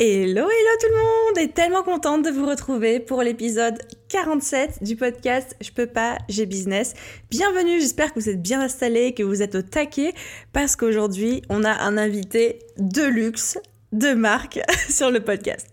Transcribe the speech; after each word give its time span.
Hello, 0.00 0.42
hello 0.42 0.70
tout 0.80 0.88
le 0.90 0.96
monde 0.96 1.38
et 1.38 1.52
tellement 1.52 1.84
contente 1.84 2.24
de 2.24 2.30
vous 2.30 2.44
retrouver 2.44 2.98
pour 2.98 3.22
l'épisode 3.22 3.78
47 4.08 4.82
du 4.82 4.96
podcast 4.96 5.54
Je 5.60 5.70
peux 5.70 5.86
pas, 5.86 6.18
j'ai 6.28 6.46
business. 6.46 6.94
Bienvenue, 7.30 7.78
j'espère 7.80 8.12
que 8.12 8.18
vous 8.18 8.28
êtes 8.28 8.42
bien 8.42 8.60
installés, 8.60 9.14
que 9.14 9.22
vous 9.22 9.40
êtes 9.40 9.54
au 9.54 9.62
taquet 9.62 10.12
parce 10.52 10.74
qu'aujourd'hui 10.74 11.42
on 11.48 11.62
a 11.62 11.70
un 11.70 11.96
invité 11.96 12.58
de 12.76 13.04
luxe, 13.04 13.56
de 13.92 14.14
marque 14.14 14.58
sur 14.90 15.12
le 15.12 15.20
podcast. 15.20 15.68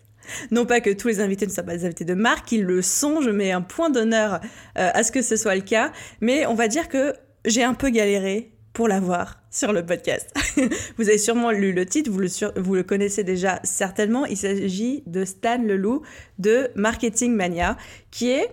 Non 0.52 0.68
pas 0.68 0.82
que 0.82 0.92
tous 0.92 1.08
les 1.08 1.20
invités 1.20 1.48
ne 1.48 1.52
soient 1.52 1.64
pas 1.64 1.76
des 1.76 1.86
invités 1.86 2.06
de 2.06 2.14
marque, 2.14 2.52
ils 2.52 2.64
le 2.64 2.84
sont, 2.84 3.22
je 3.22 3.32
mets 3.32 3.52
un 3.52 3.64
point 3.64 3.90
d'honneur 3.90 4.36
euh, 4.78 4.92
à 4.94 5.02
ce 5.02 5.12
que 5.12 5.24
ce 5.24 5.36
soit 5.36 5.56
le 5.56 5.62
cas, 5.62 5.92
mais 6.20 6.46
on 6.46 6.54
va 6.54 6.68
dire 6.68 6.90
que 6.90 7.16
j'ai 7.46 7.64
un 7.64 7.74
peu 7.74 7.90
galéré 7.90 8.52
pour 8.72 8.88
l'avoir 8.88 9.41
sur 9.52 9.74
le 9.74 9.86
podcast. 9.86 10.34
vous 10.98 11.10
avez 11.10 11.18
sûrement 11.18 11.52
lu 11.52 11.74
le 11.74 11.86
titre, 11.86 12.10
vous 12.10 12.76
le, 12.76 12.84
connaissez 12.84 13.24
déjà 13.24 13.60
certainement. 13.64 14.26
Il 14.26 14.38
s'agit 14.38 15.04
de 15.06 15.26
Stan 15.26 15.62
Leloup 15.62 16.02
de 16.40 16.70
Marketing 16.76 17.36
Mania, 17.36 17.78
qui 18.10 18.30
est, 18.30 18.50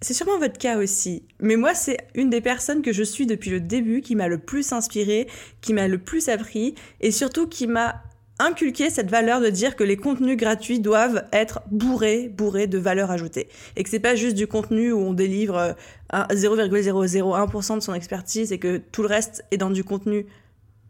c'est 0.00 0.14
sûrement 0.14 0.38
votre 0.38 0.58
cas 0.58 0.78
aussi, 0.78 1.24
mais 1.40 1.56
moi 1.56 1.74
c'est 1.74 1.98
une 2.14 2.30
des 2.30 2.40
personnes 2.40 2.80
que 2.80 2.92
je 2.92 3.02
suis 3.02 3.26
depuis 3.26 3.50
le 3.50 3.60
début 3.60 4.00
qui 4.00 4.16
m'a 4.16 4.28
le 4.28 4.38
plus 4.38 4.72
inspiré, 4.72 5.28
qui 5.60 5.74
m'a 5.74 5.88
le 5.88 5.98
plus 5.98 6.30
appris 6.30 6.74
et 7.02 7.10
surtout 7.10 7.46
qui 7.46 7.66
m'a 7.66 8.02
inculquer 8.40 8.90
cette 8.90 9.10
valeur 9.10 9.40
de 9.40 9.48
dire 9.48 9.76
que 9.76 9.84
les 9.84 9.96
contenus 9.96 10.36
gratuits 10.36 10.80
doivent 10.80 11.24
être 11.32 11.60
bourrés, 11.70 12.28
bourrés 12.28 12.66
de 12.66 12.78
valeur 12.78 13.10
ajoutée. 13.10 13.48
Et 13.76 13.84
que 13.84 13.90
c'est 13.90 14.00
pas 14.00 14.14
juste 14.14 14.36
du 14.36 14.46
contenu 14.46 14.92
où 14.92 14.98
on 14.98 15.12
délivre 15.12 15.76
0,001% 16.12 17.72
euh, 17.72 17.76
de 17.76 17.80
son 17.80 17.94
expertise 17.94 18.52
et 18.52 18.58
que 18.58 18.78
tout 18.78 19.02
le 19.02 19.08
reste 19.08 19.44
est 19.50 19.58
dans 19.58 19.70
du 19.70 19.84
contenu 19.84 20.26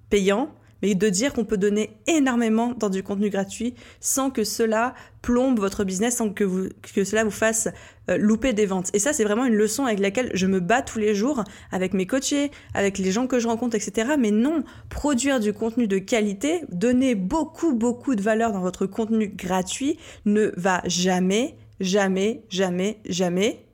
payant 0.09 0.51
mais 0.83 0.95
de 0.95 1.09
dire 1.09 1.33
qu'on 1.33 1.45
peut 1.45 1.56
donner 1.56 1.97
énormément 2.06 2.75
dans 2.75 2.89
du 2.89 3.03
contenu 3.03 3.31
gratuit 3.31 3.75
sans 4.00 4.31
que 4.31 4.45
cela 4.45 4.95
plombe 5.22 5.59
votre 5.59 5.84
business, 5.84 6.17
sans 6.17 6.31
que, 6.31 6.45
vous, 6.45 6.69
que 6.95 7.05
cela 7.05 7.25
vous 7.25 7.31
fasse 7.31 7.69
euh, 8.09 8.17
louper 8.17 8.53
des 8.53 8.67
ventes. 8.67 8.91
Et 8.95 8.98
ça, 8.98 9.12
c'est 9.12 9.25
vraiment 9.25 9.45
une 9.45 9.55
leçon 9.55 9.84
avec 9.84 9.98
laquelle 9.98 10.31
je 10.34 10.47
me 10.47 10.61
bats 10.61 10.83
tous 10.83 10.98
les 10.98 11.14
jours 11.14 11.45
avec 11.72 11.95
mes 11.95 12.06
coachés, 12.06 12.50
avec 12.75 12.98
les 12.98 13.12
gens 13.12 13.27
que 13.27 13.39
je 13.39 13.48
rencontre, 13.48 13.77
etc. 13.77 14.12
Mais 14.19 14.31
non, 14.31 14.64
produire 14.89 15.41
du 15.41 15.53
contenu 15.53 15.87
de 15.87 15.98
qualité, 15.98 16.62
donner 16.70 17.15
beaucoup, 17.15 17.75
beaucoup 17.75 18.15
de 18.15 18.22
valeur 18.22 18.53
dans 18.53 18.61
votre 18.61 18.87
contenu 18.87 19.28
gratuit 19.28 19.98
ne 20.25 20.53
va 20.56 20.83
jamais, 20.87 21.56
jamais, 21.81 22.42
jamais, 22.48 22.98
jamais 23.06 23.65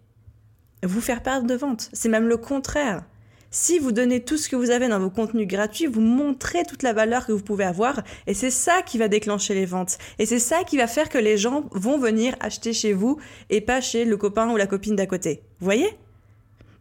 vous 0.82 1.00
faire 1.00 1.22
perdre 1.22 1.46
de 1.46 1.54
ventes. 1.54 1.88
C'est 1.92 2.08
même 2.08 2.28
le 2.28 2.36
contraire. 2.36 3.04
Si 3.50 3.78
vous 3.78 3.92
donnez 3.92 4.20
tout 4.20 4.36
ce 4.36 4.48
que 4.48 4.56
vous 4.56 4.70
avez 4.70 4.88
dans 4.88 4.98
vos 4.98 5.10
contenus 5.10 5.46
gratuits, 5.46 5.86
vous 5.86 6.00
montrez 6.00 6.64
toute 6.64 6.82
la 6.82 6.92
valeur 6.92 7.26
que 7.26 7.32
vous 7.32 7.42
pouvez 7.42 7.64
avoir 7.64 8.02
et 8.26 8.34
c'est 8.34 8.50
ça 8.50 8.82
qui 8.82 8.98
va 8.98 9.08
déclencher 9.08 9.54
les 9.54 9.66
ventes. 9.66 9.98
Et 10.18 10.26
c'est 10.26 10.38
ça 10.38 10.64
qui 10.64 10.76
va 10.76 10.86
faire 10.86 11.08
que 11.08 11.18
les 11.18 11.36
gens 11.36 11.64
vont 11.72 11.98
venir 11.98 12.36
acheter 12.40 12.72
chez 12.72 12.92
vous 12.92 13.18
et 13.50 13.60
pas 13.60 13.80
chez 13.80 14.04
le 14.04 14.16
copain 14.16 14.50
ou 14.50 14.56
la 14.56 14.66
copine 14.66 14.96
d'à 14.96 15.06
côté. 15.06 15.42
Voyez? 15.60 15.90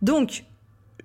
Donc, 0.01 0.44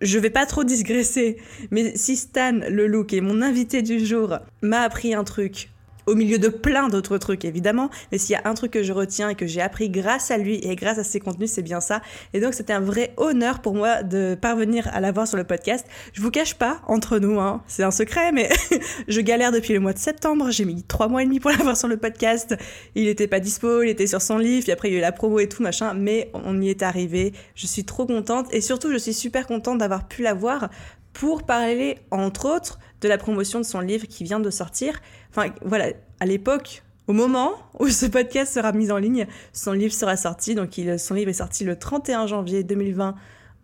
je 0.01 0.19
vais 0.19 0.31
pas 0.31 0.47
trop 0.47 0.65
digresser, 0.65 1.37
mais 1.71 1.93
si 1.95 2.17
Stan 2.17 2.59
le 2.69 2.87
look 2.87 3.13
est 3.13 3.21
mon 3.21 3.43
invité 3.43 3.83
du 3.83 4.05
jour 4.05 4.39
m'a 4.63 4.81
appris 4.81 5.15
un 5.15 5.25
truc 5.25 5.71
au 6.11 6.17
milieu 6.17 6.39
de 6.39 6.49
plein 6.49 6.89
d'autres 6.89 7.19
trucs 7.19 7.45
évidemment, 7.45 7.89
mais 8.11 8.19
s'il 8.19 8.33
y 8.33 8.37
a 8.37 8.43
un 8.45 8.55
truc 8.55 8.73
que 8.73 8.83
je 8.83 8.93
retiens 8.93 9.29
et 9.29 9.35
que 9.37 9.47
j'ai 9.47 9.61
appris 9.61 9.89
grâce 9.89 10.31
à 10.31 10.39
lui 10.39 10.57
et 10.57 10.75
grâce 10.75 10.99
à 10.99 11.05
ses 11.05 11.21
contenus, 11.21 11.53
c'est 11.53 11.63
bien 11.63 11.81
ça. 11.81 12.03
Et 12.35 12.41
donc 12.41 12.55
c'était 12.55 12.73
un 12.73 12.81
vrai 12.81 13.15
honneur 13.17 13.61
pour 13.61 13.75
moi 13.75 14.03
de 14.03 14.37
parvenir 14.41 14.89
à 14.93 15.01
l'avoir 15.01 15.29
sur 15.29 15.37
le 15.37 15.45
podcast. 15.45 15.87
Je 16.13 16.21
vous 16.21 16.31
cache 16.31 16.55
pas, 16.55 16.81
entre 16.89 17.19
nous, 17.19 17.39
hein, 17.39 17.63
c'est 17.69 17.85
un 17.85 17.93
secret, 17.93 18.33
mais 18.33 18.49
je 19.09 19.21
galère 19.21 19.53
depuis 19.53 19.73
le 19.73 19.81
mois 19.81 19.93
de 19.93 19.99
septembre, 19.99 20.51
j'ai 20.51 20.65
mis 20.65 20.83
trois 20.83 21.07
mois 21.07 21.23
et 21.23 21.27
demi 21.27 21.39
pour 21.39 21.51
l'avoir 21.57 21.77
sur 21.77 21.89
le 21.89 21.97
podcast. 21.97 22.57
Il 22.97 23.07
était 23.07 23.29
pas 23.29 23.39
dispo, 23.39 23.83
il 23.83 23.89
était 23.89 24.09
sur 24.09 24.21
son 24.21 24.39
livre, 24.39 24.69
après 24.73 24.89
il 24.89 24.93
y 24.93 24.95
a 24.97 24.99
eu 24.99 25.03
la 25.03 25.13
promo 25.13 25.39
et 25.39 25.49
tout 25.49 25.63
machin, 25.63 25.95
mais 25.95 26.31
on 26.35 26.61
y 26.61 26.71
est 26.71 26.83
arrivé. 26.83 27.33
Je 27.55 27.67
suis 27.69 27.85
trop 27.85 28.05
contente 28.05 28.53
et 28.53 28.61
surtout 28.61 28.91
je 28.91 28.99
suis 28.99 29.15
super 29.15 29.47
contente 29.47 29.79
d'avoir 29.79 30.09
pu 30.09 30.23
l'avoir 30.23 30.71
pour 31.13 31.43
parler 31.43 31.99
entre 32.11 32.47
autres 32.47 32.79
de 33.01 33.09
la 33.09 33.19
promotion 33.19 33.61
de 33.61 33.65
son 33.65 33.81
livre 33.81 34.07
qui 34.07 34.25
vient 34.25 34.41
de 34.41 34.51
sortir. 34.51 35.01
Enfin 35.31 35.53
voilà, 35.63 35.93
à 36.21 36.27
l'époque, 36.27 36.83
au 37.07 37.13
moment 37.13 37.55
où 37.79 37.89
ce 37.89 38.07
podcast 38.07 38.55
sera 38.55 38.73
mis 38.73 38.93
en 38.93 38.99
ligne, 38.99 39.27
son 39.53 39.73
livre 39.73 39.93
sera 39.93 40.17
sorti. 40.17 40.55
Donc 40.55 40.79
il, 40.79 40.99
son 40.99 41.15
livre 41.15 41.31
est 41.31 41.35
sorti 41.35 41.65
le 41.65 41.77
31 41.77 42.27
janvier 42.27 42.63
2020 42.63 43.15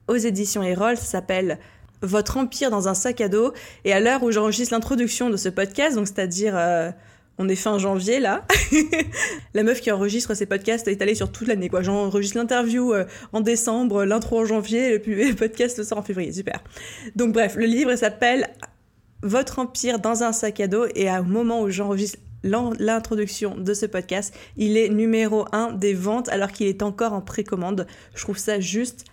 aux 0.09 0.17
éditions 0.17 0.63
Erol. 0.63 0.97
Ça 0.97 1.05
s'appelle 1.05 1.59
Votre 2.03 2.39
empire 2.39 2.71
dans 2.71 2.89
un 2.89 2.95
sac 2.95 3.21
à 3.21 3.29
dos. 3.29 3.53
Et 3.85 3.93
à 3.93 4.01
l'heure 4.01 4.23
où 4.23 4.33
j'enregistre 4.33 4.75
l'introduction 4.75 5.31
de 5.31 5.37
ce 5.37 5.49
podcast, 5.49 5.97
donc 5.97 6.09
c'est-à-dire 6.09 6.55
euh, 6.57 6.91
on 7.39 7.49
est 7.49 7.57
fin 7.57 7.79
janvier 7.79 8.21
là. 8.21 8.45
la 9.55 9.63
meuf 9.63 9.81
qui 9.81 9.91
enregistre 9.91 10.35
ces 10.35 10.47
podcasts 10.47 10.89
est 10.89 11.01
allée 11.03 11.15
sur 11.15 11.31
toute 11.31 11.47
l'année 11.47 11.69
quoi. 11.69 11.83
J'enregistre 11.83 12.39
l'interview 12.39 12.95
euh, 12.95 13.05
en 13.33 13.43
décembre, 13.43 14.05
l'intro 14.05 14.41
en 14.41 14.45
janvier, 14.45 14.99
le, 14.99 15.15
le 15.29 15.35
podcast 15.35 15.83
sort 15.83 15.99
en 15.99 16.03
février. 16.03 16.33
Super. 16.33 16.65
Donc 17.15 17.33
bref, 17.33 17.55
le 17.57 17.67
livre 17.67 17.95
s'appelle 17.97 18.49
votre 19.27 19.59
empire 19.59 19.99
dans 19.99 20.23
un 20.23 20.33
sac 20.33 20.61
à 20.61 20.69
dos 20.69 20.87
et 20.95 21.11
au 21.11 21.25
moment 21.25 21.63
où 21.63 21.71
j'enregistre 21.71 22.19
l'introduction 22.43 23.57
de 23.57 23.75
ce 23.75 23.87
podcast, 23.87 24.33
il 24.57 24.77
est 24.77 24.89
numéro 24.89 25.47
1 25.53 25.73
des 25.73 25.95
ventes 25.95 26.29
alors 26.29 26.53
qu'il 26.53 26.69
est 26.69 26.83
encore 26.83 27.13
en 27.13 27.21
précommande. 27.21 27.87
Je 28.15 28.23
trouve 28.23 28.39
ça 28.39 28.61
juste 28.61 29.05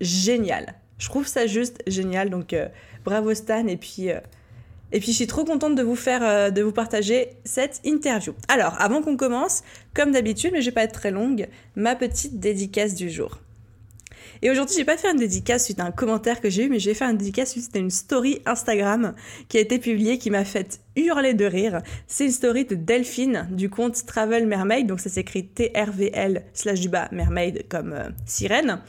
génial. 0.00 0.74
Je 0.98 1.08
trouve 1.08 1.26
ça 1.26 1.46
juste 1.46 1.82
génial. 1.86 2.30
Donc 2.30 2.52
euh, 2.52 2.68
bravo 3.04 3.34
Stan 3.34 3.66
et 3.66 3.76
puis 3.76 4.10
euh, 4.10 4.20
et 4.92 5.00
puis 5.00 5.08
je 5.08 5.16
suis 5.16 5.26
trop 5.26 5.44
contente 5.44 5.74
de 5.74 5.82
vous 5.82 5.96
faire 5.96 6.22
euh, 6.22 6.50
de 6.50 6.62
vous 6.62 6.72
partager 6.72 7.30
cette 7.44 7.80
interview. 7.84 8.34
Alors, 8.48 8.74
avant 8.78 9.02
qu'on 9.02 9.16
commence, 9.16 9.62
comme 9.94 10.12
d'habitude, 10.12 10.50
mais 10.52 10.60
je 10.60 10.66
vais 10.66 10.74
pas 10.74 10.84
être 10.84 10.92
très 10.92 11.10
longue, 11.10 11.48
ma 11.76 11.94
petite 11.96 12.40
dédicace 12.40 12.94
du 12.94 13.10
jour. 13.10 13.38
Et 14.44 14.50
aujourd'hui, 14.50 14.74
j'ai 14.76 14.84
pas 14.84 14.96
fait 14.96 15.08
une 15.08 15.18
dédicace 15.18 15.66
suite 15.66 15.78
à 15.78 15.84
un 15.84 15.92
commentaire 15.92 16.40
que 16.40 16.50
j'ai 16.50 16.64
eu, 16.64 16.68
mais 16.68 16.80
j'ai 16.80 16.94
fait 16.94 17.04
une 17.04 17.16
dédicace 17.16 17.52
suite 17.52 17.76
à 17.76 17.78
une 17.78 17.90
story 17.90 18.42
Instagram 18.44 19.14
qui 19.48 19.56
a 19.56 19.60
été 19.60 19.78
publiée, 19.78 20.18
qui 20.18 20.30
m'a 20.30 20.44
fait 20.44 20.80
hurler 20.96 21.32
de 21.32 21.44
rire. 21.44 21.80
C'est 22.08 22.24
une 22.24 22.32
story 22.32 22.64
de 22.64 22.74
Delphine 22.74 23.46
du 23.52 23.70
compte 23.70 24.04
Travel 24.04 24.48
Mermaid, 24.48 24.88
donc 24.88 24.98
ça 24.98 25.10
s'écrit 25.10 25.46
T-R-V-L 25.46 26.42
slash 26.54 26.80
du 26.80 26.88
bas 26.88 27.08
Mermaid 27.12 27.66
comme 27.68 27.92
euh, 27.92 28.08
sirène 28.26 28.80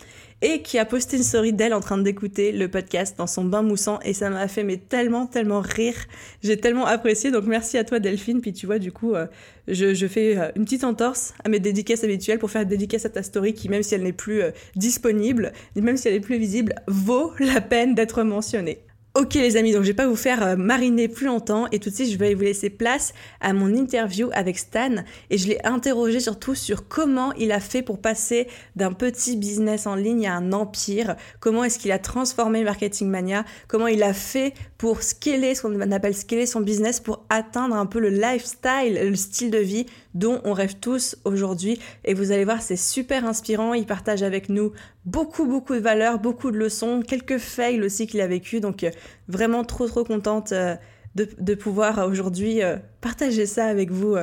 et 0.43 0.61
qui 0.61 0.77
a 0.77 0.85
posté 0.85 1.15
une 1.17 1.23
story 1.23 1.53
d'elle 1.53 1.73
en 1.73 1.79
train 1.79 1.97
d'écouter 1.97 2.51
le 2.51 2.67
podcast 2.67 3.17
dans 3.17 3.27
son 3.27 3.45
bain 3.45 3.61
moussant 3.61 3.99
et 4.03 4.13
ça 4.13 4.29
m'a 4.29 4.47
fait 4.49 4.63
mais 4.63 4.77
tellement 4.77 5.25
tellement 5.25 5.61
rire. 5.61 5.95
J'ai 6.43 6.57
tellement 6.57 6.85
apprécié 6.85 7.31
donc 7.31 7.45
merci 7.45 7.77
à 7.77 7.85
toi 7.85 7.99
Delphine 7.99 8.41
puis 8.41 8.51
tu 8.51 8.65
vois 8.65 8.77
du 8.77 8.91
coup 8.91 9.15
euh, 9.15 9.25
je, 9.69 9.93
je, 9.93 10.05
fais 10.05 10.37
euh, 10.37 10.51
une 10.57 10.65
petite 10.65 10.83
entorse 10.83 11.33
à 11.45 11.49
mes 11.49 11.59
dédicaces 11.59 12.03
habituelles 12.03 12.39
pour 12.39 12.51
faire 12.51 12.65
dédicace 12.65 13.05
à 13.05 13.09
ta 13.09 13.23
story 13.23 13.53
qui 13.53 13.69
même 13.69 13.83
si 13.83 13.95
elle 13.95 14.03
n'est 14.03 14.11
plus 14.11 14.41
euh, 14.41 14.51
disponible, 14.75 15.53
même 15.75 15.95
si 15.95 16.09
elle 16.09 16.15
est 16.15 16.19
plus 16.19 16.37
visible, 16.37 16.75
vaut 16.87 17.31
la 17.39 17.61
peine 17.61 17.95
d'être 17.95 18.23
mentionnée. 18.23 18.79
Ok 19.15 19.35
les 19.35 19.57
amis, 19.57 19.73
donc 19.73 19.83
je 19.83 19.89
vais 19.89 19.93
pas 19.93 20.07
vous 20.07 20.15
faire 20.15 20.41
euh, 20.41 20.55
mariner 20.55 21.07
plus 21.07 21.27
longtemps 21.27 21.67
et 21.71 21.77
tout 21.77 21.91
de 21.91 21.93
suite 21.93 22.09
je 22.09 22.17
vais 22.17 22.33
vous 22.33 22.41
laisser 22.41 22.71
place 22.71 23.13
à 23.41 23.53
mon 23.53 23.71
interview 23.71 24.31
avec 24.33 24.57
Stan 24.57 25.03
et 25.29 25.37
je 25.37 25.49
l'ai 25.49 25.63
interrogé 25.63 26.19
surtout 26.19 26.55
sur 26.55 26.87
comment 26.87 27.31
il 27.33 27.51
a 27.51 27.59
fait 27.59 27.83
pour 27.83 28.01
passer 28.01 28.47
d'un 28.75 28.91
petit 28.91 29.37
business 29.37 29.85
en 29.85 29.93
ligne 29.93 30.25
à 30.25 30.33
un 30.33 30.51
empire, 30.51 31.15
comment 31.39 31.63
est-ce 31.63 31.77
qu'il 31.77 31.91
a 31.91 31.99
transformé 31.99 32.63
Marketing 32.63 33.07
Mania, 33.07 33.45
comment 33.67 33.85
il 33.85 34.01
a 34.01 34.13
fait 34.13 34.55
pour 34.79 35.03
scaler, 35.03 35.53
ce 35.53 35.61
qu'on 35.61 35.91
appelle 35.91 36.15
scaler 36.15 36.47
son 36.47 36.61
business 36.61 36.99
pour 36.99 37.23
atteindre 37.29 37.75
un 37.75 37.85
peu 37.85 37.99
le 37.99 38.09
lifestyle, 38.09 38.99
le 38.99 39.15
style 39.15 39.51
de 39.51 39.59
vie 39.59 39.85
dont 40.13 40.41
on 40.43 40.53
rêve 40.53 40.75
tous 40.79 41.17
aujourd'hui. 41.25 41.79
Et 42.05 42.13
vous 42.13 42.31
allez 42.31 42.45
voir, 42.45 42.61
c'est 42.61 42.75
super 42.75 43.25
inspirant. 43.25 43.73
Il 43.73 43.85
partage 43.85 44.23
avec 44.23 44.49
nous 44.49 44.73
beaucoup, 45.05 45.45
beaucoup 45.45 45.73
de 45.73 45.79
valeurs, 45.79 46.19
beaucoup 46.19 46.51
de 46.51 46.57
leçons, 46.57 47.01
quelques 47.01 47.37
fails 47.37 47.81
aussi 47.81 48.07
qu'il 48.07 48.21
a 48.21 48.27
vécu. 48.27 48.59
Donc, 48.59 48.83
euh, 48.83 48.91
vraiment 49.27 49.63
trop, 49.63 49.87
trop 49.87 50.03
contente 50.03 50.51
euh, 50.51 50.75
de, 51.15 51.55
pouvoir 51.55 52.07
aujourd'hui 52.07 52.61
euh, 52.61 52.77
partager 53.01 53.45
ça 53.45 53.65
avec 53.65 53.91
vous 53.91 54.15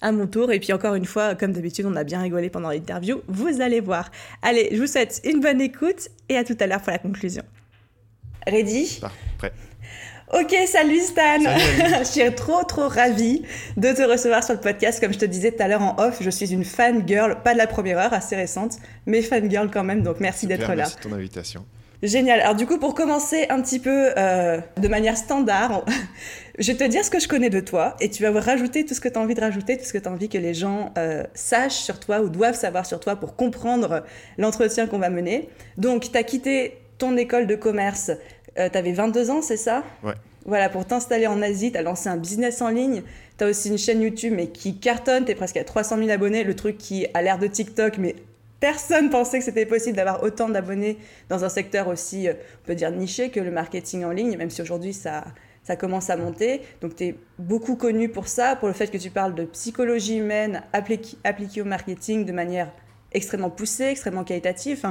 à 0.00 0.12
mon 0.12 0.26
tour. 0.26 0.52
Et 0.52 0.60
puis 0.60 0.72
encore 0.72 0.94
une 0.94 1.06
fois, 1.06 1.34
comme 1.34 1.52
d'habitude, 1.52 1.86
on 1.86 1.96
a 1.96 2.04
bien 2.04 2.20
rigolé 2.20 2.50
pendant 2.50 2.70
l'interview. 2.70 3.22
Vous 3.28 3.60
allez 3.60 3.80
voir. 3.80 4.10
Allez, 4.42 4.68
je 4.72 4.80
vous 4.80 4.86
souhaite 4.86 5.20
une 5.24 5.40
bonne 5.40 5.60
écoute 5.60 6.08
et 6.28 6.36
à 6.36 6.44
tout 6.44 6.56
à 6.60 6.66
l'heure 6.66 6.80
pour 6.80 6.92
la 6.92 6.98
conclusion. 6.98 7.42
Ready? 8.46 9.00
Prêt. 9.38 9.52
Ok, 10.32 10.56
salut 10.66 10.98
Stan. 10.98 11.38
je 11.98 12.04
suis 12.04 12.34
trop 12.34 12.64
trop 12.64 12.88
ravie 12.88 13.42
de 13.76 13.92
te 13.92 14.02
recevoir 14.02 14.42
sur 14.42 14.54
le 14.54 14.60
podcast. 14.60 14.98
Comme 14.98 15.12
je 15.12 15.20
te 15.20 15.24
disais 15.24 15.52
tout 15.52 15.62
à 15.62 15.68
l'heure 15.68 15.82
en 15.82 15.94
off, 16.00 16.18
je 16.20 16.30
suis 16.30 16.52
une 16.52 16.64
fan 16.64 17.06
girl, 17.06 17.36
pas 17.44 17.52
de 17.52 17.58
la 17.58 17.68
première 17.68 17.98
heure, 17.98 18.12
assez 18.12 18.34
récente, 18.34 18.78
mais 19.06 19.22
fan 19.22 19.48
girl 19.48 19.70
quand 19.70 19.84
même. 19.84 20.02
Donc 20.02 20.18
merci 20.18 20.48
d'être 20.48 20.68
là. 20.68 20.74
Merci 20.74 20.96
de 20.96 21.00
ton 21.02 21.12
invitation. 21.12 21.64
Génial. 22.02 22.40
Alors 22.40 22.56
du 22.56 22.66
coup, 22.66 22.78
pour 22.78 22.94
commencer 22.94 23.46
un 23.50 23.62
petit 23.62 23.78
peu 23.78 24.10
euh, 24.18 24.60
de 24.76 24.88
manière 24.88 25.16
standard, 25.16 25.84
je 26.58 26.72
vais 26.72 26.76
te 26.76 26.84
dire 26.90 27.04
ce 27.04 27.10
que 27.10 27.20
je 27.20 27.28
connais 27.28 27.48
de 27.48 27.60
toi 27.60 27.94
et 28.00 28.10
tu 28.10 28.24
vas 28.24 28.32
rajouter 28.40 28.84
tout 28.84 28.94
ce 28.94 29.00
que 29.00 29.08
tu 29.08 29.16
as 29.16 29.22
envie 29.22 29.34
de 29.34 29.40
rajouter, 29.40 29.78
tout 29.78 29.84
ce 29.84 29.92
que 29.92 29.98
tu 29.98 30.08
as 30.08 30.10
envie 30.10 30.28
que 30.28 30.38
les 30.38 30.54
gens 30.54 30.92
euh, 30.98 31.22
sachent 31.34 31.78
sur 31.78 32.00
toi 32.00 32.20
ou 32.20 32.28
doivent 32.30 32.58
savoir 32.58 32.84
sur 32.84 32.98
toi 32.98 33.14
pour 33.14 33.36
comprendre 33.36 34.02
l'entretien 34.38 34.88
qu'on 34.88 34.98
va 34.98 35.08
mener. 35.08 35.48
Donc, 35.78 36.10
tu 36.10 36.18
as 36.18 36.24
quitté 36.24 36.78
ton 36.98 37.16
école 37.16 37.46
de 37.46 37.54
commerce, 37.56 38.10
euh, 38.58 38.68
tu 38.70 38.78
avais 38.78 38.92
22 38.92 39.30
ans, 39.30 39.42
c'est 39.42 39.56
ça 39.56 39.84
Ouais. 40.02 40.14
Voilà, 40.44 40.68
pour 40.68 40.84
t'installer 40.84 41.26
en 41.26 41.42
Asie, 41.42 41.72
tu 41.72 41.78
as 41.78 41.82
lancé 41.82 42.08
un 42.08 42.16
business 42.16 42.62
en 42.62 42.68
ligne, 42.68 43.02
tu 43.36 43.44
as 43.44 43.48
aussi 43.48 43.68
une 43.68 43.78
chaîne 43.78 44.00
YouTube 44.00 44.32
mais 44.36 44.46
qui 44.46 44.78
cartonne, 44.78 45.24
tu 45.24 45.32
es 45.32 45.34
presque 45.34 45.56
à 45.56 45.64
300 45.64 45.98
000 45.98 46.10
abonnés, 46.10 46.44
le 46.44 46.54
truc 46.54 46.78
qui 46.78 47.06
a 47.14 47.22
l'air 47.22 47.38
de 47.38 47.48
TikTok 47.48 47.98
mais 47.98 48.14
personne 48.60 49.10
pensait 49.10 49.38
que 49.38 49.44
c'était 49.44 49.66
possible 49.66 49.96
d'avoir 49.96 50.22
autant 50.22 50.48
d'abonnés 50.48 50.98
dans 51.28 51.44
un 51.44 51.48
secteur 51.48 51.88
aussi, 51.88 52.28
euh, 52.28 52.34
on 52.62 52.66
peut 52.66 52.74
dire, 52.76 52.92
niché 52.92 53.30
que 53.30 53.40
le 53.40 53.50
marketing 53.50 54.04
en 54.04 54.12
ligne, 54.12 54.36
même 54.36 54.50
si 54.50 54.62
aujourd'hui 54.62 54.92
ça, 54.92 55.24
ça 55.64 55.74
commence 55.74 56.10
à 56.10 56.16
monter. 56.16 56.62
Donc 56.80 56.94
tu 56.94 57.04
es 57.04 57.14
beaucoup 57.38 57.74
connu 57.74 58.08
pour 58.08 58.28
ça, 58.28 58.54
pour 58.54 58.68
le 58.68 58.74
fait 58.74 58.86
que 58.88 58.98
tu 58.98 59.10
parles 59.10 59.34
de 59.34 59.44
psychologie 59.46 60.18
humaine 60.18 60.62
appliquée 60.72 61.60
au 61.60 61.64
marketing 61.64 62.24
de 62.24 62.32
manière 62.32 62.70
extrêmement 63.12 63.50
poussée, 63.50 63.86
extrêmement 63.86 64.24
qualitative. 64.24 64.86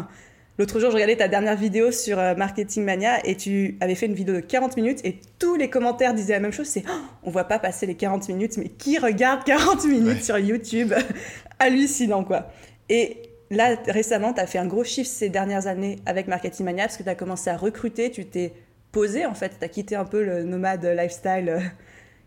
L'autre 0.57 0.79
jour, 0.79 0.89
je 0.89 0.95
regardais 0.95 1.17
ta 1.17 1.27
dernière 1.27 1.57
vidéo 1.57 1.91
sur 1.91 2.17
euh, 2.17 2.33
Marketing 2.33 2.85
Mania 2.85 3.25
et 3.27 3.35
tu 3.35 3.77
avais 3.81 3.95
fait 3.95 4.05
une 4.05 4.13
vidéo 4.13 4.35
de 4.35 4.39
40 4.39 4.77
minutes 4.77 5.01
et 5.03 5.19
tous 5.37 5.55
les 5.55 5.69
commentaires 5.69 6.13
disaient 6.13 6.33
la 6.33 6.39
même 6.39 6.53
chose, 6.53 6.67
c'est 6.67 6.83
oh, 6.87 6.93
on 7.23 7.29
voit 7.29 7.43
pas 7.43 7.59
passer 7.59 7.85
les 7.85 7.95
40 7.95 8.29
minutes, 8.29 8.57
mais 8.57 8.69
qui 8.69 8.97
regarde 8.97 9.43
40 9.45 9.83
minutes 9.85 10.23
sur 10.23 10.37
YouTube? 10.37 10.93
Hallucinant 11.59 12.23
quoi. 12.23 12.47
Et 12.87 13.17
là, 13.51 13.75
récemment, 13.87 14.31
tu 14.31 14.39
as 14.39 14.47
fait 14.47 14.57
un 14.57 14.65
gros 14.65 14.85
chiffre 14.85 15.09
ces 15.09 15.27
dernières 15.27 15.67
années 15.67 15.99
avec 16.05 16.27
Marketing 16.27 16.65
Mania 16.65 16.83
parce 16.85 16.95
que 16.95 17.03
tu 17.03 17.09
as 17.09 17.15
commencé 17.15 17.49
à 17.49 17.57
recruter, 17.57 18.09
tu 18.09 18.25
t'es 18.25 18.53
posé 18.93 19.25
en 19.25 19.33
fait, 19.33 19.57
tu 19.59 19.65
as 19.65 19.67
quitté 19.67 19.97
un 19.97 20.05
peu 20.05 20.23
le 20.23 20.43
nomade 20.43 20.85
lifestyle 20.85 21.49
euh, 21.49 21.59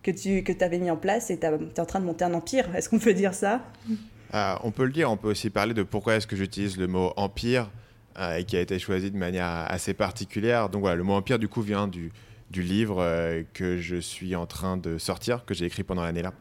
que 0.02 0.10
tu 0.10 0.42
que 0.42 0.52
avais 0.62 0.78
mis 0.78 0.90
en 0.90 0.98
place 0.98 1.30
et 1.30 1.38
tu 1.38 1.46
es 1.46 1.80
en 1.80 1.86
train 1.86 2.00
de 2.00 2.04
monter 2.04 2.26
un 2.26 2.34
empire. 2.34 2.68
Est-ce 2.76 2.90
qu'on 2.90 2.98
peut 2.98 3.14
dire 3.14 3.32
ça? 3.32 3.62
Euh, 4.34 4.54
On 4.62 4.70
peut 4.70 4.84
le 4.84 4.92
dire, 4.92 5.10
on 5.10 5.16
peut 5.16 5.30
aussi 5.30 5.48
parler 5.48 5.72
de 5.72 5.82
pourquoi 5.82 6.16
est-ce 6.16 6.26
que 6.26 6.36
j'utilise 6.36 6.76
le 6.76 6.88
mot 6.88 7.14
empire 7.16 7.70
et 8.36 8.44
qui 8.44 8.56
a 8.56 8.60
été 8.60 8.78
choisi 8.78 9.10
de 9.10 9.16
manière 9.16 9.46
assez 9.46 9.94
particulière. 9.94 10.68
Donc 10.68 10.80
voilà, 10.80 10.96
le 10.96 11.04
mot 11.04 11.14
empire 11.14 11.38
du 11.38 11.48
coup 11.48 11.62
vient 11.62 11.86
du, 11.86 12.10
du 12.50 12.62
livre 12.62 12.96
que 13.54 13.78
je 13.78 13.96
suis 13.96 14.34
en 14.34 14.46
train 14.46 14.76
de 14.76 14.98
sortir, 14.98 15.44
que 15.44 15.54
j'ai 15.54 15.66
écrit 15.66 15.84
pendant 15.84 16.02
l'année 16.02 16.22
là 16.22 16.32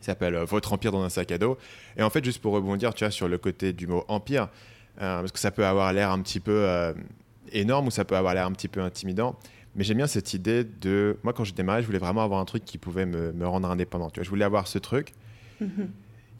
qui 0.00 0.06
s'appelle 0.06 0.34
euh, 0.34 0.44
Votre 0.44 0.72
Empire 0.72 0.92
dans 0.92 1.02
un 1.02 1.08
sac 1.08 1.30
à 1.30 1.38
dos. 1.38 1.56
Et 1.96 2.02
en 2.02 2.10
fait, 2.10 2.24
juste 2.24 2.40
pour 2.40 2.52
rebondir, 2.52 2.94
tu 2.94 3.04
vois, 3.04 3.10
sur 3.10 3.28
le 3.28 3.38
côté 3.38 3.72
du 3.72 3.86
mot 3.86 4.04
empire, 4.08 4.48
euh, 5.00 5.20
parce 5.20 5.32
que 5.32 5.38
ça 5.38 5.50
peut 5.50 5.64
avoir 5.64 5.92
l'air 5.92 6.10
un 6.10 6.20
petit 6.20 6.40
peu 6.40 6.64
euh, 6.66 6.92
énorme 7.52 7.86
ou 7.86 7.90
ça 7.90 8.04
peut 8.04 8.16
avoir 8.16 8.34
l'air 8.34 8.46
un 8.46 8.52
petit 8.52 8.68
peu 8.68 8.80
intimidant. 8.80 9.38
Mais 9.76 9.84
j'aime 9.84 9.98
bien 9.98 10.08
cette 10.08 10.34
idée 10.34 10.64
de. 10.64 11.18
Moi, 11.22 11.32
quand 11.32 11.44
je 11.44 11.54
démarrais, 11.54 11.82
je 11.82 11.86
voulais 11.86 11.98
vraiment 11.98 12.24
avoir 12.24 12.40
un 12.40 12.44
truc 12.44 12.64
qui 12.64 12.76
pouvait 12.76 13.06
me, 13.06 13.32
me 13.32 13.46
rendre 13.46 13.70
indépendant. 13.70 14.10
Tu 14.10 14.18
vois, 14.18 14.24
je 14.24 14.30
voulais 14.30 14.44
avoir 14.44 14.66
ce 14.66 14.78
truc 14.78 15.12
mm-hmm. 15.62 15.86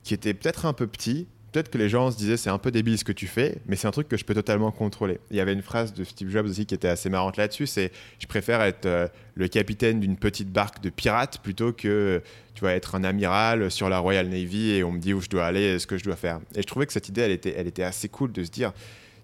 qui 0.02 0.14
était 0.14 0.34
peut-être 0.34 0.66
un 0.66 0.72
peu 0.72 0.88
petit, 0.88 1.28
peut-être 1.52 1.70
que 1.70 1.79
les 1.79 1.88
gens 1.88 2.11
se 2.11 2.17
disaient 2.17 2.37
c'est 2.37 2.50
un 2.50 2.58
peu 2.58 2.70
débile 2.70 2.99
ce 2.99 3.05
que 3.05 3.12
tu 3.12 3.26
fais, 3.26 3.58
mais 3.67 3.76
c'est 3.76 3.88
un 3.88 3.91
truc 3.91 4.08
que 4.08 4.17
je 4.17 4.25
peux 4.25 4.35
totalement 4.35 4.70
contrôler. 4.70 5.19
Il 5.31 5.37
y 5.37 5.41
avait 5.41 5.52
une 5.52 5.62
phrase 5.62 5.93
de 5.93 6.05
Steve 6.05 6.31
Jobs 6.31 6.47
aussi 6.47 6.67
qui 6.67 6.75
était 6.75 6.88
assez 6.88 7.08
marrante 7.08 7.37
là-dessus, 7.37 7.67
c'est 7.67 7.93
je 8.19 8.26
préfère 8.26 8.62
être 8.62 8.87
euh, 8.87 9.08
le 9.35 9.49
capitaine 9.49 10.00
d'une 10.00 10.17
petite 10.17 10.50
barque 10.50 10.81
de 10.82 10.91
pirates 10.91 11.38
plutôt 11.43 11.73
que 11.73 12.23
tu 12.55 12.61
vois 12.61 12.73
être 12.73 12.94
un 12.94 13.05
amiral 13.05 13.70
sur 13.70 13.88
la 13.88 13.99
Royal 13.99 14.29
Navy 14.29 14.70
et 14.70 14.85
on 14.85 14.93
me 14.93 14.99
dit 14.99 15.14
où 15.14 15.20
je 15.20 15.29
dois 15.29 15.47
aller, 15.47 15.79
ce 15.79 15.87
que 15.87 15.99
je 15.99 16.05
dois 16.05 16.17
faire. 16.17 16.41
Et 16.55 16.62
je 16.62 16.67
trouvais 16.67 16.87
que 16.87 16.93
cette 16.93 17.08
idée 17.08 17.23
elle 17.23 17.32
était 17.32 17.55
elle 17.56 17.67
était 17.67 17.82
assez 17.82 18.08
cool 18.08 18.32
de 18.32 18.44
se 18.44 18.50
dire 18.50 18.73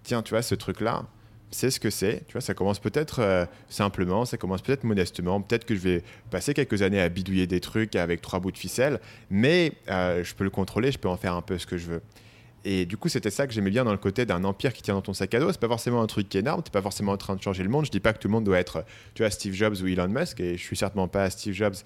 tiens 0.03 0.23
tu 0.23 0.31
vois 0.31 0.43
ce 0.43 0.55
truc 0.55 0.81
là 0.81 1.05
c'est 1.51 1.71
ce 1.71 1.81
que 1.81 1.91
c'est. 1.91 2.25
Tu 2.27 2.33
vois, 2.33 2.41
ça 2.41 2.55
commence 2.55 2.79
peut-être 2.79 3.21
euh, 3.21 3.47
simplement, 3.69 4.25
ça 4.25 4.37
commence 4.37 4.63
peut-être 4.63 4.85
modestement. 4.85 5.41
Peut-être 5.41 5.65
que 5.65 5.75
je 5.75 5.81
vais 5.81 6.03
passer 6.31 6.55
quelques 6.55 6.83
années 6.83 7.01
à 7.01 7.09
bidouiller 7.09 7.47
des 7.47 7.61
trucs 7.61 7.97
avec 7.97 8.21
trois 8.21 8.41
bouts 8.41 8.53
de 8.53 8.59
ficelle, 8.59 9.01
mais 9.31 9.73
euh, 9.89 10.25
je 10.25 10.35
peux 10.35 10.45
le 10.45 10.51
contrôler, 10.51 10.93
je 10.93 10.99
peux 10.99 11.09
en 11.09 11.17
faire 11.17 11.35
un 11.35 11.43
peu 11.43 11.59
ce 11.59 11.67
que 11.67 11.77
je 11.77 11.87
veux. 11.87 12.03
Et 12.69 12.85
du 12.85 12.97
coup, 12.97 13.09
c'était 13.09 13.31
ça 13.31 13.47
que 13.47 13.53
j'aimais 13.53 13.71
bien 13.71 13.85
dans 13.85 13.93
le 13.93 13.97
côté 13.97 14.27
d'un 14.27 14.43
empire 14.43 14.73
qui 14.73 14.83
tient 14.83 14.95
dans 14.95 15.01
ton 15.01 15.15
sac 15.15 15.33
à 15.35 15.39
dos. 15.39 15.53
C'est 15.53 15.61
pas 15.61 15.69
forcément 15.69 16.03
un 16.03 16.07
truc 16.09 16.29
qui 16.29 16.37
est 16.37 16.41
énorme, 16.41 16.65
t'es 16.65 16.73
pas 16.73 16.83
forcément 16.83 17.13
en 17.13 17.17
train 17.17 17.37
de 17.37 17.41
changer 17.41 17.63
le 17.63 17.69
monde. 17.69 17.85
Je 17.85 17.93
dis 17.93 18.01
pas 18.01 18.13
que 18.13 18.19
tout 18.19 18.27
le 18.27 18.33
monde 18.33 18.43
doit 18.43 18.59
être, 18.59 18.85
tu 19.15 19.23
vois, 19.23 19.31
Steve 19.31 19.55
Jobs 19.55 19.77
ou 19.85 19.87
Elon 19.87 20.09
Musk, 20.09 20.41
et 20.41 20.57
je 20.57 20.63
suis 20.63 20.77
certainement 20.77 21.07
pas 21.07 21.31
Steve 21.31 21.55
Jobs 21.55 21.77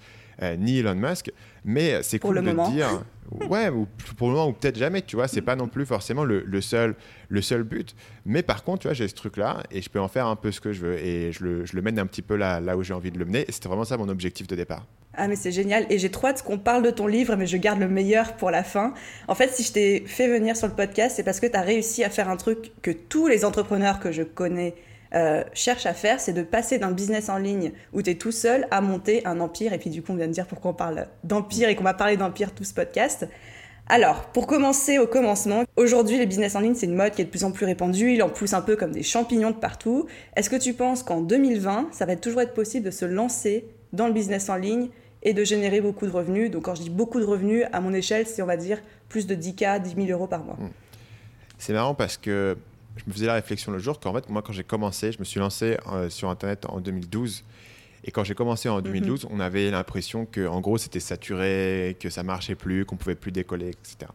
euh, 0.41 0.55
ni 0.55 0.79
Elon 0.79 0.95
Musk, 0.95 1.31
mais 1.63 2.01
c'est 2.01 2.17
cool 2.17 2.41
de 2.41 2.71
dire, 2.71 3.03
ouais, 3.51 3.69
ou 3.69 3.87
pour 4.17 4.29
le 4.29 4.33
moment 4.33 4.47
ou 4.47 4.53
peut-être 4.53 4.75
jamais, 4.75 5.03
tu 5.03 5.17
vois, 5.17 5.27
c'est 5.27 5.43
pas 5.43 5.55
non 5.55 5.67
plus 5.67 5.85
forcément 5.85 6.23
le, 6.23 6.61
seul, 6.61 6.95
le 7.29 7.43
seul 7.43 7.61
but. 7.61 7.95
Mais 8.25 8.41
par 8.41 8.63
contre, 8.63 8.79
tu 8.79 8.87
vois, 8.87 8.95
j'ai 8.95 9.07
ce 9.07 9.13
truc-là 9.13 9.61
et 9.69 9.83
je 9.83 9.89
peux 9.91 9.99
en 9.99 10.07
faire 10.07 10.25
un 10.25 10.35
peu 10.35 10.51
ce 10.51 10.61
que 10.61 10.73
je 10.73 10.81
veux 10.81 10.97
et 10.97 11.31
je 11.31 11.43
le, 11.43 11.63
je 11.63 11.75
le 11.75 11.83
mène 11.83 11.99
un 11.99 12.07
petit 12.07 12.23
peu 12.23 12.35
là, 12.35 12.59
là 12.59 12.75
où 12.75 12.81
j'ai 12.81 12.95
envie 12.95 13.11
de 13.11 13.19
le 13.19 13.25
mener. 13.25 13.45
Et 13.47 13.51
c'était 13.51 13.67
vraiment 13.67 13.85
ça 13.85 13.97
mon 13.97 14.09
objectif 14.09 14.47
de 14.47 14.55
départ. 14.55 14.87
Ah 15.13 15.27
mais 15.27 15.35
c'est 15.35 15.51
génial 15.51 15.85
et 15.89 15.99
j'ai 15.99 16.09
trop 16.09 16.27
hâte 16.27 16.41
qu'on 16.41 16.57
parle 16.57 16.83
de 16.83 16.89
ton 16.89 17.05
livre 17.05 17.35
mais 17.35 17.45
je 17.45 17.57
garde 17.57 17.79
le 17.79 17.89
meilleur 17.89 18.33
pour 18.37 18.49
la 18.49 18.63
fin. 18.63 18.93
En 19.27 19.35
fait 19.35 19.49
si 19.53 19.63
je 19.63 19.73
t'ai 19.73 20.03
fait 20.05 20.27
venir 20.27 20.55
sur 20.55 20.67
le 20.67 20.73
podcast 20.73 21.17
c'est 21.17 21.23
parce 21.23 21.41
que 21.41 21.47
tu 21.47 21.57
as 21.57 21.61
réussi 21.61 22.03
à 22.05 22.09
faire 22.09 22.29
un 22.29 22.37
truc 22.37 22.71
que 22.81 22.91
tous 22.91 23.27
les 23.27 23.43
entrepreneurs 23.43 23.99
que 23.99 24.13
je 24.13 24.23
connais 24.23 24.73
euh, 25.13 25.43
cherchent 25.53 25.85
à 25.85 25.93
faire, 25.93 26.21
c'est 26.21 26.31
de 26.31 26.41
passer 26.41 26.77
d'un 26.77 26.91
business 26.91 27.27
en 27.27 27.37
ligne 27.37 27.73
où 27.91 28.01
tu 28.01 28.11
es 28.11 28.15
tout 28.15 28.31
seul 28.31 28.65
à 28.71 28.79
monter 28.79 29.21
un 29.27 29.41
empire 29.41 29.73
et 29.73 29.77
puis 29.77 29.89
du 29.89 30.01
coup 30.01 30.13
on 30.13 30.15
vient 30.15 30.27
de 30.27 30.31
dire 30.31 30.47
pourquoi 30.47 30.71
on 30.71 30.75
parle 30.75 31.07
d'empire 31.25 31.67
et 31.67 31.75
qu'on 31.75 31.83
va 31.83 31.93
parler 31.93 32.15
d'empire 32.15 32.53
tout 32.53 32.63
ce 32.63 32.73
podcast. 32.73 33.27
Alors, 33.89 34.27
pour 34.27 34.47
commencer 34.47 34.99
au 34.99 35.07
commencement, 35.07 35.65
aujourd'hui 35.75 36.17
les 36.17 36.25
business 36.25 36.55
en 36.55 36.61
ligne 36.61 36.75
c'est 36.75 36.85
une 36.85 36.95
mode 36.95 37.11
qui 37.11 37.21
est 37.21 37.25
de 37.25 37.29
plus 37.29 37.43
en 37.43 37.51
plus 37.51 37.65
répandue, 37.65 38.13
il 38.13 38.23
en 38.23 38.29
pousse 38.29 38.53
un 38.53 38.61
peu 38.61 38.77
comme 38.77 38.93
des 38.93 39.03
champignons 39.03 39.51
de 39.51 39.57
partout. 39.57 40.07
Est-ce 40.37 40.49
que 40.49 40.55
tu 40.55 40.71
penses 40.71 41.03
qu'en 41.03 41.19
2020 41.19 41.89
ça 41.91 42.05
va 42.05 42.15
toujours 42.15 42.39
être 42.39 42.53
possible 42.53 42.85
de 42.85 42.91
se 42.91 43.03
lancer 43.03 43.65
dans 43.91 44.07
le 44.07 44.13
business 44.13 44.49
en 44.49 44.55
ligne 44.55 44.87
et 45.23 45.33
de 45.33 45.43
générer 45.43 45.81
beaucoup 45.81 46.05
de 46.05 46.11
revenus. 46.11 46.51
Donc 46.51 46.63
quand 46.63 46.75
je 46.75 46.81
dis 46.81 46.89
beaucoup 46.89 47.19
de 47.19 47.25
revenus, 47.25 47.65
à 47.71 47.81
mon 47.81 47.93
échelle, 47.93 48.27
c'est 48.27 48.41
on 48.41 48.47
va 48.47 48.57
dire 48.57 48.79
plus 49.09 49.27
de 49.27 49.35
10K, 49.35 49.81
10 49.81 49.95
000 49.95 50.07
euros 50.07 50.27
par 50.27 50.43
mois. 50.43 50.55
Hmm. 50.55 50.69
C'est 51.57 51.73
marrant 51.73 51.93
parce 51.93 52.17
que 52.17 52.57
je 52.97 53.03
me 53.07 53.13
faisais 53.13 53.27
la 53.27 53.35
réflexion 53.35 53.71
le 53.71 53.79
jour 53.79 53.99
qu'en 53.99 54.13
fait, 54.13 54.29
moi, 54.29 54.41
quand 54.41 54.53
j'ai 54.53 54.63
commencé, 54.63 55.11
je 55.11 55.19
me 55.19 55.23
suis 55.23 55.39
lancé 55.39 55.77
euh, 55.91 56.09
sur 56.09 56.29
Internet 56.29 56.65
en 56.67 56.79
2012. 56.79 57.43
Et 58.03 58.11
quand 58.11 58.23
j'ai 58.23 58.33
commencé 58.33 58.67
en 58.67 58.81
2012, 58.81 59.25
mhm. 59.25 59.29
on 59.31 59.39
avait 59.39 59.69
l'impression 59.69 60.25
que, 60.25 60.47
en 60.47 60.59
gros, 60.59 60.77
c'était 60.77 60.99
saturé, 60.99 61.95
que 61.99 62.09
ça 62.09 62.23
marchait 62.23 62.55
plus, 62.55 62.85
qu'on 62.85 62.95
pouvait 62.95 63.15
plus 63.15 63.31
décoller, 63.31 63.69
etc. 63.69 64.11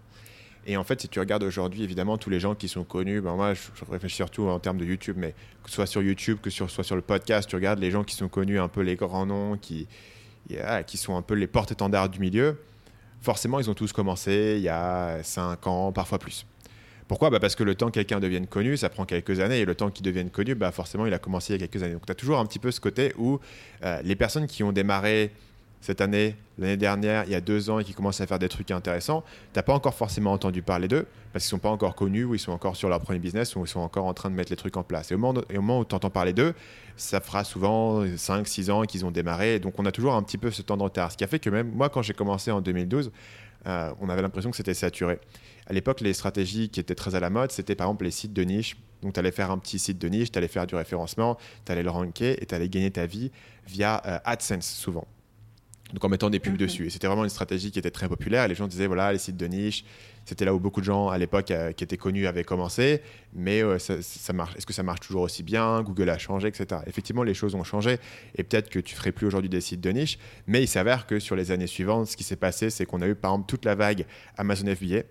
Et 0.66 0.76
en 0.76 0.82
fait, 0.82 1.00
si 1.00 1.08
tu 1.08 1.20
regardes 1.20 1.44
aujourd'hui, 1.44 1.84
évidemment, 1.84 2.18
tous 2.18 2.28
les 2.28 2.40
gens 2.40 2.56
qui 2.56 2.68
sont 2.68 2.82
connus, 2.82 3.20
ben 3.20 3.36
moi, 3.36 3.54
je, 3.54 3.60
réfléchis 3.88 4.16
surtout 4.16 4.48
en 4.48 4.58
termes 4.58 4.78
de 4.78 4.84
YouTube, 4.84 5.14
mais 5.16 5.32
que 5.62 5.70
ce 5.70 5.76
soit 5.76 5.86
sur 5.86 6.02
YouTube, 6.02 6.38
que 6.42 6.50
ce 6.50 6.66
soit 6.66 6.82
sur 6.82 6.96
le 6.96 7.02
podcast, 7.02 7.48
tu 7.48 7.54
regardes 7.54 7.78
les 7.78 7.92
gens 7.92 8.02
qui 8.02 8.16
sont 8.16 8.28
connus, 8.28 8.58
un 8.58 8.66
peu 8.66 8.80
les 8.80 8.96
grands 8.96 9.26
noms, 9.26 9.56
qui, 9.56 9.86
qui 10.86 10.96
sont 10.96 11.16
un 11.16 11.22
peu 11.22 11.34
les 11.34 11.46
porte-étendards 11.46 12.08
du 12.08 12.20
milieu, 12.20 12.58
forcément, 13.20 13.58
ils 13.58 13.68
ont 13.70 13.74
tous 13.74 13.92
commencé 13.92 14.54
il 14.56 14.62
y 14.62 14.68
a 14.68 15.22
5 15.22 15.66
ans, 15.66 15.92
parfois 15.92 16.18
plus. 16.18 16.46
Pourquoi? 17.08 17.30
Bah 17.30 17.38
Parce 17.38 17.54
que 17.54 17.62
le 17.62 17.74
temps 17.74 17.86
que 17.86 17.92
quelqu'un 17.92 18.18
devienne 18.18 18.46
connu, 18.46 18.76
ça 18.76 18.88
prend 18.88 19.04
quelques 19.04 19.40
années, 19.40 19.60
et 19.60 19.64
le 19.64 19.74
temps 19.74 19.90
qu'il 19.90 20.04
devienne 20.04 20.30
connu, 20.30 20.54
bah 20.54 20.72
forcément, 20.72 21.06
il 21.06 21.14
a 21.14 21.18
commencé 21.18 21.54
il 21.54 21.60
y 21.60 21.64
a 21.64 21.68
quelques 21.68 21.82
années. 21.82 21.94
Donc, 21.94 22.06
tu 22.06 22.12
as 22.12 22.16
toujours 22.16 22.38
un 22.38 22.46
petit 22.46 22.58
peu 22.58 22.70
ce 22.70 22.80
côté 22.80 23.12
où 23.16 23.38
euh, 23.84 24.00
les 24.02 24.16
personnes 24.16 24.46
qui 24.46 24.64
ont 24.64 24.72
démarré 24.72 25.30
cette 25.80 26.00
année, 26.00 26.36
l'année 26.58 26.76
dernière, 26.76 27.24
il 27.24 27.30
y 27.30 27.34
a 27.34 27.40
deux 27.40 27.70
ans 27.70 27.78
et 27.78 27.84
qui 27.84 27.92
commencent 27.92 28.20
à 28.20 28.26
faire 28.26 28.38
des 28.38 28.48
trucs 28.48 28.70
intéressants, 28.70 29.22
tu 29.52 29.58
n'as 29.58 29.62
pas 29.62 29.74
encore 29.74 29.94
forcément 29.94 30.32
entendu 30.32 30.62
parler 30.62 30.88
d'eux 30.88 31.06
parce 31.32 31.44
qu'ils 31.44 31.54
ne 31.54 31.60
sont 31.60 31.62
pas 31.62 31.70
encore 31.70 31.94
connus 31.94 32.24
ou 32.24 32.34
ils 32.34 32.40
sont 32.40 32.52
encore 32.52 32.76
sur 32.76 32.88
leur 32.88 33.00
premier 33.00 33.18
business 33.18 33.54
ou 33.54 33.60
ils 33.64 33.68
sont 33.68 33.80
encore 33.80 34.06
en 34.06 34.14
train 34.14 34.30
de 34.30 34.34
mettre 34.34 34.50
les 34.50 34.56
trucs 34.56 34.76
en 34.76 34.82
place. 34.82 35.12
Et 35.12 35.14
au 35.14 35.18
moment, 35.18 35.40
et 35.50 35.58
au 35.58 35.62
moment 35.62 35.80
où 35.80 35.84
tu 35.84 35.94
entends 35.94 36.10
parler 36.10 36.32
d'eux, 36.32 36.54
ça 36.96 37.20
fera 37.20 37.44
souvent 37.44 38.04
5-6 38.04 38.70
ans 38.70 38.82
qu'ils 38.82 39.04
ont 39.04 39.10
démarré. 39.10 39.60
Donc 39.60 39.78
on 39.78 39.86
a 39.86 39.92
toujours 39.92 40.14
un 40.14 40.22
petit 40.22 40.38
peu 40.38 40.50
ce 40.50 40.62
temps 40.62 40.76
de 40.76 40.82
retard. 40.82 41.12
Ce 41.12 41.16
qui 41.16 41.24
a 41.24 41.26
fait 41.26 41.38
que 41.38 41.50
même 41.50 41.70
moi, 41.70 41.88
quand 41.88 42.02
j'ai 42.02 42.14
commencé 42.14 42.50
en 42.50 42.60
2012, 42.60 43.12
euh, 43.66 43.92
on 44.00 44.08
avait 44.08 44.22
l'impression 44.22 44.50
que 44.50 44.56
c'était 44.56 44.74
saturé. 44.74 45.18
À 45.66 45.72
l'époque, 45.72 46.00
les 46.00 46.14
stratégies 46.14 46.68
qui 46.68 46.80
étaient 46.80 46.94
très 46.94 47.14
à 47.14 47.20
la 47.20 47.30
mode, 47.30 47.50
c'était 47.50 47.74
par 47.74 47.88
exemple 47.88 48.04
les 48.04 48.10
sites 48.12 48.32
de 48.32 48.42
niche. 48.42 48.76
Donc, 49.02 49.12
tu 49.12 49.20
allais 49.20 49.32
faire 49.32 49.50
un 49.50 49.58
petit 49.58 49.78
site 49.78 49.98
de 49.98 50.08
niche, 50.08 50.30
tu 50.30 50.38
allais 50.38 50.48
faire 50.48 50.66
du 50.66 50.74
référencement, 50.74 51.36
tu 51.64 51.72
allais 51.72 51.82
le 51.82 51.90
ranker 51.90 52.42
et 52.42 52.46
tu 52.46 52.54
allais 52.54 52.68
gagner 52.68 52.90
ta 52.90 53.06
vie 53.06 53.30
via 53.66 54.02
euh, 54.06 54.18
AdSense 54.24 54.66
souvent 54.66 55.06
donc 55.92 56.04
en 56.04 56.08
mettant 56.08 56.30
des 56.30 56.40
pubs 56.40 56.56
dessus. 56.56 56.86
Et 56.86 56.90
c'était 56.90 57.06
vraiment 57.06 57.24
une 57.24 57.30
stratégie 57.30 57.70
qui 57.70 57.78
était 57.78 57.90
très 57.90 58.08
populaire. 58.08 58.48
Les 58.48 58.54
gens 58.54 58.66
disaient, 58.66 58.86
voilà, 58.86 59.12
les 59.12 59.18
sites 59.18 59.36
de 59.36 59.46
niche, 59.46 59.84
c'était 60.24 60.44
là 60.44 60.52
où 60.52 60.58
beaucoup 60.58 60.80
de 60.80 60.86
gens 60.86 61.08
à 61.08 61.18
l'époque 61.18 61.50
euh, 61.52 61.72
qui 61.72 61.84
étaient 61.84 61.96
connus 61.96 62.26
avaient 62.26 62.44
commencé, 62.44 63.00
mais 63.32 63.62
euh, 63.62 63.78
ça, 63.78 64.32
marche. 64.32 64.56
Est-ce 64.56 64.66
que 64.66 64.72
ça 64.72 64.82
marche 64.82 65.00
toujours 65.00 65.22
aussi 65.22 65.44
bien? 65.44 65.82
Google 65.82 66.10
a 66.10 66.18
changé, 66.18 66.48
etc. 66.48 66.80
Effectivement, 66.86 67.22
les 67.22 67.34
choses 67.34 67.54
ont 67.54 67.62
changé, 67.62 67.98
et 68.34 68.42
peut-être 68.42 68.68
que 68.68 68.80
tu 68.80 68.96
ferais 68.96 69.12
plus 69.12 69.26
aujourd'hui 69.26 69.48
des 69.48 69.60
sites 69.60 69.80
de 69.80 69.90
niche, 69.90 70.18
mais 70.48 70.62
il 70.62 70.68
s'avère 70.68 71.06
que 71.06 71.20
sur 71.20 71.36
les 71.36 71.52
années 71.52 71.68
suivantes, 71.68 72.08
ce 72.08 72.16
qui 72.16 72.24
s'est 72.24 72.36
passé, 72.36 72.70
c'est 72.70 72.86
qu'on 72.86 73.02
a 73.02 73.06
eu 73.06 73.14
par 73.14 73.32
exemple 73.32 73.46
toute 73.46 73.64
la 73.64 73.76
vague 73.76 74.04
Amazon 74.36 74.66
FBA, 74.74 75.02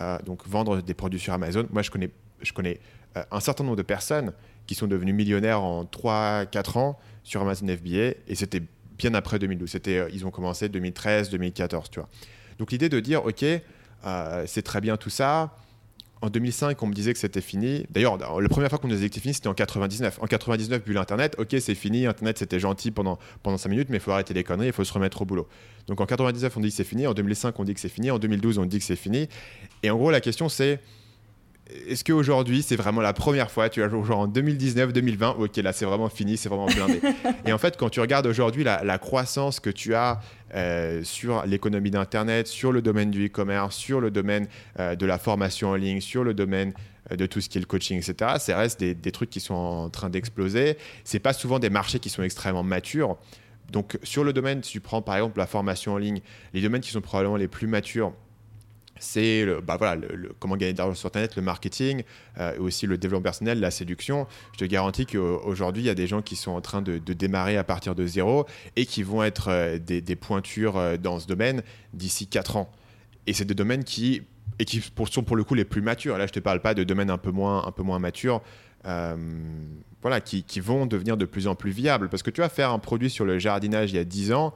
euh, 0.00 0.18
donc 0.26 0.46
vendre 0.48 0.82
des 0.82 0.94
produits 0.94 1.20
sur 1.20 1.32
Amazon. 1.32 1.66
Moi, 1.70 1.82
je 1.82 1.90
connais 1.90 2.10
je 2.40 2.52
connais 2.52 2.78
un 3.32 3.40
certain 3.40 3.64
nombre 3.64 3.76
de 3.76 3.82
personnes 3.82 4.32
qui 4.68 4.76
sont 4.76 4.86
devenues 4.86 5.12
millionnaires 5.12 5.60
en 5.60 5.84
3-4 5.84 6.78
ans 6.78 6.98
sur 7.24 7.40
Amazon 7.40 7.66
FBA 7.66 8.14
et 8.28 8.34
c'était 8.34 8.62
bien 8.98 9.14
après 9.14 9.38
2012. 9.38 9.70
C'était, 9.70 10.06
ils 10.12 10.26
ont 10.26 10.30
commencé 10.30 10.68
2013, 10.68 11.30
2014, 11.30 11.90
tu 11.90 12.00
vois. 12.00 12.08
Donc 12.58 12.72
l'idée 12.72 12.88
de 12.88 13.00
dire, 13.00 13.24
ok, 13.24 13.44
c'est 14.46 14.62
très 14.62 14.80
bien 14.80 14.96
tout 14.96 15.10
ça, 15.10 15.54
en 16.20 16.30
2005, 16.30 16.82
on 16.82 16.88
me 16.88 16.94
disait 16.94 17.12
que 17.12 17.18
c'était 17.18 17.40
fini. 17.40 17.86
D'ailleurs, 17.90 18.18
la 18.18 18.48
première 18.48 18.68
fois 18.70 18.78
qu'on 18.80 18.88
nous 18.88 18.94
disait 18.94 19.08
que 19.08 19.14
c'était 19.14 19.22
fini, 19.22 19.34
c'était 19.34 19.46
en 19.46 19.54
99. 19.54 20.18
En 20.20 20.26
99, 20.26 20.82
vu 20.84 20.92
l'Internet, 20.92 21.36
ok, 21.38 21.54
c'est 21.60 21.76
fini, 21.76 22.06
Internet 22.06 22.38
c'était 22.38 22.58
gentil 22.58 22.90
pendant, 22.90 23.20
pendant 23.44 23.56
5 23.56 23.68
minutes, 23.68 23.88
mais 23.88 23.98
il 23.98 24.00
faut 24.00 24.10
arrêter 24.10 24.34
les 24.34 24.42
conneries, 24.42 24.66
il 24.66 24.72
faut 24.72 24.82
se 24.82 24.92
remettre 24.92 25.22
au 25.22 25.24
boulot. 25.24 25.48
Donc 25.86 26.00
en 26.00 26.06
99, 26.06 26.56
on 26.56 26.60
dit 26.60 26.70
que 26.70 26.74
c'est 26.74 26.82
fini, 26.82 27.06
en 27.06 27.14
2005, 27.14 27.56
on 27.60 27.64
dit 27.64 27.72
que 27.72 27.78
c'est 27.78 27.88
fini, 27.88 28.10
en 28.10 28.18
2012, 28.18 28.58
on 28.58 28.66
dit 28.66 28.80
que 28.80 28.84
c'est 28.84 28.96
fini. 28.96 29.28
Et 29.84 29.90
en 29.90 29.96
gros, 29.96 30.10
la 30.10 30.20
question 30.20 30.48
c'est 30.48 30.80
est-ce 31.86 32.02
qu'aujourd'hui, 32.02 32.62
c'est 32.62 32.76
vraiment 32.76 33.00
la 33.00 33.12
première 33.12 33.50
fois, 33.50 33.68
tu 33.68 33.84
vois, 33.84 34.04
genre 34.04 34.20
en 34.20 34.26
2019, 34.26 34.92
2020, 34.92 35.36
ok, 35.38 35.56
là, 35.58 35.72
c'est 35.72 35.84
vraiment 35.84 36.08
fini, 36.08 36.36
c'est 36.36 36.48
vraiment 36.48 36.66
blindé. 36.66 37.00
et 37.46 37.52
en 37.52 37.58
fait, 37.58 37.76
quand 37.76 37.90
tu 37.90 38.00
regardes 38.00 38.26
aujourd'hui 38.26 38.64
la, 38.64 38.98
croissance 38.98 39.60
que 39.60 39.70
tu 39.70 39.94
as 39.94 40.20
euh, 40.54 41.02
sur 41.04 41.44
l'économie 41.44 41.90
d'Internet, 41.90 42.46
sur 42.46 42.72
le 42.72 42.80
domaine 42.80 43.10
du 43.10 43.26
e-commerce, 43.26 43.76
sur 43.76 44.00
le 44.00 44.10
domaine 44.10 44.48
euh, 44.78 44.96
de 44.96 45.04
la 45.04 45.18
formation 45.18 45.70
en 45.70 45.74
ligne, 45.74 46.00
sur 46.00 46.24
le 46.24 46.32
domaine 46.32 46.72
euh, 47.12 47.16
de 47.16 47.26
tout 47.26 47.40
ce 47.40 47.50
qui 47.50 47.58
est 47.58 47.60
le 47.60 47.66
coaching, 47.66 47.98
etc., 47.98 48.36
ça 48.38 48.56
reste 48.56 48.80
des, 48.80 48.94
des 48.94 49.12
trucs 49.12 49.30
qui 49.30 49.40
sont 49.40 49.54
en 49.54 49.90
train 49.90 50.08
d'exploser. 50.08 50.78
C'est 51.04 51.20
pas 51.20 51.34
souvent 51.34 51.58
des 51.58 51.70
marchés 51.70 51.98
qui 51.98 52.08
sont 52.08 52.22
extrêmement 52.22 52.62
matures. 52.62 53.18
Donc, 53.70 53.98
sur 54.02 54.24
le 54.24 54.32
domaine, 54.32 54.62
si 54.62 54.72
tu 54.72 54.80
prends 54.80 55.02
par 55.02 55.16
exemple 55.16 55.38
la 55.38 55.46
formation 55.46 55.92
en 55.92 55.98
ligne, 55.98 56.20
les 56.54 56.62
domaines 56.62 56.80
qui 56.80 56.90
sont 56.90 57.02
probablement 57.02 57.36
les 57.36 57.48
plus 57.48 57.66
matures, 57.66 58.14
c'est 58.98 59.46
bah 59.62 59.76
voilà, 59.76 60.00
comment 60.38 60.56
gagner 60.56 60.72
de 60.72 60.78
l'argent 60.78 60.94
sur 60.94 61.06
Internet, 61.08 61.36
le 61.36 61.42
marketing, 61.42 62.02
euh, 62.38 62.58
aussi 62.58 62.86
le 62.86 62.98
développement 62.98 63.22
personnel, 63.24 63.60
la 63.60 63.70
séduction. 63.70 64.26
Je 64.52 64.58
te 64.58 64.64
garantis 64.64 65.06
qu'aujourd'hui, 65.06 65.82
il 65.82 65.86
y 65.86 65.90
a 65.90 65.94
des 65.94 66.06
gens 66.06 66.22
qui 66.22 66.36
sont 66.36 66.52
en 66.52 66.60
train 66.60 66.82
de, 66.82 66.98
démarrer 66.98 67.56
à 67.56 67.64
partir 67.64 67.94
de 67.94 68.06
zéro 68.06 68.46
et 68.76 68.86
qui 68.86 69.02
vont 69.02 69.22
être 69.22 69.48
euh, 69.48 69.78
des, 69.78 70.16
pointures 70.16 70.76
euh, 70.76 70.96
dans 70.96 71.18
ce 71.18 71.26
domaine 71.26 71.62
d'ici 71.92 72.26
4 72.26 72.56
ans. 72.56 72.70
Et 73.26 73.32
c'est 73.32 73.44
des 73.44 73.54
domaines 73.54 73.84
qui, 73.84 74.22
et 74.58 74.64
qui 74.64 74.82
sont 75.10 75.22
pour 75.22 75.36
le 75.36 75.44
coup 75.44 75.54
les 75.54 75.64
plus 75.64 75.82
matures. 75.82 76.18
Là, 76.18 76.26
je 76.26 76.32
ne 76.32 76.34
te 76.34 76.40
parle 76.40 76.60
pas 76.60 76.74
de 76.74 76.84
domaines 76.84 77.10
un 77.10 77.18
peu 77.18 77.30
moins, 77.30 77.66
un 77.66 77.72
peu 77.72 77.82
moins 77.82 77.98
matures. 77.98 78.42
voilà, 78.84 80.20
qui, 80.20 80.44
qui, 80.44 80.60
vont 80.60 80.86
devenir 80.86 81.16
de 81.16 81.24
plus 81.24 81.46
en 81.46 81.54
plus 81.54 81.70
viables. 81.70 82.08
Parce 82.08 82.22
que 82.22 82.30
tu 82.30 82.40
vas 82.40 82.48
faire 82.48 82.70
un 82.70 82.78
produit 82.78 83.10
sur 83.10 83.24
le 83.24 83.38
jardinage 83.38 83.90
il 83.90 83.96
y 83.96 84.00
a 84.00 84.04
10 84.04 84.32
ans, 84.32 84.54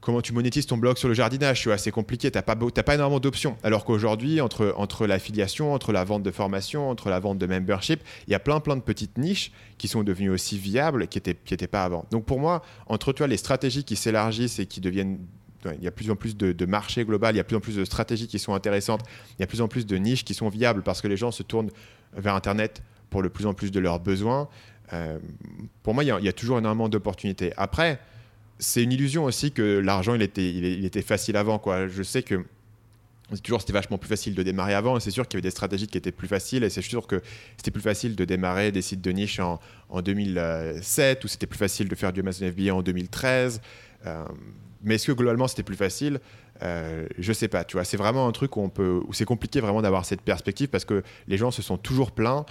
comment 0.00 0.20
tu 0.20 0.32
monétises 0.32 0.66
ton 0.66 0.76
blog 0.76 0.96
sur 0.96 1.08
le 1.08 1.14
jardinage, 1.14 1.68
c'est 1.76 1.90
compliqué, 1.90 2.30
tu 2.30 2.38
n'as 2.38 2.42
pas, 2.42 2.56
pas 2.56 2.94
énormément 2.94 3.20
d'options. 3.20 3.56
Alors 3.62 3.84
qu'aujourd'hui, 3.84 4.40
entre, 4.40 4.74
entre 4.76 5.06
l'affiliation, 5.06 5.72
entre 5.72 5.92
la 5.92 6.04
vente 6.04 6.22
de 6.22 6.30
formation, 6.30 6.88
entre 6.88 7.10
la 7.10 7.20
vente 7.20 7.38
de 7.38 7.46
membership, 7.46 8.00
il 8.26 8.30
y 8.30 8.34
a 8.34 8.38
plein 8.38 8.60
plein 8.60 8.76
de 8.76 8.82
petites 8.82 9.18
niches 9.18 9.52
qui 9.76 9.88
sont 9.88 10.02
devenues 10.02 10.30
aussi 10.30 10.58
viables 10.58 11.08
qui 11.08 11.18
n'étaient 11.18 11.34
qui 11.34 11.54
étaient 11.54 11.66
pas 11.66 11.84
avant. 11.84 12.06
Donc 12.10 12.24
pour 12.24 12.38
moi, 12.38 12.62
entre 12.86 13.12
toi, 13.12 13.26
les 13.26 13.36
stratégies 13.36 13.84
qui 13.84 13.96
s'élargissent 13.96 14.58
et 14.58 14.66
qui 14.66 14.80
deviennent 14.80 15.18
il 15.64 15.82
y 15.82 15.88
a 15.88 15.90
plus 15.90 16.08
en 16.10 16.16
plus 16.16 16.36
de, 16.36 16.52
de 16.52 16.66
marchés 16.66 17.04
global, 17.04 17.34
il 17.34 17.38
y 17.38 17.40
a 17.40 17.44
plus 17.44 17.56
en 17.56 17.60
plus 17.60 17.74
de 17.76 17.84
stratégies 17.84 18.28
qui 18.28 18.38
sont 18.38 18.54
intéressantes, 18.54 19.00
il 19.38 19.40
y 19.40 19.44
a 19.44 19.46
plus 19.48 19.60
en 19.60 19.66
plus 19.66 19.86
de 19.86 19.96
niches 19.96 20.24
qui 20.24 20.34
sont 20.34 20.48
viables 20.48 20.82
parce 20.82 21.00
que 21.00 21.08
les 21.08 21.16
gens 21.16 21.32
se 21.32 21.42
tournent 21.42 21.70
vers 22.16 22.36
Internet 22.36 22.82
pour 23.10 23.22
le 23.22 23.28
plus 23.28 23.44
en 23.44 23.54
plus 23.54 23.72
de 23.72 23.80
leurs 23.80 23.98
besoins. 23.98 24.48
Euh, 24.92 25.18
pour 25.82 25.94
moi, 25.94 26.04
il 26.04 26.06
y, 26.06 26.10
a, 26.10 26.18
il 26.20 26.24
y 26.24 26.28
a 26.28 26.32
toujours 26.32 26.58
énormément 26.58 26.88
d'opportunités. 26.88 27.52
Après, 27.56 27.98
c'est 28.58 28.82
une 28.82 28.92
illusion 28.92 29.24
aussi 29.24 29.52
que 29.52 29.78
l'argent 29.78 30.14
il 30.14 30.22
était, 30.22 30.48
il, 30.48 30.84
était 30.84 31.02
facile 31.02 31.36
avant. 31.36 31.58
Quoi. 31.58 31.88
Je 31.88 32.02
sais 32.02 32.22
que 32.22 32.44
toujours 33.42 33.60
c'était 33.60 33.74
vachement 33.74 33.98
plus 33.98 34.08
facile 34.08 34.34
de 34.34 34.42
démarrer 34.42 34.72
avant 34.72 34.98
c'est 35.00 35.10
sûr 35.10 35.28
qu'il 35.28 35.36
y 35.36 35.38
avait 35.38 35.48
des 35.48 35.50
stratégies 35.50 35.86
qui 35.86 35.98
étaient 35.98 36.12
plus 36.12 36.28
faciles 36.28 36.66
c'est 36.70 36.80
sûr 36.80 37.06
que 37.06 37.20
c'était 37.58 37.70
plus 37.70 37.82
facile 37.82 38.16
de 38.16 38.24
démarrer 38.24 38.72
des 38.72 38.80
sites 38.80 39.02
de 39.02 39.10
niche 39.10 39.38
en, 39.38 39.60
en 39.90 40.00
2007 40.00 41.24
ou 41.24 41.28
c'était 41.28 41.46
plus 41.46 41.58
facile 41.58 41.88
de 41.88 41.94
faire 41.94 42.10
du 42.14 42.20
Amazon 42.20 42.50
FBA 42.50 42.74
en 42.74 42.80
2013 42.80 43.60
euh, 44.06 44.24
mais 44.82 44.94
est-ce 44.94 45.06
que 45.06 45.12
globalement 45.12 45.48
c'était 45.48 45.62
plus 45.62 45.76
facile? 45.76 46.20
Euh, 46.62 47.06
je 47.18 47.32
sais 47.32 47.48
pas, 47.48 47.64
tu 47.64 47.76
vois, 47.76 47.84
c'est 47.84 47.96
vraiment 47.96 48.26
un 48.26 48.32
truc 48.32 48.56
où 48.56 48.60
on 48.60 48.68
peut, 48.68 49.00
c'est 49.12 49.24
compliqué 49.24 49.60
vraiment 49.60 49.82
d'avoir 49.82 50.04
cette 50.04 50.22
perspective 50.22 50.68
parce 50.68 50.84
que 50.84 51.02
les 51.26 51.36
gens 51.36 51.50
se 51.50 51.62
sont 51.62 51.76
toujours 51.76 52.12
plaints 52.12 52.46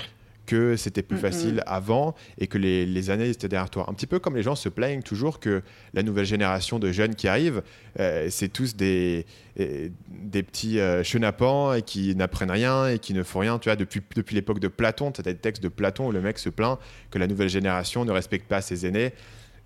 que 0.48 0.76
c'était 0.78 1.04
plus 1.04 1.18
facile 1.18 1.62
avant 1.68 2.16
et 2.40 2.48
que 2.48 2.58
les, 2.58 3.10
années 3.12 3.30
étaient 3.30 3.48
derrière 3.48 3.70
toi. 3.70 3.86
Un 3.88 3.94
petit 3.94 4.08
peu 4.08 4.18
comme 4.18 4.36
les 4.36 4.42
gens 4.42 4.56
se 4.56 4.70
plaignent 4.70 5.04
toujours 5.04 5.40
que 5.40 5.62
la 5.94 6.02
nouvelle 6.02 6.26
génération 6.26 6.80
de 6.80 6.92
jeunes 6.92 7.14
qui 7.14 7.28
arrivent, 7.28 7.62
euh, 8.00 8.28
c'est 8.32 8.48
tous 8.48 8.76
des, 8.76 9.26
euh, 9.60 9.90
des 10.10 10.42
petits 10.42 10.80
euh, 10.80 11.04
chenapans 11.04 11.76
et 11.76 11.84
qui 11.84 12.16
n'apprennent 12.16 12.50
rien 12.50 12.88
et 12.88 12.98
qui 12.98 13.14
ne 13.14 13.22
font 13.22 13.40
rien. 13.40 13.60
Tu 13.60 13.70
vois, 13.70 13.76
depuis, 13.76 14.02
depuis 14.16 14.36
l'époque 14.36 14.60
de 14.60 14.68
Platon, 14.68 15.12
tu 15.12 15.22
as 15.22 15.24
des 15.24 15.36
textes 15.36 15.62
de 15.62 15.68
Platon 15.68 16.08
où 16.08 16.12
le 16.12 16.22
mec 16.22 16.40
se 16.40 16.50
plaint 16.50 16.80
que 17.12 17.20
la 17.20 17.28
nouvelle 17.28 17.50
génération 17.50 18.06
ne 18.06 18.12
respecte 18.12 18.48
pas 18.48 18.62
ses 18.62 18.88
aînés. 18.88 19.14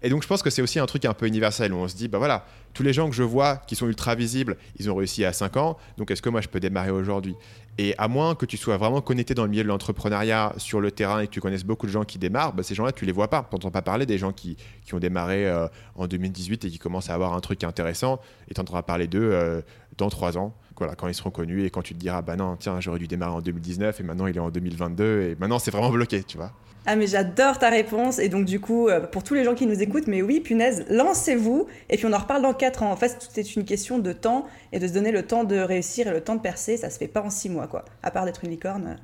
Et 0.04 0.10
donc 0.10 0.24
je 0.24 0.28
pense 0.28 0.42
que 0.42 0.50
c'est 0.50 0.62
aussi 0.62 0.80
un 0.80 0.86
truc 0.86 1.06
un 1.06 1.14
peu 1.14 1.28
universel 1.28 1.74
où 1.74 1.78
on 1.78 1.88
se 1.88 1.96
dit, 1.96 2.08
bah 2.08 2.18
voilà, 2.18 2.46
tous 2.74 2.84
les 2.84 2.94
gens 2.94 3.10
que 3.10 3.16
je 3.16 3.24
vois 3.24 3.58
qui 3.68 3.76
sont 3.76 3.88
ultra 3.88 4.16
visibles, 4.16 4.58
ils 4.78 4.90
ont 4.90 4.96
réussi 4.96 5.24
à 5.26 5.34
5 5.34 5.58
ans, 5.58 5.78
donc 5.98 6.10
est-ce 6.10 6.22
que 6.22 6.30
moi 6.30 6.42
je 6.42 6.48
peux 6.48 6.60
démarrer 6.60 6.92
aujourd'hui? 6.92 7.36
Et 7.78 7.96
à 7.98 8.08
moins 8.08 8.36
que 8.36 8.46
tu 8.46 8.58
sois 8.58 8.78
vraiment 8.78 9.02
connecté 9.02 9.34
dans 9.34 9.44
le 9.44 9.50
milieu 9.50 9.64
de 9.64 9.68
l'entrepreneuriat 9.68 10.54
sur 10.58 10.82
le 10.82 10.92
terrain 10.92 11.22
et 11.22 11.28
que 11.28 11.32
tu 11.32 11.42
connaisses 11.42 11.64
beaucoup 11.64 11.88
de 11.88 11.92
gens 11.92 12.04
qui 12.04 12.20
démarrent, 12.20 12.54
bah, 12.54 12.64
ces 12.64 12.76
gens-là 12.76 12.92
tu 12.92 13.06
les 13.06 13.12
vois 13.12 13.30
pas. 13.30 13.48
Tu 13.50 13.56
n'entends 13.56 13.72
pas 13.72 13.82
parler 13.82 14.06
des 14.06 14.18
gens 14.18 14.34
qui, 14.34 14.58
ont 14.94 15.00
démarré 15.00 15.48
euh, 15.48 15.68
en 15.96 16.08
2018 16.08 16.66
et 16.66 16.70
qui 16.70 16.78
commencent 16.78 17.10
à 17.10 17.14
avoir 17.14 17.34
un 17.34 17.40
truc 17.40 17.64
intéressant 17.64 18.20
et 18.50 18.54
tu 18.54 18.62
entendras 18.62 18.84
parler 18.84 19.08
d'eux 19.08 19.32
euh, 19.32 19.62
dans 19.98 20.10
3 20.10 20.38
ans. 20.38 20.54
Voilà, 20.82 20.96
quand 20.96 21.08
ils 21.08 21.14
seront 21.14 21.30
connus 21.30 21.64
et 21.64 21.70
quand 21.70 21.84
tu 21.84 21.94
te 21.94 22.00
diras, 22.00 22.24
bah 22.24 22.36
non, 22.36 22.56
tiens, 22.56 22.80
j'aurais 22.80 22.98
dû 22.98 23.06
démarrer 23.08 23.34
en 23.34 23.42
2019 23.42 24.00
et 24.00 24.04
maintenant 24.04 24.26
il 24.26 24.36
est 24.36 24.40
en 24.40 24.50
2022 24.50 25.22
et 25.22 25.36
maintenant 25.40 25.60
c'est 25.60 25.70
vraiment 25.70 25.92
bloqué, 25.92 26.24
tu 26.24 26.38
vois. 26.38 26.54
Ah 26.88 26.96
mais 26.96 27.06
j'adore 27.06 27.60
ta 27.60 27.70
réponse 27.70 28.18
et 28.18 28.30
donc 28.30 28.46
du 28.46 28.60
coup 28.60 28.90
euh, 28.90 29.00
pour 29.02 29.24
tous 29.24 29.36
les 29.36 29.44
gens 29.44 29.54
qui 29.54 29.68
nous 29.68 29.80
écoutent 29.80 30.08
mais 30.08 30.24
oui 30.24 30.40
punaise 30.40 30.84
lancez-vous 30.90 31.68
et 31.92 31.98
puis 31.98 32.08
on 32.08 32.14
en 32.14 32.18
reparle 32.18 32.42
dans 32.42 32.56
4 32.56 32.82
ans. 32.82 32.92
En 32.92 32.96
fait 32.96 33.30
c'est 33.32 33.56
une 33.56 33.64
question 33.64 34.00
de 34.00 34.12
temps 34.12 34.48
et 34.72 34.80
de 34.80 34.88
se 34.88 34.94
donner 34.94 35.12
le 35.12 35.22
temps 35.22 35.44
de 35.44 35.58
réussir 35.58 36.08
et 36.08 36.12
le 36.12 36.22
temps 36.22 36.34
de 36.34 36.42
percer 36.42 36.78
ça 36.78 36.90
se 36.90 36.98
fait 36.98 37.08
pas 37.08 37.22
en 37.22 37.30
6 37.30 37.50
mois 37.50 37.68
quoi. 37.68 37.86
À 38.02 38.10
part 38.10 38.26
d'être 38.26 38.44
une 38.44 38.50
licorne. 38.50 38.98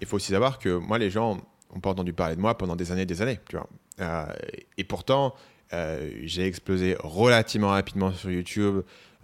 Il 0.00 0.06
faut 0.06 0.16
aussi 0.16 0.32
savoir 0.32 0.58
que 0.58 0.70
moi 0.70 0.96
les 0.96 1.10
gens 1.10 1.36
ont 1.76 1.80
pas 1.80 1.90
entendu 1.90 2.14
parler 2.14 2.36
de 2.36 2.40
moi 2.40 2.56
pendant 2.56 2.76
des 2.76 2.90
années 2.90 3.02
et 3.02 3.06
des 3.06 3.20
années 3.20 3.38
tu 3.50 3.56
vois. 3.56 3.68
Euh, 4.00 4.24
et 4.78 4.84
pourtant 4.84 5.34
euh, 5.74 6.10
j'ai 6.22 6.46
explosé 6.46 6.96
relativement 6.98 7.68
rapidement 7.68 8.14
sur 8.14 8.30
YouTube 8.30 8.80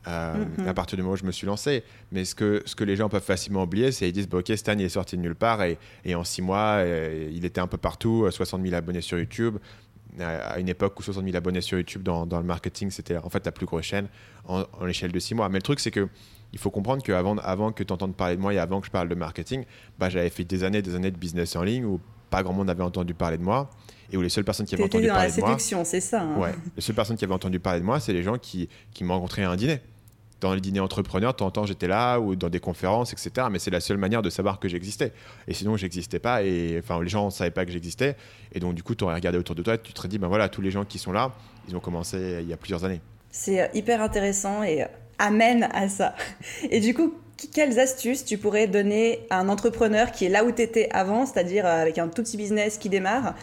euh, 0.07 0.45
à 0.67 0.75
partir 0.75 0.97
du 0.97 1.03
moment 1.03 1.15
où 1.15 1.17
je 1.17 1.25
me 1.25 1.33
suis 1.33 1.47
lancé. 1.47 1.83
Mais 2.13 2.25
ce 2.25 2.35
que, 2.35 2.63
ce 2.67 2.75
que 2.75 2.85
les 2.85 2.97
gens 2.97 3.09
peuvent 3.09 3.23
facilement 3.23 3.63
oublier, 3.63 3.93
c'est 3.93 4.07
qu'ils 4.07 4.15
disent 4.15 4.29
bah, 4.29 4.39
Ok, 4.39 4.53
Stan, 4.57 4.73
il 4.75 4.83
est 4.83 4.89
sorti 4.89 5.17
de 5.17 5.23
nulle 5.23 5.35
part 5.35 5.63
et, 5.63 5.79
et 6.05 6.15
en 6.15 6.25
six 6.25 6.43
mois, 6.43 6.77
euh, 6.79 7.31
il 7.33 7.45
était 7.45 7.61
un 7.61 7.67
peu 7.67 7.79
partout, 7.79 8.27
60 8.31 8.63
000 8.63 8.75
abonnés 8.75 9.01
sur 9.01 9.19
YouTube. 9.19 9.57
À 10.21 10.61
une 10.61 10.69
époque 10.69 10.99
où 11.01 11.03
60 11.03 11.25
000 11.25 11.37
abonnés 11.37 11.61
sur 11.61 11.77
YouTube 11.77 12.05
dans, 12.05 12.25
dans 12.25 12.39
le 12.39 12.47
marketing, 12.47 12.91
c'était 12.91 13.17
en 13.17 13.29
fait 13.31 13.45
la 13.45 13.51
plus 13.51 13.67
grosse 13.67 13.85
chaîne 13.85 14.07
en, 14.47 14.65
en 14.73 14.85
l'échelle 14.85 15.11
de 15.11 15.19
six 15.19 15.35
mois. 15.35 15.49
Mais 15.49 15.59
le 15.59 15.63
truc, 15.63 15.81
c'est 15.81 15.91
que 15.91 16.09
il 16.53 16.59
faut 16.59 16.71
comprendre 16.71 17.03
qu'avant 17.03 17.37
avant 17.39 17.73
que 17.73 17.83
tu 17.83 17.93
entendes 17.93 18.15
parler 18.15 18.37
de 18.37 18.41
moi 18.41 18.55
et 18.55 18.59
avant 18.59 18.81
que 18.81 18.87
je 18.87 18.93
parle 18.93 19.09
de 19.09 19.17
marketing, 19.17 19.65
bah, 19.99 20.09
j'avais 20.09 20.31
fait 20.31 20.45
des 20.45 20.63
années 20.63 20.83
des 20.83 20.95
années 20.95 21.11
de 21.11 21.17
business 21.17 21.57
en 21.57 21.65
ligne 21.65 21.85
où 21.85 22.01
pas 22.31 22.45
grand 22.45 22.53
monde 22.53 22.71
avait 22.71 22.83
entendu 22.83 23.13
parler 23.13 23.39
de 23.39 23.43
moi 23.43 23.69
et 24.13 24.17
où 24.17 24.23
les 24.23 24.29
seules 24.29 24.45
personnes 24.45 24.67
qui 24.67 24.75
avaient 24.77 24.85
entendu 24.85 25.09
parler 25.09 25.33
de 25.33 25.41
moi. 25.41 25.57
c'est 25.85 26.01
ça. 26.01 26.23
Hein. 26.23 26.39
Ouais, 26.39 26.55
les 26.77 26.83
seules 26.83 26.95
personnes 26.95 27.17
qui 27.17 27.25
avaient 27.25 27.35
entendu 27.35 27.59
parler 27.59 27.81
de 27.81 27.85
moi, 27.85 27.99
c'est 27.99 28.13
les 28.13 28.23
gens 28.23 28.39
qui, 28.39 28.69
qui 28.93 29.03
m'ont 29.03 29.15
rencontré 29.15 29.43
à 29.43 29.51
un 29.51 29.57
dîner 29.57 29.81
dans 30.45 30.53
les 30.53 30.61
dîners 30.61 30.81
entrepreneurs, 30.81 31.33
de 31.33 31.39
temps 31.39 31.47
en 31.47 31.51
temps 31.51 31.65
j'étais 31.65 31.89
là 31.89 32.19
ou 32.19 32.37
dans 32.37 32.51
des 32.51 32.61
conférences, 32.61 33.13
etc. 33.15 33.47
Mais 33.51 33.59
c'est 33.59 33.71
la 33.71 33.81
seule 33.81 33.97
manière 33.97 34.21
de 34.21 34.29
savoir 34.29 34.61
que 34.61 34.69
j'existais. 34.69 35.13
Et 35.49 35.55
sinon, 35.55 35.77
j'existais 35.79 36.19
pas 36.19 36.43
et 36.43 36.79
enfin, 36.83 37.03
les 37.03 37.09
gens 37.09 37.27
ne 37.27 37.31
savaient 37.31 37.51
pas 37.51 37.65
que 37.65 37.73
j'existais. 37.73 38.15
Et 38.53 38.61
donc, 38.61 38.75
du 38.75 38.83
coup, 38.83 38.95
tu 38.95 39.05
aurais 39.05 39.15
regardé 39.15 39.39
autour 39.39 39.55
de 39.55 39.63
toi 39.63 39.79
tu 39.79 39.95
te 39.95 40.07
dit, 40.07 40.19
ben 40.19 40.29
voilà, 40.29 40.51
tous 40.51 40.61
les 40.61 40.71
gens 40.71 40.85
qui 40.85 40.99
sont 40.99 41.13
là, 41.13 41.33
ils 41.69 41.75
ont 41.75 41.81
commencé 41.81 42.41
il 42.43 42.49
y 42.49 42.53
a 42.53 42.59
plusieurs 42.59 42.85
années. 42.85 43.01
C'est 43.31 43.63
euh, 43.63 43.67
hyper 43.73 44.03
intéressant 44.03 44.63
et 44.63 44.83
euh, 44.83 44.87
amène 45.19 45.69
à 45.73 45.89
ça. 45.89 46.15
Et 46.71 46.81
du 46.81 46.93
coup, 46.93 47.15
quelles 47.53 47.81
astuces 47.81 48.25
tu 48.25 48.37
pourrais 48.37 48.67
donner 48.67 49.27
à 49.31 49.41
un 49.41 49.49
entrepreneur 49.49 50.13
qui 50.13 50.27
est 50.27 50.29
là 50.29 50.45
où 50.45 50.53
tu 50.53 50.61
étais 50.61 50.89
avant, 50.93 51.25
c'est-à-dire 51.25 51.65
euh, 51.65 51.83
avec 51.83 51.99
un 51.99 52.09
tout 52.09 52.23
petit 52.23 52.37
business 52.37 52.77
qui 52.77 52.91
démarre? 52.91 53.35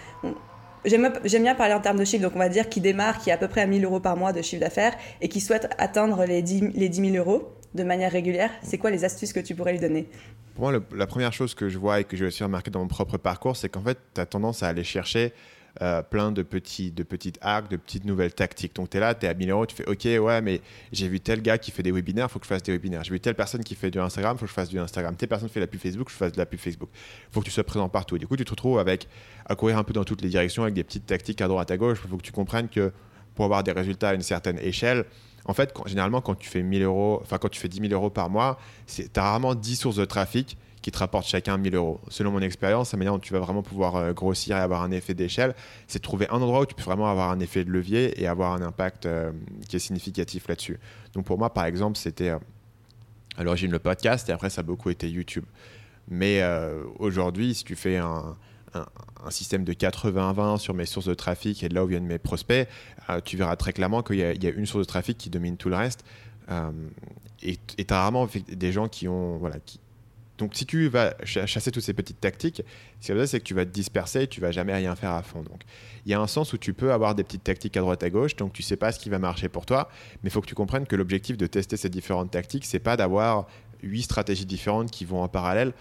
J'aime 0.83 1.11
bien 1.43 1.55
parler 1.55 1.73
en 1.73 1.79
termes 1.79 1.99
de 1.99 2.05
chiffre, 2.05 2.23
donc 2.23 2.35
on 2.35 2.39
va 2.39 2.49
dire 2.49 2.67
qui 2.67 2.81
démarre, 2.81 3.19
qui 3.19 3.29
est 3.29 3.33
à 3.33 3.37
peu 3.37 3.47
près 3.47 3.61
à 3.61 3.67
1000 3.67 3.85
euros 3.85 3.99
par 3.99 4.17
mois 4.17 4.33
de 4.33 4.41
chiffre 4.41 4.61
d'affaires 4.61 4.93
et 5.21 5.29
qui 5.29 5.39
souhaite 5.39 5.69
atteindre 5.77 6.25
les 6.25 6.41
10, 6.41 6.71
les 6.73 6.89
10 6.89 7.11
000 7.11 7.15
euros 7.17 7.53
de 7.75 7.83
manière 7.83 8.11
régulière. 8.11 8.49
C'est 8.63 8.77
quoi 8.77 8.89
les 8.89 9.05
astuces 9.05 9.31
que 9.31 9.39
tu 9.39 9.53
pourrais 9.53 9.73
lui 9.73 9.79
donner? 9.79 10.09
Pour 10.55 10.69
moi, 10.69 10.81
la 10.93 11.07
première 11.07 11.31
chose 11.31 11.53
que 11.53 11.69
je 11.69 11.77
vois 11.77 11.99
et 11.99 12.03
que 12.03 12.17
j'ai 12.17 12.25
aussi 12.25 12.43
remarqué 12.43 12.71
dans 12.71 12.79
mon 12.79 12.87
propre 12.87 13.17
parcours, 13.17 13.55
c'est 13.55 13.69
qu'en 13.69 13.81
fait, 13.81 13.97
tu 14.13 14.21
as 14.21 14.25
tendance 14.25 14.63
à 14.63 14.67
aller 14.67 14.83
chercher 14.83 15.33
euh, 15.81 16.01
plein 16.01 16.31
de, 16.31 16.41
petits, 16.41 16.91
de 16.91 17.03
petites 17.03 17.37
arcs, 17.41 17.71
de 17.71 17.77
petites 17.77 18.03
nouvelles 18.03 18.33
tactiques. 18.33 18.75
Donc 18.75 18.89
tu 18.89 18.97
es 18.97 18.99
là, 18.99 19.15
tu 19.15 19.25
es 19.25 19.29
à 19.29 19.33
1000 19.33 19.49
euros, 19.51 19.65
tu 19.65 19.75
fais 19.75 19.87
OK, 19.87 20.03
ouais, 20.03 20.41
mais 20.41 20.59
j'ai 20.91 21.07
vu 21.07 21.19
tel 21.19 21.41
gars 21.41 21.57
qui 21.57 21.71
fait 21.71 21.83
des 21.83 21.91
webinaires, 21.91 22.29
faut 22.29 22.39
que 22.39 22.45
je 22.45 22.49
fasse 22.49 22.63
des 22.63 22.73
webinaires. 22.73 23.03
J'ai 23.03 23.11
vu 23.11 23.19
telle 23.19 23.35
personne 23.35 23.63
qui 23.63 23.75
fait 23.75 23.89
du 23.89 23.99
Instagram, 23.99 24.37
faut 24.37 24.45
que 24.45 24.49
je 24.49 24.53
fasse 24.53 24.69
du 24.69 24.79
Instagram. 24.79 25.15
Telle 25.15 25.29
personne 25.29 25.49
fait 25.49 25.61
la 25.61 25.67
pub 25.67 25.79
Facebook, 25.79 26.09
je 26.09 26.15
fasse 26.15 26.33
de 26.33 26.37
la 26.37 26.45
pub 26.45 26.59
Facebook. 26.59 26.89
Faut 27.31 27.39
que 27.39 27.45
tu 27.45 27.51
sois 27.51 27.63
présent 27.63 27.87
partout. 27.87 28.17
Et 28.17 28.19
du 28.19 28.27
coup, 28.27 28.35
tu 28.35 28.43
te 28.43 28.49
retrouves 28.49 28.79
avec, 28.79 29.07
à 29.45 29.55
courir 29.55 29.77
un 29.77 29.83
peu 29.83 29.93
dans 29.93 30.03
toutes 30.03 30.21
les 30.21 30.29
directions 30.29 30.63
avec 30.63 30.75
des 30.75 30.83
petites 30.83 31.05
tactiques 31.05 31.41
à 31.41 31.47
droite 31.47 31.71
à 31.71 31.77
gauche. 31.77 31.99
Il 32.03 32.09
faut 32.09 32.17
que 32.17 32.23
tu 32.23 32.33
comprennes 32.33 32.67
que 32.67 32.91
pour 33.33 33.45
avoir 33.45 33.63
des 33.63 33.71
résultats 33.71 34.09
à 34.09 34.13
une 34.13 34.21
certaine 34.21 34.59
échelle, 34.59 35.05
en 35.45 35.53
fait, 35.53 35.73
généralement, 35.85 36.21
quand 36.21 36.35
tu 36.35 36.49
fais 36.49 36.61
1000 36.61 36.83
euros, 36.83 37.19
enfin 37.21 37.37
quand 37.37 37.49
tu 37.49 37.59
fais 37.59 37.67
10 37.67 37.89
000 37.89 37.93
euros 37.93 38.09
par 38.09 38.29
mois, 38.29 38.59
tu 38.87 39.03
as 39.15 39.21
rarement 39.21 39.55
10 39.55 39.75
sources 39.75 39.95
de 39.95 40.05
trafic 40.05 40.57
qui 40.81 40.91
te 40.91 40.97
rapportent 40.97 41.27
chacun 41.27 41.57
1000 41.57 41.75
euros. 41.75 41.99
Selon 42.09 42.31
mon 42.31 42.41
expérience, 42.41 42.91
la 42.91 42.97
manière 42.97 43.13
dont 43.13 43.19
tu 43.19 43.33
vas 43.33 43.39
vraiment 43.39 43.61
pouvoir 43.61 43.95
euh, 43.95 44.13
grossir 44.13 44.57
et 44.57 44.59
avoir 44.59 44.81
un 44.81 44.91
effet 44.91 45.13
d'échelle, 45.13 45.53
c'est 45.87 45.99
de 45.99 46.03
trouver 46.03 46.27
un 46.29 46.41
endroit 46.41 46.61
où 46.61 46.65
tu 46.65 46.75
peux 46.75 46.83
vraiment 46.83 47.09
avoir 47.09 47.29
un 47.29 47.39
effet 47.39 47.63
de 47.63 47.69
levier 47.69 48.19
et 48.21 48.27
avoir 48.27 48.53
un 48.53 48.61
impact 48.61 49.05
euh, 49.05 49.31
qui 49.67 49.75
est 49.75 49.79
significatif 49.79 50.47
là-dessus. 50.47 50.79
Donc 51.13 51.25
pour 51.25 51.37
moi, 51.37 51.53
par 51.53 51.65
exemple, 51.65 51.97
c'était 51.97 52.29
euh, 52.29 52.39
à 53.37 53.43
l'origine 53.43 53.71
le 53.71 53.79
podcast 53.79 54.27
et 54.29 54.31
après 54.31 54.49
ça 54.49 54.61
a 54.61 54.63
beaucoup 54.63 54.89
été 54.89 55.09
YouTube. 55.09 55.45
Mais 56.09 56.43
aujourd'hui, 56.99 57.53
si 57.53 57.63
tu 57.63 57.75
fais 57.75 57.95
un, 57.95 58.35
système 59.29 59.63
de 59.63 59.71
80-20 59.71 60.57
sur 60.57 60.73
mes 60.73 60.85
sources 60.85 61.05
de 61.05 61.13
trafic 61.13 61.63
et 61.63 61.69
de 61.69 61.75
là 61.75 61.85
où 61.85 61.87
viennent 61.87 62.07
mes 62.07 62.17
prospects, 62.17 62.67
tu 63.23 63.37
verras 63.37 63.55
très 63.55 63.71
clairement 63.71 64.01
qu'il 64.03 64.17
y, 64.17 64.23
a 64.23 64.49
une 64.49 64.65
source 64.65 64.85
de 64.85 64.87
trafic 64.87 65.17
qui 65.17 65.29
domine 65.29 65.55
tout 65.55 65.69
le 65.69 65.77
reste. 65.77 66.03
et 67.43 67.55
tu 67.55 67.93
as 67.93 68.01
rarement 68.01 68.27
des 68.49 68.71
gens 68.73 68.89
qui 68.89 69.07
ont, 69.07 69.37
voilà, 69.37 69.59
qui, 69.59 69.79
donc 70.41 70.55
si 70.55 70.65
tu 70.65 70.87
vas 70.87 71.13
chasser 71.23 71.69
toutes 71.69 71.83
ces 71.83 71.93
petites 71.93 72.19
tactiques, 72.19 72.63
ce 72.99 73.05
qui 73.05 73.11
va 73.11 73.27
c'est 73.27 73.39
que 73.39 73.45
tu 73.45 73.53
vas 73.53 73.63
te 73.63 73.69
disperser 73.69 74.23
et 74.23 74.27
tu 74.27 74.41
vas 74.41 74.49
jamais 74.49 74.73
rien 74.73 74.95
faire 74.95 75.11
à 75.11 75.21
fond. 75.21 75.43
Donc 75.43 75.61
il 76.03 76.11
y 76.11 76.15
a 76.15 76.19
un 76.19 76.25
sens 76.25 76.51
où 76.53 76.57
tu 76.57 76.73
peux 76.73 76.91
avoir 76.91 77.13
des 77.13 77.23
petites 77.23 77.43
tactiques 77.43 77.77
à 77.77 77.81
droite 77.81 78.01
à 78.01 78.09
gauche, 78.09 78.35
donc 78.35 78.51
tu 78.51 78.63
sais 78.63 78.75
pas 78.75 78.91
ce 78.91 78.99
qui 78.99 79.09
va 79.11 79.19
marcher 79.19 79.49
pour 79.49 79.67
toi, 79.67 79.87
mais 80.23 80.29
il 80.29 80.31
faut 80.31 80.41
que 80.41 80.47
tu 80.47 80.55
comprennes 80.55 80.87
que 80.87 80.95
l'objectif 80.95 81.37
de 81.37 81.45
tester 81.45 81.77
ces 81.77 81.89
différentes 81.89 82.31
tactiques, 82.31 82.65
c'est 82.65 82.79
pas 82.79 82.97
d'avoir 82.97 83.45
huit 83.83 84.01
stratégies 84.01 84.47
différentes 84.47 84.89
qui 84.89 85.05
vont 85.05 85.21
en 85.21 85.27
parallèle 85.27 85.73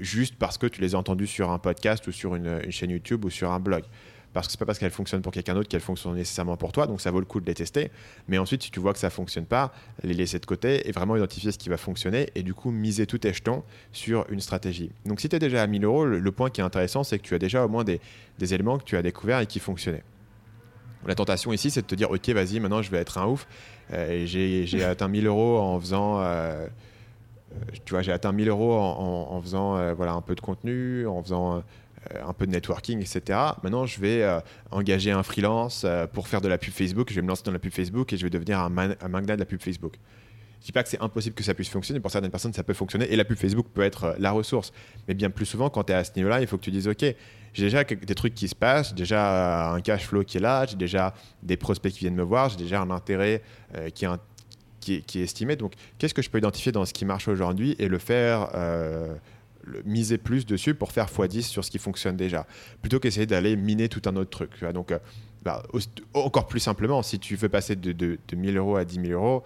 juste 0.00 0.34
parce 0.34 0.58
que 0.58 0.66
tu 0.66 0.80
les 0.80 0.96
as 0.96 0.98
entendues 0.98 1.28
sur 1.28 1.52
un 1.52 1.60
podcast 1.60 2.04
ou 2.08 2.12
sur 2.12 2.34
une 2.34 2.68
chaîne 2.72 2.90
YouTube 2.90 3.24
ou 3.24 3.30
sur 3.30 3.52
un 3.52 3.60
blog 3.60 3.84
parce 4.32 4.46
que 4.46 4.52
c'est 4.52 4.58
pas 4.58 4.66
parce 4.66 4.78
qu'elle 4.78 4.90
fonctionne 4.90 5.22
pour 5.22 5.32
quelqu'un 5.32 5.54
d'autre 5.54 5.68
qu'elle 5.68 5.80
fonctionne 5.80 6.14
nécessairement 6.14 6.56
pour 6.56 6.72
toi, 6.72 6.86
donc 6.86 7.00
ça 7.00 7.10
vaut 7.10 7.20
le 7.20 7.26
coup 7.26 7.40
de 7.40 7.46
les 7.46 7.54
tester. 7.54 7.90
Mais 8.28 8.38
ensuite, 8.38 8.62
si 8.62 8.70
tu 8.70 8.80
vois 8.80 8.92
que 8.92 8.98
ça 8.98 9.10
fonctionne 9.10 9.46
pas, 9.46 9.72
les 10.02 10.14
laisser 10.14 10.38
de 10.38 10.46
côté 10.46 10.88
et 10.88 10.92
vraiment 10.92 11.16
identifier 11.16 11.50
ce 11.52 11.58
qui 11.58 11.68
va 11.68 11.76
fonctionner 11.76 12.30
et 12.34 12.42
du 12.42 12.54
coup 12.54 12.70
miser 12.70 13.06
tous 13.06 13.18
tes 13.18 13.32
jetons 13.32 13.64
sur 13.92 14.26
une 14.30 14.40
stratégie. 14.40 14.90
Donc 15.06 15.20
si 15.20 15.28
tu 15.28 15.36
es 15.36 15.38
déjà 15.38 15.62
à 15.62 15.66
1000 15.66 15.84
euros, 15.84 16.04
le, 16.04 16.32
point 16.32 16.50
qui 16.50 16.60
est 16.60 16.64
intéressant, 16.64 17.04
c'est 17.04 17.18
que 17.18 17.24
tu 17.24 17.34
as 17.34 17.38
déjà 17.38 17.64
au 17.64 17.68
moins 17.68 17.84
des, 17.84 18.00
éléments 18.40 18.78
que 18.78 18.84
tu 18.84 18.96
as 18.96 19.02
découverts 19.02 19.40
et 19.40 19.46
qui 19.46 19.60
fonctionnaient. 19.60 20.04
La 21.06 21.14
tentation 21.14 21.52
ici, 21.52 21.70
c'est 21.70 21.82
de 21.82 21.86
te 21.86 21.94
dire, 21.94 22.10
ok, 22.10 22.28
vas-y, 22.30 22.60
maintenant 22.60 22.82
je 22.82 22.90
vais 22.90 22.98
être 22.98 23.18
un 23.18 23.26
ouf. 23.26 23.46
Euh, 23.92 24.26
j'ai 24.26 24.84
atteint 24.84 25.08
1000 25.08 25.26
euros 25.26 25.58
en 25.58 25.80
faisant... 25.80 26.20
Euh, 26.20 26.24
euh, 26.24 27.56
tu 27.86 27.94
vois, 27.94 28.02
j'ai 28.02 28.12
atteint 28.12 28.32
1000 28.32 28.48
euros 28.48 28.74
en, 28.74 29.28
en 29.30 29.40
faisant 29.40 29.94
voilà, 29.94 30.12
un 30.12 30.20
peu 30.20 30.34
de 30.34 30.40
contenu, 30.40 31.06
en 31.06 31.22
faisant 31.22 31.62
un 32.26 32.32
peu 32.32 32.46
de 32.46 32.52
networking, 32.52 33.00
etc. 33.00 33.38
Maintenant, 33.62 33.86
je 33.86 34.00
vais 34.00 34.22
euh, 34.22 34.40
engager 34.70 35.10
un 35.10 35.22
freelance 35.22 35.82
euh, 35.84 36.06
pour 36.06 36.28
faire 36.28 36.40
de 36.40 36.48
la 36.48 36.58
pub 36.58 36.72
Facebook. 36.72 37.08
Je 37.10 37.16
vais 37.16 37.22
me 37.22 37.28
lancer 37.28 37.42
dans 37.44 37.52
la 37.52 37.58
pub 37.58 37.72
Facebook 37.72 38.12
et 38.12 38.16
je 38.16 38.24
vais 38.24 38.30
devenir 38.30 38.58
un, 38.60 38.68
magnat 38.68 39.34
de 39.34 39.40
la 39.40 39.44
pub 39.44 39.60
Facebook. 39.60 39.98
Je 40.60 40.66
dis 40.66 40.72
pas 40.72 40.82
que 40.82 40.88
c'est 40.88 41.00
impossible 41.00 41.34
que 41.34 41.44
ça 41.44 41.54
puisse 41.54 41.68
fonctionner. 41.68 42.00
Pour 42.00 42.10
certaines 42.10 42.30
personnes, 42.30 42.52
ça 42.52 42.64
peut 42.64 42.74
fonctionner 42.74 43.12
et 43.12 43.16
la 43.16 43.24
pub 43.24 43.36
Facebook 43.36 43.66
peut 43.72 43.82
être 43.82 44.16
la 44.18 44.32
ressource. 44.32 44.72
Mais 45.06 45.14
bien 45.14 45.30
plus 45.30 45.46
souvent, 45.46 45.70
quand 45.70 45.84
tu 45.84 45.92
es 45.92 45.96
à 45.96 46.04
ce 46.04 46.12
niveau-là, 46.16 46.40
il 46.40 46.46
faut 46.46 46.56
que 46.56 46.64
tu 46.64 46.70
dises 46.70 46.88
OK, 46.88 47.04
j'ai 47.52 47.62
déjà 47.62 47.84
des 47.84 48.14
trucs 48.14 48.34
qui 48.34 48.48
se 48.48 48.56
passent, 48.56 48.94
déjà 48.94 49.72
un 49.72 49.80
cash 49.80 50.06
flow 50.06 50.24
qui 50.24 50.38
est 50.38 50.40
là, 50.40 50.66
j'ai 50.66 50.76
déjà 50.76 51.14
des 51.42 51.56
prospects 51.56 51.92
qui 51.92 52.00
viennent 52.00 52.14
me 52.14 52.22
voir, 52.22 52.48
j'ai 52.48 52.56
déjà 52.56 52.80
un 52.80 52.90
intérêt 52.90 53.42
qui, 53.94 54.04
est, 54.04 55.16
estimé. 55.16 55.56
Donc, 55.56 55.74
qu'est-ce 55.98 56.14
que 56.14 56.22
je 56.22 56.30
peux 56.30 56.38
identifier 56.38 56.72
dans 56.72 56.84
ce 56.84 56.92
qui 56.92 57.04
marche 57.04 57.28
aujourd'hui 57.28 57.76
et 57.78 57.88
le 57.88 57.98
faire 57.98 58.50
miser 59.84 60.18
plus 60.18 60.46
dessus 60.46 60.74
pour 60.74 60.92
faire 60.92 61.06
x10 61.06 61.42
sur 61.42 61.64
ce 61.64 61.70
qui 61.70 61.78
fonctionne 61.78 62.16
déjà, 62.16 62.46
plutôt 62.80 63.00
qu'essayer 63.00 63.26
d'aller 63.26 63.56
miner 63.56 63.88
tout 63.88 64.02
un 64.06 64.16
autre 64.16 64.30
truc. 64.30 64.64
Donc, 64.72 64.92
euh, 64.92 64.98
bah, 65.42 65.62
encore 66.14 66.46
plus 66.46 66.60
simplement, 66.60 67.02
si 67.02 67.18
tu 67.18 67.36
veux 67.36 67.48
passer 67.48 67.76
de, 67.76 67.92
de, 67.92 68.18
de 68.26 68.36
1000 68.36 68.56
euros 68.56 68.76
à 68.76 68.84
10 68.84 69.00
000 69.06 69.12
euros, 69.12 69.44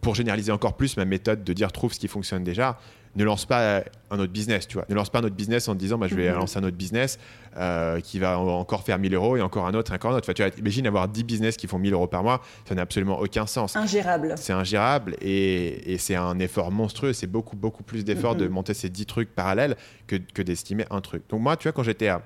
pour 0.00 0.14
généraliser 0.14 0.52
encore 0.52 0.76
plus 0.76 0.96
ma 0.96 1.04
méthode 1.04 1.44
de 1.44 1.52
dire 1.52 1.72
trouve 1.72 1.92
ce 1.92 1.98
qui 1.98 2.08
fonctionne 2.08 2.44
déjà, 2.44 2.78
ne 3.16 3.24
lance 3.24 3.46
pas 3.46 3.82
un 4.10 4.18
autre 4.18 4.32
business, 4.32 4.68
tu 4.68 4.74
vois. 4.74 4.84
Ne 4.88 4.94
lance 4.94 5.10
pas 5.10 5.20
un 5.20 5.24
autre 5.24 5.34
business 5.34 5.68
en 5.68 5.74
te 5.74 5.78
disant, 5.78 5.98
bah, 5.98 6.06
je 6.08 6.14
vais 6.14 6.28
mhm. 6.30 6.36
lancer 6.36 6.58
un 6.58 6.64
autre 6.64 6.76
business 6.76 7.18
euh, 7.56 8.00
qui 8.00 8.18
va 8.18 8.38
encore 8.38 8.82
faire 8.82 8.98
1000 8.98 9.14
euros 9.14 9.36
et 9.36 9.42
encore 9.42 9.66
un 9.66 9.74
autre, 9.74 9.92
encore 9.92 10.12
un 10.12 10.16
autre. 10.16 10.32
tu 10.32 10.42
vois, 10.42 10.52
imagine 10.58 10.86
avoir 10.86 11.08
10 11.08 11.24
business 11.24 11.56
qui 11.56 11.66
font 11.66 11.78
1000 11.78 11.94
euros 11.94 12.06
par 12.06 12.22
mois, 12.22 12.42
ça 12.68 12.74
n'a 12.74 12.82
absolument 12.82 13.18
aucun 13.18 13.46
sens. 13.46 13.74
Ingérable. 13.74 14.34
C'est 14.36 14.52
ingérable 14.52 15.16
et, 15.20 15.92
et 15.92 15.98
c'est 15.98 16.14
un 16.14 16.38
effort 16.38 16.70
monstrueux. 16.70 17.12
C'est 17.12 17.26
beaucoup, 17.26 17.56
beaucoup 17.56 17.82
plus 17.82 18.04
d'effort 18.04 18.36
de 18.36 18.46
mhm. 18.46 18.52
monter 18.52 18.74
ces 18.74 18.90
10 18.90 19.06
trucs 19.06 19.34
parallèles 19.34 19.76
que, 20.06 20.16
que 20.16 20.42
d'estimer 20.42 20.84
un 20.90 21.00
truc. 21.00 21.22
Donc, 21.28 21.40
moi, 21.40 21.56
tu 21.56 21.64
vois, 21.64 21.72
quand 21.72 21.82
j'étais 21.82 22.08
à. 22.08 22.22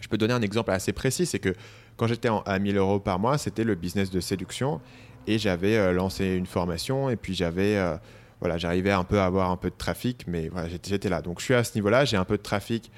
Je 0.00 0.08
peux 0.08 0.18
donner 0.18 0.34
un 0.34 0.42
exemple 0.42 0.72
assez 0.72 0.92
précis, 0.92 1.26
c'est 1.26 1.38
que 1.38 1.54
quand 1.96 2.08
j'étais 2.08 2.28
à 2.46 2.58
1000 2.58 2.76
euros 2.76 2.98
par 2.98 3.18
mois, 3.18 3.38
c'était 3.38 3.62
le 3.62 3.76
business 3.76 4.10
de 4.10 4.18
séduction 4.18 4.80
et 5.28 5.38
j'avais 5.38 5.76
euh, 5.76 5.92
lancé 5.92 6.34
une 6.34 6.46
formation 6.46 7.10
et 7.10 7.16
puis 7.16 7.34
j'avais. 7.34 7.76
Euh, 7.76 7.96
voilà, 8.42 8.58
j'arrivais 8.58 8.90
un 8.90 9.04
peu 9.04 9.20
à 9.20 9.26
avoir 9.26 9.52
un 9.52 9.56
peu 9.56 9.70
de 9.70 9.76
trafic, 9.78 10.24
mais 10.26 10.48
voilà, 10.48 10.68
j'étais 10.68 11.08
là. 11.08 11.22
Donc 11.22 11.38
je 11.38 11.44
suis 11.44 11.54
à 11.54 11.62
ce 11.62 11.76
niveau-là, 11.76 12.04
j'ai 12.04 12.16
un 12.16 12.24
peu 12.24 12.36
de 12.36 12.42
trafic 12.42 12.90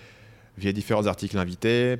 via 0.56 0.72
différents 0.72 1.04
articles 1.04 1.36
invités, 1.36 1.98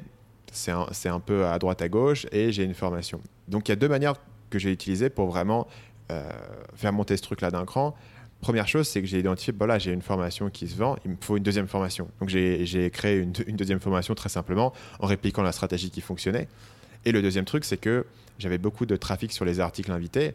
c'est 0.51 0.71
un, 0.71 1.21
peu 1.21 1.45
à 1.45 1.59
droite 1.59 1.83
à 1.83 1.91
gauche, 1.91 2.27
et 2.33 2.53
j'ai 2.53 2.65
une 2.65 2.73
formation. 2.73 3.21
Donc 3.49 3.69
il 3.69 3.73
y 3.73 3.75
a 3.75 3.77
deux 3.77 3.89
manières 3.89 4.15
que 4.49 4.59
j'ai 4.59 4.73
utilisées 4.73 5.11
pour 5.11 5.27
vraiment 5.27 5.69
euh, 6.11 6.27
faire 6.75 6.95
monter 6.95 7.19
ce 7.19 7.23
truc-là 7.23 7.51
d'un 7.51 7.67
cran. 7.67 7.95
Première 8.41 8.67
chose, 8.67 8.89
c'est 8.89 9.03
que 9.03 9.07
j'ai 9.07 9.19
identifié, 9.19 9.53
voilà, 9.55 9.79
j'ai 9.79 9.93
une 9.93 10.01
formation 10.01 10.49
qui 10.49 10.67
se 10.67 10.77
vend, 10.77 10.97
il 11.05 11.11
me 11.11 11.17
faut 11.21 11.37
une 11.37 11.43
deuxième 11.43 11.69
formation. 11.69 12.09
Donc 12.21 12.31
j'ai 12.31 12.91
créé 12.95 13.19
une, 13.19 13.35
une, 13.47 13.57
deuxième 13.57 13.81
formation 13.81 14.15
très 14.15 14.31
simplement 14.31 14.73
en 15.01 15.07
répliquant 15.07 15.43
la 15.43 15.53
stratégie 15.53 15.91
qui 15.91 16.01
fonctionnait. 16.01 16.49
Et 17.05 17.13
le 17.13 17.21
deuxième 17.21 17.45
truc, 17.45 17.67
c'est 17.67 17.77
que 17.77 18.07
j'avais 18.39 18.57
beaucoup 18.57 18.87
de 18.87 18.97
trafic 18.97 19.33
sur 19.33 19.45
les 19.45 19.61
articles 19.61 19.93
invités. 19.93 20.35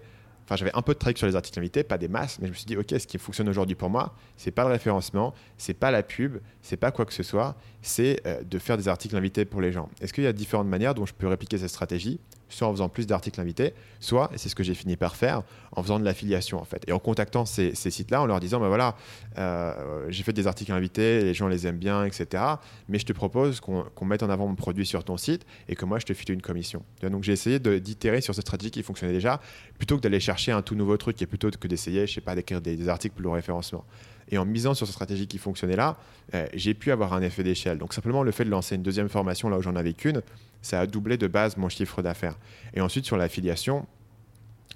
Enfin, 0.49 0.55
j'avais 0.55 0.75
un 0.75 0.81
peu 0.81 0.95
de 0.95 0.97
trafic 0.97 1.19
sur 1.19 1.27
les 1.27 1.35
articles 1.35 1.59
invités, 1.59 1.83
pas 1.83 1.99
des 1.99 2.07
masses, 2.07 2.39
mais 2.39 2.47
je 2.47 2.51
me 2.51 2.57
suis 2.57 2.65
dit, 2.65 2.75
ok, 2.75 2.87
ce 2.89 3.05
qui 3.05 3.19
fonctionne 3.19 3.47
aujourd'hui 3.49 3.75
pour 3.75 3.91
moi, 3.91 4.15
c'est 4.35 4.49
pas 4.49 4.63
le 4.63 4.71
référencement, 4.71 5.35
c'est 5.59 5.75
pas 5.75 5.91
la 5.91 6.01
pub, 6.01 6.37
c'est 6.63 6.75
pas 6.75 6.89
quoi 6.89 7.05
que 7.05 7.13
ce 7.13 7.21
soit, 7.21 7.55
c'est 7.83 8.19
euh, 8.25 8.41
de 8.41 8.57
faire 8.57 8.75
des 8.75 8.87
articles 8.87 9.15
invités 9.15 9.45
pour 9.45 9.61
les 9.61 9.71
gens. 9.71 9.91
Est-ce 10.01 10.11
qu'il 10.11 10.23
y 10.23 10.27
a 10.27 10.33
différentes 10.33 10.65
manières 10.65 10.95
dont 10.95 11.05
je 11.05 11.13
peux 11.13 11.27
répliquer 11.27 11.59
cette 11.59 11.69
stratégie? 11.69 12.19
Soit 12.49 12.67
en 12.67 12.71
faisant 12.71 12.89
plus 12.89 13.07
d'articles 13.07 13.39
invités, 13.39 13.73
soit, 13.99 14.29
et 14.33 14.37
c'est 14.37 14.49
ce 14.49 14.55
que 14.55 14.63
j'ai 14.63 14.73
fini 14.73 14.95
par 14.95 15.15
faire, 15.15 15.43
en 15.71 15.83
faisant 15.83 15.99
de 15.99 16.05
l'affiliation 16.05 16.59
en 16.59 16.65
fait. 16.65 16.83
Et 16.87 16.91
en 16.91 16.99
contactant 16.99 17.45
ces, 17.45 17.73
sites-là, 17.73 18.21
en 18.21 18.25
leur 18.25 18.39
disant, 18.39 18.59
ben 18.59 18.67
voilà, 18.67 18.95
euh, 19.37 20.05
j'ai 20.09 20.23
fait 20.23 20.33
des 20.33 20.47
articles 20.47 20.71
invités, 20.71 21.23
les 21.23 21.33
gens 21.33 21.47
les 21.47 21.67
aiment 21.67 21.77
bien, 21.77 22.05
etc. 22.05 22.43
Mais 22.87 22.99
je 22.99 23.05
te 23.05 23.13
propose 23.13 23.59
qu'on 23.59 24.05
mette 24.05 24.23
en 24.23 24.29
avant 24.29 24.47
mon 24.47 24.55
produit 24.55 24.85
sur 24.85 25.03
ton 25.03 25.17
site 25.17 25.45
et 25.67 25.75
que 25.75 25.85
moi 25.85 25.99
je 25.99 26.05
te 26.05 26.13
file 26.13 26.33
une 26.33 26.41
commission. 26.41 26.83
Donc 27.01 27.23
j'ai 27.23 27.33
essayé 27.33 27.59
d'itérer 27.59 28.21
sur 28.21 28.35
cette 28.35 28.45
stratégie 28.45 28.71
qui 28.71 28.83
fonctionnait 28.83 29.13
déjà, 29.13 29.39
plutôt 29.77 29.97
que 29.97 30.01
d'aller 30.01 30.19
chercher 30.19 30.51
un 30.51 30.61
tout 30.61 30.75
nouveau 30.75 30.97
truc 30.97 31.21
et 31.21 31.25
plutôt 31.25 31.49
que 31.51 31.67
d'essayer, 31.67 32.07
je 32.07 32.13
sais 32.13 32.21
pas, 32.21 32.35
d'écrire 32.35 32.61
des, 32.61 32.89
articles 32.89 33.13
pour 33.15 33.23
le 33.23 33.29
référencement. 33.29 33.85
Et 34.29 34.37
en 34.37 34.45
misant 34.45 34.73
sur 34.73 34.85
cette 34.85 34.93
stratégie 34.93 35.27
qui 35.27 35.37
fonctionnait 35.37 35.75
là, 35.75 35.97
euh, 36.33 36.47
j'ai 36.53 36.73
pu 36.73 36.91
avoir 36.91 37.13
un 37.13 37.21
effet 37.21 37.43
d'échelle. 37.43 37.77
Donc 37.77 37.93
simplement 37.93 38.23
le 38.23 38.31
fait 38.31 38.45
de 38.45 38.49
lancer 38.49 38.75
une 38.75 38.83
deuxième 38.83 39.09
formation 39.09 39.49
là 39.49 39.57
où 39.57 39.61
j'en 39.61 39.75
avais 39.75 39.93
qu'une, 39.93 40.21
ça 40.61 40.79
a 40.81 40.87
doublé 40.87 41.17
de 41.17 41.27
base 41.27 41.57
mon 41.57 41.69
chiffre 41.69 42.01
d'affaires. 42.01 42.37
Et 42.73 42.81
ensuite, 42.81 43.05
sur 43.05 43.17
l'affiliation, 43.17 43.87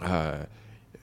euh, 0.01 0.41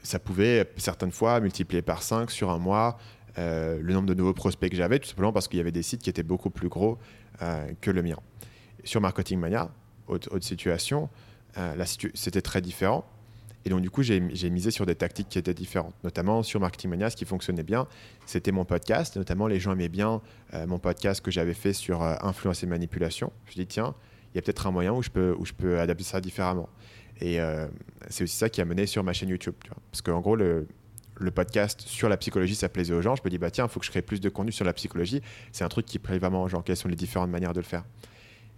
ça 0.02 0.18
pouvait 0.18 0.70
certaines 0.76 1.12
fois 1.12 1.40
multiplier 1.40 1.82
par 1.82 2.02
5 2.02 2.30
sur 2.30 2.50
un 2.50 2.58
mois 2.58 2.98
euh, 3.38 3.78
le 3.80 3.94
nombre 3.94 4.08
de 4.08 4.14
nouveaux 4.14 4.34
prospects 4.34 4.70
que 4.70 4.76
j'avais, 4.76 4.98
tout 4.98 5.08
simplement 5.08 5.32
parce 5.32 5.46
qu'il 5.46 5.58
y 5.58 5.60
avait 5.60 5.70
des 5.72 5.82
sites 5.82 6.02
qui 6.02 6.10
étaient 6.10 6.22
beaucoup 6.24 6.50
plus 6.50 6.68
gros 6.68 6.98
que 7.80 7.90
le 7.90 8.02
mien. 8.02 8.18
Sur 8.84 9.00
Marketing 9.00 9.38
Mania, 9.38 9.70
autre, 10.08 10.38
situation, 10.40 11.08
c'était 12.12 12.42
très 12.42 12.60
différent. 12.60 13.06
Et 13.64 13.70
donc, 13.70 13.82
du 13.82 13.90
coup, 13.90 14.02
j'ai 14.02 14.20
misé 14.20 14.70
sur 14.70 14.86
des 14.86 14.94
tactiques 14.94 15.28
qui 15.28 15.38
étaient 15.38 15.54
différentes. 15.54 15.94
Notamment 16.02 16.42
sur 16.42 16.60
Marketing 16.60 16.90
Mania, 16.90 17.10
ce 17.10 17.16
qui 17.16 17.24
fonctionnait 17.26 17.62
bien, 17.62 17.86
c'était 18.24 18.52
mon 18.52 18.64
podcast. 18.64 19.16
Notamment, 19.16 19.46
les 19.46 19.60
gens 19.60 19.72
aimaient 19.72 19.90
bien 19.90 20.22
mon 20.66 20.78
podcast 20.78 21.20
que 21.20 21.30
j'avais 21.30 21.52
fait 21.52 21.74
sur 21.74 22.02
influence 22.02 22.62
et 22.62 22.66
manipulation. 22.66 23.32
Je 23.46 23.54
dis, 23.54 23.66
tiens, 23.66 23.94
il 24.32 24.36
y 24.36 24.38
a 24.38 24.42
peut-être 24.42 24.66
un 24.66 24.70
moyen 24.70 24.92
où 24.92 25.02
je 25.02 25.10
peux, 25.10 25.34
où 25.38 25.44
je 25.44 25.52
peux 25.52 25.78
adapter 25.80 26.04
ça 26.04 26.20
différemment. 26.20 26.68
Et 27.20 27.40
euh, 27.40 27.66
c'est 28.08 28.24
aussi 28.24 28.36
ça 28.36 28.48
qui 28.48 28.60
a 28.60 28.64
mené 28.64 28.86
sur 28.86 29.04
ma 29.04 29.12
chaîne 29.12 29.28
YouTube. 29.28 29.54
Parce 29.90 30.02
qu'en 30.02 30.20
gros, 30.20 30.36
le, 30.36 30.66
le, 31.16 31.30
podcast 31.30 31.82
sur 31.82 32.08
la 32.08 32.16
psychologie, 32.16 32.54
ça 32.54 32.68
plaisait 32.68 32.94
aux 32.94 33.02
gens. 33.02 33.14
Je 33.16 33.22
me 33.24 33.30
dis, 33.30 33.38
bah 33.38 33.50
tiens, 33.50 33.66
il 33.66 33.70
faut 33.70 33.80
que 33.80 33.86
je 33.86 33.90
crée 33.90 34.02
plus 34.02 34.20
de 34.20 34.28
contenu 34.28 34.52
sur 34.52 34.64
la 34.64 34.72
psychologie. 34.72 35.20
C'est 35.52 35.64
un 35.64 35.68
truc 35.68 35.84
qui 35.84 35.98
plaît 35.98 36.18
vraiment 36.18 36.42
aux 36.42 36.48
gens. 36.48 36.62
Quelles 36.62 36.76
sont 36.76 36.88
les 36.88 36.96
différentes 36.96 37.30
manières 37.30 37.52
de 37.52 37.60
le 37.60 37.66
faire? 37.66 37.84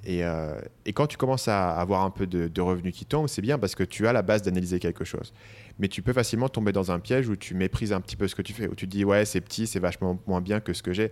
Et, 0.04 0.24
euh, 0.24 0.60
et, 0.84 0.92
quand 0.92 1.06
tu 1.06 1.16
commences 1.16 1.46
à 1.46 1.70
avoir 1.70 2.02
un 2.02 2.10
peu 2.10 2.26
de, 2.26 2.60
revenus 2.60 2.94
qui 2.94 3.04
tombent, 3.04 3.28
c'est 3.28 3.42
bien 3.42 3.58
parce 3.58 3.74
que 3.74 3.84
tu 3.84 4.08
as 4.08 4.12
la 4.12 4.22
base 4.22 4.42
d'analyser 4.42 4.80
quelque 4.80 5.04
chose. 5.04 5.32
Mais 5.78 5.88
tu 5.88 6.02
peux 6.02 6.12
facilement 6.12 6.48
tomber 6.48 6.72
dans 6.72 6.90
un 6.90 6.98
piège 6.98 7.28
où 7.28 7.36
tu 7.36 7.54
méprises 7.54 7.92
un 7.92 8.00
petit 8.00 8.16
peu 8.16 8.26
ce 8.26 8.34
que 8.34 8.42
tu 8.42 8.52
fais, 8.52 8.68
où 8.68 8.74
tu 8.74 8.86
te 8.86 8.90
dis, 8.90 9.04
ouais, 9.04 9.24
c'est 9.24 9.40
petit, 9.40 9.66
c'est 9.66 9.78
vachement 9.78 10.20
moins 10.26 10.40
bien 10.40 10.60
que 10.60 10.72
ce 10.72 10.82
que 10.82 10.92
j'ai. 10.92 11.10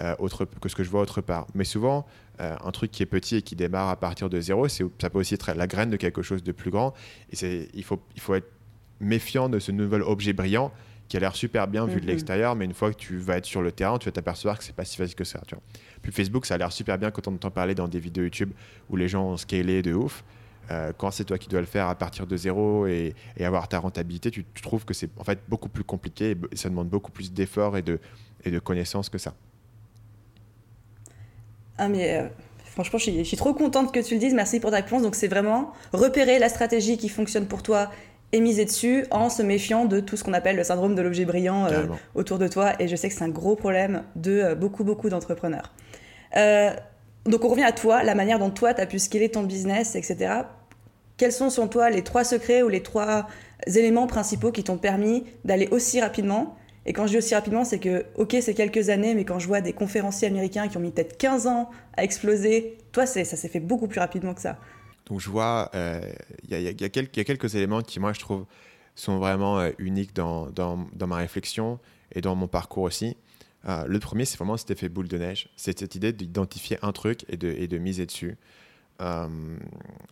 Euh, 0.00 0.14
autre, 0.18 0.46
que 0.46 0.68
ce 0.68 0.74
que 0.74 0.82
je 0.82 0.88
vois 0.88 1.02
autre 1.02 1.20
part. 1.20 1.46
Mais 1.54 1.64
souvent, 1.64 2.06
euh, 2.40 2.56
un 2.64 2.70
truc 2.70 2.90
qui 2.90 3.02
est 3.02 3.06
petit 3.06 3.36
et 3.36 3.42
qui 3.42 3.56
démarre 3.56 3.90
à 3.90 3.96
partir 3.96 4.30
de 4.30 4.40
zéro, 4.40 4.66
ça 4.68 5.10
peut 5.10 5.18
aussi 5.18 5.34
être 5.34 5.52
la 5.52 5.66
graine 5.66 5.90
de 5.90 5.96
quelque 5.96 6.22
chose 6.22 6.42
de 6.42 6.52
plus 6.52 6.70
grand. 6.70 6.94
Et 7.32 7.68
il 7.74 7.84
faut 7.84 8.34
être 8.34 8.50
méfiant 9.00 9.48
de 9.48 9.58
ce 9.58 9.72
nouvel 9.72 10.02
objet 10.02 10.32
brillant 10.32 10.72
qui 11.10 11.16
a 11.16 11.20
l'air 11.20 11.34
super 11.34 11.66
bien 11.66 11.86
vu 11.86 11.96
de 11.96 12.02
mhm. 12.02 12.06
l'extérieur, 12.06 12.54
mais 12.54 12.64
une 12.64 12.72
fois 12.72 12.92
que 12.92 12.96
tu 12.96 13.18
vas 13.18 13.36
être 13.38 13.44
sur 13.44 13.62
le 13.62 13.72
terrain, 13.72 13.98
tu 13.98 14.04
vas 14.06 14.12
t'apercevoir 14.12 14.56
que 14.56 14.62
c'est 14.62 14.74
pas 14.74 14.84
si 14.84 14.96
facile 14.96 15.16
que 15.16 15.24
ça. 15.24 15.40
Tu 15.44 15.56
vois. 15.56 15.62
Puis 16.02 16.12
Facebook, 16.12 16.46
ça 16.46 16.54
a 16.54 16.58
l'air 16.58 16.70
super 16.70 16.98
bien 16.98 17.10
quand 17.10 17.26
on 17.26 17.34
entend 17.34 17.50
parler 17.50 17.74
dans 17.74 17.88
des 17.88 17.98
vidéos 17.98 18.22
YouTube 18.22 18.52
où 18.88 18.96
les 18.96 19.08
gens 19.08 19.24
ont 19.24 19.36
scalé 19.36 19.82
de 19.82 19.92
ouf. 19.92 20.22
Euh, 20.70 20.92
quand 20.96 21.10
c'est 21.10 21.24
toi 21.24 21.36
qui 21.36 21.48
dois 21.48 21.58
le 21.58 21.66
faire 21.66 21.88
à 21.88 21.96
partir 21.96 22.28
de 22.28 22.36
zéro 22.36 22.86
et, 22.86 23.16
avoir 23.40 23.66
ta 23.66 23.80
rentabilité, 23.80 24.30
tu, 24.30 24.44
trouves 24.62 24.84
que 24.84 24.94
c'est 24.94 25.10
en 25.18 25.24
fait 25.24 25.40
beaucoup 25.48 25.68
plus 25.68 25.82
compliqué 25.82 26.36
et 26.52 26.56
ça 26.56 26.68
demande 26.68 26.88
beaucoup 26.88 27.10
plus 27.10 27.32
d'efforts 27.32 27.76
et 27.76 27.82
de, 27.82 27.98
et 28.44 28.52
de 28.52 28.60
connaissances 28.60 29.08
que 29.08 29.18
ça. 29.18 29.34
Ah, 31.76 31.88
mais 31.88 32.30
franchement, 32.66 33.00
je 33.00 33.10
suis, 33.10 33.18
je 33.18 33.24
suis, 33.24 33.36
trop 33.36 33.52
contente 33.52 33.92
que 33.92 33.98
tu 33.98 34.14
le 34.14 34.20
dises. 34.20 34.34
Merci 34.34 34.60
pour 34.60 34.70
ta 34.70 34.76
réponse. 34.76 35.02
Donc, 35.02 35.16
c'est 35.16 35.26
vraiment 35.26 35.72
repérer 35.92 36.38
la 36.38 36.48
stratégie 36.48 36.98
qui 36.98 37.08
fonctionne 37.08 37.46
pour 37.46 37.64
toi 37.64 37.90
et 38.32 38.40
miser 38.40 38.64
dessus 38.64 39.06
en 39.10 39.28
se 39.28 39.42
méfiant 39.42 39.84
de 39.84 40.00
tout 40.00 40.16
ce 40.16 40.24
qu'on 40.24 40.32
appelle 40.32 40.56
le 40.56 40.64
syndrome 40.64 40.94
de 40.94 41.02
l'objet 41.02 41.24
brillant 41.24 41.66
autour 42.14 42.38
de 42.38 42.48
toi. 42.48 42.72
Et 42.78 42.88
je 42.88 42.96
sais 42.96 43.08
que 43.08 43.14
c'est 43.14 43.24
un 43.24 43.28
gros 43.28 43.56
problème 43.56 44.04
de 44.16 44.54
beaucoup, 44.54 44.84
beaucoup 44.84 45.08
d'entrepreneurs. 45.08 45.72
donc, 46.34 47.44
on 47.44 47.48
revient 47.48 47.64
à 47.64 47.72
toi, 47.72 48.02
la 48.02 48.14
manière 48.14 48.38
dont 48.38 48.50
toi, 48.50 48.72
tu 48.74 48.80
as 48.80 48.86
pu 48.86 48.98
scaler 48.98 49.28
ton 49.28 49.42
business, 49.42 49.96
etc. 49.96 50.42
Quels 51.16 51.32
sont, 51.32 51.50
selon 51.50 51.68
toi, 51.68 51.90
les 51.90 52.02
trois 52.02 52.24
secrets 52.24 52.62
ou 52.62 52.68
les 52.68 52.82
trois 52.82 53.26
éléments 53.66 54.06
principaux 54.06 54.52
qui 54.52 54.64
t'ont 54.64 54.78
permis 54.78 55.24
d'aller 55.44 55.68
aussi 55.70 56.00
rapidement? 56.00 56.56
Et 56.86 56.94
quand 56.94 57.06
je 57.06 57.10
dis 57.10 57.18
aussi 57.18 57.34
rapidement, 57.34 57.64
c'est 57.64 57.78
que, 57.78 58.06
ok, 58.16 58.36
c'est 58.40 58.54
quelques 58.54 58.88
années, 58.88 59.14
mais 59.14 59.24
quand 59.24 59.38
je 59.38 59.46
vois 59.46 59.60
des 59.60 59.74
conférenciers 59.74 60.28
américains 60.28 60.68
qui 60.68 60.78
ont 60.78 60.80
mis 60.80 60.92
peut-être 60.92 61.18
15 61.18 61.46
ans 61.46 61.70
à 61.96 62.04
exploser, 62.04 62.78
toi, 62.92 63.04
ça 63.04 63.22
s'est 63.22 63.48
fait 63.48 63.60
beaucoup 63.60 63.86
plus 63.86 64.00
rapidement 64.00 64.32
que 64.32 64.40
ça. 64.40 64.56
Donc 65.10 65.20
je 65.20 65.28
vois, 65.28 65.70
il 65.74 66.60
y, 66.60 66.84
a 66.84 66.88
quelques 66.88 67.54
éléments 67.54 67.82
qui, 67.82 68.00
moi, 68.00 68.14
je 68.14 68.20
trouve, 68.20 68.46
sont 68.94 69.18
vraiment 69.18 69.58
euh, 69.58 69.70
uniques 69.78 70.14
dans, 70.14 70.86
ma 71.06 71.16
réflexion 71.16 71.78
et 72.12 72.20
dans 72.20 72.34
mon 72.34 72.48
parcours 72.48 72.84
aussi. 72.84 73.16
Euh, 73.68 73.84
le 73.86 73.98
premier, 73.98 74.24
c'est 74.24 74.38
vraiment 74.38 74.56
cet 74.56 74.70
effet 74.70 74.88
boule 74.88 75.08
de 75.08 75.18
neige. 75.18 75.48
C'est 75.56 75.78
cette 75.78 75.94
idée 75.94 76.12
d'identifier 76.12 76.78
un 76.82 76.92
truc 76.92 77.24
et 77.28 77.36
de, 77.36 77.48
et 77.48 77.68
de 77.68 77.78
miser 77.78 78.06
dessus. 78.06 78.36
Euh, 79.00 79.28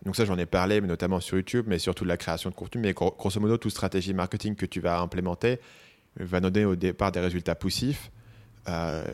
donc 0.04 0.16
ça, 0.16 0.24
j'en 0.24 0.38
ai 0.38 0.46
parlé, 0.46 0.80
mais 0.80 0.88
notamment 0.88 1.20
sur 1.20 1.36
YouTube, 1.36 1.66
mais 1.68 1.78
surtout 1.78 2.04
de 2.04 2.08
la 2.08 2.16
création 2.16 2.50
de 2.50 2.54
contenu. 2.54 2.80
Mais 2.80 2.92
grosso 2.92 3.40
modo, 3.40 3.56
toute 3.56 3.72
stratégie 3.72 4.14
marketing 4.14 4.54
que 4.54 4.66
tu 4.66 4.80
vas 4.80 5.00
implémenter 5.00 5.60
va 6.16 6.40
donner 6.40 6.64
au 6.64 6.74
départ 6.74 7.12
des 7.12 7.20
résultats 7.20 7.54
poussifs, 7.54 8.10
euh, 8.68 9.04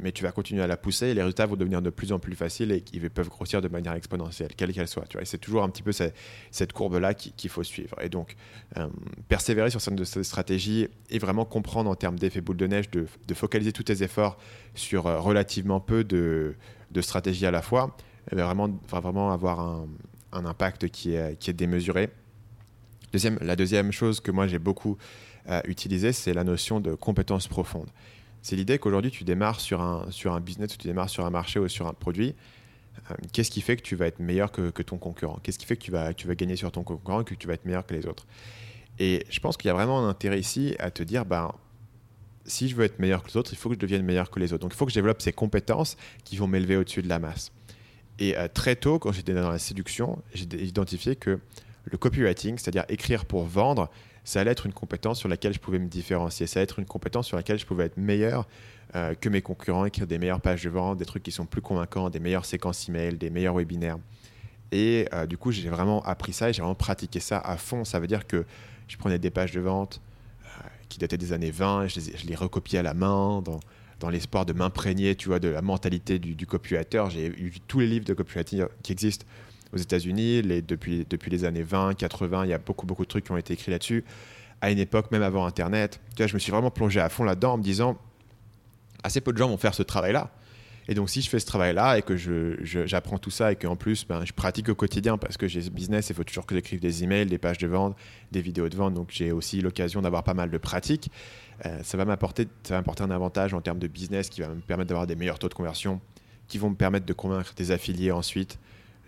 mais 0.00 0.12
tu 0.12 0.22
vas 0.22 0.32
continuer 0.32 0.62
à 0.62 0.66
la 0.66 0.76
pousser 0.76 1.08
et 1.08 1.14
les 1.14 1.22
résultats 1.22 1.46
vont 1.46 1.56
devenir 1.56 1.82
de 1.82 1.90
plus 1.90 2.12
en 2.12 2.18
plus 2.18 2.34
faciles 2.34 2.72
et 2.72 2.84
ils 2.92 3.08
peuvent 3.10 3.28
grossir 3.28 3.62
de 3.62 3.68
manière 3.68 3.94
exponentielle, 3.94 4.54
quelle 4.56 4.72
qu'elle 4.72 4.88
soit. 4.88 5.06
Tu 5.08 5.16
vois. 5.16 5.24
C'est 5.24 5.38
toujours 5.38 5.62
un 5.62 5.68
petit 5.68 5.82
peu 5.82 5.92
cette, 5.92 6.72
courbe-là 6.72 7.14
qu'il 7.14 7.50
faut 7.50 7.62
suivre. 7.62 7.96
Et 8.02 8.08
donc, 8.08 8.36
euh, 8.76 8.88
persévérer 9.28 9.70
sur 9.70 9.80
certaines 9.80 9.98
de 9.98 10.04
ces 10.04 10.24
stratégies 10.24 10.88
et 11.10 11.18
vraiment 11.18 11.44
comprendre 11.44 11.90
en 11.90 11.94
termes 11.94 12.18
d'effet 12.18 12.40
boule 12.40 12.56
de 12.56 12.66
neige, 12.66 12.90
de, 12.90 13.06
focaliser 13.34 13.72
tous 13.72 13.84
tes 13.84 14.02
efforts 14.02 14.36
sur 14.74 15.04
relativement 15.04 15.80
peu 15.80 16.04
de, 16.04 16.54
stratégies 17.00 17.46
à 17.46 17.50
la 17.50 17.62
fois, 17.62 17.96
vraiment, 18.32 18.68
va 18.90 19.00
vraiment 19.00 19.32
avoir 19.32 19.60
un, 19.60 19.88
impact 20.44 20.88
qui 20.88 21.14
est, 21.14 21.52
démesuré. 21.52 22.10
Deuxième, 23.12 23.38
la 23.40 23.56
deuxième 23.56 23.90
chose 23.90 24.20
que 24.20 24.30
moi 24.30 24.46
j'ai 24.46 24.58
beaucoup 24.58 24.98
euh, 25.48 25.62
utilisée, 25.64 26.12
c'est 26.12 26.34
la 26.34 26.44
notion 26.44 26.78
de 26.78 26.94
compétence 26.94 27.48
profonde. 27.48 27.88
C'est 28.48 28.56
l'idée 28.56 28.78
qu'aujourd'hui 28.78 29.10
tu 29.10 29.24
démarres 29.24 29.60
sur 29.60 29.82
un, 29.82 30.10
sur 30.10 30.32
un 30.32 30.40
business, 30.40 30.72
ou 30.72 30.78
tu 30.78 30.88
démarres 30.88 31.10
sur 31.10 31.26
un 31.26 31.28
marché 31.28 31.58
ou 31.58 31.68
sur 31.68 31.86
un 31.86 31.92
produit. 31.92 32.34
Euh, 33.10 33.14
qu'est-ce 33.30 33.50
qui 33.50 33.60
fait 33.60 33.76
que 33.76 33.82
tu 33.82 33.94
vas 33.94 34.06
être 34.06 34.20
meilleur 34.20 34.50
que, 34.50 34.70
ton 34.80 34.96
concurrent? 34.96 35.38
Qu'est-ce 35.42 35.58
qui 35.58 35.66
fait 35.66 35.76
que 35.76 35.82
tu 35.82 35.90
vas, 35.90 36.14
tu 36.14 36.26
vas 36.26 36.34
gagner 36.34 36.56
sur 36.56 36.72
ton 36.72 36.82
concurrent 36.82 37.24
que 37.24 37.34
tu 37.34 37.46
vas 37.46 37.52
être 37.52 37.66
meilleur 37.66 37.84
que 37.84 37.92
les 37.92 38.06
autres? 38.06 38.26
Et 38.98 39.26
je 39.28 39.38
pense 39.40 39.58
qu'il 39.58 39.68
y 39.68 39.70
a 39.70 39.74
vraiment 39.74 39.98
un 39.98 40.08
intérêt 40.08 40.40
ici 40.40 40.74
à 40.78 40.90
te 40.90 41.02
dire, 41.02 41.26
ben, 41.26 41.52
si 42.46 42.70
je 42.70 42.74
veux 42.74 42.86
être 42.86 42.98
meilleur 42.98 43.22
que 43.22 43.28
les 43.28 43.36
autres, 43.36 43.52
il 43.52 43.58
faut 43.58 43.68
que 43.68 43.74
je 43.74 43.80
devienne 43.80 44.02
meilleur 44.02 44.30
que 44.30 44.40
les 44.40 44.54
autres. 44.54 44.62
Donc 44.62 44.72
il 44.72 44.78
faut 44.78 44.86
que 44.86 44.92
je 44.92 44.98
développe 44.98 45.20
ces 45.20 45.34
compétences 45.34 45.98
qui 46.24 46.38
vont 46.38 46.46
m'élever 46.46 46.78
au-dessus 46.78 47.02
de 47.02 47.08
la 47.10 47.18
masse. 47.18 47.52
Et 48.18 48.34
euh, 48.38 48.48
très 48.48 48.76
tôt, 48.76 48.98
quand 48.98 49.12
j'étais 49.12 49.34
dans 49.34 49.50
la 49.50 49.58
séduction, 49.58 50.22
j'ai 50.32 50.46
identifié 50.64 51.16
que 51.16 51.38
le 51.84 51.98
copywriting, 51.98 52.56
c'est-à-dire 52.56 52.86
écrire 52.88 53.26
pour 53.26 53.44
vendre, 53.44 53.90
ça 54.28 54.42
allait 54.42 54.50
être 54.50 54.66
une 54.66 54.74
compétence 54.74 55.18
sur 55.18 55.28
laquelle 55.30 55.54
je 55.54 55.58
pouvais 55.58 55.78
me 55.78 55.86
différencier. 55.86 56.46
Ça 56.46 56.60
allait 56.60 56.64
être 56.64 56.78
une 56.78 56.84
compétence 56.84 57.26
sur 57.26 57.38
laquelle 57.38 57.58
je 57.58 57.64
pouvais 57.64 57.86
être 57.86 57.96
meilleur 57.96 58.46
euh, 58.94 59.14
que 59.14 59.30
mes 59.30 59.40
concurrents, 59.40 59.86
écrire 59.86 60.06
des 60.06 60.18
meilleures 60.18 60.42
pages 60.42 60.62
de 60.64 60.68
vente, 60.68 60.98
des 60.98 61.06
trucs 61.06 61.22
qui 61.22 61.32
sont 61.32 61.46
plus 61.46 61.62
convaincants, 61.62 62.10
des 62.10 62.20
meilleures 62.20 62.44
séquences 62.44 62.90
email, 62.90 63.16
des 63.16 63.30
meilleurs 63.30 63.54
webinaires. 63.54 63.96
Et 64.70 65.08
euh, 65.14 65.24
du 65.24 65.38
coup, 65.38 65.50
j'ai 65.50 65.70
vraiment 65.70 66.02
appris 66.02 66.34
ça 66.34 66.50
et 66.50 66.52
j'ai 66.52 66.60
vraiment 66.60 66.74
pratiqué 66.74 67.20
ça 67.20 67.38
à 67.38 67.56
fond. 67.56 67.86
Ça 67.86 68.00
veut 68.00 68.06
dire 68.06 68.26
que 68.26 68.44
je 68.86 68.98
prenais 68.98 69.18
des 69.18 69.30
pages 69.30 69.52
de 69.52 69.60
vente 69.60 70.02
qui 70.90 70.98
dataient 70.98 71.16
des 71.16 71.32
années 71.32 71.50
20, 71.50 71.88
je 71.88 72.26
les, 72.26 72.34
recopiais 72.34 72.80
à 72.80 72.82
la 72.82 72.92
main 72.92 73.40
dans, 73.40 73.60
dans 73.98 74.10
l'espoir 74.10 74.44
de 74.44 74.52
m'imprégner, 74.52 75.14
tu 75.16 75.28
vois, 75.28 75.38
de 75.38 75.48
la 75.48 75.62
mentalité 75.62 76.18
du, 76.18 76.34
du 76.34 76.46
copywriter. 76.46 77.04
J'ai 77.08 77.30
lu 77.30 77.54
tous 77.66 77.80
les 77.80 77.86
livres 77.86 78.04
de 78.04 78.12
copywriting 78.12 78.66
qui 78.82 78.92
existent 78.92 79.24
aux 79.72 79.76
États-Unis 79.76 80.42
depuis, 80.42 81.06
les 81.30 81.44
années 81.44 81.62
20, 81.62 81.94
80. 81.94 82.44
Il 82.44 82.50
y 82.50 82.52
a 82.52 82.58
beaucoup, 82.58 82.86
beaucoup 82.86 83.04
de 83.04 83.08
trucs 83.08 83.24
qui 83.24 83.32
ont 83.32 83.36
été 83.36 83.54
écrits 83.54 83.70
là-dessus. 83.70 84.04
À 84.60 84.70
une 84.70 84.78
époque, 84.78 85.10
même 85.12 85.22
avant 85.22 85.46
Internet, 85.46 86.00
je 86.18 86.34
me 86.34 86.38
suis 86.38 86.50
vraiment 86.50 86.70
plongé 86.70 87.00
à 87.00 87.08
fond 87.08 87.24
là-dedans 87.24 87.54
en 87.54 87.58
me 87.58 87.62
disant 87.62 87.96
assez 89.02 89.20
peu 89.20 89.32
de 89.32 89.38
gens 89.38 89.48
vont 89.48 89.56
faire 89.56 89.74
ce 89.74 89.82
travail-là. 89.82 90.30
Et 90.90 90.94
donc, 90.94 91.10
si 91.10 91.20
je 91.20 91.28
fais 91.28 91.38
ce 91.38 91.44
travail-là 91.44 91.98
et 91.98 92.02
que 92.02 92.16
j'apprends 92.64 93.18
tout 93.18 93.30
ça 93.30 93.52
et 93.52 93.56
qu'en 93.56 93.76
plus, 93.76 94.06
ben, 94.06 94.24
je 94.24 94.32
pratique 94.32 94.70
au 94.70 94.74
quotidien 94.74 95.18
parce 95.18 95.36
que 95.36 95.46
j'ai 95.46 95.60
ce 95.60 95.68
business, 95.68 96.08
il 96.08 96.16
faut 96.16 96.24
toujours 96.24 96.46
que 96.46 96.54
j'écrive 96.54 96.80
des 96.80 97.04
emails, 97.04 97.26
des 97.26 97.36
pages 97.36 97.58
de 97.58 97.66
vente, 97.66 97.94
des 98.32 98.40
vidéos 98.40 98.70
de 98.70 98.76
vente. 98.76 98.94
Donc, 98.94 99.10
j'ai 99.10 99.30
aussi 99.30 99.60
l'occasion 99.60 100.00
d'avoir 100.00 100.24
pas 100.24 100.32
mal 100.32 100.50
de 100.50 100.56
pratiques. 100.56 101.10
Euh, 101.66 101.80
ça 101.82 101.98
va 101.98 102.06
m'apporter 102.06 102.48
un 102.70 103.10
avantage 103.10 103.52
en 103.52 103.60
termes 103.60 103.78
de 103.78 103.86
business 103.86 104.30
qui 104.30 104.40
va 104.40 104.48
me 104.48 104.60
permettre 104.62 104.88
d'avoir 104.88 105.06
des 105.06 105.14
meilleurs 105.14 105.38
taux 105.38 105.50
de 105.50 105.54
conversion, 105.54 106.00
qui 106.46 106.56
vont 106.56 106.70
me 106.70 106.74
permettre 106.76 107.04
de 107.04 107.12
convaincre 107.12 107.52
des 107.54 107.70
affiliés 107.70 108.10
ensuite 108.10 108.58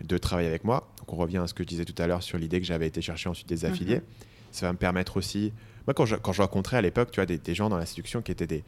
de 0.03 0.17
travailler 0.17 0.47
avec 0.47 0.63
moi. 0.63 0.91
Donc, 0.99 1.13
on 1.13 1.17
revient 1.17 1.37
à 1.37 1.47
ce 1.47 1.53
que 1.53 1.63
je 1.63 1.67
disais 1.67 1.85
tout 1.85 1.99
à 2.01 2.07
l'heure 2.07 2.23
sur 2.23 2.37
l'idée 2.37 2.59
que 2.59 2.65
j'avais 2.65 2.87
été 2.87 3.01
chercher 3.01 3.29
ensuite 3.29 3.47
des 3.47 3.65
affiliés. 3.65 3.97
Mhm. 3.97 4.03
Ça 4.51 4.65
va 4.65 4.73
me 4.73 4.77
permettre 4.77 5.17
aussi. 5.17 5.53
Moi, 5.87 5.93
quand 5.93 6.05
je, 6.05 6.15
quand 6.15 6.33
je 6.33 6.41
rencontrais 6.41 6.77
à 6.77 6.81
l'époque, 6.81 7.11
tu 7.11 7.19
vois, 7.19 7.25
des, 7.25 7.37
des, 7.37 7.55
gens 7.55 7.69
dans 7.69 7.77
la 7.77 7.85
séduction 7.85 8.21
qui 8.21 8.31
étaient 8.31 8.47
des, 8.47 8.63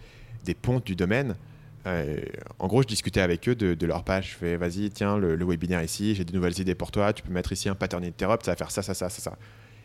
des 0.45 0.53
pontes 0.53 0.85
du 0.85 0.95
domaine, 0.95 1.35
euh, 1.85 2.21
en 2.59 2.67
gros, 2.67 2.81
je 2.81 2.87
discutais 2.87 3.21
avec 3.21 3.47
eux 3.49 3.55
de, 3.55 3.85
leur 3.85 4.03
page. 4.03 4.31
Je 4.31 4.35
fais, 4.35 4.57
vas-y, 4.57 4.89
tiens, 4.89 5.17
le, 5.17 5.45
webinaire 5.45 5.83
ici, 5.83 6.15
j'ai 6.15 6.23
des 6.23 6.33
nouvelles 6.33 6.59
idées 6.59 6.75
pour 6.75 6.91
toi. 6.91 7.13
Tu 7.13 7.23
peux 7.23 7.31
mettre 7.31 7.51
ici 7.51 7.69
un 7.69 7.75
pattern 7.75 8.03
interrupt, 8.03 8.45
ça 8.45 8.51
va 8.51 8.55
faire 8.55 8.71
ça, 8.71 8.81
ça, 8.81 8.93
ça, 8.93 9.09
ça, 9.09 9.21
ça. 9.21 9.37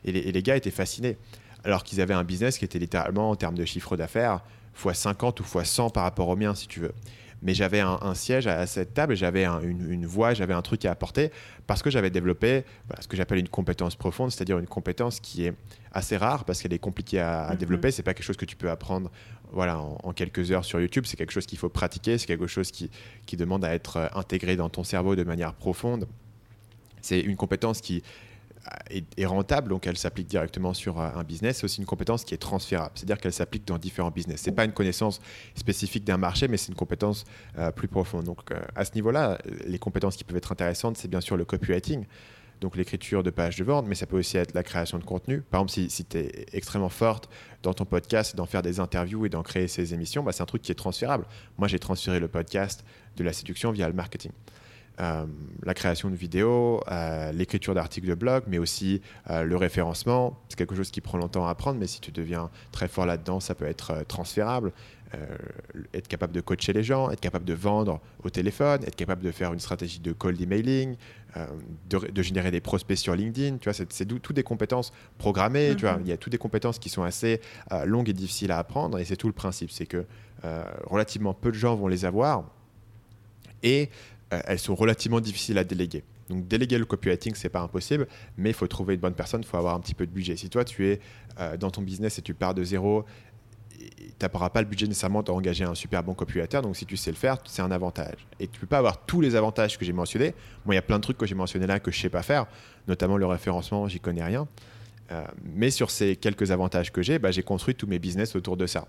Et 0.05 0.13
les, 0.13 0.21
et 0.21 0.33
les 0.33 0.43
gars 0.43 0.57
étaient 0.57 0.71
fascinés. 0.71 1.17
Alors 1.65 1.83
qu'ils 1.83 2.01
avaient 2.01 2.15
un 2.15 2.25
business 2.25 2.59
qui 2.59 2.65
était 2.65 2.79
littéralement, 2.79 3.31
en 3.31 3.37
termes 3.37 3.57
de 3.57 3.65
chiffre 3.65 3.97
d'affaires, 3.97 4.43
x 4.85 4.99
50 4.99 5.41
ou 5.41 5.45
x 5.59 5.71
100 5.71 5.91
par 5.91 6.05
rapport 6.05 6.29
au 6.29 6.37
mien, 6.37 6.55
si 6.55 6.69
tu 6.69 6.81
veux. 6.81 6.93
Mais 7.41 7.55
j'avais 7.55 7.81
un, 7.81 8.15
siège 8.15 8.49
à, 8.49 8.67
cette 8.67 8.95
table, 8.95 9.15
j'avais 9.15 9.45
une, 9.45 9.91
une, 9.91 10.07
voix, 10.07 10.35
j'avais 10.35 10.55
un 10.55 10.63
truc 10.63 10.85
à 10.85 10.91
apporter 10.91 11.31
parce 11.69 11.83
que 11.83 11.91
j'avais 11.91 12.11
développé 12.11 12.65
ce 13.01 13.07
que 13.07 13.17
j'appelle 13.17 13.39
une 13.39 13.49
compétence 13.49 13.95
profonde, 13.95 14.33
c'est-à-dire 14.33 14.59
une 14.59 14.67
compétence 14.67 15.21
qui 15.21 15.45
est 15.45 15.55
assez 15.93 16.17
rare 16.17 16.45
parce 16.45 16.61
qu'elle 16.61 16.73
est 16.73 16.81
compliquée 16.81 17.21
à, 17.21 17.43
à 17.43 17.55
mm-hmm. 17.55 17.59
développer. 17.59 17.91
C'est 17.93 18.03
pas 18.03 18.13
quelque 18.13 18.27
chose 18.27 18.37
que 18.37 18.45
tu 18.45 18.57
peux 18.57 18.71
apprendre 18.71 19.11
voilà, 19.53 19.79
en, 19.79 20.13
quelques 20.13 20.51
heures 20.51 20.65
sur 20.65 20.81
YouTube. 20.81 21.05
C'est 21.07 21.17
quelque 21.17 21.33
chose 21.33 21.47
qu'il 21.47 21.59
faut 21.59 21.69
pratiquer, 21.69 22.19
c'est 22.19 22.27
quelque 22.27 22.47
chose 22.47 22.71
qui, 22.71 22.91
qui 23.27 23.37
demande 23.37 23.65
à 23.65 23.75
être 23.75 24.11
intégré 24.15 24.57
dans 24.57 24.69
ton 24.69 24.85
cerveau 24.85 25.17
de 25.17 25.25
manière 25.25 25.55
profonde. 25.55 26.07
C'est 27.01 27.21
une 27.21 27.37
compétence 27.37 27.81
qui 27.81 28.03
euh, 28.93 29.01
est, 29.17 29.27
rentable, 29.27 29.69
donc 29.69 29.87
elle 29.87 29.97
s'applique 29.97 30.27
directement 30.27 30.75
sur 30.75 31.01
euh, 31.01 31.11
un 31.15 31.25
business. 31.25 31.59
C'est 31.59 31.65
aussi 31.65 31.81
une 31.81 31.87
compétence 31.87 32.25
qui 32.25 32.35
est 32.35 32.39
transférable, 32.39 32.93
c'est-à-dire 32.95 33.19
qu'elle 33.19 33.33
s'applique 33.33 33.67
dans 33.67 33.79
différents 33.79 34.11
business. 34.11 34.41
C'est 34.43 34.53
pas 34.53 34.65
une 34.65 34.73
connaissance 34.73 35.21
spécifique 35.55 36.05
d'un 36.05 36.17
marché, 36.17 36.49
mais 36.49 36.57
c'est 36.57 36.69
une 36.69 36.75
compétence 36.75 37.25
plus 37.77 37.89
profonde. 37.89 38.25
Donc 38.25 38.53
à 38.75 38.85
ce 38.85 38.93
niveau-là, 38.95 39.39
les 39.67 39.79
compétences 39.79 40.17
qui 40.17 40.25
peuvent 40.25 40.37
être 40.37 40.53
intéressantes, 40.53 40.97
c'est 40.97 41.09
bien 41.09 41.21
sûr 41.21 41.37
le 41.37 41.45
copywriting 41.45 42.05
donc 42.61 42.77
l'écriture 42.77 43.23
de 43.23 43.31
pages 43.31 43.57
de 43.57 43.65
vente, 43.65 43.87
mais 43.87 43.95
ça 43.95 44.07
peut 44.07 44.19
aussi 44.19 44.37
être 44.37 44.55
la 44.55 44.63
création 44.63 44.99
de 44.99 45.05
contenu. 45.05 45.41
Par 45.43 45.61
exemple, 45.63 45.91
si, 45.91 46.05
tu 46.05 46.19
es 46.19 46.47
extrêmement 46.53 46.89
forte 46.89 47.29
dans 47.63 47.75
ton 47.75 47.85
podcast, 47.85 48.37
d'en 48.37 48.47
faire 48.47 48.63
des 48.63 48.81
interviews 48.81 49.27
et 49.27 49.29
d'en 49.29 49.43
créer 49.43 49.69
ces 49.69 49.95
émissions, 49.95 50.23
bah, 50.23 50.33
c'est 50.33 50.43
un 50.43 50.47
truc 50.47 50.63
qui 50.63 50.73
est 50.73 50.77
transférable. 50.77 51.27
Moi, 51.57 51.69
j'ai 51.69 51.79
transféré 51.79 52.21
le 52.21 52.29
podcast 52.29 52.85
de 53.17 53.25
la 53.25 53.33
séduction 53.33 53.71
via 53.73 53.89
le 53.89 53.95
marketing. 53.95 54.33
Euh, 55.01 55.27
la 55.63 55.75
création 55.75 56.11
de 56.11 56.17
vidéos, 56.17 56.81
euh, 56.91 57.31
l'écriture 57.31 57.73
d'articles 57.73 58.09
de 58.09 58.15
blog, 58.15 58.45
mais 58.49 58.59
aussi 58.59 59.01
euh, 59.31 59.45
le 59.45 59.57
référencement. 59.57 60.37
C'est 60.49 60.57
quelque 60.57 60.75
chose 60.75 60.91
qui 60.91 61.01
prend 61.01 61.19
longtemps 61.19 61.47
à 61.47 61.51
apprendre, 61.51 61.79
mais 61.79 61.87
si 61.87 62.01
tu 62.01 62.11
deviens 62.11 62.51
très 62.73 62.89
fort 62.89 63.07
là-dedans, 63.07 63.39
ça 63.39 63.55
peut 63.55 63.67
être 63.67 64.05
transférable. 64.09 64.73
être 65.95 66.09
capable 66.09 66.35
de 66.35 66.43
coacher 66.43 66.75
les 66.75 66.83
gens, 66.83 67.11
être 67.11 67.21
capable 67.21 67.47
de 67.47 67.55
vendre 67.55 68.01
au 68.25 68.31
téléphone, 68.31 68.83
être 68.85 68.97
capable 68.97 69.23
de 69.23 69.31
faire 69.31 69.55
une 69.55 69.59
stratégie 69.59 70.01
de 70.01 70.13
cold 70.13 70.39
emailing, 70.39 70.97
de, 71.89 72.23
générer 72.23 72.51
des 72.51 72.61
prospects 72.61 72.99
sur 72.99 73.15
LinkedIn. 73.15 73.57
Tu 73.57 73.71
vois, 73.71 73.73
c'est 73.73 74.07
tout 74.07 74.33
des 74.35 74.43
compétences 74.43 74.93
programmées. 75.17 75.75
Tu 75.77 75.87
vois, 75.87 75.97
mm-hmm. 75.97 76.03
il 76.05 76.09
y 76.09 76.13
a 76.13 76.19
toutes 76.19 76.33
des 76.33 76.39
compétences 76.39 76.79
qui 76.79 76.91
sont 76.91 77.05
assez 77.05 77.41
longues 77.87 78.11
et 78.11 78.13
difficiles 78.13 78.53
à 78.53 78.59
apprendre, 78.59 78.99
et 78.99 79.05
c'est 79.07 79.17
tout 79.17 79.29
le 79.29 79.33
principe. 79.33 79.71
C'est 79.71 79.87
que 79.87 80.05
relativement 80.85 81.33
peu 81.33 81.53
de 81.53 81.57
gens 81.57 81.75
vont 81.75 81.89
les 81.89 82.05
avoir. 82.05 82.45
Et 83.63 83.91
elles 84.31 84.59
sont 84.59 84.75
relativement 84.75 85.21
difficiles 85.21 85.59
à 85.59 85.65
déléguer. 85.65 86.05
Donc 86.29 86.47
déléguer 86.47 86.79
le 86.79 86.85
copywriting, 86.85 87.35
c'est 87.35 87.49
pas 87.49 87.61
impossible, 87.61 88.07
mais 88.37 88.51
il 88.51 88.55
faut 88.55 88.67
trouver 88.67 88.95
une 88.95 89.01
bonne 89.01 89.15
personne, 89.15 89.41
il 89.43 89.47
faut 89.47 89.57
avoir 89.57 89.75
un 89.75 89.81
petit 89.81 89.95
peu 89.95 90.07
de 90.07 90.13
budget. 90.13 90.37
Si 90.37 90.51
toi, 90.51 90.65
tu 90.65 90.87
es 90.87 91.01
euh, 91.41 91.57
dans 91.57 91.71
ton 91.71 91.83
business 91.83 92.19
et 92.19 92.23
tu 92.23 92.35
pars 92.35 92.55
de 92.55 92.63
zéro, 92.63 93.05
tu 93.79 94.27
n'auras 94.33 94.51
pas 94.51 94.61
le 94.61 94.67
budget 94.67 94.87
nécessairement 94.87 95.23
d'engager 95.23 95.65
un 95.65 95.75
super 95.75 96.03
bon 96.03 96.15
copywriter, 96.15 96.61
donc 96.63 96.77
si 96.77 96.85
tu 96.85 96.97
sais 96.97 97.11
le 97.11 97.17
faire, 97.17 97.39
c'est 97.45 97.63
un 97.63 97.71
avantage. 97.71 98.27
Et 98.41 98.49
tu 98.49 98.61
peux 98.61 98.67
pas 98.67 98.79
avoir 98.79 99.05
tous 99.07 99.21
les 99.21 99.37
avantages 99.37 99.79
que 99.79 99.85
j'ai 99.85 99.93
mentionnés. 99.93 100.35
Moi, 100.65 100.75
il 100.75 100.77
y 100.77 100.79
a 100.79 100.83
plein 100.83 100.99
de 100.99 101.03
trucs 101.03 101.17
que 101.17 101.27
j'ai 101.27 101.35
mentionnés 101.35 101.67
là 101.67 101.79
que 101.81 101.91
je 101.91 102.01
sais 102.01 102.11
pas 102.11 102.23
faire, 102.23 102.47
notamment 102.89 103.17
le 103.17 103.27
référencement, 103.27 103.89
j'y 103.89 104.01
connais 104.01 104.25
rien. 104.25 104.49
Euh, 105.11 105.25
mais 105.55 105.71
sur 105.71 105.91
ces 105.91 106.17
quelques 106.17 106.51
avantages 106.51 106.93
que 106.93 107.03
j'ai, 107.03 107.19
bah, 107.19 107.31
j'ai 107.31 107.43
construit 107.43 107.75
tous 107.75 107.87
mes 107.87 107.99
business 107.99 108.37
autour 108.37 108.57
de 108.57 108.67
ça. 108.67 108.87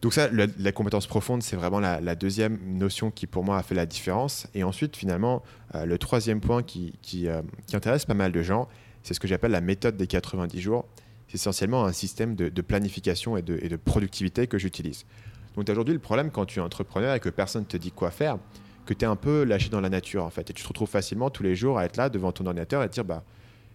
Donc 0.00 0.12
ça, 0.12 0.28
la, 0.30 0.72
compétence 0.72 1.08
profonde, 1.08 1.42
c'est 1.42 1.56
vraiment 1.56 1.80
la, 1.80 2.14
deuxième 2.14 2.58
notion 2.64 3.10
qui 3.10 3.26
pour 3.26 3.42
moi 3.42 3.58
a 3.58 3.62
fait 3.62 3.74
la 3.74 3.86
différence. 3.86 4.46
Et 4.54 4.62
ensuite, 4.62 4.96
finalement, 4.96 5.42
euh, 5.74 5.86
le 5.86 5.98
troisième 5.98 6.40
point 6.40 6.62
qui, 6.62 6.94
euh, 7.26 7.42
qui, 7.66 7.76
intéresse 7.76 8.06
pas 8.06 8.14
mal 8.14 8.30
de 8.30 8.42
gens, 8.42 8.68
c'est 9.02 9.14
ce 9.14 9.20
que 9.20 9.26
j'appelle 9.26 9.50
la 9.50 9.60
méthode 9.60 9.96
des 9.96 10.06
90 10.06 10.60
jours. 10.60 10.86
C'est 11.26 11.34
essentiellement 11.34 11.84
un 11.84 11.92
système 11.92 12.36
de, 12.36 12.62
planification 12.62 13.36
et 13.36 13.42
de, 13.42 13.76
productivité 13.76 14.46
que 14.46 14.56
j'utilise. 14.56 15.04
Donc 15.56 15.68
aujourd'hui, 15.68 15.94
le 15.94 16.00
problème 16.00 16.30
quand 16.30 16.46
tu 16.46 16.60
es 16.60 16.62
entrepreneur 16.62 17.14
et 17.14 17.20
que 17.20 17.28
personne 17.28 17.62
ne 17.62 17.66
te 17.66 17.76
dit 17.76 17.90
quoi 17.90 18.10
faire, 18.10 18.38
que 18.86 18.94
tu 18.94 19.04
es 19.04 19.08
un 19.08 19.16
peu 19.16 19.42
lâché 19.42 19.68
dans 19.68 19.80
la 19.80 19.90
nature 19.90 20.24
en 20.24 20.30
fait. 20.30 20.48
Et 20.48 20.52
tu 20.52 20.62
te 20.62 20.68
retrouves 20.68 20.88
facilement 20.88 21.28
tous 21.28 21.42
les 21.42 21.56
jours 21.56 21.76
à 21.76 21.84
être 21.84 21.96
là 21.96 22.08
devant 22.08 22.30
ton 22.30 22.46
ordinateur 22.46 22.82
et 22.84 22.88
te 22.88 22.94
dire 22.94 23.04
bah, 23.04 23.24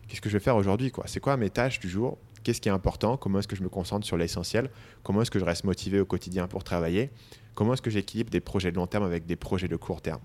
qu'est-ce 0.08 0.22
que 0.22 0.30
je 0.30 0.38
vais 0.38 0.44
faire 0.44 0.56
aujourd'hui 0.56 0.92
C'est 1.06 1.20
quoi 1.20 1.36
mes 1.36 1.50
tâches 1.50 1.80
du 1.80 1.90
jour? 1.90 2.18
Qu'est-ce 2.44 2.62
qui 2.62 2.70
est 2.70 2.72
important 2.72 3.18
Comment 3.18 3.40
est-ce 3.40 3.48
que 3.48 3.56
je 3.56 3.64
me 3.64 3.70
concentre 3.70 4.06
sur 4.06 4.18
l'essentiel 4.18 4.70
Comment 5.04 5.22
est-ce 5.22 5.32
que 5.32 5.40
je 5.40 5.46
reste 5.46 5.64
motivé 5.64 6.00
au 6.00 6.06
quotidien 6.06 6.48
pour 6.48 6.64
travailler 6.64 7.10
Comment 7.56 7.74
est-ce 7.74 7.82
que 7.82 7.90
j'équilibre 7.90 8.30
des 8.30 8.42
projets 8.42 8.72
de 8.72 8.78
long 8.78 8.88
terme 8.88 9.04
avec 9.04 9.26
des 9.26 9.36
projets 9.36 9.68
de 9.68 9.76
court 9.76 10.02
terme 10.02 10.22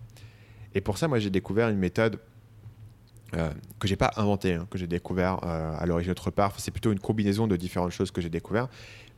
Et 0.74 0.80
pour 0.80 0.98
ça, 0.98 1.08
moi, 1.08 1.18
j'ai 1.18 1.30
découvert 1.30 1.68
une 1.68 1.78
méthode 1.78 2.18
euh, 3.34 3.50
que 3.78 3.86
j'ai 3.86 3.96
pas 3.96 4.10
inventée, 4.16 4.54
hein, 4.54 4.66
que 4.70 4.78
j'ai 4.78 4.86
découvert 4.86 5.40
euh, 5.44 5.76
à 5.78 5.84
l'origine 5.86 6.10
autre 6.10 6.30
part. 6.30 6.58
c'est 6.58 6.70
plutôt 6.70 6.92
une 6.92 6.98
combinaison 7.00 7.46
de 7.46 7.56
différentes 7.56 7.90
choses 7.90 8.10
que 8.10 8.20
j'ai 8.20 8.30
découvert, 8.30 8.68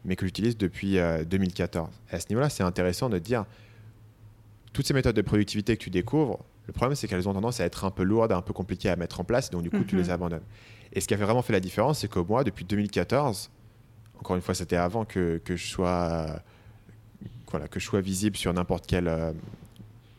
mais 0.05 0.17
que 0.17 0.27
j'utilise 0.27 0.57
depuis 0.57 0.99
2014. 1.27 1.89
Euh, 1.89 2.13
et 2.13 2.17
à 2.17 2.21
ce 2.21 2.27
niveau-là, 2.29 2.49
c'est 2.49 2.65
intéressant 2.65 3.09
de 3.09 3.19
dire 3.19 3.45
toutes 4.73 4.87
ces 4.87 4.95
méthodes 4.95 5.17
de 5.17 5.23
productivité 5.23 5.77
que 5.77 5.83
tu 5.83 5.91
découvres, 5.91 6.45
le 6.67 6.73
problème, 6.73 6.95
c'est 6.95 7.09
qu'elles 7.09 7.29
ont 7.29 7.33
tendance 7.33 7.59
à 7.61 7.65
être 7.65 7.85
un 7.85 7.91
peu 7.91 8.05
lourdes, 8.05 8.31
un 8.31 8.43
peu 8.43 8.53
compliquées 8.53 8.91
à 8.91 8.97
mettre 8.97 9.19
en 9.19 9.25
place, 9.25 9.51
donc 9.51 9.63
du 9.63 9.71
coup, 9.71 9.83
tu 9.83 9.97
les 9.97 10.05
mhm. 10.05 10.11
abandonnes. 10.11 10.45
Et 10.93 11.01
ce 11.01 11.07
qui 11.07 11.15
a 11.15 11.17
vraiment 11.17 11.43
fait 11.43 11.53
la 11.53 11.61
différence, 11.61 12.01
c'est 12.01 12.11
que 12.11 12.19
moi, 12.19 12.45
depuis 12.45 12.65
2014, 12.65 13.51
encore 14.19 14.37
une 14.37 14.43
fois, 14.43 14.55
c'était 14.55 14.77
avant 14.77 15.05
que, 15.05 15.41
que, 15.45 15.57
je 15.57 15.67
sois, 15.67 16.43
voilà, 17.51 17.69
que 17.69 17.81
je 17.81 17.85
sois 17.85 18.01
visible 18.01 18.37
sur 18.37 18.53
n'importe 18.53 18.87
quel 18.87 19.09
euh, 19.09 19.33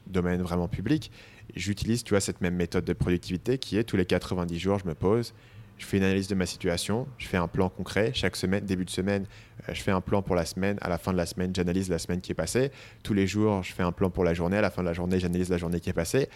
domaine 0.07 0.41
vraiment 0.41 0.67
public, 0.67 1.11
j'utilise, 1.55 2.03
cette 2.19 2.41
même 2.41 2.55
méthode 2.55 2.85
de 2.85 2.93
productivité 2.93 3.57
qui 3.57 3.77
est 3.77 3.83
tous 3.83 3.97
les 3.97 4.05
90 4.05 4.57
jours, 4.59 4.79
je 4.79 4.87
me 4.87 4.95
pose, 4.95 5.33
je 5.77 5.85
fais 5.85 5.97
une 5.97 6.03
analyse 6.03 6.27
de 6.27 6.35
ma 6.35 6.45
situation, 6.45 7.07
je 7.17 7.27
fais 7.27 7.37
un 7.37 7.47
plan 7.47 7.67
concret. 7.69 8.11
Chaque 8.13 8.35
semaine, 8.35 8.63
début 8.63 8.85
de 8.85 8.91
semaine, 8.91 9.25
euh, 9.67 9.73
je 9.73 9.81
fais 9.81 9.91
un 9.91 10.01
plan 10.01 10.21
pour 10.21 10.35
la 10.35 10.45
semaine. 10.45 10.77
À 10.81 10.89
la 10.89 10.99
fin 10.99 11.11
de 11.11 11.17
la 11.17 11.25
semaine, 11.25 11.53
j'analyse 11.55 11.89
la 11.89 11.97
semaine 11.97 12.21
qui 12.21 12.31
est 12.31 12.35
passée. 12.35 12.71
Tous 13.03 13.15
les 13.15 13.25
jours, 13.25 13.63
je 13.63 13.73
fais 13.73 13.81
un 13.81 13.91
plan 13.91 14.11
pour 14.11 14.23
la 14.23 14.35
journée. 14.35 14.57
À 14.57 14.61
la 14.61 14.69
fin 14.69 14.83
de 14.83 14.87
la 14.87 14.93
journée, 14.93 15.19
j'analyse 15.19 15.49
la 15.49 15.57
journée 15.57 15.79
qui 15.79 15.89
est 15.89 15.93
passée. 15.93 16.29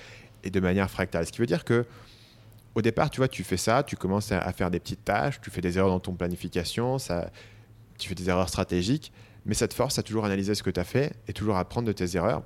Et 0.44 0.50
de 0.50 0.60
manière 0.60 0.90
fractale. 0.90 1.28
Ce 1.28 1.32
qui 1.32 1.40
veut 1.40 1.46
dire 1.46 1.64
que 1.64 1.86
au 2.76 2.82
départ, 2.82 3.10
tu 3.10 3.22
vois, 3.22 3.30
tu 3.30 3.44
fais 3.44 3.58
ça, 3.58 3.84
tu 3.84 3.96
commences 3.96 4.32
à, 4.32 4.52
faire 4.52 4.70
des 4.70 4.80
petites 4.80 5.06
tâches, 5.06 5.40
tu 5.42 5.50
fais 5.50 5.62
des 5.62 5.78
erreurs 5.78 5.90
dans 5.90 6.00
ton 6.02 6.14
planification, 6.14 6.98
tu 7.98 8.10
fais 8.10 8.16
des 8.16 8.30
erreurs 8.30 8.50
stratégiques, 8.50 9.14
mais 9.46 9.54
ça 9.54 9.68
te 9.68 9.74
force 9.74 9.98
à 9.98 10.04
toujours 10.04 10.26
analyser 10.26 10.56
ce 10.56 10.64
que 10.64 10.70
tu 10.70 10.80
as 10.80 10.84
fait 10.84 11.14
et 11.28 11.34
toujours 11.34 11.56
apprendre 11.56 11.88
de 11.88 11.94
tes 11.94 12.18
erreurs 12.18 12.44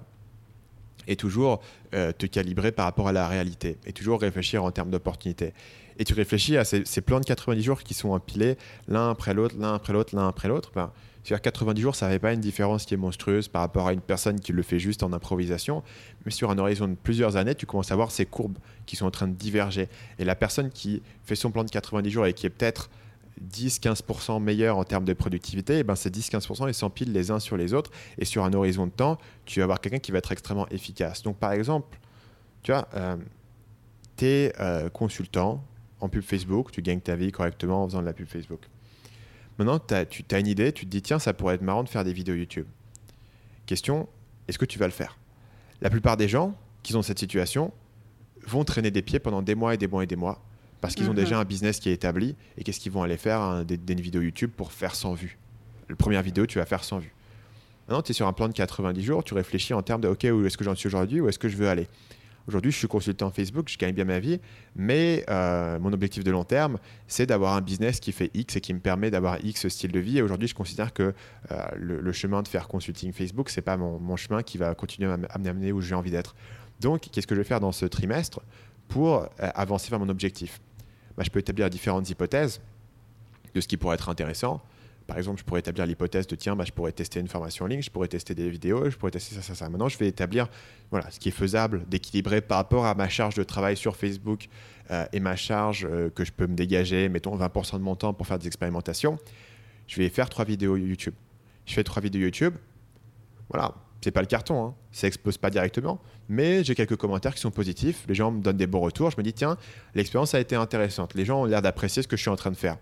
et 1.07 1.15
toujours 1.15 1.61
euh, 1.95 2.11
te 2.11 2.27
calibrer 2.27 2.71
par 2.71 2.85
rapport 2.85 3.07
à 3.07 3.11
la 3.11 3.27
réalité 3.27 3.77
et 3.85 3.93
toujours 3.93 4.21
réfléchir 4.21 4.63
en 4.63 4.71
termes 4.71 4.91
d'opportunités. 4.91 5.53
Et 5.99 6.05
tu 6.05 6.13
réfléchis 6.13 6.57
à 6.57 6.63
ces, 6.63 7.01
plans 7.01 7.19
de 7.19 7.25
90 7.25 7.61
jours 7.61 7.83
qui 7.83 7.93
sont 7.93 8.11
empilés 8.11 8.57
l'un 8.87 9.11
après 9.11 9.33
l'autre, 9.33 9.55
l'un 9.59 9.75
après 9.75 9.91
l'autre, 9.91 10.15
l'un 10.15 10.29
après 10.29 10.47
l'autre. 10.47 10.71
Ben, 10.73 10.91
sur 11.25 11.39
90 11.39 11.81
jours, 11.81 11.95
ça 11.95 12.05
n'avait 12.05 12.19
pas 12.19 12.33
une 12.33 12.39
différence 12.39 12.85
qui 12.85 12.93
est 12.93 12.97
monstrueuse 12.97 13.49
par 13.49 13.61
rapport 13.61 13.87
à 13.87 13.93
une 13.93 13.99
personne 13.99 14.39
qui 14.39 14.53
le 14.53 14.63
fait 14.63 14.79
juste 14.79 15.03
en 15.03 15.11
improvisation. 15.11 15.83
Mais 16.25 16.31
sur 16.31 16.49
un 16.49 16.57
horizon 16.57 16.87
de 16.87 16.95
plusieurs 16.95 17.35
années, 17.35 17.53
tu 17.53 17.65
commences 17.65 17.91
à 17.91 17.97
voir 17.97 18.11
ces 18.11 18.25
courbes 18.25 18.57
qui 18.85 18.95
sont 18.95 19.05
en 19.05 19.11
train 19.11 19.27
de 19.27 19.33
diverger. 19.33 19.89
Et 20.17 20.25
la 20.25 20.35
personne 20.35 20.71
qui 20.71 21.03
fait 21.25 21.35
son 21.35 21.51
plan 21.51 21.65
de 21.65 21.69
90 21.69 22.09
jours 22.09 22.25
et 22.25 22.33
qui 22.33 22.45
est 22.45 22.49
peut-être 22.49 22.89
10-15% 23.53 24.41
meilleur 24.41 24.77
en 24.77 24.85
termes 24.85 25.05
de 25.05 25.13
productivité, 25.13 25.75
et 25.75 25.79
eh 25.79 25.83
ben 25.83 25.95
ces 25.95 26.09
10-15% 26.09 26.67
ils 26.67 26.73
s'empilent 26.73 27.13
les 27.13 27.31
uns 27.31 27.39
sur 27.39 27.57
les 27.57 27.73
autres. 27.73 27.91
Et 28.17 28.25
sur 28.25 28.45
un 28.45 28.53
horizon 28.53 28.85
de 28.85 28.91
temps, 28.91 29.17
tu 29.45 29.59
vas 29.59 29.65
avoir 29.65 29.81
quelqu'un 29.81 29.99
qui 29.99 30.11
va 30.11 30.19
être 30.19 30.31
extrêmement 30.31 30.67
efficace. 30.69 31.23
Donc 31.23 31.37
par 31.37 31.51
exemple, 31.51 31.99
tu 32.63 32.71
vois, 32.71 32.87
euh, 32.95 33.17
euh, 34.23 34.89
consultant 34.89 35.63
en 36.01 36.09
pub 36.09 36.23
Facebook, 36.23 36.71
tu 36.71 36.81
gagnes 36.81 37.01
ta 37.01 37.15
vie 37.15 37.31
correctement 37.31 37.83
en 37.83 37.87
faisant 37.87 38.01
de 38.01 38.05
la 38.05 38.13
pub 38.13 38.27
Facebook. 38.27 38.61
Maintenant, 39.57 39.79
as, 39.91 40.05
tu 40.05 40.23
as 40.31 40.39
une 40.39 40.47
idée, 40.47 40.71
tu 40.71 40.85
te 40.85 40.89
dis, 40.89 41.01
tiens, 41.01 41.19
ça 41.19 41.33
pourrait 41.33 41.55
être 41.55 41.61
marrant 41.61 41.83
de 41.83 41.89
faire 41.89 42.03
des 42.03 42.13
vidéos 42.13 42.35
YouTube. 42.35 42.65
Question, 43.65 44.07
est-ce 44.47 44.57
que 44.57 44.65
tu 44.65 44.79
vas 44.79 44.85
le 44.85 44.93
faire? 44.93 45.17
La 45.81 45.89
plupart 45.89 46.17
des 46.17 46.27
gens 46.27 46.55
qui 46.81 46.95
ont 46.95 47.01
cette 47.01 47.19
situation 47.19 47.73
vont 48.47 48.63
traîner 48.63 48.91
des 48.91 49.01
pieds 49.01 49.19
pendant 49.19 49.41
des 49.41 49.55
mois 49.55 49.73
et 49.73 49.77
des 49.77 49.87
mois 49.87 50.03
et 50.03 50.07
des 50.07 50.15
mois 50.15 50.41
parce 50.81 50.95
qu'ils 50.95 51.07
ont 51.07 51.13
mhm. 51.13 51.17
déjà 51.17 51.39
un 51.39 51.45
business 51.45 51.79
qui 51.79 51.89
est 51.89 51.93
établi 51.93 52.35
et 52.57 52.63
qu'est-ce 52.63 52.79
qu'ils 52.79 52.91
vont 52.91 53.03
aller 53.03 53.17
faire 53.17 53.41
hein, 53.41 53.63
des, 53.63 53.77
des, 53.77 53.95
vidéos 53.95 54.21
YouTube 54.21 54.51
pour 54.55 54.71
faire 54.71 54.95
100 54.95 55.13
vues. 55.13 55.37
La 55.89 55.95
première 55.95 56.21
vidéo, 56.21 56.45
tu 56.45 56.59
vas 56.59 56.65
faire 56.65 56.83
100 56.83 56.99
vues. 56.99 57.13
Maintenant, 57.87 58.01
tu 58.01 58.11
es 58.11 58.13
sur 58.13 58.27
un 58.27 58.33
plan 58.33 58.47
de 58.47 58.53
90 58.53 59.03
jours, 59.03 59.23
tu 59.23 59.33
réfléchis 59.33 59.73
en 59.73 59.81
termes 59.81 60.01
de 60.01 60.07
OK, 60.07 60.25
où 60.31 60.45
est-ce 60.45 60.57
que 60.57 60.63
j'en 60.63 60.75
suis 60.75 60.87
aujourd'hui, 60.87 61.19
où 61.19 61.27
est-ce 61.27 61.39
que 61.39 61.49
je 61.49 61.57
veux 61.57 61.67
aller? 61.67 61.87
Aujourd'hui, 62.49 62.71
je 62.71 62.77
suis 62.77 62.87
consultant 62.87 63.29
Facebook, 63.29 63.69
je 63.69 63.77
gagne 63.77 63.93
bien 63.93 64.05
ma 64.05 64.17
vie, 64.17 64.39
mais 64.75 65.23
euh, 65.29 65.77
mon 65.77 65.93
objectif 65.93 66.23
de 66.23 66.31
long 66.31 66.43
terme, 66.43 66.79
c'est 67.07 67.27
d'avoir 67.27 67.53
un 67.53 67.61
business 67.61 67.99
qui 67.99 68.11
fait 68.11 68.31
X 68.33 68.55
et 68.55 68.59
qui 68.59 68.73
me 68.73 68.79
permet 68.79 69.11
d'avoir 69.11 69.37
X 69.45 69.67
style 69.67 69.91
de 69.91 69.99
vie. 69.99 70.17
Et 70.17 70.23
aujourd'hui, 70.23 70.47
je 70.47 70.55
considère 70.55 70.91
que 70.91 71.13
euh, 71.51 71.65
le, 71.75 72.11
chemin 72.11 72.41
de 72.41 72.47
faire 72.47 72.67
consulting 72.67 73.13
Facebook, 73.13 73.51
c'est 73.51 73.61
pas 73.61 73.77
mon, 73.77 74.15
chemin 74.15 74.41
qui 74.41 74.57
va 74.57 74.73
continuer 74.73 75.13
à 75.29 75.37
m'amener 75.37 75.71
où 75.71 75.79
j'ai 75.79 75.93
envie 75.93 76.09
d'être. 76.09 76.35
Donc, 76.79 77.01
qu'est-ce 77.11 77.27
que 77.27 77.35
je 77.35 77.41
vais 77.41 77.47
faire 77.47 77.59
dans 77.59 77.71
ce 77.71 77.85
trimestre 77.85 78.41
pour 78.87 79.17
euh, 79.17 79.27
avancer 79.37 79.91
vers 79.91 79.99
mon 79.99 80.09
objectif? 80.09 80.59
Bah, 81.17 81.23
Je 81.23 81.29
peux 81.29 81.37
établir 81.37 81.69
différentes 81.69 82.09
hypothèses 82.09 82.61
de 83.53 83.61
ce 83.61 83.67
qui 83.67 83.77
pourrait 83.77 83.93
être 83.93 84.09
intéressant 84.09 84.59
par 85.09 85.17
exemple, 85.17 85.39
je 85.39 85.43
pourrais 85.43 85.61
établir 85.61 85.87
l'hypothèse 85.87 86.27
de 86.27 86.35
tiens, 86.35 86.55
bah, 86.55 86.65
je 86.67 86.71
pourrais 86.71 86.91
tester 86.91 87.19
une 87.19 87.27
formation 87.27 87.65
en 87.65 87.67
ligne, 87.67 87.81
je 87.81 87.89
pourrais 87.89 88.07
tester 88.07 88.35
des 88.35 88.47
vidéos, 88.47 88.91
je 88.91 88.95
pourrais 88.95 89.09
tester 89.09 89.33
ça, 89.33 89.41
ça, 89.41 89.55
ça. 89.55 89.67
Maintenant, 89.67 89.89
je 89.89 89.97
vais 89.97 90.07
établir 90.07 90.47
voilà, 90.91 91.09
ce 91.09 91.19
qui 91.19 91.29
est 91.29 91.31
faisable 91.31 91.83
d'équilibrer 91.89 92.41
par 92.41 92.59
rapport 92.59 92.85
à 92.85 92.93
ma 92.93 93.09
charge 93.09 93.33
de 93.33 93.41
travail 93.41 93.75
sur 93.75 93.95
Facebook 93.95 94.49
euh, 94.91 95.07
et 95.11 95.19
ma 95.19 95.35
charge 95.35 95.87
euh, 95.89 96.11
que 96.11 96.23
je 96.23 96.31
peux 96.31 96.45
me 96.45 96.53
dégager, 96.53 97.09
mettons 97.09 97.35
20% 97.35 97.73
de 97.73 97.79
mon 97.79 97.95
temps 97.95 98.13
pour 98.13 98.27
faire 98.27 98.37
des 98.37 98.45
expérimentations. 98.45 99.17
Je 99.87 99.99
vais 99.99 100.09
faire 100.09 100.29
trois 100.29 100.45
vidéos 100.45 100.77
YouTube. 100.77 101.15
Je 101.65 101.73
fais 101.73 101.83
trois 101.83 102.03
vidéos 102.03 102.21
YouTube. 102.21 102.53
Voilà, 103.49 103.73
c'est 104.01 104.11
pas 104.11 104.21
le 104.21 104.27
carton, 104.27 104.63
hein. 104.63 104.75
ça 104.91 105.07
explose 105.07 105.39
pas 105.39 105.49
directement, 105.49 105.99
mais 106.27 106.63
j'ai 106.63 106.75
quelques 106.75 106.97
commentaires 106.97 107.33
qui 107.33 107.41
sont 107.41 107.49
positifs. 107.49 108.05
Les 108.07 108.13
gens 108.13 108.29
me 108.29 108.43
donnent 108.43 108.57
des 108.57 108.67
bons 108.67 108.81
retours. 108.81 109.09
Je 109.09 109.17
me 109.17 109.23
dis 109.23 109.33
tiens, 109.33 109.57
l'expérience 109.95 110.35
a 110.35 110.39
été 110.39 110.55
intéressante. 110.55 111.15
Les 111.15 111.25
gens 111.25 111.41
ont 111.41 111.45
l'air 111.45 111.63
d'apprécier 111.63 112.03
ce 112.03 112.07
que 112.07 112.15
je 112.15 112.21
suis 112.21 112.29
en 112.29 112.35
train 112.35 112.51
de 112.51 112.55
faire 112.55 112.77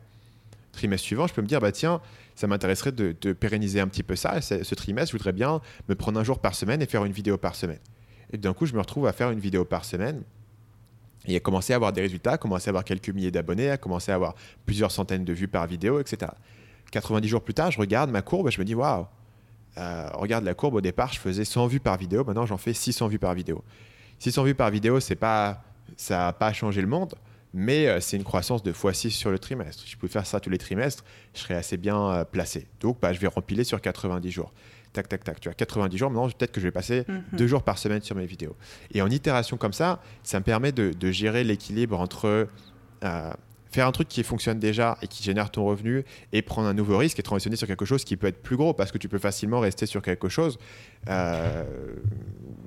trimestre 0.78 1.06
suivant, 1.06 1.28
je 1.28 1.34
peux 1.34 1.42
me 1.42 1.48
dire, 1.48 1.60
bah 1.60 1.72
tiens, 1.72 2.02
ça 2.36 2.48
m'intéresserait 2.48 2.92
de, 2.94 3.12
pérenniser 3.34 3.80
un 3.80 3.88
petit 3.88 4.04
peu 4.04 4.16
ça. 4.16 4.42
Ce 4.42 4.76
trimestre, 4.76 5.12
je 5.12 5.18
voudrais 5.18 5.34
bien 5.34 5.62
me 5.90 5.96
prendre 5.96 6.20
un 6.20 6.24
jour 6.24 6.40
par 6.40 6.56
semaine 6.56 6.82
et 6.82 6.86
faire 6.86 7.04
une 7.04 7.12
vidéo 7.12 7.38
par 7.38 7.56
semaine. 7.56 7.80
Et 8.32 8.38
d'un 8.38 8.54
coup, 8.54 8.66
je 8.66 8.74
me 8.74 8.80
retrouve 8.80 9.08
à 9.08 9.14
faire 9.14 9.32
une 9.32 9.40
vidéo 9.40 9.66
par 9.66 9.86
semaine 9.86 10.24
et 11.26 11.36
à 11.36 11.40
commencer 11.40 11.74
à 11.74 11.76
avoir 11.76 11.94
des 11.94 12.02
résultats, 12.02 12.34
à 12.34 12.38
commencer 12.38 12.70
à 12.70 12.72
avoir 12.72 12.84
quelques 12.84 13.10
milliers 13.10 13.32
d'abonnés, 13.32 13.70
à 13.70 13.78
commencer 13.78 14.12
à 14.12 14.16
avoir 14.16 14.36
plusieurs 14.66 14.92
centaines 14.92 15.26
de 15.26 15.34
vues 15.34 15.48
par 15.48 15.68
vidéo, 15.68 16.00
etc. 16.00 16.32
90 16.92 17.28
jours 17.28 17.42
plus 17.42 17.54
tard, 17.54 17.72
je 17.72 17.80
regarde 17.80 18.10
ma 18.10 18.22
courbe 18.22 18.48
et 18.48 18.52
je 18.52 18.60
me 18.60 18.66
dis, 18.66 18.76
waouh, 18.76 19.06
euh, 19.78 20.10
regarde 20.14 20.46
la 20.46 20.54
courbe, 20.54 20.76
au 20.76 20.82
départ, 20.82 21.12
je 21.12 21.20
faisais 21.20 21.44
100 21.44 21.68
vues 21.68 21.80
par 21.80 21.98
vidéo, 21.98 22.24
maintenant 22.24 22.46
j'en 22.46 22.58
fais 22.58 22.74
600 22.74 23.08
vues 23.08 23.20
par 23.20 23.34
vidéo. 23.34 23.64
600 24.20 24.44
vues 24.44 24.56
par 24.56 24.72
vidéo, 24.72 25.00
c'est 25.00 25.16
pas, 25.16 25.64
ça 25.98 26.18
n'a 26.18 26.34
pas 26.34 26.54
changé 26.54 26.82
le 26.82 26.88
monde, 26.88 27.14
mais 27.54 27.88
euh, 27.88 28.00
c'est 28.00 28.18
une 28.18 28.24
croissance 28.24 28.64
de 28.64 28.72
x6 28.72 29.10
sur 29.10 29.32
le 29.32 29.40
trimestre. 29.40 29.84
Si 29.84 29.90
je 29.90 29.98
pouvais 29.98 30.12
faire 30.12 30.26
ça 30.26 30.40
tous 30.40 30.50
les 30.50 30.58
trimestres, 30.58 31.04
je 31.34 31.40
serais 31.40 31.56
assez 31.56 31.78
bien 31.78 32.10
euh, 32.10 32.24
placé. 32.26 32.68
Donc, 32.80 33.00
bah, 33.02 33.14
je 33.14 33.20
vais 33.20 33.28
rempiler 33.28 33.64
sur 33.64 33.82
90 33.82 34.32
jours. 34.32 34.54
Tac, 34.94 35.10
tac, 35.10 35.24
tac. 35.24 35.40
Tu 35.40 35.50
as 35.50 35.54
90 35.54 35.98
jours, 35.98 36.10
maintenant, 36.10 36.28
peut-être 36.30 36.52
que 36.52 36.62
je 36.62 36.66
vais 36.66 36.72
passer 36.72 37.06
mhm. 37.08 37.24
deux 37.34 37.48
jours 37.48 37.64
par 37.64 37.78
semaine 37.78 38.02
sur 38.02 38.16
mes 38.16 38.26
vidéos. 38.26 38.56
Et 38.94 39.02
en 39.02 39.10
itération 39.10 39.58
comme 39.58 39.74
ça, 39.74 40.02
ça 40.24 40.40
me 40.40 40.44
permet 40.44 40.72
de, 40.72 41.12
gérer 41.12 41.44
l'équilibre 41.44 42.00
entre 42.00 42.48
euh, 43.04 43.34
faire 43.72 43.88
un 43.88 43.92
truc 43.92 44.08
qui 44.08 44.24
fonctionne 44.24 44.60
déjà 44.60 44.98
et 45.02 45.08
qui 45.08 45.24
génère 45.24 45.50
ton 45.50 45.66
revenu 45.66 46.04
et 46.34 46.42
prendre 46.42 46.68
un 46.68 46.74
nouveau 46.74 46.98
risque 46.98 47.20
et 47.20 47.24
transitionner 47.24 47.56
sur 47.56 47.68
quelque 47.68 47.86
chose 47.86 48.04
qui 48.04 48.18
peut 48.18 48.28
être 48.28 48.42
plus 48.42 48.58
gros 48.58 48.74
parce 48.74 48.92
que 48.92 48.98
tu 48.98 49.10
peux 49.10 49.20
facilement 49.20 49.60
rester 49.60 49.86
sur 49.86 50.02
quelque 50.02 50.30
chose 50.30 50.58
euh, 51.10 51.64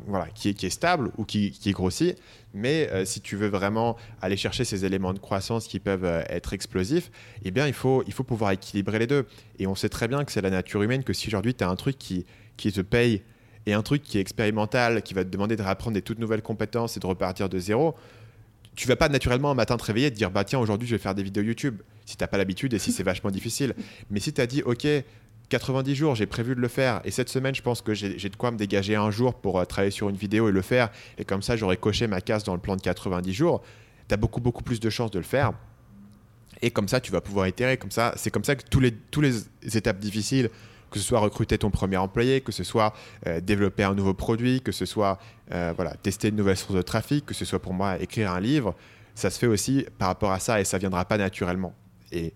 voilà, 0.06 0.26
qui, 0.34 0.48
est, 0.48 0.70
stable 0.70 1.10
ou 1.16 1.24
qui, 1.24 1.50
qui 1.52 1.72
grossit. 1.72 2.16
Mais 2.52 2.88
euh, 2.90 3.04
si 3.04 3.20
tu 3.20 3.36
veux 3.36 3.48
vraiment 3.48 3.96
aller 4.20 4.36
chercher 4.36 4.64
ces 4.64 4.84
éléments 4.84 5.12
de 5.12 5.18
croissance 5.18 5.68
qui 5.68 5.78
peuvent 5.78 6.04
euh, 6.04 6.22
être 6.28 6.52
explosifs, 6.52 7.10
eh 7.44 7.50
bien, 7.50 7.66
il 7.66 7.72
faut, 7.72 8.02
il 8.06 8.12
faut 8.12 8.24
pouvoir 8.24 8.50
équilibrer 8.50 8.98
les 8.98 9.06
deux. 9.06 9.26
Et 9.58 9.66
on 9.66 9.74
sait 9.74 9.88
très 9.88 10.08
bien 10.08 10.24
que 10.24 10.32
c'est 10.32 10.42
la 10.42 10.50
nature 10.50 10.82
humaine 10.82 11.04
que 11.04 11.12
si 11.12 11.28
aujourd'hui 11.28 11.54
tu 11.54 11.64
as 11.64 11.68
un 11.68 11.76
truc 11.76 11.98
qui, 11.98 12.26
qui 12.56 12.72
te 12.72 12.80
paye 12.80 13.22
et 13.66 13.72
un 13.72 13.82
truc 13.82 14.02
qui 14.02 14.18
est 14.18 14.20
expérimental, 14.20 15.02
qui 15.02 15.14
va 15.14 15.24
te 15.24 15.28
demander 15.28 15.56
de 15.56 15.62
réapprendre 15.62 15.94
des 15.94 16.02
toutes 16.02 16.18
nouvelles 16.18 16.42
compétences 16.42 16.96
et 16.96 17.00
de 17.00 17.06
repartir 17.06 17.48
de 17.48 17.58
zéro, 17.58 17.94
tu 18.76 18.88
vas 18.88 18.96
pas 18.96 19.09
naturellement 19.09 19.50
un 19.50 19.54
matin 19.54 19.76
te 19.76 19.85
réveiller 19.85 20.06
et 20.06 20.11
te 20.11 20.16
dire 20.16 20.30
bah 20.30 20.44
tiens 20.44 20.59
aujourd'hui 20.59 20.88
je 20.88 20.94
vais 20.94 21.02
faire 21.02 21.14
des 21.14 21.22
vidéos 21.22 21.42
YouTube 21.42 21.80
si 22.06 22.16
t'as 22.16 22.26
pas 22.26 22.38
l'habitude 22.38 22.72
et 22.74 22.78
si 22.78 22.92
c'est 22.92 23.02
vachement 23.02 23.30
difficile. 23.30 23.74
Mais 24.11 24.20
si 24.20 24.33
tu 24.33 24.40
as 24.40 24.46
dit 24.46 24.62
ok 24.62 24.87
90 25.48 25.94
jours 25.94 26.14
j'ai 26.14 26.26
prévu 26.26 26.54
de 26.54 26.61
le 26.61 26.68
faire 26.68 27.00
et 27.04 27.11
cette 27.11 27.28
semaine 27.28 27.54
je 27.54 27.62
pense 27.62 27.83
que 27.83 27.94
j'ai 27.94 28.16
de 28.16 28.37
quoi 28.37 28.50
me 28.50 28.56
dégager 28.56 28.94
un 28.94 29.11
jour 29.11 29.35
pour 29.35 29.59
euh, 29.59 29.64
travailler 29.64 29.90
sur 29.90 30.09
une 30.09 30.16
vidéo 30.16 30.48
et 30.48 30.52
le 30.52 30.62
faire 30.62 30.90
et 31.18 31.24
comme 31.24 31.42
ça 31.42 31.56
j'aurais 31.56 31.76
coché 31.76 32.06
ma 32.06 32.20
case 32.20 32.44
dans 32.44 32.54
le 32.54 32.61
plan 32.61 32.76
de 32.76 32.80
90 32.80 33.33
jours, 33.33 33.62
tu 34.09 34.14
as 34.14 34.16
beaucoup 34.16 34.40
beaucoup 34.40 34.62
plus 34.62 34.80
de 34.80 34.90
chances 34.90 35.11
de 35.11 35.18
le 35.18 35.24
faire. 35.24 35.52
Et 36.62 36.70
comme 36.70 36.88
ça, 36.88 37.00
tu 37.00 37.11
vas 37.11 37.20
pouvoir 37.20 37.46
itérer. 37.48 37.76
Comme 37.76 37.90
ça, 37.90 38.12
c'est 38.16 38.30
comme 38.30 38.44
ça 38.44 38.54
que 38.54 38.62
tous 38.68 38.80
les, 38.80 38.92
tous 38.92 39.20
les 39.22 39.35
étapes 39.74 39.98
difficiles 39.98 40.50
que 40.90 40.98
ce 40.98 41.05
soit 41.05 41.20
recruter 41.20 41.59
ton 41.59 41.70
premier 41.70 41.96
employé, 41.96 42.40
que 42.40 42.53
ce 42.53 42.64
soit 42.64 42.92
euh, 43.26 43.40
développer 43.40 43.85
un 43.85 43.94
nouveau 43.94 44.14
produit, 44.14 44.61
que 44.61 44.72
ce 44.72 44.87
soit 44.87 45.18
euh, 45.53 45.72
voilà, 45.76 45.94
tester 45.94 46.29
une 46.29 46.37
nouvelle 46.37 46.57
source 46.57 46.74
de 46.74 46.83
trafic, 46.83 47.26
que 47.26 47.35
ce 47.35 47.44
soit 47.44 47.61
pour 47.61 47.74
moi 47.74 48.00
écrire 48.00 48.33
un 48.33 48.40
livre, 48.40 48.74
ça 49.14 49.31
se 49.31 49.38
fait 49.38 49.46
aussi 49.46 49.87
par 49.98 50.09
rapport 50.09 50.33
à 50.33 50.38
ça 50.38 50.61
et 50.61 50.64
ça 50.64 50.79
viendra 50.79 51.05
pas 51.05 51.18
naturellement. 51.18 51.74
Et 52.12 52.33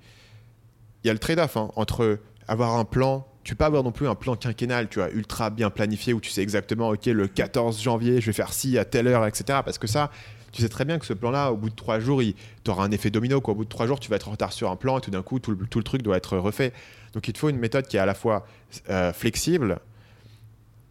il 1.02 1.06
y 1.06 1.10
a 1.10 1.12
le 1.12 1.18
trade-off 1.18 1.56
hein, 1.56 1.70
entre 1.76 2.18
avoir 2.46 2.76
un 2.76 2.84
plan 2.84 3.26
tu 3.44 3.54
peux 3.54 3.58
pas 3.58 3.66
avoir 3.66 3.84
non 3.84 3.92
plus 3.92 4.08
un 4.08 4.14
plan 4.14 4.36
quinquennal, 4.36 4.88
tu 4.88 4.98
vois, 4.98 5.10
ultra 5.10 5.50
bien 5.50 5.70
planifié 5.70 6.14
où 6.14 6.20
tu 6.20 6.30
sais 6.30 6.42
exactement, 6.42 6.88
ok, 6.88 7.06
le 7.06 7.28
14 7.28 7.80
janvier, 7.80 8.20
je 8.20 8.26
vais 8.26 8.32
faire 8.32 8.52
ci 8.52 8.78
à 8.78 8.84
telle 8.84 9.06
heure, 9.06 9.26
etc. 9.26 9.60
Parce 9.64 9.76
que 9.76 9.86
ça, 9.86 10.10
tu 10.50 10.62
sais 10.62 10.68
très 10.68 10.84
bien 10.84 10.98
que 10.98 11.04
ce 11.04 11.12
plan-là, 11.12 11.52
au 11.52 11.56
bout 11.56 11.68
de 11.68 11.74
trois 11.74 12.00
jours, 12.00 12.22
tu 12.22 12.70
auras 12.70 12.84
un 12.84 12.90
effet 12.90 13.10
domino. 13.10 13.40
Quoi. 13.40 13.52
Au 13.52 13.56
bout 13.56 13.64
de 13.64 13.68
trois 13.68 13.86
jours, 13.86 14.00
tu 14.00 14.08
vas 14.08 14.16
être 14.16 14.28
en 14.28 14.32
retard 14.32 14.52
sur 14.52 14.70
un 14.70 14.76
plan 14.76 14.98
et 14.98 15.00
tout 15.02 15.10
d'un 15.10 15.22
coup, 15.22 15.38
tout 15.38 15.50
le, 15.50 15.82
truc 15.82 16.02
doit 16.02 16.16
être 16.16 16.38
refait. 16.38 16.72
Donc, 17.14 17.28
il 17.28 17.32
te 17.32 17.38
faut 17.38 17.48
une 17.48 17.58
méthode 17.58 17.86
qui 17.86 17.96
est 17.96 18.00
à 18.00 18.06
la 18.06 18.14
fois 18.14 18.46
euh, 18.90 19.12
flexible, 19.12 19.78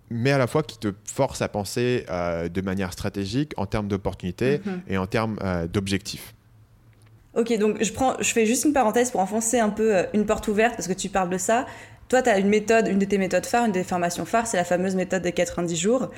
mais 0.09 0.31
à 0.31 0.37
la 0.37 0.47
fois 0.47 0.63
qui 0.63 0.77
te 0.77 0.93
force 1.05 1.41
à 1.41 1.49
penser 1.49 2.05
euh, 2.09 2.49
de 2.49 2.61
manière 2.61 2.93
stratégique 2.93 3.53
en 3.57 3.65
termes 3.65 3.87
d'opportunités 3.87 4.61
mhm. 4.65 4.81
et 4.87 4.97
en 4.97 5.05
termes 5.05 5.37
euh, 5.43 5.67
d'objectifs. 5.67 6.33
Ok, 7.35 7.57
donc 7.57 7.83
je, 7.83 7.91
prends, 7.91 8.15
je 8.19 8.31
fais 8.31 8.45
juste 8.45 8.63
une 8.63 8.73
parenthèse 8.73 9.09
pour 9.11 9.19
enfoncer 9.19 9.59
un 9.59 9.69
peu 9.69 10.05
une 10.13 10.25
porte 10.25 10.47
ouverte 10.47 10.75
parce 10.75 10.87
que 10.87 10.93
tu 10.93 11.09
parles 11.09 11.29
de 11.29 11.39
ça. 11.39 11.65
Toi, 12.07 12.21
tu 12.21 12.29
as 12.29 12.37
une 12.37 12.49
méthode, 12.49 12.87
une 12.87 12.99
de 12.99 13.05
tes 13.05 13.17
méthodes 13.17 13.45
phares, 13.45 13.65
une 13.65 13.71
des 13.71 13.83
formations 13.83 14.25
phares, 14.25 14.45
c'est 14.45 14.57
la 14.57 14.65
fameuse 14.65 14.95
méthode 14.95 15.23
des 15.23 15.31
90 15.31 15.75
jours. 15.75 16.11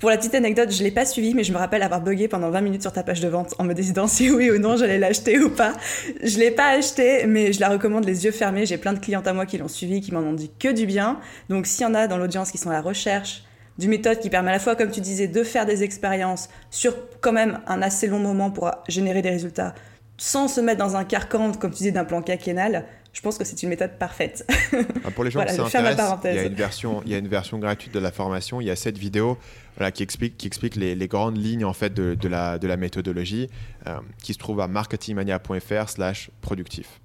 Pour 0.00 0.08
la 0.08 0.16
petite 0.16 0.34
anecdote, 0.34 0.72
je 0.72 0.82
l'ai 0.82 0.90
pas 0.90 1.04
suivie, 1.04 1.34
mais 1.34 1.44
je 1.44 1.52
me 1.52 1.58
rappelle 1.58 1.82
avoir 1.82 2.00
bugué 2.00 2.26
pendant 2.26 2.48
20 2.48 2.62
minutes 2.62 2.80
sur 2.80 2.90
ta 2.90 3.02
page 3.02 3.20
de 3.20 3.28
vente 3.28 3.54
en 3.58 3.64
me 3.64 3.74
décidant 3.74 4.06
si 4.06 4.30
oui 4.30 4.50
ou 4.50 4.56
non 4.56 4.78
j'allais 4.78 4.98
l'acheter 4.98 5.38
ou 5.38 5.50
pas. 5.50 5.74
Je 6.22 6.38
l'ai 6.38 6.50
pas 6.50 6.70
acheté, 6.70 7.26
mais 7.26 7.52
je 7.52 7.60
la 7.60 7.68
recommande 7.68 8.06
les 8.06 8.24
yeux 8.24 8.32
fermés. 8.32 8.64
J'ai 8.64 8.78
plein 8.78 8.94
de 8.94 8.98
clientes 8.98 9.26
à 9.26 9.34
moi 9.34 9.44
qui 9.44 9.58
l'ont 9.58 9.68
suivi, 9.68 10.00
qui 10.00 10.14
m'en 10.14 10.20
ont 10.20 10.32
dit 10.32 10.50
que 10.58 10.68
du 10.68 10.86
bien. 10.86 11.20
Donc 11.50 11.66
s'il 11.66 11.82
y 11.82 11.84
en 11.84 11.94
a 11.94 12.06
dans 12.06 12.16
l'audience 12.16 12.50
qui 12.50 12.56
sont 12.56 12.70
à 12.70 12.72
la 12.72 12.80
recherche 12.80 13.44
d'une 13.78 13.90
méthode 13.90 14.18
qui 14.20 14.30
permet 14.30 14.48
à 14.48 14.54
la 14.54 14.58
fois, 14.58 14.74
comme 14.74 14.90
tu 14.90 15.02
disais, 15.02 15.28
de 15.28 15.42
faire 15.42 15.66
des 15.66 15.82
expériences 15.82 16.48
sur 16.70 16.94
quand 17.20 17.32
même 17.32 17.60
un 17.66 17.82
assez 17.82 18.06
long 18.06 18.20
moment 18.20 18.50
pour 18.50 18.70
générer 18.88 19.20
des 19.20 19.30
résultats, 19.30 19.74
sans 20.16 20.48
se 20.48 20.62
mettre 20.62 20.78
dans 20.78 20.96
un 20.96 21.04
carcan, 21.04 21.52
comme 21.52 21.72
tu 21.72 21.78
disais, 21.78 21.92
d'un 21.92 22.06
plan 22.06 22.22
quinquennal, 22.22 22.86
je 23.12 23.20
pense 23.20 23.38
que 23.38 23.44
c'est 23.44 23.62
une 23.62 23.68
méthode 23.68 23.98
parfaite. 23.98 24.46
Ah, 25.04 25.10
pour 25.10 25.24
les 25.24 25.30
gens 25.30 25.44
qui 25.44 25.54
s'intéressent, 25.54 26.18
il 26.24 26.34
y 26.34 26.38
a 26.38 26.44
une 26.44 26.54
version, 26.54 27.02
il 27.04 27.12
y 27.12 27.14
a 27.14 27.18
une 27.18 27.28
version 27.28 27.58
gratuite 27.58 27.92
de 27.92 27.98
la 27.98 28.12
formation. 28.12 28.60
Il 28.60 28.66
y 28.66 28.70
a 28.70 28.76
cette 28.76 28.98
vidéo 28.98 29.38
voilà, 29.76 29.90
qui 29.90 30.02
explique, 30.02 30.36
qui 30.36 30.46
explique 30.46 30.76
les, 30.76 30.94
les, 30.94 31.08
grandes 31.08 31.38
lignes 31.38 31.64
en 31.64 31.72
fait 31.72 31.92
de, 31.92 32.14
de, 32.14 32.28
la, 32.28 32.58
de 32.58 32.66
la 32.66 32.76
méthodologie, 32.76 33.48
euh, 33.86 33.98
qui 34.22 34.34
se 34.34 34.38
trouve 34.38 34.60
à 34.60 34.68
marketingmania.fr/slash 34.68 36.30
productif. 36.40 37.00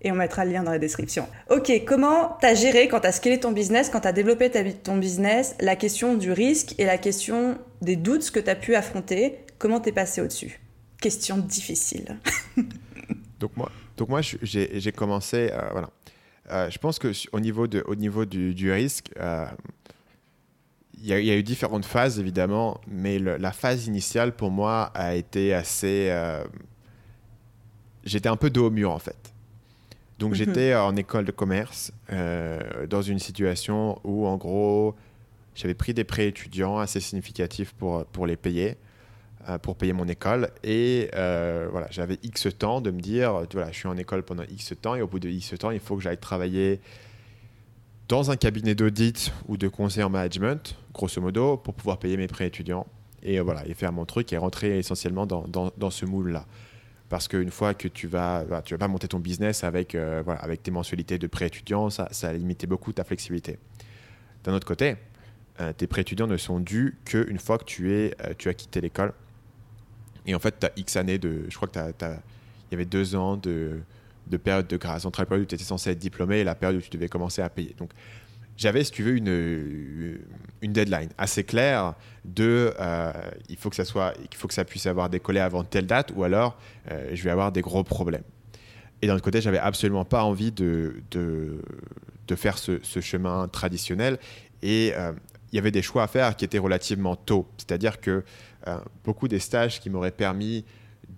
Et 0.00 0.12
on 0.12 0.14
mettra 0.14 0.44
le 0.44 0.52
lien 0.52 0.62
dans 0.62 0.70
la 0.70 0.78
description. 0.78 1.26
Ok, 1.50 1.70
comment 1.86 2.36
tu 2.40 2.46
as 2.46 2.54
géré 2.54 2.88
quand 2.88 3.00
tu 3.00 3.06
as 3.06 3.12
scalé 3.12 3.40
ton 3.40 3.52
business, 3.52 3.90
quand 3.90 4.00
tu 4.00 4.08
as 4.08 4.12
développé 4.12 4.50
ta, 4.50 4.64
ton 4.64 4.96
business, 4.96 5.56
la 5.60 5.76
question 5.76 6.16
du 6.16 6.32
risque 6.32 6.74
et 6.78 6.84
la 6.84 6.98
question 6.98 7.58
des 7.82 7.96
doutes 7.96 8.30
que 8.30 8.40
tu 8.40 8.50
as 8.50 8.56
pu 8.56 8.74
affronter? 8.74 9.38
Comment 9.58 9.80
t'es 9.80 9.92
passé 9.92 10.20
au-dessus? 10.20 10.60
Question 11.00 11.38
difficile. 11.38 12.18
Donc 13.40 13.56
moi, 13.56 13.70
donc 13.98 14.08
moi, 14.08 14.20
j'ai 14.22 14.92
commencé, 14.92 15.50
euh, 15.52 15.68
voilà. 15.72 15.90
Euh, 16.50 16.70
je 16.70 16.78
pense 16.78 16.98
que 16.98 17.12
au 17.32 17.40
niveau, 17.40 17.66
de, 17.66 17.82
au 17.86 17.94
niveau 17.94 18.24
du, 18.24 18.72
risque, 18.72 19.10
euh, 19.18 19.44
il 20.96 21.06
y, 21.06 21.12
a 21.12 21.36
eu 21.36 21.42
différentes 21.42 21.84
phases 21.84 22.18
évidemment, 22.18 22.80
mais 22.86 23.18
la 23.18 23.52
phase 23.52 23.86
initiale 23.86 24.34
pour 24.34 24.50
moi 24.50 24.90
a 24.94 25.14
été 25.14 25.52
assez. 25.52 26.10
J'étais 28.04 28.28
un 28.28 28.36
peu 28.36 28.50
dos 28.50 28.68
au 28.68 28.70
mur 28.70 28.90
en 28.90 28.98
fait. 28.98 29.34
Donc 30.18 30.30
mhm. 30.30 30.36
j'étais 30.36 30.74
en 30.74 30.96
école 30.96 31.24
de 31.24 31.30
commerce 31.30 31.92
dans 32.88 33.02
une 33.02 33.18
situation 33.20 34.00
où 34.02 34.26
en 34.26 34.36
gros 34.36 34.96
j'avais 35.54 35.74
pris 35.74 35.94
des 35.94 36.04
prêts 36.04 36.26
étudiants 36.26 36.78
assez 36.78 36.98
significatifs 36.98 37.74
pour, 37.74 38.04
pour 38.06 38.26
les 38.26 38.36
payer. 38.36 38.76
Euh, 39.48 39.56
pour 39.56 39.76
payer 39.76 39.94
mon 39.94 40.06
école. 40.06 40.50
Et 40.62 41.08
euh, 41.14 41.68
voilà, 41.70 41.86
j'avais 41.90 42.18
X 42.22 42.48
temps 42.58 42.82
de 42.82 42.90
me 42.90 43.00
dire, 43.00 43.46
voilà, 43.52 43.70
je 43.70 43.78
suis 43.78 43.88
en 43.88 43.96
école 43.96 44.22
pendant 44.22 44.42
X 44.42 44.74
temps 44.82 44.94
et 44.94 45.00
au 45.00 45.06
bout 45.06 45.20
de 45.20 45.28
X 45.28 45.54
temps, 45.58 45.70
il 45.70 45.80
faut 45.80 45.96
que 45.96 46.02
j'aille 46.02 46.18
travailler 46.18 46.80
dans 48.08 48.30
un 48.30 48.36
cabinet 48.36 48.74
d'audit 48.74 49.32
ou 49.46 49.56
de 49.56 49.68
conseil 49.68 50.02
en 50.02 50.10
management, 50.10 50.76
grosso 50.92 51.22
modo, 51.22 51.56
pour 51.56 51.72
pouvoir 51.72 51.98
payer 51.98 52.18
mes 52.18 52.26
prêts 52.26 52.46
étudiants. 52.46 52.86
Et 53.22 53.38
euh, 53.38 53.42
voilà, 53.42 53.66
et 53.66 53.72
faire 53.72 53.90
mon 53.90 54.04
truc 54.04 54.34
et 54.34 54.36
rentrer 54.36 54.78
essentiellement 54.78 55.24
dans, 55.24 55.46
dans, 55.46 55.90
ce 55.90 56.04
moule-là. 56.04 56.44
Parce 57.08 57.26
qu'une 57.26 57.50
fois 57.50 57.72
que 57.72 57.88
tu 57.88 58.06
vas, 58.06 58.44
tu 58.66 58.74
vas 58.74 58.78
pas 58.78 58.88
monter 58.88 59.08
ton 59.08 59.18
business 59.18 59.64
avec, 59.64 59.94
voilà, 59.94 60.40
avec 60.40 60.62
tes 60.62 60.70
mensualités 60.70 61.16
de 61.16 61.26
prêts 61.26 61.46
étudiants, 61.46 61.88
ça, 61.88 62.08
ça 62.10 62.28
a 62.28 62.32
limité 62.34 62.66
beaucoup 62.66 62.92
ta 62.92 63.02
flexibilité. 63.02 63.58
D'un 64.44 64.52
autre 64.52 64.66
côté, 64.66 64.96
tes 65.78 65.86
prêts 65.86 66.02
étudiants 66.02 66.26
ne 66.26 66.36
sont 66.36 66.60
dus 66.60 66.98
qu'une 67.06 67.38
fois 67.38 67.56
que 67.56 67.64
tu, 67.64 67.94
es, 67.94 68.14
tu 68.36 68.50
as 68.50 68.54
quitté 68.54 68.82
l'école 68.82 69.14
et 70.28 70.34
en 70.34 70.38
fait, 70.38 70.60
tu 70.60 70.66
as 70.66 70.72
X 70.76 70.96
années 70.96 71.18
de. 71.18 71.46
Je 71.48 71.56
crois 71.56 71.66
que 71.66 71.78
il 71.80 72.72
y 72.72 72.74
avait 72.74 72.84
deux 72.84 73.16
ans 73.16 73.38
de, 73.38 73.80
de 74.26 74.36
période 74.36 74.66
de 74.66 74.76
grâce 74.76 75.06
entre 75.06 75.22
la 75.22 75.26
période 75.26 75.46
où 75.46 75.48
tu 75.48 75.54
étais 75.54 75.64
censé 75.64 75.90
être 75.90 75.98
diplômé 75.98 76.40
et 76.40 76.44
la 76.44 76.54
période 76.54 76.78
où 76.78 76.82
tu 76.82 76.90
devais 76.90 77.08
commencer 77.08 77.40
à 77.40 77.48
payer. 77.48 77.74
Donc, 77.78 77.90
j'avais, 78.58 78.84
si 78.84 78.90
tu 78.90 79.02
veux, 79.02 79.16
une, 79.16 80.18
une 80.60 80.72
deadline 80.72 81.08
assez 81.16 81.44
claire 81.44 81.94
de 82.26 82.74
euh, 82.78 83.12
il 83.48 83.56
faut 83.56 83.70
que 83.70 83.76
ça 83.76 83.86
soit, 83.86 84.12
il 84.30 84.36
faut 84.36 84.48
que 84.48 84.54
ça 84.54 84.66
puisse 84.66 84.84
avoir 84.84 85.08
décollé 85.08 85.40
avant 85.40 85.64
telle 85.64 85.86
date 85.86 86.12
ou 86.14 86.24
alors 86.24 86.58
euh, 86.90 87.10
je 87.14 87.22
vais 87.22 87.30
avoir 87.30 87.50
des 87.50 87.62
gros 87.62 87.82
problèmes. 87.82 88.24
Et 89.00 89.06
d'un 89.06 89.14
autre 89.14 89.24
côté, 89.24 89.40
j'avais 89.40 89.58
absolument 89.58 90.04
pas 90.04 90.24
envie 90.24 90.52
de, 90.52 90.96
de, 91.10 91.62
de 92.26 92.34
faire 92.34 92.58
ce, 92.58 92.80
ce, 92.82 93.00
chemin 93.00 93.48
traditionnel 93.48 94.18
et 94.60 94.92
euh, 94.94 95.12
il 95.52 95.56
y 95.56 95.58
avait 95.58 95.70
des 95.70 95.82
choix 95.82 96.02
à 96.02 96.06
faire 96.06 96.36
qui 96.36 96.44
étaient 96.44 96.58
relativement 96.58 97.16
tôt. 97.16 97.46
C'est-à-dire 97.56 98.00
que 98.00 98.24
euh, 98.66 98.78
beaucoup 99.04 99.28
des 99.28 99.38
stages 99.38 99.80
qui 99.80 99.90
m'auraient 99.90 100.10
permis 100.10 100.64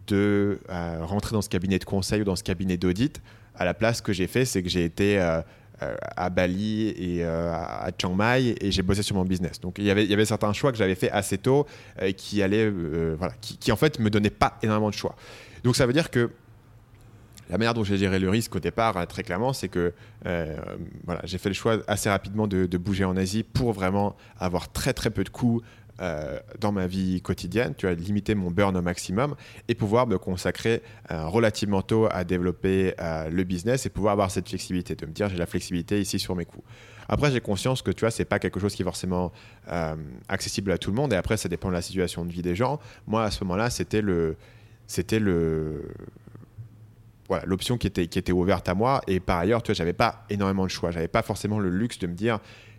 de 0.06 0.60
euh, 0.68 1.04
rentrer 1.04 1.32
dans 1.32 1.42
ce 1.42 1.48
cabinet 1.48 1.78
de 1.78 1.84
conseil 1.84 2.22
ou 2.22 2.24
dans 2.24 2.36
ce 2.36 2.44
cabinet 2.44 2.76
d'audit, 2.76 3.20
à 3.54 3.64
la 3.64 3.74
place 3.74 4.00
que 4.00 4.12
j'ai 4.12 4.26
fait, 4.26 4.44
c'est 4.44 4.62
que 4.62 4.68
j'ai 4.68 4.84
été 4.84 5.20
euh, 5.20 5.42
à 6.16 6.30
Bali 6.30 6.88
et 6.88 7.24
à 7.24 7.90
Chiang 7.98 8.14
Mai 8.14 8.54
et 8.60 8.70
j'ai 8.70 8.82
bossé 8.82 9.02
sur 9.02 9.16
mon 9.16 9.24
business. 9.24 9.60
Donc 9.60 9.78
il 9.78 9.84
y 9.84 9.90
avait, 9.90 10.04
il 10.04 10.10
y 10.10 10.14
avait 10.14 10.26
certains 10.26 10.52
choix 10.52 10.72
que 10.72 10.78
j'avais 10.78 10.94
fait 10.94 11.10
assez 11.10 11.38
tôt 11.38 11.66
qui 12.18 12.42
allaient, 12.42 12.68
voilà, 13.16 13.32
qui, 13.40 13.72
en 13.72 13.76
fait 13.76 13.98
me 13.98 14.10
donnaient 14.10 14.28
pas 14.28 14.58
énormément 14.62 14.90
de 14.90 14.94
choix. 14.94 15.16
Donc 15.64 15.76
ça 15.76 15.86
veut 15.86 15.94
dire 15.94 16.10
que 16.10 16.30
la 17.50 17.58
manière 17.58 17.74
dont 17.74 17.84
j'ai 17.84 17.98
géré 17.98 18.18
le 18.18 18.30
risque 18.30 18.54
au 18.54 18.60
départ, 18.60 19.06
très 19.08 19.22
clairement, 19.22 19.52
c'est 19.52 19.68
que 19.68 19.92
voilà, 20.24 21.20
j'ai 21.24 21.38
fait 21.38 21.48
le 21.48 21.54
choix 21.54 21.78
assez 21.88 22.08
rapidement 22.08 22.46
de, 22.46 22.76
bouger 22.76 23.04
en 23.04 23.16
Asie 23.16 23.42
pour 23.42 23.72
vraiment 23.72 24.16
avoir 24.38 24.70
très 24.70 24.92
très 24.92 25.10
peu 25.10 25.24
de 25.24 25.28
coûts, 25.28 25.62
euh, 26.00 26.38
dans 26.58 26.72
ma 26.72 26.86
vie 26.86 27.20
quotidienne, 27.20 27.74
tu 27.76 27.86
as 27.86 27.92
limité 27.92 28.34
mon 28.34 28.50
burn 28.50 28.74
au 28.74 28.80
maximum 28.80 29.34
et 29.68 29.74
pouvoir 29.74 30.06
me 30.06 30.16
consacrer 30.16 30.82
euh, 31.10 31.26
relativement 31.26 31.82
tôt 31.82 32.08
à 32.10 32.24
développer 32.24 32.94
euh, 32.98 33.28
le 33.28 33.44
business 33.44 33.84
et 33.84 33.90
pouvoir 33.90 34.12
avoir 34.12 34.30
cette 34.30 34.48
flexibilité, 34.48 34.94
de 34.94 35.04
me 35.04 35.12
dire 35.12 35.28
j'ai 35.28 35.36
la 35.36 35.44
flexibilité 35.44 36.00
ici 36.00 36.18
sur 36.18 36.34
mes 36.34 36.46
coûts. 36.46 36.64
Après, 37.10 37.30
j'ai 37.30 37.40
conscience 37.40 37.82
que 37.82 37.90
tu 37.90 38.00
vois, 38.00 38.10
c'est 38.10 38.24
pas 38.24 38.38
quelque 38.38 38.58
chose 38.58 38.74
qui 38.74 38.80
est 38.80 38.84
forcément 38.84 39.32
accessible 40.28 40.70
à 40.70 40.78
tout 40.78 40.90
le 40.90 40.96
monde 40.96 41.12
et 41.12 41.16
après, 41.16 41.36
ça 41.36 41.48
dépend 41.48 41.68
de 41.68 41.74
la 41.74 41.82
situation 41.82 42.24
de 42.24 42.30
vie 42.30 42.40
des 42.40 42.54
gens. 42.54 42.78
Moi, 43.06 43.24
à 43.24 43.30
ce 43.30 43.42
moment-là, 43.44 43.68
c'était 43.68 44.00
le, 44.00 44.36
c'était 44.86 45.18
le, 45.18 45.92
l'option 47.44 47.78
qui 47.78 47.86
était, 47.86 48.06
qui 48.06 48.18
était 48.18 48.32
ouverte 48.32 48.68
à 48.68 48.74
moi. 48.74 49.00
Et 49.06 49.20
par 49.20 49.38
ailleurs, 49.38 49.62
tu 49.62 49.68
vois, 49.68 49.74
j'avais 49.74 49.92
pas 49.92 50.24
énormément 50.30 50.64
de 50.64 50.70
choix. 50.70 50.90
J'avais 50.90 51.08
pas 51.08 51.22
forcément 51.22 51.58
le 51.58 51.70
luxe 51.70 51.98
de 51.98 52.06
me 52.06 52.14
dire, 52.14 52.38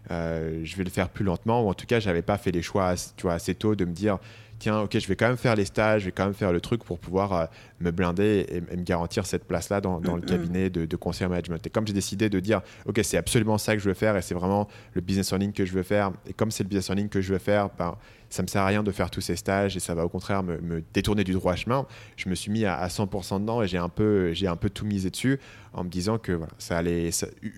euh, 0.10 0.62
je 0.64 0.76
vais 0.76 0.84
le 0.84 0.90
faire 0.90 1.10
plus 1.10 1.24
lentement, 1.24 1.66
ou 1.66 1.70
en 1.70 1.74
tout 1.74 1.86
cas, 1.86 2.00
j'avais 2.00 2.22
pas 2.22 2.38
fait 2.38 2.52
les 2.52 2.62
choix 2.62 2.96
tu 3.16 3.24
vois, 3.24 3.34
assez 3.34 3.56
tôt 3.56 3.76
de 3.76 3.86
me 3.86 3.94
dire, 3.94 4.18
tiens, 4.62 4.80
ok, 4.82 4.98
je 4.98 5.08
vais 5.08 5.16
quand 5.16 5.28
même 5.28 5.38
faire 5.38 5.56
les 5.56 5.66
stages, 5.66 6.02
je 6.02 6.06
vais 6.06 6.12
quand 6.12 6.26
même 6.26 6.36
faire 6.36 6.54
le 6.54 6.62
truc 6.62 6.84
pour 6.84 7.00
pouvoir 7.00 7.34
euh, 7.34 7.46
me 7.80 7.92
blinder 7.92 8.46
et, 8.48 8.62
me 8.62 8.84
garantir 8.84 9.26
cette 9.26 9.46
place-là 9.46 9.82
dans, 9.82 10.00
le 10.00 10.22
cabinet 10.22 10.70
de, 10.70 10.86
de, 10.86 10.96
conseil 10.96 11.28
management. 11.28 11.66
Et 11.66 11.70
comme 11.70 11.88
j'ai 11.88 11.94
décidé 11.94 12.30
de 12.30 12.40
dire, 12.40 12.62
ok, 12.86 13.00
c'est 13.04 13.18
absolument 13.18 13.58
ça 13.58 13.74
que 13.76 13.82
je 13.82 13.90
veux 13.90 13.96
faire 13.96 14.16
et 14.16 14.22
c'est 14.22 14.36
vraiment 14.36 14.68
le 14.94 15.02
business 15.02 15.34
en 15.34 15.38
ligne 15.38 15.52
que 15.52 15.66
je 15.66 15.74
veux 15.74 15.84
faire, 15.84 16.12
et 16.28 16.34
comme 16.34 16.52
c'est 16.52 16.64
le 16.64 16.70
business 16.70 16.90
en 16.92 16.94
ligne 16.94 17.10
que 17.10 17.22
je 17.22 17.34
veux 17.34 17.40
faire, 17.40 17.70
ben, 17.78 17.98
ça 18.30 18.44
me 18.44 18.48
sert 18.48 18.62
à 18.62 18.68
rien 18.68 18.84
de 18.84 18.92
faire 18.92 19.10
tous 19.10 19.22
ces 19.22 19.36
stages 19.36 19.76
et 19.76 19.80
ça 19.80 19.94
va 19.94 20.06
au 20.06 20.10
contraire 20.10 20.44
me, 20.44 20.84
détourner 20.94 21.24
du 21.24 21.34
droit 21.34 21.56
chemin. 21.56 21.86
Je 22.16 22.30
me 22.30 22.36
suis 22.36 22.52
mis 22.52 22.66
à, 22.66 22.88
100% 22.88 23.42
dedans 23.42 23.62
et 23.62 23.68
j'ai 23.68 23.78
un 23.78 23.90
peu, 23.90 24.32
j'ai 24.34 24.48
un 24.48 24.56
peu 24.56 24.70
tout 24.70 24.86
misé 24.86 25.10
dessus 25.10 25.40
en 25.74 25.84
me 25.84 25.90
disant 25.90 26.18
que 26.18 26.32
voilà, 26.32 26.54
ça 26.58 26.78
allait, 26.78 27.10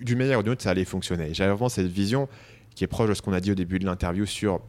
d'une 0.02 0.18
manière 0.18 0.38
ou 0.38 0.42
d'une 0.42 0.52
autre, 0.52 0.62
ça 0.62 0.70
allait 0.70 0.84
fonctionner. 0.84 1.32
J'avais 1.32 1.50
vraiment 1.50 1.68
cette 1.68 1.86
vision 1.86 2.28
qui 2.74 2.82
est 2.82 2.88
proche 2.88 3.08
de 3.08 3.14
ce 3.14 3.22
qu'on 3.22 3.32
a 3.32 3.40
dit 3.40 3.52
au 3.52 3.54
début 3.54 3.78
de 3.78 3.84
l'interview 3.84 4.26
sur 4.26 4.60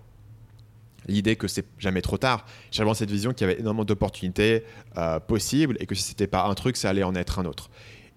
l'idée 1.07 1.35
que 1.35 1.47
c'est 1.47 1.65
jamais 1.77 2.01
trop 2.01 2.17
tard. 2.17 2.45
J'ai 2.71 2.77
vraiment 2.77 2.93
cette 2.93 3.11
vision 3.11 3.33
qu'il 3.33 3.47
y 3.47 3.49
avait 3.49 3.59
énormément 3.59 3.85
d'opportunités 3.85 4.63
euh, 4.97 5.19
possibles 5.19 5.77
et 5.79 5.85
que 5.85 5.95
si 5.95 6.03
c'était 6.03 6.27
pas 6.27 6.45
un 6.45 6.53
truc, 6.53 6.77
ça 6.77 6.89
allait 6.89 7.03
en 7.03 7.15
être 7.15 7.39
un 7.39 7.45
autre. 7.45 7.69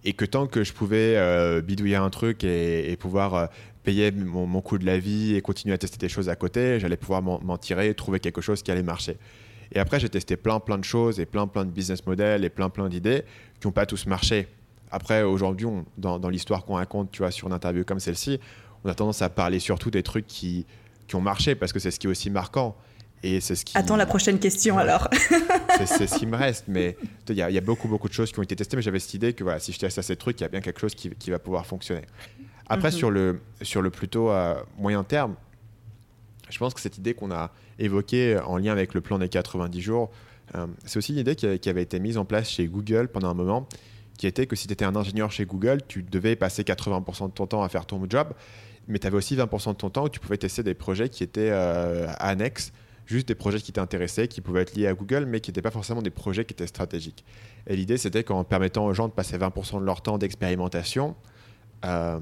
Et 0.04 0.12
que 0.12 0.24
tant 0.24 0.46
que 0.46 0.64
je 0.64 0.72
pouvais 0.72 1.16
euh, 1.16 1.60
bidouiller 1.60 1.96
un 1.96 2.10
truc 2.10 2.44
et, 2.44 2.96
pouvoir 2.98 3.34
euh, 3.34 3.46
payer 3.82 4.10
mon, 4.12 4.60
coût 4.60 4.78
de 4.78 4.86
la 4.86 4.98
vie 4.98 5.34
et 5.34 5.40
continuer 5.40 5.74
à 5.74 5.78
tester 5.78 5.98
des 5.98 6.08
choses 6.08 6.28
à 6.28 6.36
côté, 6.36 6.78
j'allais 6.78 6.96
pouvoir 6.96 7.22
m'en 7.22 7.58
tirer, 7.58 7.94
trouver 7.94 8.20
quelque 8.20 8.40
chose 8.40 8.62
qui 8.62 8.70
allait 8.70 8.82
marcher. 8.82 9.16
Et 9.72 9.78
après, 9.78 10.00
j'ai 10.00 10.08
testé 10.08 10.36
plein 10.36 10.60
plein 10.60 10.78
de 10.78 10.84
choses 10.84 11.20
et 11.20 11.26
plein 11.26 11.46
plein 11.46 11.64
de 11.64 11.70
business 11.70 12.06
models 12.06 12.44
et 12.44 12.48
plein 12.48 12.70
plein 12.70 12.88
d'idées 12.88 13.24
qui 13.60 13.66
n'ont 13.66 13.72
pas 13.72 13.84
tous 13.84 14.06
marché 14.06 14.46
Après, 14.90 15.22
aujourd'hui, 15.22 15.66
dans, 15.98 16.18
dans 16.18 16.30
l'histoire 16.30 16.64
qu'on 16.64 16.74
raconte, 16.74 17.10
tu 17.10 17.18
vois, 17.18 17.30
sur 17.30 17.48
une 17.48 17.52
interview 17.52 17.84
comme 17.84 18.00
celle-ci, 18.00 18.40
on 18.84 18.88
a 18.88 18.94
tendance 18.94 19.20
à 19.20 19.28
parler 19.28 19.58
surtout 19.58 19.90
des 19.90 20.02
trucs 20.02 20.26
qui, 20.26 20.64
qui 21.08 21.16
ont 21.16 21.20
marché 21.20 21.54
parce 21.54 21.72
que 21.72 21.78
c'est 21.78 21.90
ce 21.90 21.98
qui 21.98 22.06
est 22.06 22.10
aussi 22.10 22.30
marquant. 22.30 22.76
Et 23.24 23.40
c'est 23.40 23.56
ce 23.56 23.64
qui... 23.64 23.76
Attends 23.76 23.96
la 23.96 24.06
prochaine 24.06 24.38
question 24.38 24.78
alors. 24.78 25.08
c'est 25.86 26.06
ce 26.06 26.18
qui 26.18 26.26
me 26.26 26.36
reste, 26.36 26.66
mais 26.68 26.96
il 27.28 27.34
y, 27.34 27.42
a 27.42 27.60
beaucoup, 27.60 27.88
beaucoup 27.88 28.08
de 28.08 28.12
choses 28.12 28.30
qui 28.30 28.38
ont 28.38 28.44
été 28.44 28.54
testées, 28.54 28.76
mais 28.76 28.82
j'avais 28.82 29.00
cette 29.00 29.14
idée 29.14 29.32
que 29.32 29.42
voilà, 29.42 29.58
si 29.58 29.72
je 29.72 29.78
teste 29.78 29.98
à 29.98 30.02
ces 30.02 30.14
trucs, 30.14 30.38
il 30.40 30.44
y 30.44 30.46
a 30.46 30.48
bien 30.48 30.60
quelque 30.60 30.80
chose 30.80 30.94
qui, 30.94 31.10
qui 31.10 31.30
va 31.30 31.40
pouvoir 31.40 31.66
fonctionner. 31.66 32.02
Après, 32.68 32.90
mhm. 32.90 32.96
sur, 32.96 33.10
le, 33.10 33.40
sur 33.62 33.82
le 33.82 33.90
plutôt 33.90 34.30
euh, 34.30 34.54
moyen 34.76 35.02
terme, 35.02 35.34
je 36.48 36.58
pense 36.58 36.74
que 36.74 36.80
cette 36.80 36.96
idée 36.98 37.14
qu'on 37.14 37.32
a 37.32 37.50
évoquée 37.78 38.38
en 38.38 38.56
lien 38.56 38.72
avec 38.72 38.94
le 38.94 39.00
plan 39.00 39.18
des 39.18 39.28
90 39.28 39.80
jours, 39.80 40.10
euh, 40.54 40.66
c'est 40.84 40.98
aussi 40.98 41.12
une 41.12 41.18
idée 41.18 41.34
qui, 41.34 41.58
qui, 41.58 41.68
avait 41.68 41.82
été 41.82 41.98
mise 41.98 42.18
en 42.18 42.24
place 42.24 42.48
chez 42.48 42.66
Google 42.66 43.08
pendant 43.08 43.30
un 43.30 43.34
moment, 43.34 43.68
qui 44.16 44.26
était 44.26 44.46
que 44.46 44.54
si 44.54 44.66
tu 44.66 44.72
étais 44.72 44.84
un 44.84 44.96
ingénieur 44.96 45.32
chez 45.32 45.44
Google, 45.44 45.80
tu 45.88 46.02
devais 46.02 46.36
passer 46.36 46.62
80% 46.62 47.26
de 47.26 47.32
ton 47.32 47.46
temps 47.46 47.62
à 47.62 47.68
faire 47.68 47.84
ton 47.84 48.00
job, 48.08 48.28
mais 48.88 48.98
tu 48.98 49.06
avais 49.06 49.16
aussi 49.16 49.36
20% 49.36 49.68
de 49.68 49.72
ton 49.74 49.90
temps 49.90 50.04
où 50.04 50.08
tu 50.08 50.18
pouvais 50.18 50.38
tester 50.38 50.62
des 50.62 50.74
projets 50.74 51.08
qui 51.08 51.22
étaient 51.22 51.50
euh, 51.50 52.06
annexes 52.18 52.72
juste 53.06 53.28
des 53.28 53.34
projets 53.34 53.60
qui 53.60 53.72
t'intéressaient, 53.72 54.28
qui 54.28 54.40
pouvaient 54.40 54.62
être 54.62 54.74
liés 54.74 54.86
à 54.86 54.92
Google, 54.92 55.24
mais 55.26 55.40
qui 55.40 55.50
n'étaient 55.50 55.62
pas 55.62 55.70
forcément 55.70 56.02
des 56.02 56.10
projets 56.10 56.44
qui 56.44 56.52
étaient 56.52 56.66
stratégiques. 56.66 57.24
Et 57.66 57.74
l'idée, 57.74 57.96
c'était 57.96 58.22
qu'en 58.22 58.44
permettant 58.44 58.84
aux 58.84 58.92
gens 58.92 59.08
de 59.08 59.12
passer 59.14 59.38
20% 59.38 59.80
de 59.80 59.84
leur 59.86 60.02
temps 60.02 60.18
d'expérimentation, 60.18 61.16
euh, 61.86 62.18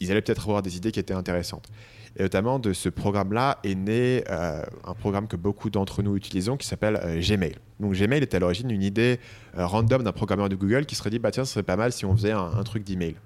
ils 0.00 0.10
allaient 0.10 0.20
peut-être 0.20 0.42
avoir 0.42 0.62
des 0.62 0.76
idées 0.76 0.90
qui 0.90 0.98
étaient 0.98 1.14
intéressantes. 1.14 1.68
Et 2.16 2.22
notamment 2.22 2.58
de 2.58 2.72
ce 2.72 2.88
programme-là 2.88 3.58
est 3.62 3.76
né 3.76 4.24
euh, 4.30 4.64
un 4.84 4.94
programme 4.94 5.28
que 5.28 5.36
beaucoup 5.36 5.70
d'entre 5.70 6.02
nous 6.02 6.16
utilisons 6.16 6.56
qui 6.56 6.66
s'appelle 6.66 7.20
Gmail. 7.20 7.54
Donc 7.78 7.94
Gmail 7.94 8.22
est 8.22 8.34
à 8.34 8.38
l'origine 8.38 8.70
une 8.70 8.82
idée 8.82 9.18
random 9.56 10.02
d'un 10.02 10.12
programmeur 10.12 10.48
de 10.48 10.54
Google 10.54 10.86
qui 10.86 10.94
serait 10.94 11.10
dit 11.10 11.18
bah 11.18 11.32
tiens 11.32 11.44
ce 11.44 11.52
serait 11.54 11.64
pas 11.64 11.76
mal 11.76 11.92
si 11.92 12.04
on 12.04 12.16
faisait 12.16 12.30
un, 12.30 12.62
truc 12.62 12.84
d'email. 12.84 13.16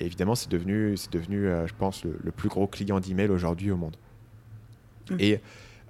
Et 0.00 0.06
évidemment 0.06 0.34
c'est 0.34 0.50
devenu, 0.50 0.96
c'est 0.96 1.12
devenu 1.12 1.46
je 1.66 1.74
pense 1.78 2.04
le, 2.04 2.32
plus 2.32 2.48
gros 2.48 2.66
client 2.66 3.00
d'email 3.00 3.28
aujourd'hui 3.28 3.70
au 3.70 3.76
monde. 3.76 3.96
Mmh. 5.10 5.16
Et 5.18 5.40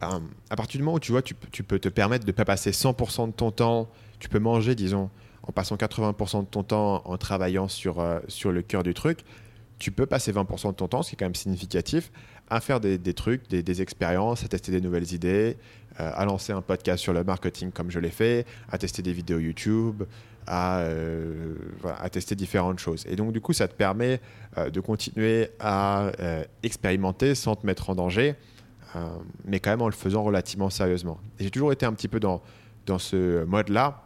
euh, 0.03 0.19
à 0.49 0.57
partir 0.57 0.79
du 0.79 0.85
moment 0.85 0.97
où 0.97 1.01
tu 1.01 1.13
vois, 1.13 1.23
tu, 1.23 1.35
peux 1.35 1.79
te 1.79 1.89
permettre 1.89 2.25
de 2.25 2.31
ne 2.31 2.35
pas 2.35 2.45
passer 2.45 2.71
100% 2.71 3.29
de 3.29 3.33
ton 3.33 3.51
temps, 3.51 3.89
tu 4.19 4.29
peux 4.29 4.39
manger, 4.39 4.75
disons, 4.75 5.11
en 5.43 5.53
passant 5.53 5.77
80% 5.77 6.41
de 6.41 6.47
ton 6.47 6.63
temps 6.63 7.03
en 7.05 7.19
travaillant 7.19 7.69
sur, 7.69 8.01
euh, 8.01 8.21
sur 8.29 8.53
le 8.53 8.63
cœur 8.63 8.83
du 8.83 8.95
truc, 8.95 9.21
tu 9.79 9.91
peux 9.91 10.07
passer 10.07 10.33
20% 10.33 10.69
de 10.69 10.77
ton 10.77 10.89
temps, 10.89 11.03
ce 11.03 11.11
qui 11.11 11.17
est 11.17 11.19
quand 11.19 11.27
même 11.27 11.35
significatif, 11.35 12.11
à 12.51 12.61
faire 12.61 12.81
des, 12.81 13.15
trucs, 13.15 13.49
des, 13.49 13.83
expériences, 13.83 14.45
à 14.45 14.49
tester 14.49 14.73
des 14.73 14.81
nouvelles 14.81 15.13
idées, 15.13 15.57
euh, 15.99 16.11
à 16.15 16.25
lancer 16.25 16.53
un 16.53 16.63
podcast 16.63 17.03
sur 17.03 17.13
le 17.13 17.25
marketing 17.25 17.71
comme 17.71 17.91
je 17.91 17.99
l'ai 17.99 18.11
fait, 18.11 18.45
à 18.71 18.79
tester 18.79 19.03
des 19.03 19.13
vidéos 19.13 19.39
YouTube, 19.39 20.03
à, 20.47 20.85
à, 21.99 22.11
tester 22.11 22.35
différentes 22.35 22.81
choses. 22.81 23.07
Et 23.09 23.15
donc 23.15 23.33
du 23.33 23.41
coup, 23.41 23.53
ça 23.53 23.69
te 23.69 23.75
permet 23.75 24.21
de 24.57 24.81
continuer 24.81 25.51
à 25.61 26.11
expérimenter 26.63 27.37
sans 27.37 27.55
te 27.55 27.65
mettre 27.65 27.91
en 27.91 27.95
danger 27.95 28.35
euh, 28.97 29.09
mais 29.45 29.61
quand 29.61 29.71
même 29.71 29.83
en 29.83 29.87
le 29.87 29.93
faisant 29.93 30.23
relativement 30.23 30.71
sérieusement. 30.71 31.21
J'ai 31.39 31.51
toujours 31.51 31.73
été 31.73 31.87
un 31.87 31.93
petit 31.93 32.09
peu 32.09 32.19
dans, 32.19 32.43
ce 32.99 33.45
mode-là, 33.45 34.03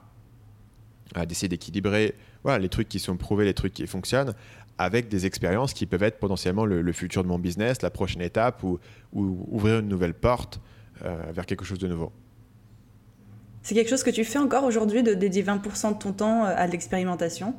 d'essayer 1.27 1.49
d'équilibrer 1.49 2.15
les 2.61 2.69
trucs 2.69 2.89
qui 2.89 2.99
sont 2.99 3.17
prouvés, 3.17 3.47
les 3.47 3.55
trucs 3.55 3.73
qui 3.73 3.87
fonctionnent, 3.87 4.35
avec 4.79 5.09
des 5.09 5.27
expériences 5.27 5.73
qui 5.73 5.87
peuvent 5.87 6.03
être 6.03 6.19
potentiellement 6.19 6.65
le, 6.65 6.93
futur 6.93 7.23
de 7.23 7.29
mon 7.29 7.39
business, 7.39 7.83
la 7.83 7.91
prochaine 7.91 8.23
étape, 8.23 8.63
ou, 8.63 8.79
ou 9.13 9.47
ouvrir 9.51 9.79
une 9.81 9.89
nouvelle 9.89 10.15
porte 10.15 10.61
euh, 11.05 11.17
vers 11.33 11.47
quelque 11.47 11.65
chose 11.65 11.79
de 11.79 11.89
nouveau. 11.89 12.13
C'est 13.65 13.75
quelque 13.75 13.89
chose 13.89 14.03
que 14.03 14.11
tu 14.11 14.25
fais 14.25 14.39
encore 14.39 14.65
aujourd'hui, 14.65 15.03
de 15.03 15.15
dédier 15.15 15.43
20% 15.43 15.95
de 15.95 15.99
ton 15.99 16.13
temps 16.13 16.45
euh, 16.45 16.55
à 16.55 16.67
l'expérimentation? 16.67 17.55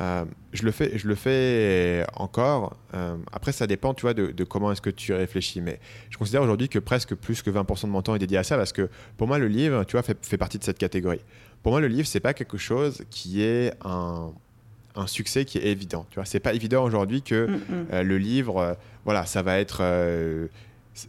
Euh, 0.00 0.24
je, 0.52 0.64
le 0.64 0.72
fais, 0.72 0.98
je 0.98 1.06
le 1.06 1.14
fais 1.14 2.04
encore. 2.16 2.76
Euh, 2.94 3.16
après, 3.32 3.52
ça 3.52 3.68
dépend, 3.68 3.94
tu 3.94 4.02
vois, 4.02 4.14
de, 4.14 4.44
comment 4.44 4.72
est-ce 4.72 4.80
que 4.80 4.90
tu 4.90 5.12
réfléchis. 5.12 5.60
Mais 5.60 5.78
je 6.10 6.18
considère 6.18 6.42
aujourd'hui 6.42 6.68
que 6.68 6.80
presque 6.80 7.14
plus 7.14 7.42
que 7.42 7.50
20% 7.50 7.84
de 7.84 7.90
mon 7.90 8.02
temps 8.02 8.16
est 8.16 8.18
dédié 8.18 8.38
à 8.38 8.42
ça 8.42 8.56
parce 8.56 8.72
que 8.72 8.88
pour 9.16 9.28
moi, 9.28 9.38
le 9.38 9.46
livre, 9.46 9.84
tu 9.84 9.92
vois, 9.92 10.02
fait, 10.02 10.18
fait 10.26 10.38
partie 10.38 10.58
de 10.58 10.64
cette 10.64 10.78
catégorie. 10.78 11.20
Pour 11.62 11.72
moi, 11.72 11.80
le 11.80 11.88
livre, 11.88 12.08
c'est 12.08 12.20
pas 12.20 12.34
quelque 12.34 12.58
chose 12.58 13.02
qui 13.10 13.42
est 13.42 13.72
un, 13.84 14.32
un 14.96 15.06
succès 15.06 15.44
qui 15.44 15.58
est 15.58 15.66
évident. 15.66 16.06
Tu 16.10 16.16
vois, 16.16 16.24
c'est 16.24 16.40
pas 16.40 16.54
évident 16.54 16.84
aujourd'hui 16.84 17.22
que 17.22 17.46
mm, 17.46 17.54
mm. 17.54 17.86
Euh, 17.92 18.02
le 18.02 18.18
livre, 18.18 18.76
voilà, 19.04 19.26
ça 19.26 19.42
va 19.42 19.58
être 19.58 19.82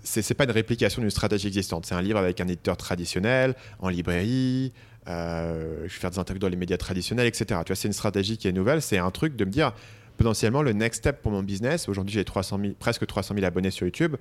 c'est 0.04 0.34
pas 0.36 0.44
une 0.44 0.52
réplication 0.52 1.02
d'une 1.02 1.12
stratégie 1.12 1.48
existante. 1.48 1.86
C'est 1.86 1.96
un 1.96 2.02
livre 2.02 2.20
avec 2.20 2.40
un 2.40 2.48
éditeur 2.48 2.78
traditionnel, 2.78 3.56
en 3.80 3.90
librairie, 3.90 4.72
euh, 5.08 5.78
je 5.88 5.94
vais 5.94 6.00
faire 6.00 6.12
des 6.12 6.20
interviews 6.20 6.40
dans 6.40 6.50
les 6.50 6.56
médias 6.56 6.78
traditionnels, 6.78 7.28
etc. 7.28 7.46
Tu 7.66 7.70
vois, 7.70 7.76
c'est 7.76 7.88
une 7.88 7.94
stratégie 7.94 8.38
qui 8.38 8.48
est 8.48 8.52
nouvelle. 8.52 8.82
C'est 8.82 8.98
un 8.98 9.12
truc 9.12 9.36
de 9.36 9.46
me 9.46 9.52
dire 9.52 9.74
potentiellement 10.18 10.62
le 10.62 10.74
next 10.74 11.00
step 11.00 11.22
pour 11.22 11.32
mon 11.32 11.42
business. 11.42 11.90
Aujourd'hui, 11.90 12.14
j'ai 12.14 12.24
300 12.24 12.60
presque 12.78 13.06
300 13.08 13.36
000 13.36 13.46
abonnés 13.46 13.72
sur 13.72 13.86
YouTube. 13.86 14.16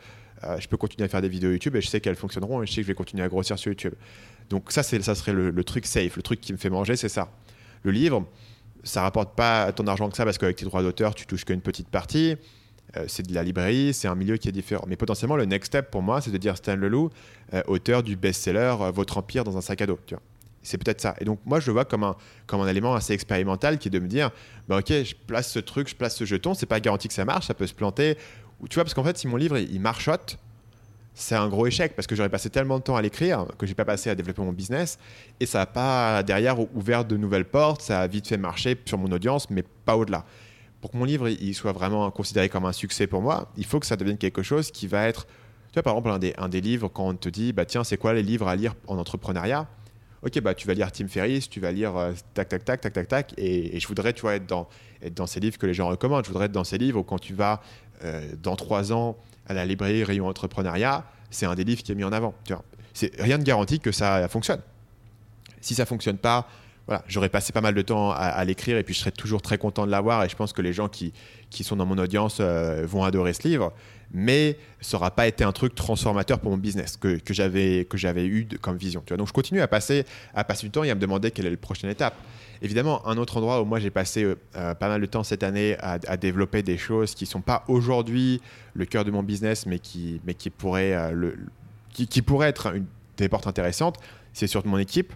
Euh, 0.44 0.58
je 0.58 0.68
peux 0.68 0.76
continuer 0.76 1.04
à 1.04 1.08
faire 1.08 1.20
des 1.20 1.28
vidéos 1.28 1.50
YouTube 1.50 1.76
et 1.76 1.80
je 1.80 1.88
sais 1.88 2.00
qu'elles 2.00 2.16
fonctionneront 2.16 2.62
et 2.62 2.66
je 2.66 2.72
sais 2.72 2.76
que 2.76 2.82
je 2.82 2.88
vais 2.88 2.94
continuer 2.94 3.22
à 3.22 3.28
grossir 3.28 3.58
sur 3.58 3.70
YouTube. 3.70 3.94
Donc 4.48 4.72
ça, 4.72 4.82
ça 4.82 5.14
serait 5.14 5.32
le, 5.32 5.64
truc 5.64 5.86
safe, 5.86 6.16
le 6.16 6.22
truc 6.22 6.40
qui 6.40 6.52
me 6.52 6.58
fait 6.58 6.70
manger, 6.70 6.96
c'est 6.96 7.08
ça. 7.08 7.30
Le 7.82 7.92
livre, 7.92 8.26
ça 8.84 9.02
rapporte 9.02 9.34
pas 9.34 9.72
ton 9.72 9.86
argent 9.86 10.08
que 10.08 10.16
ça 10.16 10.24
parce 10.24 10.38
qu'avec 10.38 10.56
tes 10.56 10.64
droits 10.64 10.82
d'auteur, 10.82 11.14
tu 11.14 11.26
touches 11.26 11.44
qu'une 11.44 11.60
petite 11.60 11.88
partie. 11.88 12.36
Euh, 12.96 13.04
c'est 13.06 13.24
de 13.24 13.34
la 13.34 13.44
librairie, 13.44 13.94
c'est 13.94 14.08
un 14.08 14.16
milieu 14.16 14.36
qui 14.36 14.48
est 14.48 14.52
différent. 14.52 14.84
Mais 14.88 14.96
potentiellement, 14.96 15.36
le 15.36 15.44
next 15.44 15.68
step 15.68 15.90
pour 15.90 16.02
moi, 16.02 16.20
c'est 16.20 16.30
de 16.32 16.38
dire 16.38 16.56
Stan 16.56 16.76
Leloup, 16.76 17.10
auteur 17.66 18.02
du 18.02 18.16
best-seller 18.16 18.74
Votre 18.92 19.18
Empire 19.18 19.44
dans 19.44 19.56
un 19.56 19.60
sac 19.60 19.80
à 19.82 19.86
dos. 19.86 19.98
Tu 20.06 20.14
vois 20.14 20.22
c'est 20.62 20.78
peut-être 20.78 21.00
ça. 21.00 21.14
Et 21.20 21.24
donc, 21.24 21.40
moi, 21.44 21.60
je 21.60 21.66
le 21.66 21.72
vois 21.72 21.84
comme 21.84 22.04
un, 22.04 22.16
comme 22.46 22.60
un 22.60 22.68
élément 22.68 22.94
assez 22.94 23.12
expérimental 23.12 23.78
qui 23.78 23.88
est 23.88 23.90
de 23.90 23.98
me 23.98 24.08
dire 24.08 24.30
bah, 24.68 24.78
Ok, 24.78 24.88
je 24.88 25.14
place 25.26 25.50
ce 25.50 25.58
truc, 25.58 25.88
je 25.88 25.94
place 25.94 26.16
ce 26.16 26.24
jeton, 26.24 26.54
c'est 26.54 26.66
pas 26.66 26.80
garanti 26.80 27.08
que 27.08 27.14
ça 27.14 27.24
marche, 27.24 27.46
ça 27.46 27.54
peut 27.54 27.66
se 27.66 27.74
planter. 27.74 28.16
Ou, 28.60 28.68
tu 28.68 28.74
vois, 28.74 28.84
parce 28.84 28.94
qu'en 28.94 29.04
fait, 29.04 29.16
si 29.16 29.26
mon 29.26 29.36
livre 29.36 29.56
il, 29.58 29.80
marchote, 29.80 30.38
c'est 31.14 31.34
un 31.34 31.48
gros 31.48 31.66
échec 31.66 31.94
parce 31.94 32.06
que 32.06 32.14
j'aurais 32.14 32.28
passé 32.28 32.50
tellement 32.50 32.78
de 32.78 32.84
temps 32.84 32.96
à 32.96 33.02
l'écrire 33.02 33.46
que 33.58 33.66
j'ai 33.66 33.74
pas 33.74 33.84
passé 33.84 34.10
à 34.10 34.14
développer 34.14 34.42
mon 34.42 34.52
business 34.52 34.98
et 35.40 35.46
ça 35.46 35.58
n'a 35.58 35.66
pas 35.66 36.22
derrière 36.22 36.56
ouvert 36.74 37.04
de 37.04 37.16
nouvelles 37.16 37.44
portes, 37.44 37.82
ça 37.82 38.00
a 38.00 38.06
vite 38.06 38.28
fait 38.28 38.36
marcher 38.36 38.78
sur 38.84 38.98
mon 38.98 39.10
audience, 39.12 39.50
mais 39.50 39.62
pas 39.84 39.96
au-delà. 39.96 40.24
Pour 40.80 40.90
que 40.90 40.96
mon 40.96 41.04
livre 41.04 41.28
il 41.28 41.54
soit 41.54 41.72
vraiment 41.72 42.10
considéré 42.10 42.48
comme 42.48 42.64
un 42.64 42.72
succès 42.72 43.06
pour 43.06 43.20
moi, 43.20 43.50
il 43.56 43.66
faut 43.66 43.80
que 43.80 43.86
ça 43.86 43.96
devienne 43.96 44.18
quelque 44.18 44.42
chose 44.42 44.70
qui 44.70 44.86
va 44.86 45.06
être. 45.06 45.26
Tu 45.72 45.74
vois, 45.74 45.82
par 45.82 45.96
exemple, 45.96 46.32
un 46.36 46.48
des, 46.48 46.60
livres, 46.60 46.88
quand 46.88 47.08
on 47.08 47.14
te 47.14 47.28
dit, 47.28 47.52
bah, 47.52 47.64
tiens, 47.64 47.84
c'est 47.84 47.96
quoi 47.96 48.12
les 48.12 48.24
livres 48.24 48.48
à 48.48 48.56
lire 48.56 48.74
en 48.88 48.98
entrepreneuriat? 48.98 49.68
Ok, 50.22 50.40
bah, 50.40 50.52
tu 50.54 50.66
vas 50.66 50.74
lire 50.74 50.90
Tim 50.90 51.06
Ferriss, 51.06 51.48
tu 51.48 51.60
vas 51.60 51.70
lire 51.70 51.96
euh, 51.96 52.12
tac, 52.34 52.48
tac, 52.48 52.64
tac, 52.64 52.80
tac, 52.80 52.92
tac, 52.92 53.08
tac, 53.08 53.34
et, 53.36 53.78
je 53.78 53.86
voudrais, 53.86 54.12
tu 54.12 54.22
vois, 54.22 54.34
être 54.34 54.46
dans, 54.46 54.68
dans 55.14 55.26
ces 55.26 55.38
livres 55.38 55.58
que 55.58 55.66
les 55.66 55.74
gens 55.74 55.88
recommandent. 55.88 56.24
Je 56.24 56.30
voudrais 56.30 56.46
être 56.46 56.52
dans 56.52 56.64
ces 56.64 56.76
livres 56.76 56.98
où 56.98 57.04
quand 57.04 57.20
tu 57.20 57.34
vas 57.34 57.62
euh, 58.04 58.32
dans 58.42 58.56
trois 58.56 58.92
ans 58.92 59.16
à 59.50 59.52
la 59.52 59.66
librairie 59.66 60.04
Rayon 60.04 60.28
Entrepreneuriat, 60.28 61.04
c'est 61.30 61.44
un 61.44 61.56
des 61.56 61.64
livres 61.64 61.82
qui 61.82 61.90
est 61.90 61.96
mis 61.96 62.04
en 62.04 62.12
avant. 62.12 62.34
Tu 62.44 62.52
vois. 62.52 62.64
Rien 63.18 63.36
de 63.36 63.42
garanti 63.42 63.80
que 63.80 63.90
ça 63.90 64.28
fonctionne. 64.28 64.60
Si 65.60 65.74
ça 65.74 65.86
fonctionne 65.86 66.18
pas, 66.18 66.48
voilà, 66.86 67.02
j'aurais 67.08 67.28
passé 67.28 67.52
pas 67.52 67.60
mal 67.60 67.74
de 67.74 67.82
temps 67.82 68.12
à, 68.12 68.44
l'écrire 68.44 68.78
et 68.78 68.84
puis 68.84 68.94
je 68.94 69.00
serais 69.00 69.10
toujours 69.10 69.42
très 69.42 69.58
content 69.58 69.86
de 69.86 69.90
l'avoir 69.90 70.24
et 70.24 70.28
je 70.28 70.36
pense 70.36 70.52
que 70.52 70.62
les 70.62 70.72
gens 70.72 70.88
qui, 70.88 71.12
qui 71.50 71.64
sont 71.64 71.76
dans 71.76 71.84
mon 71.84 71.98
audience 71.98 72.38
euh, 72.40 72.86
vont 72.86 73.04
adorer 73.04 73.32
ce 73.32 73.46
livre 73.46 73.72
mais 74.12 74.56
ça 74.80 74.96
n'aura 74.96 75.10
pas 75.10 75.26
été 75.26 75.44
un 75.44 75.52
truc 75.52 75.74
transformateur 75.74 76.40
pour 76.40 76.50
mon 76.50 76.56
business 76.56 76.96
que, 76.96 77.18
que 77.18 77.32
j'avais 77.32 78.26
eu 78.26 78.48
comme 78.60 78.76
vision. 78.76 79.02
Tu 79.06 79.10
vois. 79.10 79.16
Donc 79.16 79.28
je 79.28 79.32
continue 79.32 79.60
à 79.60 79.68
passer, 79.68 80.04
à 80.34 80.42
passer 80.44 80.66
du 80.66 80.70
temps 80.70 80.82
et 80.82 80.90
à 80.90 80.94
me 80.94 81.00
demander 81.00 81.30
quelle 81.30 81.46
est 81.46 81.50
la 81.50 81.56
prochaine 81.56 81.90
étape. 81.90 82.14
Évidemment, 82.62 83.06
un 83.08 83.16
autre 83.16 83.38
endroit 83.38 83.62
où 83.62 83.64
moi 83.64 83.80
j'ai 83.80 83.90
passé 83.90 84.22
euh, 84.22 84.34
euh, 84.54 84.74
pas 84.74 84.88
mal 84.88 85.00
de 85.00 85.06
temps 85.06 85.24
cette 85.24 85.42
année 85.42 85.76
à, 85.80 86.16
développer 86.16 86.62
des 86.62 86.76
choses 86.76 87.14
qui 87.14 87.24
ne 87.24 87.28
sont 87.28 87.40
pas 87.40 87.64
aujourd'hui 87.68 88.42
le 88.74 88.84
cœur 88.84 89.04
de 89.04 89.10
mon 89.10 89.22
business, 89.22 89.64
mais 89.64 89.78
qui, 89.78 90.20
mais 90.26 90.34
qui, 90.34 90.50
pourraient, 90.50 90.92
euh, 90.92 91.12
le, 91.12 91.38
qui, 91.90 92.06
qui 92.06 92.22
être 92.42 92.74
des 93.16 93.28
portes 93.28 93.46
intéressantes, 93.46 93.96
c'est 94.34 94.46
sur 94.46 94.66
mon 94.66 94.78
équipe. 94.78 95.12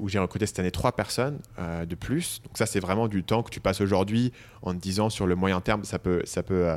où 0.00 0.08
j'ai 0.08 0.18
recruté 0.18 0.46
cette 0.46 0.58
année 0.58 0.72
trois 0.72 0.92
personnes 0.92 1.38
de 1.58 1.94
plus. 1.94 2.42
Donc 2.42 2.58
ça, 2.58 2.66
c'est 2.66 2.80
vraiment 2.80 3.06
du 3.06 3.22
temps 3.22 3.44
que 3.44 3.50
tu 3.50 3.60
passes 3.60 3.80
aujourd'hui 3.80 4.32
en 4.62 4.74
te 4.74 4.78
disant 4.78 5.10
sur 5.10 5.28
le 5.28 5.36
moyen 5.36 5.60
terme, 5.60 5.84
ça 5.84 6.00
peut, 6.00 6.22
ça 6.24 6.42
peut 6.42 6.76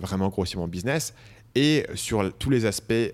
vraiment 0.00 0.30
grossir 0.30 0.58
mon 0.60 0.68
business. 0.68 1.14
Et 1.54 1.86
sur 1.94 2.32
tous 2.38 2.48
les 2.48 2.64
aspects 2.64 3.12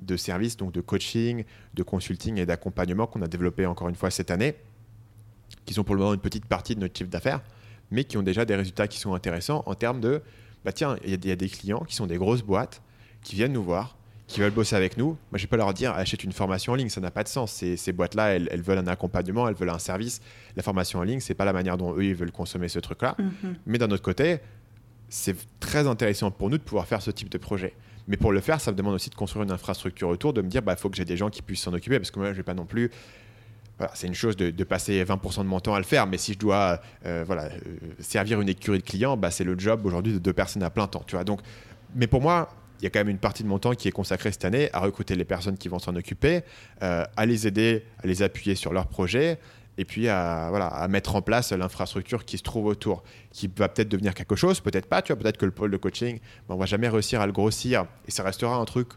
de 0.00 0.16
service, 0.16 0.56
donc 0.56 0.72
de 0.72 0.80
coaching, 0.80 1.44
de 1.74 1.82
consulting 1.82 2.38
et 2.38 2.46
d'accompagnement 2.46 3.06
qu'on 3.06 3.22
a 3.22 3.28
développé 3.28 3.66
encore 3.66 3.88
une 3.88 3.94
fois 3.94 4.10
cette 4.10 4.30
année, 4.30 4.54
qui 5.64 5.74
sont 5.74 5.84
pour 5.84 5.94
le 5.94 6.00
moment 6.00 6.14
une 6.14 6.20
petite 6.20 6.46
partie 6.46 6.74
de 6.74 6.80
notre 6.80 6.96
chiffre 6.96 7.10
d'affaires, 7.10 7.42
mais 7.90 8.04
qui 8.04 8.16
ont 8.16 8.22
déjà 8.22 8.44
des 8.44 8.54
résultats 8.54 8.88
qui 8.88 8.98
sont 8.98 9.14
intéressants 9.14 9.62
en 9.66 9.74
termes 9.74 10.00
de, 10.00 10.22
bah 10.64 10.72
tiens, 10.72 10.96
il 11.04 11.10
y, 11.26 11.30
a 11.30 11.36
des 11.36 11.48
clients 11.48 11.84
qui 11.84 11.94
sont 11.94 12.06
des 12.06 12.18
grosses 12.18 12.42
boîtes 12.42 12.82
qui 13.22 13.34
viennent 13.34 13.52
nous 13.52 13.62
voir, 13.62 13.96
qui 14.26 14.40
veulent 14.40 14.52
bosser 14.52 14.76
avec 14.76 14.96
nous. 14.96 15.08
Moi, 15.08 15.18
je 15.32 15.38
ne 15.38 15.42
vais 15.42 15.48
pas 15.48 15.56
leur 15.56 15.74
dire 15.74 15.92
achète 15.92 16.22
une 16.22 16.32
formation 16.32 16.72
en 16.72 16.76
ligne, 16.76 16.88
ça 16.88 17.00
n'a 17.00 17.10
pas 17.10 17.24
de 17.24 17.28
sens. 17.28 17.52
Ces, 17.52 17.76
ces 17.76 17.92
boîtes-là, 17.92 18.36
elles, 18.36 18.62
veulent 18.62 18.78
un 18.78 18.86
accompagnement, 18.86 19.48
elles 19.48 19.56
veulent 19.56 19.70
un 19.70 19.80
service. 19.80 20.20
La 20.56 20.62
formation 20.62 21.00
en 21.00 21.02
ligne, 21.02 21.20
c'est 21.20 21.34
pas 21.34 21.44
la 21.44 21.52
manière 21.52 21.76
dont 21.76 21.96
eux 21.96 22.04
ils 22.04 22.14
veulent 22.14 22.30
consommer 22.30 22.68
ce 22.68 22.78
truc-là. 22.78 23.16
Mm-hmm. 23.18 23.54
Mais 23.66 23.78
d'un 23.78 23.90
autre 23.90 24.02
côté, 24.02 24.38
c'est 25.08 25.36
très 25.58 25.88
intéressant 25.88 26.30
pour 26.30 26.48
nous 26.48 26.58
de 26.58 26.62
pouvoir 26.62 26.86
faire 26.86 27.02
ce 27.02 27.10
type 27.10 27.28
de 27.28 27.38
projet. 27.38 27.74
Mais 28.08 28.16
pour 28.16 28.32
le 28.32 28.40
faire, 28.40 28.60
ça 28.60 28.72
me 28.72 28.76
demande 28.76 28.94
aussi 28.94 29.10
de 29.10 29.14
construire 29.14 29.44
une 29.44 29.52
infrastructure 29.52 30.08
autour, 30.08 30.32
de 30.32 30.42
me 30.42 30.48
dire, 30.48 30.62
il 30.62 30.64
bah, 30.64 30.76
faut 30.76 30.90
que 30.90 30.96
j'ai 30.96 31.04
des 31.04 31.16
gens 31.16 31.30
qui 31.30 31.42
puissent 31.42 31.62
s'en 31.62 31.72
occuper, 31.72 31.98
parce 31.98 32.10
que 32.10 32.18
moi, 32.18 32.32
je 32.32 32.36
vais 32.38 32.42
pas 32.42 32.54
non 32.54 32.66
plus 32.66 32.90
c'est 33.94 34.06
une 34.06 34.14
chose 34.14 34.36
de, 34.36 34.64
passer 34.64 35.02
20% 35.04 35.38
de 35.38 35.42
mon 35.44 35.60
temps 35.60 35.74
à 35.74 35.78
le 35.78 35.84
faire, 35.84 36.06
mais 36.06 36.18
si 36.18 36.34
je 36.34 36.38
dois 36.38 36.80
euh, 37.06 37.24
voilà, 37.26 37.44
euh, 37.44 37.50
servir 37.98 38.40
une 38.40 38.48
écurie 38.48 38.78
de 38.78 38.84
clients, 38.84 39.16
bah, 39.16 39.30
c'est 39.30 39.44
le 39.44 39.58
job 39.58 39.84
aujourd'hui 39.86 40.12
de 40.12 40.18
deux 40.18 40.32
personnes 40.32 40.62
à 40.62 40.70
plein 40.70 40.86
temps. 40.86 41.02
Tu 41.06 41.16
vois 41.16 41.24
Donc, 41.24 41.40
mais 41.94 42.06
pour 42.06 42.20
moi, 42.20 42.50
il 42.80 42.84
y 42.84 42.86
a 42.86 42.90
quand 42.90 43.00
même 43.00 43.08
une 43.08 43.18
partie 43.18 43.42
de 43.42 43.48
mon 43.48 43.58
temps 43.58 43.74
qui 43.74 43.88
est 43.88 43.92
consacrée 43.92 44.32
cette 44.32 44.44
année 44.44 44.70
à 44.72 44.80
recruter 44.80 45.14
les 45.16 45.24
personnes 45.24 45.56
qui 45.56 45.68
vont 45.68 45.78
s'en 45.78 45.94
occuper, 45.96 46.42
euh, 46.82 47.04
à 47.16 47.26
les 47.26 47.46
aider, 47.46 47.84
à 48.02 48.06
les 48.06 48.22
appuyer 48.22 48.54
sur 48.54 48.72
leurs 48.72 48.86
projets, 48.86 49.38
et 49.78 49.84
puis 49.84 50.08
à, 50.08 50.48
voilà, 50.50 50.66
à 50.66 50.88
mettre 50.88 51.16
en 51.16 51.22
place 51.22 51.52
l'infrastructure 51.52 52.24
qui 52.24 52.38
se 52.38 52.42
trouve 52.42 52.66
autour, 52.66 53.02
qui 53.32 53.50
va 53.56 53.68
peut-être 53.68 53.88
devenir 53.88 54.14
quelque 54.14 54.36
chose, 54.36 54.60
peut-être 54.60 54.86
pas, 54.86 55.02
tu 55.02 55.12
vois, 55.12 55.20
peut-être 55.20 55.38
que 55.38 55.46
le 55.46 55.52
pôle 55.52 55.70
de 55.70 55.76
coaching, 55.76 56.18
ben, 56.48 56.54
on 56.54 56.58
va 56.58 56.66
jamais 56.66 56.88
réussir 56.88 57.20
à 57.20 57.26
le 57.26 57.32
grossir, 57.32 57.86
et 58.06 58.10
ça 58.10 58.22
restera 58.22 58.56
un 58.56 58.64
truc 58.64 58.88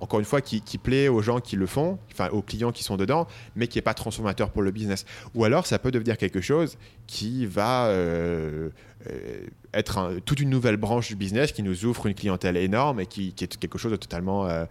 encore 0.00 0.20
une 0.20 0.26
fois, 0.26 0.40
qui, 0.40 0.60
plaît 0.78 1.08
aux 1.08 1.22
gens 1.22 1.40
qui 1.40 1.56
le 1.56 1.66
font, 1.66 1.98
enfin 2.12 2.28
aux 2.30 2.42
clients 2.42 2.72
qui 2.72 2.84
sont 2.84 2.96
dedans, 2.96 3.26
mais 3.56 3.66
qui 3.66 3.78
n'est 3.78 3.82
pas 3.82 3.94
transformateur 3.94 4.50
pour 4.50 4.62
le 4.62 4.70
business. 4.70 5.04
Ou 5.34 5.44
alors, 5.44 5.66
ça 5.66 5.78
peut 5.78 5.90
devenir 5.90 6.16
quelque 6.16 6.40
chose 6.40 6.78
qui 7.06 7.46
va 7.46 7.86
euh, 7.86 8.70
euh, 9.10 9.46
être 9.74 10.18
toute 10.24 10.40
une 10.40 10.50
nouvelle 10.50 10.76
branche 10.76 11.08
du 11.08 11.16
business 11.16 11.52
qui 11.52 11.62
nous 11.62 11.84
ouvre 11.84 12.06
une 12.06 12.14
clientèle 12.14 12.56
énorme 12.56 13.00
et 13.00 13.06
qui, 13.06 13.34
est 13.40 13.56
quelque 13.56 13.78
chose 13.78 13.92
de 13.92 13.96
totalement 13.96 14.46
euh, 14.46 14.64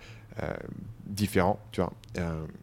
différent, 1.06 1.60
tu 1.72 1.82
vois. 1.82 1.94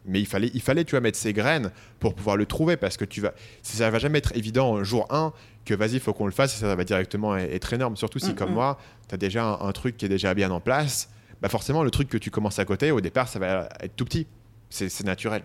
mais 0.05 0.19
il 0.19 0.25
fallait, 0.25 0.51
il 0.53 0.61
fallait, 0.61 0.83
tu 0.83 0.91
vois, 0.91 1.01
mettre 1.01 1.17
ses 1.17 1.33
graines 1.33 1.71
pour 1.99 2.15
pouvoir 2.15 2.35
le 2.35 2.45
trouver 2.45 2.77
parce 2.77 2.97
que 2.97 3.05
tu 3.05 3.21
vas, 3.21 3.33
ça 3.61 3.89
va 3.89 3.99
jamais 3.99 4.17
être 4.17 4.35
évident 4.35 4.83
jour 4.83 5.07
1 5.11 5.33
que 5.65 5.73
vas-y, 5.73 5.93
il 5.93 5.99
faut 5.99 6.13
qu'on 6.13 6.25
le 6.25 6.31
fasse 6.31 6.55
et 6.55 6.59
ça 6.59 6.75
va 6.75 6.83
directement 6.83 7.37
être 7.37 7.73
énorme. 7.73 7.95
Surtout 7.95 8.19
si, 8.19 8.33
comme 8.33 8.53
moi, 8.53 8.79
tu 9.07 9.15
as 9.15 9.17
déjà 9.17 9.45
un, 9.45 9.71
truc 9.71 9.97
qui 9.97 10.05
est 10.05 10.09
déjà 10.09 10.33
bien 10.33 10.51
en 10.51 10.59
place 10.59 11.09
bah 11.41 11.49
forcément, 11.49 11.83
le 11.83 11.91
truc 11.91 12.09
que 12.09 12.17
tu 12.17 12.31
commences 12.31 12.59
à 12.59 12.65
côté, 12.65 12.91
au 12.91 13.01
départ, 13.01 13.27
ça 13.27 13.39
va 13.39 13.69
être 13.81 13.95
tout 13.95 14.05
petit. 14.05 14.27
C'est 14.69 15.03
naturel. 15.05 15.41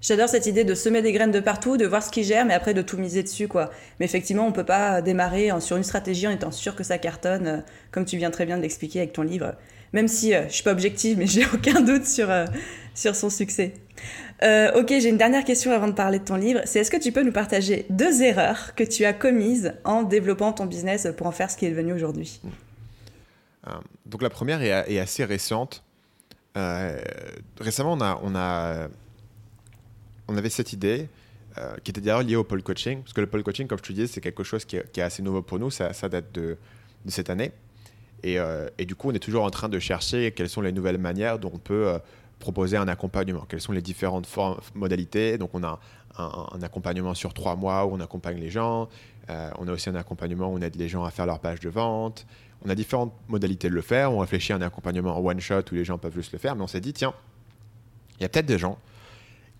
J'adore 0.00 0.30
cette 0.30 0.46
idée 0.46 0.64
de 0.64 0.74
semer 0.74 1.02
des 1.02 1.12
graines 1.12 1.30
de 1.30 1.40
partout, 1.40 1.76
de 1.76 1.84
voir 1.84 2.02
ce 2.02 2.10
qui 2.10 2.24
gère, 2.24 2.46
mais 2.46 2.54
après 2.54 2.72
de 2.72 2.80
tout 2.80 2.96
miser 2.96 3.22
dessus, 3.22 3.48
quoi. 3.48 3.70
Mais 3.98 4.06
effectivement, 4.06 4.46
on 4.46 4.52
peut 4.52 4.64
pas 4.64 5.02
démarrer 5.02 5.50
sur 5.60 5.76
une 5.76 5.82
stratégie 5.82 6.26
en 6.26 6.30
étant 6.30 6.52
sûr 6.52 6.74
que 6.74 6.82
ça 6.82 6.96
cartonne, 6.96 7.46
euh, 7.46 7.58
comme 7.90 8.06
tu 8.06 8.16
viens 8.16 8.30
très 8.30 8.46
bien 8.46 8.56
de 8.56 8.62
l'expliquer 8.62 9.00
avec 9.00 9.12
ton 9.12 9.22
livre. 9.22 9.54
Même 9.92 10.08
si 10.08 10.34
euh, 10.34 10.48
je 10.48 10.54
suis 10.54 10.62
pas 10.62 10.72
objective, 10.72 11.18
mais 11.18 11.26
j'ai 11.28 11.44
aucun 11.46 11.80
doute 11.80 12.06
sur, 12.06 12.30
euh, 12.30 12.46
sur 12.94 13.14
son 13.14 13.30
succès. 13.30 13.74
ok, 14.42 14.88
j'ai 14.88 15.08
une 15.08 15.18
dernière 15.18 15.44
question 15.44 15.72
avant 15.72 15.88
de 15.88 15.92
parler 15.92 16.18
de 16.18 16.24
ton 16.24 16.36
livre. 16.36 16.60
C'est 16.64 16.80
est-ce 16.80 16.90
que 16.90 16.96
tu 16.96 17.12
peux 17.12 17.22
nous 17.22 17.32
partager 17.32 17.86
deux 17.90 18.22
erreurs 18.22 18.74
que 18.74 18.84
tu 18.84 19.04
as 19.04 19.12
commises 19.12 19.74
en 19.84 20.02
développant 20.02 20.52
ton 20.52 20.66
business 20.66 21.08
pour 21.16 21.26
en 21.26 21.32
faire 21.32 21.50
ce 21.50 21.56
qui 21.56 21.66
est 21.66 21.70
devenu 21.70 21.92
aujourd'hui? 21.92 22.40
Euh, 23.66 23.72
donc 24.06 24.22
la 24.22 24.30
première 24.30 24.62
est, 24.62 24.98
assez 24.98 25.24
récente. 25.24 25.84
Euh, 26.56 27.00
récemment, 27.60 27.92
on, 27.92 28.00
a, 28.00 28.20
on, 28.22 28.34
a, 28.34 28.88
on 30.28 30.36
avait 30.36 30.50
cette 30.50 30.72
idée 30.72 31.08
euh, 31.58 31.76
qui 31.84 31.90
était 31.90 32.00
d'ailleurs 32.00 32.22
liée 32.22 32.36
au 32.36 32.44
pole 32.44 32.62
coaching, 32.62 33.02
parce 33.02 33.12
que 33.12 33.20
le 33.20 33.26
pole 33.26 33.42
coaching, 33.42 33.66
comme 33.66 33.78
je 33.78 33.82
te 33.82 33.92
disais, 33.92 34.06
c'est 34.06 34.20
quelque 34.20 34.44
chose 34.44 34.64
qui 34.64 34.76
est, 34.76 34.98
assez 35.00 35.22
nouveau 35.22 35.42
pour 35.42 35.58
nous, 35.58 35.70
ça, 35.70 35.92
ça 35.92 36.08
date 36.08 36.32
de, 36.32 36.56
de, 37.04 37.10
cette 37.10 37.30
année. 37.30 37.52
Et, 38.22 38.38
et, 38.78 38.84
du 38.84 38.94
coup, 38.94 39.10
on 39.10 39.12
est 39.12 39.20
toujours 39.20 39.44
en 39.44 39.50
train 39.50 39.68
de 39.68 39.78
chercher 39.78 40.32
quelles 40.32 40.48
sont 40.48 40.60
les 40.60 40.72
nouvelles 40.72 40.98
manières 40.98 41.38
dont 41.38 41.50
on 41.54 41.58
peut 41.58 41.98
proposer 42.38 42.76
un 42.76 42.88
accompagnement, 42.88 43.46
quelles 43.48 43.60
sont 43.60 43.72
les 43.72 43.82
différentes 43.82 44.28
modalités. 44.74 45.38
Donc, 45.38 45.50
on 45.54 45.62
a 45.62 45.78
un, 46.18 46.62
accompagnement 46.62 47.14
sur 47.14 47.32
trois 47.32 47.56
mois 47.56 47.86
où 47.86 47.94
on 47.94 48.00
accompagne 48.00 48.38
les 48.38 48.50
gens. 48.50 48.88
on 49.28 49.68
a 49.68 49.72
aussi 49.72 49.88
un 49.88 49.94
accompagnement 49.94 50.52
où 50.52 50.58
on 50.58 50.60
aide 50.60 50.76
les 50.76 50.88
gens 50.88 51.04
à 51.04 51.10
faire 51.10 51.26
leur 51.26 51.40
page 51.40 51.60
de 51.60 51.68
vente. 51.68 52.26
On 52.64 52.68
a 52.68 52.74
différentes 52.74 53.14
modalités 53.28 53.68
de 53.68 53.74
le 53.74 53.80
faire. 53.80 54.12
On 54.12 54.18
réfléchit 54.18 54.52
à 54.52 54.56
un 54.56 54.62
accompagnement 54.62 55.16
en 55.16 55.24
one 55.24 55.40
shot 55.40 55.62
où 55.72 55.74
les 55.74 55.84
gens 55.84 55.98
peuvent 55.98 56.14
juste 56.14 56.32
le 56.32 56.38
faire, 56.38 56.54
mais 56.56 56.62
on 56.62 56.66
s'est 56.66 56.80
dit, 56.80 56.92
tiens, 56.92 57.14
il 58.18 58.24
y 58.24 58.26
a 58.26 58.28
peut-être 58.28 58.46
des 58.46 58.58
gens 58.58 58.78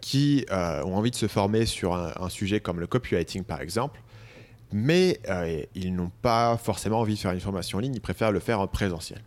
qui 0.00 0.46
euh, 0.50 0.82
ont 0.84 0.96
envie 0.96 1.10
de 1.10 1.16
se 1.16 1.26
former 1.26 1.66
sur 1.66 1.94
un, 1.94 2.28
sujet 2.28 2.60
comme 2.60 2.80
le 2.80 2.86
copywriting 2.86 3.44
par 3.44 3.60
exemple, 3.60 4.00
mais 4.72 5.20
euh, 5.28 5.62
ils 5.74 5.94
n'ont 5.94 6.10
pas 6.22 6.56
forcément 6.56 7.00
envie 7.00 7.14
de 7.14 7.18
faire 7.18 7.32
une 7.32 7.40
formation 7.40 7.78
en 7.78 7.80
ligne, 7.80 7.94
ils 7.94 8.00
préfèrent 8.00 8.32
le 8.32 8.40
faire 8.40 8.60
en 8.60 8.66
présentiel. 8.66 9.22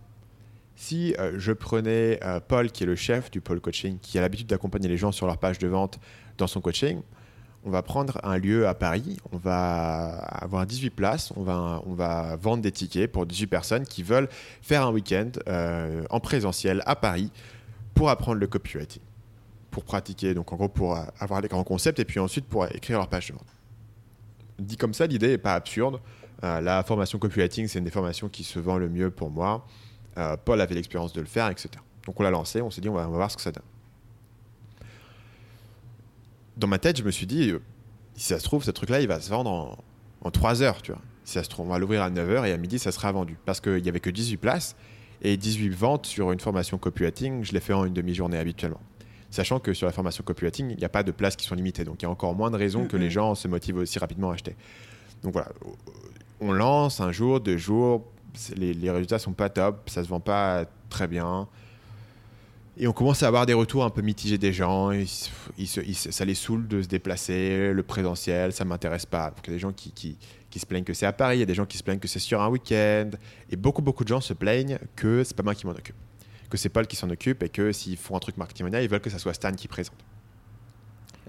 Si 0.75 1.15
euh, 1.19 1.33
je 1.37 1.51
prenais 1.51 2.19
Paul, 2.47 2.71
qui 2.71 2.83
est 2.83 2.87
le 2.87 2.95
chef 2.95 3.29
du 3.29 3.41
pôle 3.41 3.61
coaching, 3.61 3.99
qui 3.99 4.17
a 4.17 4.21
l'habitude 4.21 4.47
d'accompagner 4.47 4.87
les 4.87 4.97
gens 4.97 5.11
sur 5.11 5.27
leur 5.27 5.37
page 5.37 5.59
de 5.59 5.67
vente 5.67 5.99
dans 6.37 6.47
son 6.47 6.61
coaching, 6.61 7.01
on 7.65 7.69
va 7.69 7.81
prendre 7.81 8.19
un 8.23 8.37
lieu 8.37 8.67
à 8.67 8.73
Paris, 8.73 9.17
on 9.31 9.37
va 9.37 10.07
avoir 10.17 10.65
18 10.65 10.89
places, 10.89 11.31
on 11.35 11.43
va, 11.43 11.81
on 11.85 11.93
va 11.93 12.35
vendre 12.35 12.61
des 12.61 12.71
tickets 12.71 13.11
pour 13.11 13.25
18 13.25 13.47
personnes 13.47 13.85
qui 13.85 14.03
veulent 14.03 14.27
faire 14.61 14.85
un 14.85 14.91
week-end 14.91 15.29
euh, 15.47 16.03
en 16.09 16.19
présentiel 16.19 16.83
à 16.85 16.95
Paris 16.95 17.31
pour 17.93 18.09
apprendre 18.09 18.39
le 18.39 18.47
copywriting, 18.47 19.01
pour 19.71 19.85
pratiquer, 19.85 20.33
donc 20.33 20.51
en 20.51 20.57
gros 20.57 20.67
pour 20.67 20.97
avoir 21.19 21.41
les 21.41 21.47
grands 21.47 21.63
concepts 21.63 21.99
et 21.99 22.05
puis 22.05 22.19
ensuite 22.19 22.45
pour 22.45 22.65
écrire 22.65 22.97
leur 22.97 23.07
page 23.07 23.29
de 23.29 23.33
vente. 23.33 23.47
Dit 24.59 24.77
comme 24.77 24.93
ça, 24.93 25.07
l'idée 25.07 25.29
n'est 25.29 25.37
pas 25.37 25.55
absurde. 25.55 25.99
Euh, 26.43 26.61
la 26.61 26.83
formation 26.83 27.19
copywriting, 27.19 27.67
c'est 27.67 27.79
une 27.79 27.85
des 27.85 27.91
formations 27.91 28.29
qui 28.29 28.43
se 28.43 28.59
vend 28.59 28.77
le 28.77 28.89
mieux 28.89 29.09
pour 29.09 29.29
moi. 29.29 29.65
Euh, 30.17 30.37
Paul 30.43 30.61
avait 30.61 30.75
l'expérience 30.75 31.13
de 31.13 31.21
le 31.21 31.27
faire, 31.27 31.49
etc. 31.49 31.69
Donc 32.05 32.19
on 32.19 32.23
l'a 32.23 32.31
lancé, 32.31 32.61
on 32.61 32.69
s'est 32.69 32.81
dit 32.81 32.89
on 32.89 32.93
va 32.93 33.07
voir 33.07 33.31
ce 33.31 33.37
que 33.37 33.41
ça 33.41 33.51
donne 33.51 33.63
dans 36.57 36.67
ma 36.67 36.79
tête, 36.79 36.97
je 36.97 37.03
me 37.03 37.11
suis 37.11 37.25
dit, 37.25 37.51
euh, 37.51 37.59
si 38.15 38.25
ça 38.25 38.39
se 38.39 38.43
trouve, 38.43 38.63
ce 38.63 38.71
truc-là, 38.71 39.01
il 39.01 39.07
va 39.07 39.19
se 39.19 39.29
vendre 39.29 39.51
en, 39.51 39.77
en 40.21 40.31
3 40.31 40.61
heures, 40.61 40.81
tu 40.81 40.91
vois. 40.91 41.01
Si 41.23 41.33
ça 41.33 41.43
se 41.43 41.49
trouve, 41.49 41.67
on 41.67 41.69
va 41.69 41.79
l'ouvrir 41.79 42.01
à 42.03 42.09
9 42.09 42.29
heures 42.29 42.45
et 42.45 42.51
à 42.51 42.57
midi, 42.57 42.79
ça 42.79 42.91
sera 42.91 43.11
vendu. 43.11 43.37
Parce 43.45 43.61
qu'il 43.61 43.81
n'y 43.81 43.89
avait 43.89 43.99
que 43.99 44.09
18 44.09 44.37
places 44.37 44.75
et 45.21 45.37
18 45.37 45.69
ventes 45.69 46.05
sur 46.05 46.31
une 46.31 46.39
formation 46.39 46.77
copywriting, 46.77 47.43
je 47.43 47.53
l'ai 47.53 47.61
fait 47.61 47.73
en 47.73 47.85
une 47.85 47.93
demi-journée 47.93 48.37
habituellement. 48.37 48.81
Sachant 49.33 49.59
que 49.59 49.73
sur 49.73 49.87
la 49.87 49.91
formation 49.91 50.23
copywriting, 50.23 50.69
il 50.69 50.77
n'y 50.77 50.85
a 50.85 50.89
pas 50.89 51.01
de 51.01 51.11
places 51.11 51.35
qui 51.35 51.47
sont 51.47 51.55
limitées. 51.55 51.83
Donc 51.83 51.99
il 51.99 52.03
y 52.03 52.05
a 52.05 52.09
encore 52.11 52.35
moins 52.35 52.51
de 52.51 52.55
raisons 52.55 52.85
que 52.85 52.97
les 52.97 53.09
gens 53.09 53.33
se 53.33 53.47
motivent 53.47 53.77
aussi 53.77 53.97
rapidement 53.97 54.29
à 54.29 54.35
acheter. 54.35 54.55
Donc 55.23 55.33
voilà, 55.33 55.49
on 56.39 56.51
lance 56.51 57.01
un 57.01 57.11
jour, 57.11 57.39
deux 57.39 57.57
jours, 57.57 58.05
les, 58.55 58.75
les 58.75 58.91
résultats 58.91 59.17
sont 59.17 59.33
pas 59.33 59.49
top, 59.49 59.89
ça 59.89 60.03
se 60.03 60.07
vend 60.07 60.19
pas 60.19 60.65
très 60.87 61.07
bien. 61.07 61.47
Et 62.77 62.85
on 62.85 62.93
commence 62.93 63.23
à 63.23 63.27
avoir 63.27 63.47
des 63.47 63.55
retours 63.55 63.83
un 63.83 63.89
peu 63.89 64.03
mitigés 64.03 64.37
des 64.37 64.53
gens. 64.53 64.91
ça 65.65 66.25
les 66.25 66.35
saoule 66.35 66.67
de 66.67 66.83
se 66.83 66.87
déplacer, 66.87 67.73
le 67.73 67.81
présentiel, 67.81 68.53
ça 68.53 68.65
m'intéresse 68.65 69.07
pas. 69.07 69.31
Donc 69.31 69.39
il 69.45 69.49
y 69.49 69.53
a 69.53 69.55
des 69.55 69.59
gens 69.59 69.73
qui, 69.73 69.91
qui, 69.93 70.15
qui 70.51 70.59
se 70.59 70.67
plaignent 70.67 70.83
que 70.83 70.93
c'est 70.93 71.07
à 71.07 71.13
Paris, 71.13 71.37
il 71.37 71.39
y 71.39 71.43
a 71.43 71.47
des 71.47 71.55
gens 71.55 71.65
qui 71.65 71.79
se 71.79 71.83
plaignent 71.83 71.97
que 71.97 72.07
c'est 72.07 72.19
sur 72.19 72.39
un 72.39 72.49
week-end. 72.49 73.09
Et 73.49 73.55
beaucoup, 73.55 73.81
beaucoup 73.81 74.03
de 74.03 74.09
gens 74.09 74.21
se 74.21 74.33
plaignent 74.33 74.77
que 74.95 75.23
c'est 75.23 75.35
pas 75.35 75.41
moi 75.41 75.55
qui 75.55 75.65
m'en 75.65 75.73
occupe. 75.73 75.95
Que 76.53 76.57
c'est 76.59 76.69
Paul 76.69 76.85
qui 76.85 76.95
s'en 76.95 77.09
occupe 77.09 77.41
et 77.41 77.49
que 77.49 77.71
s'ils 77.71 77.97
font 77.97 78.15
un 78.15 78.19
truc 78.19 78.37
marketing 78.37 78.69
ils 78.75 78.87
veulent 78.87 78.99
que 78.99 79.09
ça 79.09 79.17
soit 79.17 79.33
Stan 79.33 79.51
qui 79.53 79.67
présente. 79.67 79.95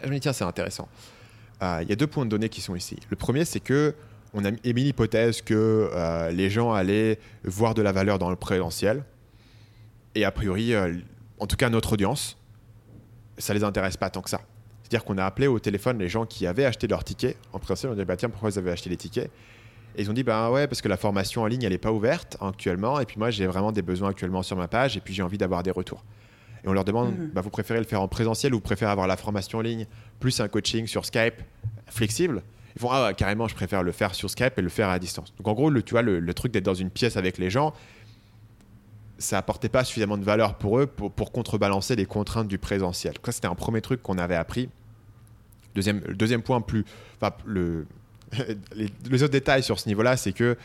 je 0.02 0.06
me 0.06 0.12
dis, 0.12 0.20
tiens, 0.20 0.34
c'est 0.34 0.44
intéressant. 0.44 0.86
Euh, 1.62 1.78
il 1.80 1.88
y 1.88 1.92
a 1.92 1.96
deux 1.96 2.06
points 2.06 2.26
de 2.26 2.30
données 2.30 2.50
qui 2.50 2.60
sont 2.60 2.76
ici. 2.76 2.98
Le 3.08 3.16
premier, 3.16 3.46
c'est 3.46 3.60
que 3.60 3.94
on 4.34 4.44
a 4.44 4.50
émis 4.64 4.84
l'hypothèse 4.84 5.40
que 5.40 5.88
euh, 5.94 6.30
les 6.30 6.50
gens 6.50 6.74
allaient 6.74 7.18
voir 7.42 7.72
de 7.72 7.80
la 7.80 7.90
valeur 7.90 8.18
dans 8.18 8.28
le 8.28 8.36
présentiel. 8.36 9.02
Et 10.14 10.26
a 10.26 10.30
priori, 10.30 10.74
euh, 10.74 10.92
en 11.38 11.46
tout 11.46 11.56
cas 11.56 11.70
notre 11.70 11.94
audience, 11.94 12.36
ça 13.38 13.54
les 13.54 13.64
intéresse 13.64 13.96
pas 13.96 14.10
tant 14.10 14.20
que 14.20 14.28
ça. 14.28 14.42
C'est-à-dire 14.82 15.06
qu'on 15.06 15.16
a 15.16 15.24
appelé 15.24 15.46
au 15.46 15.58
téléphone 15.58 15.98
les 15.98 16.10
gens 16.10 16.26
qui 16.26 16.46
avaient 16.46 16.66
acheté 16.66 16.86
leurs 16.86 17.02
tickets. 17.02 17.38
En 17.54 17.58
principe, 17.58 17.88
on 17.88 17.94
a 17.94 17.96
dit 17.96 18.04
bah, 18.04 18.18
tiens, 18.18 18.28
pourquoi 18.28 18.50
vous 18.50 18.58
avez 18.58 18.72
acheté 18.72 18.90
les 18.90 18.98
tickets? 18.98 19.30
Et 19.96 20.02
ils 20.02 20.10
ont 20.10 20.12
dit 20.12 20.22
bah 20.22 20.50
ouais, 20.50 20.66
parce 20.66 20.82
que 20.82 20.88
la 20.88 20.96
formation 20.96 21.42
en 21.42 21.46
ligne, 21.46 21.62
elle 21.62 21.72
n'est 21.72 21.78
pas 21.78 21.92
ouverte 21.92 22.36
actuellement. 22.40 23.00
Et 23.00 23.06
puis 23.06 23.18
moi, 23.18 23.30
j'ai 23.30 23.46
vraiment 23.46 23.72
des 23.72 23.82
besoins 23.82 24.10
actuellement 24.10 24.42
sur 24.42 24.56
ma 24.56 24.68
page. 24.68 24.96
Et 24.96 25.00
puis 25.00 25.14
j'ai 25.14 25.22
envie 25.22 25.38
d'avoir 25.38 25.62
des 25.62 25.70
retours. 25.70 26.04
Et 26.64 26.68
on 26.68 26.72
leur 26.72 26.84
demande 26.84 27.14
bah, 27.32 27.40
vous 27.40 27.50
préférez 27.50 27.78
le 27.78 27.86
faire 27.86 28.00
en 28.00 28.08
présentiel 28.08 28.54
ou 28.54 28.56
vous 28.56 28.62
préférez 28.62 28.90
avoir 28.90 29.06
la 29.06 29.16
formation 29.16 29.58
en 29.58 29.62
ligne 29.62 29.86
plus 30.18 30.40
un 30.40 30.48
coaching 30.48 30.86
sur 30.86 31.04
Skype 31.04 31.42
flexible? 31.86 32.42
Ils 32.76 32.80
font 32.80 32.90
ah 32.90 33.12
carrément 33.14 33.46
je 33.46 33.54
préfère 33.54 33.84
le 33.84 33.92
faire 33.92 34.14
sur 34.14 34.28
Skype 34.28 34.58
et 34.58 34.62
le 34.62 34.68
faire 34.68 34.88
à 34.88 34.98
distance. 34.98 35.32
Donc 35.36 35.46
en 35.46 35.52
gros 35.52 35.70
le, 35.70 35.82
tu 35.82 35.92
vois 35.92 36.02
le 36.02 36.34
truc 36.34 36.52
d'être 36.52 36.64
dans 36.64 36.74
une 36.74 36.90
pièce 36.90 37.16
avec 37.16 37.38
les 37.38 37.50
gens, 37.50 37.72
ça 39.18 39.38
apportait 39.38 39.68
pas 39.68 39.84
suffisamment 39.84 40.18
de 40.18 40.24
valeur 40.24 40.56
pour 40.56 40.78
eux 40.78 40.86
pour, 40.86 41.32
contrebalancer 41.32 41.96
les 41.96 42.06
contraintes 42.06 42.48
du 42.48 42.58
présentiel. 42.58 43.14
ça, 43.24 43.32
c'était 43.32 43.46
un 43.46 43.54
premier 43.54 43.80
truc 43.80 44.02
qu'on 44.02 44.18
avait 44.18 44.36
appris. 44.36 44.68
Deuxième, 45.74 46.00
deuxième 46.00 46.42
point, 46.42 46.60
plus, 46.60 46.84
enfin, 47.16 47.34
le, 47.44 47.86
les, 49.10 49.22
autres 49.22 49.32
détails 49.32 49.62
sur 49.62 49.78
ce 49.78 49.88
niveau-là, 49.88 50.16
c'est 50.16 50.32
que 50.32 50.56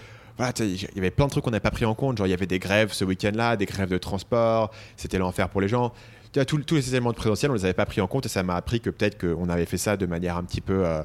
il 0.60 0.82
y 0.96 1.00
avait 1.00 1.12
plein 1.12 1.26
de 1.26 1.32
trucs 1.32 1.44
qu'on 1.44 1.52
n'avait 1.52 1.60
pas 1.60 1.72
pris 1.72 1.84
en 1.84 1.94
compte. 1.94 2.18
Genre, 2.18 2.26
il 2.26 2.30
y 2.30 2.34
avait 2.34 2.48
des 2.48 2.60
grèves 2.60 2.94
ce 2.94 3.04
week-end-là, 3.04 3.58
des 3.58 3.66
grèves 3.66 3.90
de 3.90 3.98
transport, 3.98 4.72
c'était 4.96 5.18
l'enfer 5.18 5.50
pour 5.50 5.60
les 5.60 5.68
gens. 5.68 5.92
Tous, 6.32 6.60
tous 6.60 6.76
les 6.76 6.90
éléments 6.90 7.12
de 7.12 7.18
présentiel, 7.18 7.52
on 7.52 7.56
ne 7.56 7.60
les 7.60 7.66
avait 7.66 7.74
pas 7.74 7.86
pris 7.86 8.00
en 8.00 8.08
compte 8.08 8.26
et 8.26 8.30
ça 8.30 8.42
m'a 8.42 8.56
appris 8.56 8.80
que 8.80 8.90
peut-être 8.90 9.20
qu'on 9.20 9.50
avait 9.50 9.66
fait 9.66 9.78
ça 9.78 9.98
de 9.98 10.06
manière 10.06 10.38
un 10.38 10.44
petit 10.44 10.62
peu. 10.62 10.86
Euh, 10.86 11.04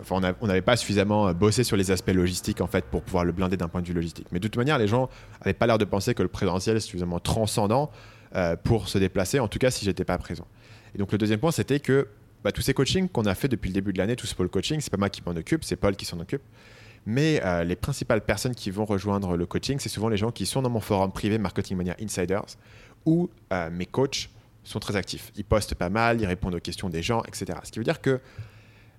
Enfin, 0.00 0.20
on 0.40 0.46
n'avait 0.46 0.62
pas 0.62 0.76
suffisamment 0.76 1.28
euh, 1.28 1.32
bossé 1.32 1.62
sur 1.62 1.76
les 1.76 1.90
aspects 1.90 2.10
logistiques 2.10 2.60
en 2.60 2.66
fait 2.66 2.84
pour 2.84 3.02
pouvoir 3.02 3.24
le 3.24 3.32
blinder 3.32 3.56
d'un 3.56 3.68
point 3.68 3.80
de 3.80 3.86
vue 3.86 3.94
logistique. 3.94 4.26
Mais 4.32 4.40
de 4.40 4.48
toute 4.48 4.56
manière, 4.56 4.78
les 4.78 4.88
gens 4.88 5.08
n'avaient 5.40 5.54
pas 5.54 5.66
l'air 5.66 5.78
de 5.78 5.84
penser 5.84 6.14
que 6.14 6.22
le 6.22 6.28
présentiel 6.28 6.76
est 6.76 6.80
suffisamment 6.80 7.20
transcendant 7.20 7.90
euh, 8.34 8.56
pour 8.56 8.88
se 8.88 8.98
déplacer, 8.98 9.38
en 9.38 9.48
tout 9.48 9.58
cas 9.58 9.70
si 9.70 9.84
j'étais 9.84 10.04
pas 10.04 10.18
présent. 10.18 10.46
Et 10.94 10.98
donc 10.98 11.12
le 11.12 11.18
deuxième 11.18 11.38
point, 11.38 11.52
c'était 11.52 11.80
que 11.80 12.08
bah, 12.44 12.52
tous 12.52 12.60
ces 12.60 12.74
coachings 12.74 13.08
qu'on 13.08 13.24
a 13.24 13.34
fait 13.34 13.48
depuis 13.48 13.68
le 13.68 13.74
début 13.74 13.92
de 13.92 13.98
l'année, 13.98 14.14
tout 14.14 14.26
ce 14.26 14.34
pôle 14.34 14.48
coaching, 14.48 14.80
c'est 14.80 14.90
pas 14.90 14.98
moi 14.98 15.08
qui 15.08 15.22
m'en 15.24 15.32
occupe, 15.32 15.64
c'est 15.64 15.76
Paul 15.76 15.96
qui 15.96 16.04
s'en 16.04 16.20
occupe. 16.20 16.42
Mais 17.06 17.40
euh, 17.44 17.64
les 17.64 17.76
principales 17.76 18.20
personnes 18.20 18.54
qui 18.54 18.70
vont 18.70 18.84
rejoindre 18.84 19.36
le 19.36 19.46
coaching, 19.46 19.78
c'est 19.78 19.88
souvent 19.88 20.08
les 20.08 20.16
gens 20.16 20.30
qui 20.30 20.46
sont 20.46 20.62
dans 20.62 20.70
mon 20.70 20.80
forum 20.80 21.10
privé 21.10 21.38
Marketing 21.38 21.76
Mania 21.76 21.96
Insiders 22.00 22.56
ou 23.06 23.28
mes 23.70 23.84
coachs 23.84 24.30
sont 24.62 24.80
très 24.80 24.96
actifs. 24.96 25.30
Ils 25.36 25.44
postent 25.44 25.74
pas 25.74 25.90
mal, 25.90 26.20
ils 26.20 26.26
répondent 26.26 26.54
aux 26.54 26.60
questions 26.60 26.88
des 26.88 27.02
gens, 27.02 27.22
etc. 27.24 27.58
Ce 27.64 27.70
qui 27.70 27.78
veut 27.78 27.84
dire 27.84 28.00
que 28.00 28.20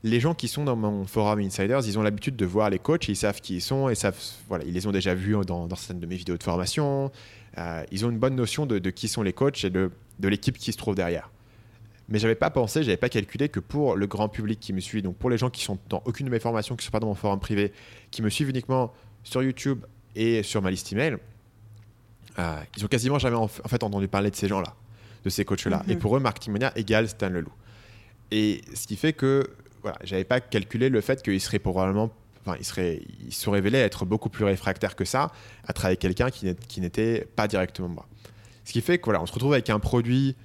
les 0.03 0.19
gens 0.19 0.35
qui 0.35 0.47
sont 0.47 0.63
dans 0.63 0.75
mon 0.75 1.05
forum 1.05 1.39
Insiders, 1.39 1.81
ils 1.87 1.97
ont 1.97 2.03
l'habitude 2.03 2.35
de 2.35 2.45
voir 2.45 2.69
les 2.69 2.77
coachs, 2.77 3.07
ils 3.07 3.15
savent 3.15 3.41
qui 3.41 3.55
ils 3.55 3.61
sont, 3.61 3.89
ils 3.89 4.73
les 4.73 4.85
ont 4.85 4.91
déjà 4.91 5.15
vus 5.15 5.35
dans, 5.47 5.67
certaines 5.69 5.99
de 5.99 6.05
mes 6.05 6.15
vidéos 6.15 6.37
de 6.37 6.43
formation. 6.43 7.11
Euh, 7.57 7.83
ils 7.91 8.05
ont 8.05 8.11
une 8.11 8.19
bonne 8.19 8.35
notion 8.35 8.67
de, 8.67 8.77
qui 8.91 9.07
sont 9.07 9.23
les 9.23 9.33
coachs 9.33 9.63
et 9.65 9.71
de 9.71 9.89
l'équipe 10.19 10.57
qui 10.59 10.71
se 10.71 10.77
trouve 10.77 10.93
derrière. 10.93 11.31
Mais 12.07 12.19
j'avais 12.19 12.35
pas 12.35 12.49
pensé, 12.49 12.83
j'avais 12.83 12.97
pas 12.97 13.09
calculé 13.09 13.49
que 13.49 13.59
pour 13.59 13.95
le 13.95 14.05
grand 14.05 14.29
public 14.29 14.59
qui 14.59 14.73
me 14.73 14.79
suit, 14.79 15.01
donc 15.01 15.17
pour 15.17 15.29
les 15.29 15.37
gens 15.37 15.49
qui 15.49 15.63
sont 15.63 15.79
dans 15.89 16.03
aucune 16.05 16.27
de 16.27 16.31
mes 16.31 16.39
formations, 16.39 16.75
qui 16.75 16.83
ne 16.83 16.85
sont 16.85 16.91
pas 16.91 16.99
dans 16.99 17.07
mon 17.07 17.15
forum 17.15 17.39
privé, 17.39 17.71
qui 18.11 18.21
me 18.21 18.29
suivent 18.29 18.49
uniquement 18.49 18.93
sur 19.23 19.41
YouTube 19.41 19.83
et 20.15 20.43
sur 20.43 20.61
ma 20.61 20.69
liste 20.69 20.91
email, 20.93 21.17
euh, 22.37 22.57
ils 22.77 22.85
ont 22.85 22.87
quasiment 22.87 23.17
jamais 23.17 23.37
en 23.37 23.47
fait 23.47 23.83
entendu 23.83 24.07
parler 24.07 24.29
de 24.29 24.35
ces 24.35 24.47
gens-là, 24.47 24.75
de 25.23 25.29
ces 25.29 25.45
coachs-là. 25.45 25.83
Et 25.87 25.95
mhm. 25.95 25.99
pour 25.99 26.15
eux, 26.15 26.19
Marketing 26.19 26.53
Mania 26.53 26.71
égale 26.75 27.07
Stan 27.09 27.29
Leloup. 27.29 27.51
Et 28.31 28.61
ce 28.73 28.85
qui 28.85 28.97
fait 28.97 29.13
que 29.13 29.49
voilà, 29.81 29.97
j'avais 30.03 30.23
pas 30.23 30.41
calculé 30.41 30.89
le 30.89 31.01
fait 31.01 31.23
qu'il 31.23 31.41
serait 31.41 31.59
probablement 31.59 32.11
Enfin, 32.45 32.57
il, 32.59 32.65
serait, 32.65 33.01
il 33.25 33.33
se 33.33 33.49
révélait 33.49 33.79
être 33.79 34.05
beaucoup 34.05 34.29
plus 34.29 34.45
réfractaire 34.45 34.95
que 34.95 35.03
ça 35.03 35.31
à 35.67 35.73
travailler 35.73 35.97
avec 35.97 36.15
quelqu'un 36.15 36.29
qui 36.29 36.79
n'était 36.79 37.27
pas 37.35 37.47
directement 37.47 37.87
moi. 37.87 38.05
Ce 38.65 38.73
qui 38.73 38.81
fait 38.81 38.99
qu'on 38.99 39.11
voilà, 39.11 39.23
on 39.23 39.25
se 39.25 39.33
retrouve 39.33 39.53
avec 39.53 39.69
un 39.69 39.79
produit, 39.79 40.35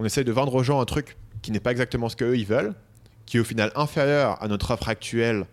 on 0.00 0.04
essaye 0.06 0.24
de 0.24 0.32
vendre 0.32 0.54
aux 0.54 0.62
gens 0.62 0.80
un 0.80 0.86
truc 0.86 1.18
qui 1.42 1.52
n'est 1.52 1.60
pas 1.60 1.72
exactement 1.72 2.08
ce 2.08 2.16
qu'eux 2.16 2.36
ils 2.36 2.46
veulent, 2.46 2.74
qui 3.26 3.36
est 3.36 3.40
au 3.40 3.44
final 3.44 3.70
inférieur 3.74 4.42
à 4.42 4.48
notre 4.48 4.70
offre 4.70 4.88
actuelle 4.88 5.44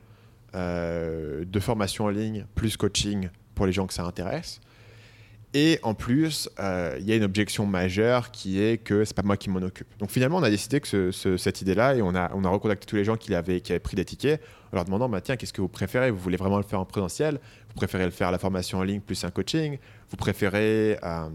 euh, 0.56 1.44
de 1.46 1.60
formation 1.60 2.06
en 2.06 2.10
ligne 2.10 2.46
plus 2.56 2.78
coaching 2.78 3.30
pour 3.56 3.66
les 3.66 3.74
gens 3.74 3.86
que 3.88 3.94
ça 3.94 4.06
intéresse. 4.06 4.62
Et 5.54 5.80
en 5.84 5.94
plus, 5.94 6.50
euh, 6.60 6.96
il 7.00 7.06
y 7.06 7.12
a 7.12 7.16
une 7.18 7.24
objection 7.26 7.66
majeure 7.66 8.32
qui 8.32 8.62
est 8.62 8.78
que 8.78 9.04
c'est 9.04 9.16
pas 9.16 9.22
moi 9.22 9.36
qui 9.36 9.50
m'en 9.50 9.62
occupe. 9.62 9.88
Donc 10.00 10.12
finalement, 10.12 10.38
on 10.38 10.44
a 10.44 10.50
décidé 10.50 10.80
que 10.80 11.12
cette 11.12 11.62
idée-là, 11.62 11.96
et 11.96 12.02
on 12.02 12.16
a, 12.16 12.32
on 12.34 12.46
a 12.46 12.50
recontacté 12.50 12.86
tous 12.86 12.96
les 12.96 13.04
gens 13.04 13.18
qui 13.18 13.36
avaient, 13.36 13.60
qui 13.60 13.74
avaient 13.74 13.80
pris 13.80 13.96
des 13.98 14.06
tickets, 14.06 14.42
en 14.72 14.78
leur 14.78 14.86
demandant 14.86 15.10
bah, 15.10 15.20
tiens, 15.20 15.36
qu'est-ce 15.36 15.54
que 15.54 15.62
vous 15.62 15.68
préférez? 15.68 16.10
Vous 16.12 16.20
voulez 16.20 16.38
vraiment 16.38 16.58
le 16.58 16.64
faire 16.64 16.80
en 16.80 16.86
présentiel? 16.86 17.40
Vous 17.68 17.76
préférez 17.76 18.06
le 18.06 18.12
faire 18.12 18.30
à 18.30 18.32
la 18.32 18.40
formation 18.40 18.78
en 18.78 18.84
ligne 18.84 19.02
plus 19.02 19.26
un 19.26 19.32
coaching? 19.32 19.78
Vous 20.10 20.18
préférez. 20.18 20.98
Euh, 21.04 21.28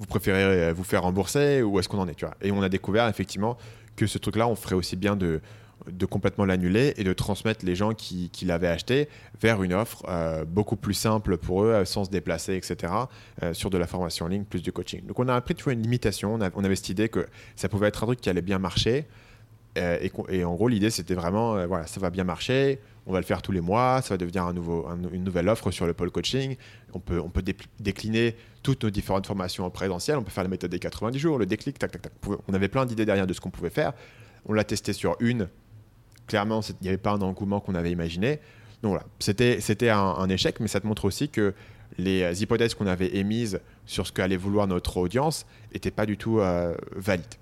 vous 0.00 0.06
préférez 0.06 0.72
vous 0.72 0.82
faire 0.82 1.02
rembourser 1.02 1.62
ou 1.62 1.78
est-ce 1.78 1.88
qu'on 1.88 1.98
en 1.98 2.08
est 2.08 2.18
vois 2.18 2.34
Et 2.40 2.50
on 2.50 2.62
a 2.62 2.70
découvert 2.70 3.06
effectivement 3.06 3.58
que 3.96 4.06
ce 4.06 4.18
truc-là, 4.18 4.48
on 4.48 4.56
ferait 4.56 4.74
aussi 4.74 4.96
bien 4.96 5.14
de, 5.14 5.40
complètement 6.08 6.46
l'annuler 6.46 6.94
et 6.96 7.04
de 7.04 7.12
transmettre 7.12 7.66
les 7.66 7.76
gens 7.76 7.92
qui, 7.92 8.30
l'avaient 8.42 8.68
acheté 8.68 9.10
vers 9.40 9.62
une 9.62 9.74
offre 9.74 10.04
euh, 10.08 10.44
beaucoup 10.46 10.76
plus 10.76 10.94
simple 10.94 11.36
pour 11.36 11.64
eux, 11.64 11.84
sans 11.84 12.06
se 12.06 12.10
déplacer, 12.10 12.54
etc., 12.54 12.92
euh, 13.42 13.52
sur 13.52 13.68
de 13.68 13.76
la 13.76 13.86
formation 13.86 14.24
en 14.24 14.28
ligne 14.28 14.44
plus 14.44 14.62
du 14.62 14.72
coaching. 14.72 15.04
Donc 15.06 15.18
on 15.18 15.28
a 15.28 15.34
appris 15.34 15.54
tu 15.54 15.70
une 15.70 15.82
limitation, 15.82 16.38
on, 16.54 16.64
avait 16.64 16.76
cette 16.76 16.88
idée 16.88 17.08
que 17.10 17.26
ça 17.56 17.68
pouvait 17.68 17.88
être 17.88 18.02
un 18.04 18.06
truc 18.06 18.20
qui 18.20 18.30
allait 18.30 18.42
bien 18.42 18.58
marcher. 18.58 19.06
Euh, 19.78 19.98
et, 20.28 20.44
en 20.44 20.54
gros, 20.54 20.68
l'idée, 20.68 20.90
c'était 20.90 21.14
vraiment, 21.14 21.66
voilà, 21.66 21.86
ça 21.86 22.00
va 22.00 22.10
bien 22.10 22.24
marcher, 22.24 22.80
on 23.06 23.12
va 23.12 23.20
le 23.20 23.24
faire 23.24 23.42
tous 23.42 23.52
les 23.52 23.60
mois, 23.60 24.02
ça 24.02 24.14
va 24.14 24.18
devenir 24.18 24.48
une 25.12 25.24
nouvelle 25.24 25.48
offre 25.48 25.70
sur 25.70 25.86
le 25.86 25.94
pôle 25.94 26.10
coaching. 26.10 26.56
On 26.92 27.00
peut, 27.00 27.22
décliner 27.78 28.36
toutes 28.62 28.84
nos 28.84 28.90
différentes 28.90 29.26
formations 29.26 29.64
en 29.64 29.70
présentiel, 29.70 30.16
on 30.16 30.22
peut 30.22 30.30
faire 30.30 30.44
la 30.44 30.50
méthode 30.50 30.70
des 30.70 30.78
90 30.78 31.18
jours, 31.18 31.38
le 31.38 31.46
déclic, 31.46 31.78
tac, 31.78 31.92
tac, 31.92 32.02
tac. 32.02 32.12
On 32.48 32.54
avait 32.54 32.68
plein 32.68 32.84
d'idées 32.84 33.06
derrière 33.06 33.26
de 33.26 33.32
ce 33.32 33.40
qu'on 33.40 33.50
pouvait 33.50 33.70
faire. 33.70 33.92
On 34.46 34.52
l'a 34.52 34.64
testé 34.64 34.92
sur 34.92 35.16
une, 35.20 35.48
clairement, 36.26 36.60
il 36.60 36.74
n'y 36.82 36.88
avait 36.88 36.98
pas 36.98 37.12
un 37.12 37.20
engouement 37.22 37.60
qu'on 37.60 37.74
avait 37.74 37.90
imaginé. 37.90 38.40
Donc 38.82 38.92
voilà, 38.92 39.04
c'était, 39.18 39.90
un, 39.90 40.28
échec, 40.28 40.60
mais 40.60 40.68
ça 40.68 40.80
te 40.80 40.86
montre 40.86 41.04
aussi 41.04 41.28
que 41.28 41.54
les 41.98 42.42
hypothèses 42.42 42.74
qu'on 42.74 42.86
avait 42.86 43.16
émises 43.16 43.60
sur 43.84 44.06
ce 44.06 44.12
qu'allait 44.12 44.36
vouloir 44.36 44.66
notre 44.66 44.96
audience 44.96 45.46
n'étaient 45.72 45.90
pas 45.90 46.06
du 46.06 46.16
tout 46.16 46.38
euh, 46.38 46.74
valides. 46.94 47.34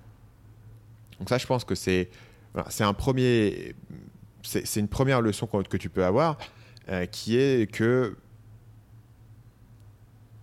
Donc 1.19 1.29
ça, 1.29 1.37
je 1.37 1.45
pense 1.45 1.63
que 1.63 1.75
c'est, 1.75 2.09
c'est 2.69 2.83
un 2.83 2.93
premier, 2.93 3.75
c'est, 4.43 4.79
une 4.79 4.87
première 4.87 5.21
leçon 5.21 5.47
que, 5.47 5.77
tu 5.77 5.89
peux 5.89 6.05
avoir, 6.05 6.37
euh, 6.89 7.05
qui 7.05 7.37
est 7.37 7.69
que 7.71 8.15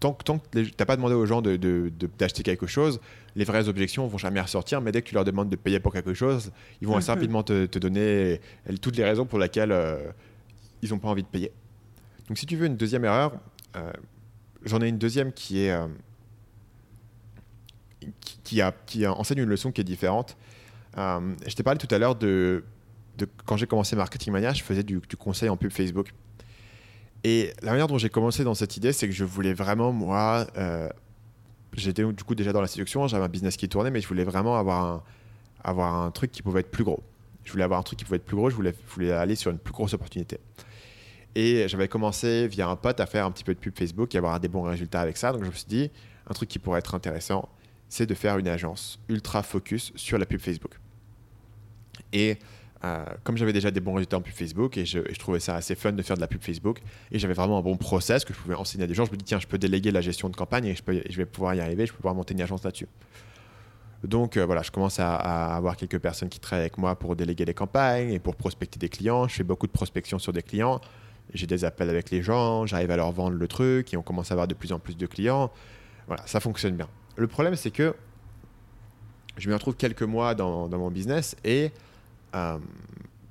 tant, 0.00 0.12
tant 0.12 0.38
que 0.38 0.62
tu 0.62 0.72
n'as 0.78 0.84
pas 0.84 0.96
demandé 0.96 1.14
aux 1.14 1.26
gens 1.26 1.40
d'acheter 1.42 1.90
de, 1.90 2.42
quelque 2.42 2.66
chose, 2.66 3.00
les 3.34 3.44
vraies 3.44 3.68
objections 3.68 4.06
vont 4.06 4.18
jamais 4.18 4.40
ressortir, 4.40 4.80
mais 4.80 4.92
dès 4.92 5.02
que 5.02 5.08
tu 5.08 5.14
leur 5.14 5.24
demandes 5.24 5.48
de 5.48 5.56
payer 5.56 5.80
pour 5.80 5.92
quelque 5.92 6.14
chose, 6.14 6.52
ils 6.80 6.86
vont 6.86 6.96
assez 6.96 7.10
mhm. 7.10 7.16
rapidement 7.16 7.42
te, 7.42 7.78
donner 7.78 8.40
toutes 8.80 8.96
les 8.96 9.04
raisons 9.04 9.26
pour 9.26 9.38
lesquelles 9.38 9.72
euh, 9.72 10.10
ils 10.82 10.90
n'ont 10.90 10.98
pas 10.98 11.08
envie 11.08 11.22
de 11.22 11.28
payer. 11.28 11.52
Donc 12.28 12.38
si 12.38 12.46
tu 12.46 12.56
veux 12.56 12.66
une 12.66 12.76
deuxième 12.76 13.04
erreur, 13.04 13.32
euh, 13.76 13.92
j'en 14.64 14.80
ai 14.82 14.88
une 14.88 14.98
deuxième 14.98 15.32
qui 15.32 15.60
est 15.60 15.74
qui, 18.44 18.60
a, 18.60 18.72
qui 18.86 19.06
enseigne 19.06 19.38
une 19.38 19.48
leçon 19.48 19.72
qui 19.72 19.80
est 19.80 19.84
différente. 19.84 20.36
Je 20.96 21.54
t'ai 21.54 21.62
parlé 21.62 21.78
tout 21.78 21.92
à 21.94 21.98
l'heure 21.98 22.16
de, 22.16 22.64
quand 23.44 23.56
j'ai 23.56 23.66
commencé 23.66 23.96
Marketing 23.96 24.32
Mania, 24.32 24.52
je 24.52 24.62
faisais 24.62 24.82
du, 24.82 25.00
conseil 25.18 25.48
en 25.48 25.56
pub 25.56 25.70
Facebook. 25.70 26.12
Et 27.24 27.52
la 27.62 27.72
manière 27.72 27.86
dont 27.86 27.98
j'ai 27.98 28.10
commencé 28.10 28.44
dans 28.44 28.54
cette 28.54 28.76
idée, 28.76 28.92
c'est 28.92 29.06
que 29.06 29.14
je 29.14 29.24
voulais 29.24 29.52
vraiment, 29.52 29.92
moi, 29.92 30.46
j'étais 31.74 32.04
du 32.04 32.24
coup 32.24 32.34
déjà 32.34 32.52
dans 32.52 32.60
la 32.60 32.66
séduction, 32.66 33.06
j'avais 33.08 33.24
un 33.24 33.28
business 33.28 33.56
qui 33.56 33.68
tournait, 33.68 33.90
mais 33.90 34.00
je 34.00 34.08
voulais 34.08 34.24
vraiment 34.24 34.56
avoir 34.56 34.84
un, 34.84 35.02
avoir 35.62 35.94
un 35.94 36.10
truc 36.10 36.30
qui 36.30 36.42
pouvait 36.42 36.60
être 36.60 36.70
plus 36.70 36.84
gros. 36.84 37.02
Je 37.44 37.52
voulais 37.52 37.64
avoir 37.64 37.78
un 37.80 37.82
truc 37.82 37.98
qui 37.98 38.04
pouvait 38.04 38.16
être 38.16 38.24
plus 38.24 38.36
gros, 38.36 38.50
je 38.50 38.56
voulais 38.56 39.12
aller 39.12 39.36
sur 39.36 39.50
une 39.50 39.58
plus 39.58 39.72
grosse 39.72 39.94
opportunité. 39.94 40.38
Et 41.34 41.68
j'avais 41.68 41.86
commencé 41.86 42.48
via 42.48 42.66
un 42.66 42.76
pote 42.76 42.98
à 42.98 43.04
faire 43.04 43.26
un 43.26 43.30
petit 43.30 43.44
peu 43.44 43.52
de 43.52 43.58
pub 43.58 43.76
Facebook 43.76 44.14
et 44.14 44.18
avoir 44.18 44.40
des 44.40 44.48
bons 44.48 44.62
résultats 44.62 45.02
avec 45.02 45.18
ça. 45.18 45.32
Donc 45.32 45.44
je 45.44 45.50
me 45.50 45.54
suis 45.54 45.66
dit, 45.66 45.90
un 46.26 46.32
truc 46.32 46.48
qui 46.48 46.58
pourrait 46.58 46.78
être 46.78 46.94
intéressant, 46.94 47.48
c'est 47.88 48.06
de 48.06 48.14
faire 48.14 48.38
une 48.38 48.48
agence 48.48 48.98
ultra 49.08 49.42
focus 49.42 49.92
sur 49.96 50.16
la 50.16 50.24
pub 50.24 50.40
Facebook. 50.40 50.78
Et 52.12 52.38
euh, 52.84 53.04
comme 53.24 53.36
j'avais 53.36 53.52
déjà 53.52 53.70
des 53.70 53.80
bons 53.80 53.94
résultats 53.94 54.18
en 54.18 54.20
pub 54.20 54.34
Facebook 54.34 54.76
et 54.76 54.84
je, 54.84 55.00
trouvais 55.18 55.40
ça 55.40 55.54
assez 55.54 55.74
fun 55.74 55.92
de 55.92 56.02
faire 56.02 56.16
de 56.16 56.20
la 56.20 56.26
pub 56.26 56.42
Facebook 56.42 56.80
et 57.10 57.18
j'avais 57.18 57.34
vraiment 57.34 57.58
un 57.58 57.62
bon 57.62 57.76
process 57.76 58.24
que 58.24 58.34
je 58.34 58.38
pouvais 58.38 58.54
enseigner 58.54 58.84
à 58.84 58.86
des 58.86 58.94
gens, 58.94 59.04
je 59.06 59.12
me 59.12 59.16
dis 59.16 59.24
tiens, 59.24 59.40
je 59.40 59.46
peux 59.46 59.58
déléguer 59.58 59.90
la 59.90 60.02
gestion 60.02 60.28
de 60.28 60.36
campagne 60.36 60.66
et 60.66 60.76
je, 60.76 61.16
vais 61.16 61.26
pouvoir 61.26 61.54
y 61.54 61.60
arriver, 61.60 61.86
je 61.86 61.92
peux 61.92 61.96
pouvoir 61.96 62.14
monter 62.14 62.34
une 62.34 62.42
agence 62.42 62.64
là-dessus. 62.64 62.88
Donc 64.04 64.36
euh, 64.36 64.44
voilà, 64.44 64.62
je 64.62 64.70
commence 64.70 65.00
à, 65.00 65.14
avoir 65.16 65.76
quelques 65.76 65.98
personnes 65.98 66.28
qui 66.28 66.38
travaillent 66.38 66.64
avec 66.64 66.78
moi 66.78 66.96
pour 66.96 67.16
déléguer 67.16 67.46
les 67.46 67.54
campagnes 67.54 68.12
et 68.12 68.18
pour 68.18 68.36
prospecter 68.36 68.78
des 68.78 68.90
clients. 68.90 69.26
Je 69.26 69.36
fais 69.36 69.44
beaucoup 69.44 69.66
de 69.66 69.72
prospection 69.72 70.18
sur 70.18 70.32
des 70.32 70.42
clients. 70.42 70.80
J'ai 71.32 71.46
des 71.46 71.64
appels 71.64 71.90
avec 71.90 72.10
les 72.10 72.22
gens, 72.22 72.66
j'arrive 72.66 72.90
à 72.90 72.96
leur 72.96 73.10
vendre 73.10 73.36
le 73.36 73.48
truc 73.48 73.92
et 73.92 73.96
on 73.96 74.02
commence 74.02 74.30
à 74.30 74.34
avoir 74.34 74.46
de 74.46 74.54
plus 74.54 74.72
en 74.72 74.78
plus 74.78 74.96
de 74.96 75.06
clients. 75.06 75.50
Voilà, 76.06 76.24
ça 76.26 76.40
fonctionne 76.40 76.76
bien. 76.76 76.88
Le 77.16 77.26
problème, 77.26 77.56
c'est 77.56 77.70
que 77.70 77.94
je 79.36 79.48
me 79.48 79.54
retrouve 79.54 79.76
quelques 79.76 80.02
mois 80.02 80.34
dans, 80.34 80.68
mon 80.68 80.90
business 80.90 81.36
et 81.44 81.72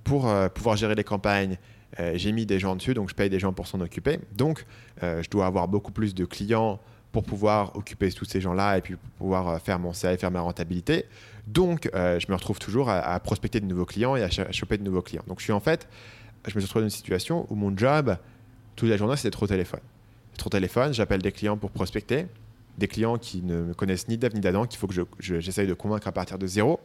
pour 0.03 0.27
euh, 0.27 0.49
pouvoir 0.49 0.75
gérer 0.77 0.95
les 0.95 1.03
campagnes, 1.03 1.57
euh, 1.99 2.13
j'ai 2.15 2.31
mis 2.31 2.45
des 2.45 2.59
gens 2.59 2.75
dessus, 2.75 2.93
donc 2.93 3.09
je 3.09 3.15
paye 3.15 3.29
des 3.29 3.39
gens 3.39 3.53
pour 3.53 3.67
s'en 3.67 3.81
occuper. 3.81 4.19
Donc, 4.35 4.65
je 5.01 5.29
dois 5.29 5.45
avoir 5.45 5.67
beaucoup 5.67 5.91
plus 5.91 6.15
de 6.15 6.25
clients 6.25 6.79
pour 7.11 7.23
pouvoir 7.23 7.75
occuper 7.75 8.11
tous 8.11 8.25
ces 8.25 8.41
gens-là 8.41 8.77
et 8.77 8.81
puis 8.81 8.95
pouvoir 9.17 9.61
faire 9.61 9.79
mon 9.79 9.93
CA 9.93 10.13
et 10.13 10.17
faire 10.17 10.31
ma 10.31 10.41
rentabilité. 10.41 11.05
Donc, 11.47 11.89
je 11.93 12.29
me 12.29 12.35
retrouve 12.35 12.59
toujours 12.59 12.89
à, 12.89 13.19
prospecter 13.19 13.59
de 13.59 13.65
nouveaux 13.65 13.85
clients 13.85 14.15
et 14.15 14.23
à, 14.23 14.29
choper 14.29 14.77
de 14.77 14.83
nouveaux 14.83 15.01
clients. 15.01 15.23
Donc, 15.27 15.39
je 15.39 15.43
suis 15.43 15.53
en 15.53 15.59
fait, 15.59 15.87
je 16.47 16.55
me 16.55 16.59
suis 16.59 16.67
retrouvé 16.67 16.83
dans 16.83 16.87
une 16.87 16.95
situation 16.95 17.45
où 17.49 17.55
mon 17.55 17.75
job, 17.77 18.17
toute 18.75 18.89
la 18.89 18.97
journée, 18.97 19.15
c'était 19.15 19.31
trop 19.31 19.47
téléphone. 19.47 19.81
Trop 20.37 20.49
téléphone, 20.49 20.93
j'appelle 20.93 21.21
des 21.21 21.31
clients 21.31 21.57
pour 21.57 21.71
prospecter, 21.71 22.27
des 22.77 22.87
clients 22.87 23.17
qui 23.17 23.41
ne 23.41 23.61
me 23.61 23.73
connaissent 23.73 24.07
ni 24.07 24.17
d'Ave 24.17 24.33
ni 24.33 24.41
d'Adam, 24.41 24.65
qu'il 24.65 24.79
faut 24.79 24.87
que 24.87 24.95
j'essaye 25.19 25.67
de 25.67 25.73
convaincre 25.73 26.07
à 26.07 26.11
partir 26.11 26.37
de 26.37 26.47
zéro. 26.47 26.79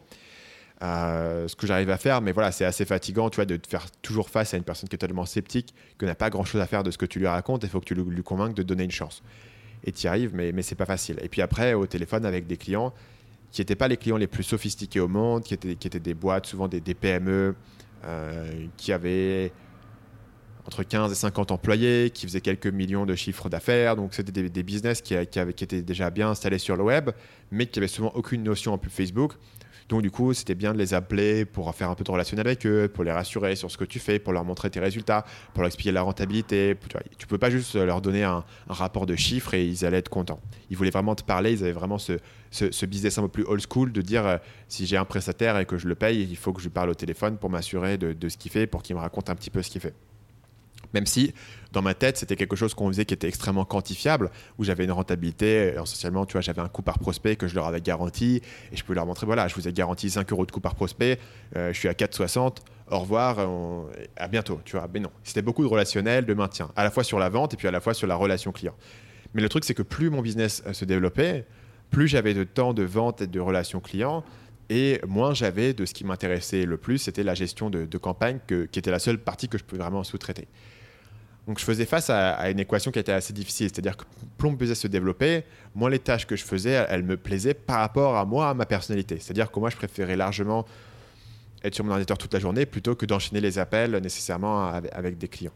Euh, 0.83 1.47
ce 1.47 1.55
que 1.57 1.67
j'arrive 1.67 1.91
à 1.91 1.99
faire, 1.99 2.23
mais 2.23 2.33
voilà, 2.33 2.53
c'est 2.53 2.65
assez 2.65 2.87
fatigant, 2.87 3.29
tu 3.29 3.37
vois, 3.37 3.45
de 3.45 3.57
te 3.57 3.69
faire 3.69 3.91
toujours 4.01 4.31
face 4.31 4.55
à 4.55 4.57
une 4.57 4.63
personne 4.63 4.89
qui 4.89 4.95
est 4.95 4.99
totalement 4.99 5.27
sceptique, 5.27 5.75
qui 5.99 6.07
n'a 6.07 6.15
pas 6.15 6.31
grand-chose 6.31 6.61
à 6.61 6.67
faire 6.67 6.83
de 6.83 6.91
ce 6.91 6.97
que 6.97 7.05
tu 7.05 7.19
lui 7.19 7.27
racontes, 7.27 7.63
il 7.65 7.69
faut 7.69 7.81
que 7.81 7.85
tu 7.85 7.95
lui, 7.95 8.23
convainques 8.23 8.55
de 8.55 8.63
donner 8.63 8.85
une 8.85 8.91
chance. 8.91 9.23
Et 9.85 9.93
tu 9.93 10.05
y 10.05 10.09
arrives, 10.09 10.35
mais, 10.35 10.53
mais 10.53 10.63
c'est 10.63 10.77
pas 10.77 10.87
facile. 10.87 11.19
Et 11.23 11.29
puis 11.29 11.43
après, 11.43 11.75
au 11.75 11.87
téléphone 11.87 12.25
avec 12.25 12.47
des 12.47 12.57
clients 12.57 12.95
qui 13.53 13.61
n'étaient 13.61 13.77
pas 13.77 13.89
les 13.89 13.97
clients 13.97 14.17
les 14.17 14.27
plus 14.27 14.43
sophistiqués 14.43 15.01
au 15.01 15.09
monde, 15.09 15.43
qui 15.43 15.55
étaient, 15.55 15.75
qui 15.75 15.87
étaient 15.87 16.01
des 16.01 16.15
boîtes, 16.15 16.47
souvent 16.47 16.69
des, 16.69 16.81
PME, 16.81 17.55
euh, 18.05 18.67
qui 18.77 18.93
avaient 18.93 19.53
entre 20.67 20.83
15 20.83 21.11
et 21.13 21.15
50 21.15 21.51
employés, 21.51 22.11
qui 22.11 22.27
faisaient 22.27 22.41
quelques 22.41 22.69
millions 22.69 23.05
de 23.05 23.15
chiffres 23.15 23.49
d'affaires. 23.49 23.97
Donc, 23.97 24.15
c'était 24.15 24.49
des, 24.49 24.63
business 24.63 25.03
qui, 25.03 25.15
qui, 25.27 25.39
avaient, 25.39 25.53
qui, 25.53 25.65
étaient 25.65 25.83
déjà 25.83 26.11
bien 26.11 26.31
installés 26.31 26.59
sur 26.59 26.77
le 26.77 26.85
web, 26.85 27.11
mais 27.51 27.67
qui 27.67 27.79
avaient 27.81 27.89
souvent 27.89 28.13
aucune 28.15 28.43
notion 28.43 28.73
en 28.73 28.79
pub 28.79 28.91
Facebook. 28.91 29.35
Donc 29.91 30.03
du 30.03 30.11
coup, 30.13 30.33
c'était 30.35 30.55
bien 30.55 30.73
de 30.73 30.79
les 30.79 30.95
appeler 30.95 31.45
pour 31.45 31.75
faire 31.75 31.91
un 31.91 31.97
peu 31.97 32.05
de 32.05 32.11
relationnel 32.11 32.47
avec 32.47 32.65
eux, 32.65 32.89
pour 32.89 33.03
les 33.03 33.11
rassurer 33.11 33.57
sur 33.57 33.73
ce 33.73 33.77
que 33.77 33.85
tu 33.85 33.99
fais, 33.99 34.21
pour 34.21 34.33
leur 34.33 34.45
montrer 34.45 34.71
tes 34.71 34.79
résultats, 34.79 35.25
pour 35.53 35.63
leur 35.63 35.67
expliquer 35.67 35.91
la 35.91 36.03
rentabilité. 36.03 36.77
Tu 37.19 37.27
ne 37.27 37.29
peux 37.29 37.39
pas 37.39 37.51
juste 37.51 37.75
leur 37.75 38.01
donner 38.01 38.23
un, 38.23 38.45
rapport 38.69 39.05
de 39.05 39.17
chiffres 39.17 39.53
et 39.53 39.67
ils 39.67 39.85
allaient 39.85 39.99
être 39.99 40.09
contents. 40.09 40.41
Ils 40.71 40.77
voulaient 40.77 40.91
vraiment 40.91 41.17
te 41.17 41.25
parler, 41.25 41.53
ils 41.53 41.65
avaient 41.65 41.73
vraiment 41.73 41.99
ce, 41.99 42.87
business 42.87 43.19
un 43.19 43.23
peu 43.23 43.29
plus 43.29 43.45
old 43.45 43.65
school 43.69 43.91
de 43.91 44.01
dire 44.01 44.25
euh, 44.25 44.37
si 44.69 44.87
j'ai 44.87 44.97
un 44.97 45.05
prestataire 45.05 45.59
et 45.59 45.67
que 45.67 45.77
je 45.77 45.89
le 45.89 45.97
paye, 45.97 46.23
il 46.23 46.37
faut 46.37 46.53
que 46.53 46.61
je 46.61 46.67
lui 46.67 46.73
parle 46.73 46.91
au 46.91 46.95
téléphone 46.95 47.37
pour 47.37 47.51
m'assurer 47.51 47.99
de, 47.99 48.29
ce 48.29 48.37
qu'il 48.37 48.53
fait, 48.53 48.69
pour 48.69 48.85
qu'il 48.85 48.95
me 48.95 49.01
raconte 49.01 49.29
un 49.29 49.35
petit 49.35 49.51
peu 49.51 49.61
ce 49.61 49.71
qu'il 49.71 49.81
fait. 49.81 49.95
Même 50.93 51.07
si 51.07 51.35
dans 51.73 51.83
ma 51.83 51.95
tête, 51.95 52.17
c'était 52.17 52.37
quelque 52.37 52.57
chose 52.57 52.75
qu'on 52.75 52.89
faisait 52.89 53.05
qui 53.05 53.15
était 53.15 53.29
extrêmement 53.29 53.65
quantifiable, 53.65 54.31
où 54.59 54.65
j'avais 54.65 54.85
une 54.85 54.93
rentabilité, 54.93 55.75
essentiellement, 55.75 56.27
tu 56.27 56.33
vois, 56.33 56.41
j'avais 56.41 56.61
un 56.61 56.69
coût 56.69 56.83
par 56.83 56.99
prospect 56.99 57.37
que 57.37 57.47
je 57.47 57.55
leur 57.55 57.67
avais 57.67 57.81
garanti, 57.81 58.43
et 58.73 58.77
je 58.77 58.83
pouvais 58.83 58.97
leur 58.97 59.07
montrer, 59.07 59.27
voilà, 59.27 59.47
je 59.47 59.55
vous 59.55 59.69
ai 59.69 59.73
garanti 59.73 60.11
5 60.11 60.31
euros 60.33 60.47
de 60.47 60.51
coût 60.51 60.61
par 60.61 60.75
prospect, 60.75 61.19
euh, 61.57 61.73
je 61.73 61.79
suis 61.79 61.89
à 61.89 61.93
4,60, 61.93 62.57
au 62.91 62.99
revoir, 62.99 63.39
à 64.17 64.29
bientôt, 64.29 64.61
tu 64.65 64.77
vois. 64.77 64.89
Mais 64.93 64.99
non, 64.99 65.11
c'était 65.23 65.43
beaucoup 65.43 65.63
de 65.63 65.69
relationnel, 65.69 66.27
de 66.27 66.35
maintien, 66.35 66.71
à 66.75 66.83
la 66.83 66.91
fois 66.91 67.05
sur 67.05 67.21
la 67.21 67.29
vente 67.29 67.55
et 67.55 67.57
puis 67.57 67.69
à 67.69 67.71
la 67.71 67.81
fois 67.81 67.95
sur 67.95 68.09
la 68.09 68.17
relation 68.17 68.51
client. 68.51 68.75
Mais 69.33 69.43
le 69.43 69.49
truc, 69.49 69.65
c'est 69.65 69.75
que 69.75 69.83
plus 69.83 70.11
mon 70.11 70.23
business 70.23 70.63
euh, 70.67 70.73
se 70.73 70.85
développait, 70.85 71.47
plus 71.91 72.09
j'avais 72.09 72.35
de 72.35 72.45
temps 72.45 72.75
de 72.75 72.83
vente 72.83 73.23
et 73.23 73.27
de 73.27 73.41
relation 73.41 73.81
client, 73.81 74.25
et 74.71 75.01
moins 75.07 75.35
j'avais 75.35 75.75
de 75.75 75.85
ce 75.85 75.93
qui 75.93 76.05
m'intéressait 76.05 76.65
le 76.65 76.77
plus, 76.77 76.99
c'était 76.99 77.25
la 77.25 77.35
gestion 77.35 77.71
de, 77.71 77.99
campagne, 77.99 78.39
qui 78.47 78.79
était 78.79 78.93
la 78.93 79.01
seule 79.01 79.19
partie 79.19 79.49
que 79.49 79.59
je 79.59 79.65
pouvais 79.65 79.83
vraiment 79.83 80.05
sous-traiter. 80.05 80.47
Donc 81.49 81.59
je 81.59 81.65
faisais 81.65 81.87
face 81.87 82.09
à, 82.09 82.49
une 82.51 82.61
équation 82.61 82.93
qui 82.93 83.01
était 83.01 83.11
assez 83.11 83.33
difficile, 83.33 83.69
c'est-à-dire 83.69 83.97
que 83.97 84.05
plus 84.39 84.55
business 84.55 84.79
se 84.79 84.87
développer, 84.87 85.43
moins 85.75 85.91
les 85.91 85.99
tâches 85.99 86.25
que 86.25 86.37
je 86.37 86.45
faisais, 86.45 86.87
elles, 86.89 87.03
me 87.03 87.17
plaisaient 87.17 87.55
par 87.55 87.81
rapport 87.81 88.17
à 88.17 88.25
moi, 88.25 88.51
à 88.51 88.55
ma 88.55 88.65
personnalité. 88.65 89.19
C'est-à-dire 89.19 89.51
que 89.51 89.59
moi, 89.59 89.71
je 89.71 89.77
préférais 89.77 90.17
largement 90.17 90.65
être 91.65 91.75
sur 91.75 91.85
mon 91.85 91.91
ordinateur 91.91 92.17
toute 92.17 92.33
la 92.33 92.39
journée 92.39 92.65
plutôt 92.65 92.95
que 92.95 93.07
d'enchaîner 93.07 93.41
les 93.41 93.59
appels 93.59 93.97
nécessairement 93.97 94.69
avec, 94.69 95.19
des 95.19 95.27
clients. 95.29 95.53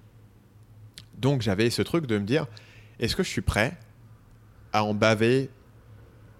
Donc 1.16 1.40
j'avais 1.40 1.70
ce 1.70 1.82
truc 1.82 2.06
de 2.06 2.18
me 2.18 2.24
dire, 2.24 2.46
est-ce 2.98 3.14
que 3.14 3.22
je 3.22 3.30
suis 3.30 3.42
prêt 3.42 3.78
à 4.72 4.82
en 4.82 4.92
baver 4.92 5.50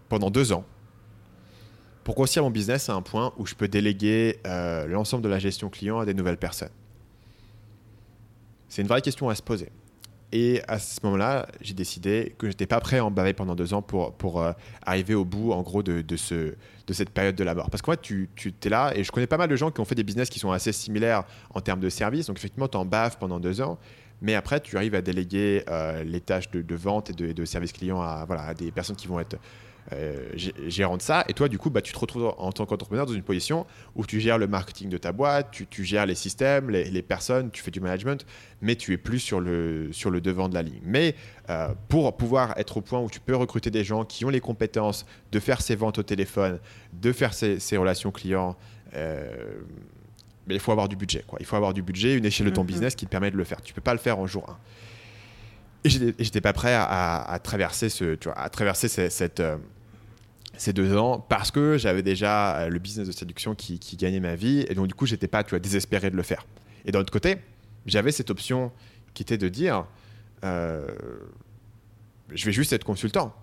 pendant 0.09 0.31
deux 0.31 0.53
ans 0.53 0.65
pour 2.05 2.15
grossir 2.15 2.43
mon 2.43 2.51
business 2.51 2.89
à 2.89 2.95
un 2.95 3.03
point 3.03 3.33
où 3.39 3.47
je 3.47 3.55
peux 3.55 3.67
déléguer 3.67 4.39
euh, 4.47 4.87
l'ensemble 4.87 5.25
de 5.25 5.29
la 5.29 5.39
gestion 5.39 5.71
client 5.71 5.99
à 5.99 6.05
des 6.05 6.15
nouvelles 6.15 6.37
personnes? 6.37 6.71
C'est 8.69 8.83
une 8.83 8.89
vraie 8.89 9.03
question 9.03 9.29
à 9.29 9.35
se 9.35 9.43
poser. 9.43 9.71
Et 10.33 10.63
à 10.67 10.81
ce 10.81 10.99
moment-là, 11.05 11.47
j'ai 11.61 11.75
décidé 11.75 12.35
que 12.39 12.47
je 12.47 12.51
n'étais 12.51 12.67
pas 12.67 12.81
prêt 12.81 12.99
à 12.99 13.05
en 13.05 13.11
baver 13.11 13.35
pendant 13.35 13.55
deux 13.55 13.73
ans 13.73 13.83
pour, 13.83 14.13
pour 14.15 14.43
euh, 14.43 14.53
arriver 14.85 15.15
au 15.15 15.25
bout, 15.25 15.53
en 15.53 15.63
gros, 15.63 15.85
de, 15.85 16.03
de, 16.03 16.17
ce, 16.17 16.55
de 16.87 16.93
cette 16.93 17.11
période 17.11 17.37
de 17.37 17.45
la 17.45 17.55
mort. 17.55 17.71
Parce 17.71 17.83
qu'en 17.83 17.93
fait, 17.93 18.03
tu, 18.03 18.29
tu 18.35 18.53
es 18.65 18.69
là, 18.69 18.93
et 18.97 19.05
je 19.05 19.13
connais 19.13 19.29
pas 19.29 19.37
mal 19.37 19.49
de 19.49 19.55
gens 19.55 19.71
qui 19.71 19.81
ont 19.81 19.85
fait 19.85 19.95
des 19.95 20.03
business 20.03 20.29
qui 20.29 20.41
sont 20.41 20.51
assez 20.51 20.73
similaires 20.73 21.23
en 21.55 21.61
termes 21.61 21.79
de 21.79 21.89
services. 21.89 22.27
Donc, 22.27 22.37
effectivement, 22.37 22.67
tu 22.67 22.77
en 22.77 22.85
baves 22.85 23.17
pendant 23.19 23.39
deux 23.39 23.61
ans, 23.61 23.79
mais 24.23 24.35
après, 24.35 24.59
tu 24.59 24.77
arrives 24.77 24.97
à 24.97 25.03
déléguer 25.03 25.63
euh, 25.69 26.03
les 26.03 26.21
tâches 26.21 26.51
de, 26.51 26.63
de, 26.63 26.75
vente 26.75 27.11
et 27.11 27.13
de, 27.13 27.31
de 27.31 27.45
service 27.45 27.73
client 27.73 28.03
à, 28.03 28.25
voilà, 28.27 28.43
à 28.43 28.55
des 28.55 28.73
personnes 28.73 28.97
qui 28.97 29.07
vont 29.07 29.21
être 29.21 29.37
euh, 29.93 30.31
gérant 30.67 30.97
de 30.97 31.03
ça. 31.03 31.25
Et 31.29 31.35
toi, 31.35 31.49
du 31.49 31.59
coup, 31.59 31.69
bah, 31.69 31.83
tu 31.83 31.93
te 31.93 31.99
retrouves 31.99 32.33
en 32.39 32.53
tant 32.53 32.65
qu'entrepreneur 32.65 33.05
dans 33.05 33.13
une 33.13 33.23
position 33.23 33.67
où 33.95 34.07
tu 34.07 34.19
gères 34.19 34.39
le 34.39 34.47
marketing 34.47 34.89
de 34.89 34.97
ta 34.97 35.13
boîte, 35.13 35.51
tu, 35.69 35.85
gères 35.85 36.07
les 36.07 36.15
systèmes, 36.15 36.71
les, 36.71 37.03
personnes, 37.03 37.51
tu 37.51 37.63
fais 37.63 37.71
du 37.71 37.81
management, 37.81 38.25
mais 38.63 38.77
tu 38.77 38.95
es 38.95 38.97
plus 38.97 39.19
sur 39.19 39.41
le, 39.41 39.93
sur 39.93 40.11
le 40.11 40.23
devant 40.23 40.49
de 40.49 40.55
la 40.55 40.63
ligne. 40.63 40.81
Mais 40.85 41.15
euh, 41.51 41.69
pour 41.89 42.17
pouvoir 42.17 42.55
être 42.57 42.79
au 42.79 42.81
point 42.81 43.01
où 43.01 43.11
tu 43.11 43.21
peux 43.21 43.37
recruter 43.37 43.71
des 43.71 43.85
gens 43.85 44.05
qui 44.05 44.25
ont 44.25 44.31
les 44.31 44.41
compétences 44.41 45.05
de 45.33 45.39
faire 45.39 45.61
ces 45.61 45.77
ventes 45.77 45.99
au 45.99 46.03
téléphone, 46.03 46.59
de 46.95 47.13
faire 47.13 47.35
ces, 47.35 47.77
relations 47.77 48.11
clients, 48.11 48.57
euh, 48.95 49.29
mais 50.47 50.55
il 50.55 50.61
faut 50.61 50.73
avoir 50.73 50.89
du 50.89 50.97
budget. 50.97 51.25
Quoi. 51.27 51.39
Il 51.41 51.47
faut 51.47 51.57
avoir 51.57 51.75
du 51.75 51.83
budget, 51.83 52.15
une 52.15 52.25
échelle 52.25 52.47
de 52.47 52.53
ton 52.53 52.63
mm-hmm. 52.63 52.67
business 52.67 52.95
qui 52.95 53.05
te 53.05 53.11
permet 53.11 53.31
de 53.31 53.37
le 53.37 53.45
faire. 53.45 53.61
Tu 53.61 53.73
ne 53.73 53.75
peux 53.75 53.83
pas 53.83 53.93
le 53.93 53.99
faire 53.99 54.19
en 54.19 54.27
jour 54.27 54.49
1. 54.49 54.57
Et 55.85 55.91
j'étais 55.91 56.41
pas 56.41 56.55
prêt 56.55 56.75
à, 56.75 57.39
traverser, 57.43 57.91
ce, 57.91 58.15
tu 58.15 58.29
vois, 58.29 58.39
à 58.39 58.49
traverser 58.49 58.89
cette, 58.89 59.43
ces 60.57 60.73
deux 60.73 60.97
ans 60.97 61.19
parce 61.19 61.51
que 61.51 61.79
j'avais 61.79 62.03
déjà 62.03 62.57
euh, 62.57 62.69
le 62.69 62.79
business 62.79 63.07
de 63.07 63.13
séduction 63.13 63.55
qui, 63.55 63.79
gagnait 63.97 64.21
ma 64.21 64.35
vie 64.35 64.65
et 64.69 64.75
donc 64.75 64.87
du 64.87 64.95
coup 64.95 65.07
j'étais 65.07 65.29
pas 65.29 65.45
tu 65.45 65.51
vois, 65.51 65.59
désespéré 65.59 66.11
de 66.11 66.17
le 66.17 66.23
faire. 66.23 66.47
Et 66.85 66.93
d'un 66.93 67.01
autre 67.01 67.13
côté, 67.13 67.37
j'avais 67.87 68.13
cette 68.13 68.31
option 68.31 68.73
qui 69.15 69.23
était 69.23 69.39
de 69.39 69.49
dire 69.49 69.87
euh, 70.45 70.87
je 72.33 72.45
vais 72.45 72.53
juste 72.53 72.73
être 72.73 72.85
consultant. 72.85 73.35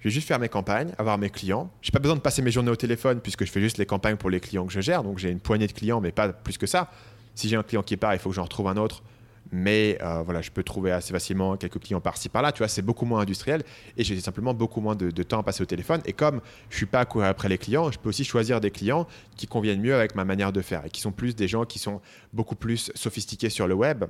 Je 0.00 0.04
vais 0.04 0.10
juste 0.10 0.28
faire 0.28 0.38
mes 0.38 0.48
campagnes, 0.48 0.92
avoir 0.96 1.18
mes 1.18 1.28
clients. 1.28 1.70
J'ai 1.82 1.90
pas 1.90 1.98
besoin 1.98 2.14
de 2.14 2.20
passer 2.20 2.40
mes 2.40 2.52
journées 2.52 2.70
au 2.70 2.76
téléphone 2.76 3.20
puisque 3.20 3.44
je 3.44 3.50
fais 3.50 3.60
juste 3.60 3.78
les 3.78 3.86
campagnes 3.86 4.16
pour 4.16 4.30
les 4.30 4.38
clients 4.38 4.66
que 4.66 4.72
je 4.72 4.80
gère. 4.80 5.02
Donc 5.02 5.18
j'ai 5.18 5.30
une 5.30 5.40
poignée 5.40 5.66
de 5.66 5.72
clients, 5.72 6.00
mais 6.00 6.12
pas 6.12 6.32
plus 6.32 6.56
que 6.56 6.66
ça. 6.66 6.90
Si 7.34 7.48
j'ai 7.48 7.56
un 7.56 7.62
client 7.62 7.82
qui 7.82 7.96
part, 7.96 8.14
il 8.14 8.20
faut 8.20 8.30
que 8.30 8.36
j'en 8.36 8.44
retrouve 8.44 8.68
un 8.68 8.76
autre 8.76 9.02
mais 9.50 9.98
euh, 10.02 10.22
voilà, 10.22 10.42
je 10.42 10.50
peux 10.50 10.62
trouver 10.62 10.92
assez 10.92 11.12
facilement 11.12 11.56
quelques 11.56 11.80
clients 11.80 12.00
par-ci 12.00 12.28
par-là. 12.28 12.52
Tu 12.52 12.58
vois, 12.58 12.68
c'est 12.68 12.82
beaucoup 12.82 13.06
moins 13.06 13.20
industriel 13.20 13.62
et 13.96 14.04
j'ai 14.04 14.18
simplement 14.20 14.54
beaucoup 14.54 14.80
moins 14.80 14.94
de, 14.94 15.10
temps 15.22 15.40
à 15.40 15.42
passer 15.42 15.62
au 15.62 15.66
téléphone. 15.66 16.00
Et 16.04 16.12
comme 16.12 16.40
je 16.70 16.76
suis 16.76 16.86
pas 16.86 17.00
à 17.00 17.04
courir 17.04 17.28
après 17.28 17.48
les 17.48 17.58
clients, 17.58 17.90
je 17.90 17.98
peux 17.98 18.08
aussi 18.08 18.24
choisir 18.24 18.60
des 18.60 18.70
clients 18.70 19.06
qui 19.36 19.46
conviennent 19.46 19.80
mieux 19.80 19.94
avec 19.94 20.14
ma 20.14 20.24
manière 20.24 20.52
de 20.52 20.60
faire 20.60 20.84
et 20.86 20.90
qui 20.90 21.00
sont 21.00 21.12
plus 21.12 21.34
des 21.34 21.48
gens 21.48 21.64
qui 21.64 21.78
sont 21.78 22.00
beaucoup 22.32 22.56
plus 22.56 22.90
sophistiqués 22.94 23.50
sur 23.50 23.66
le 23.66 23.74
web 23.74 24.04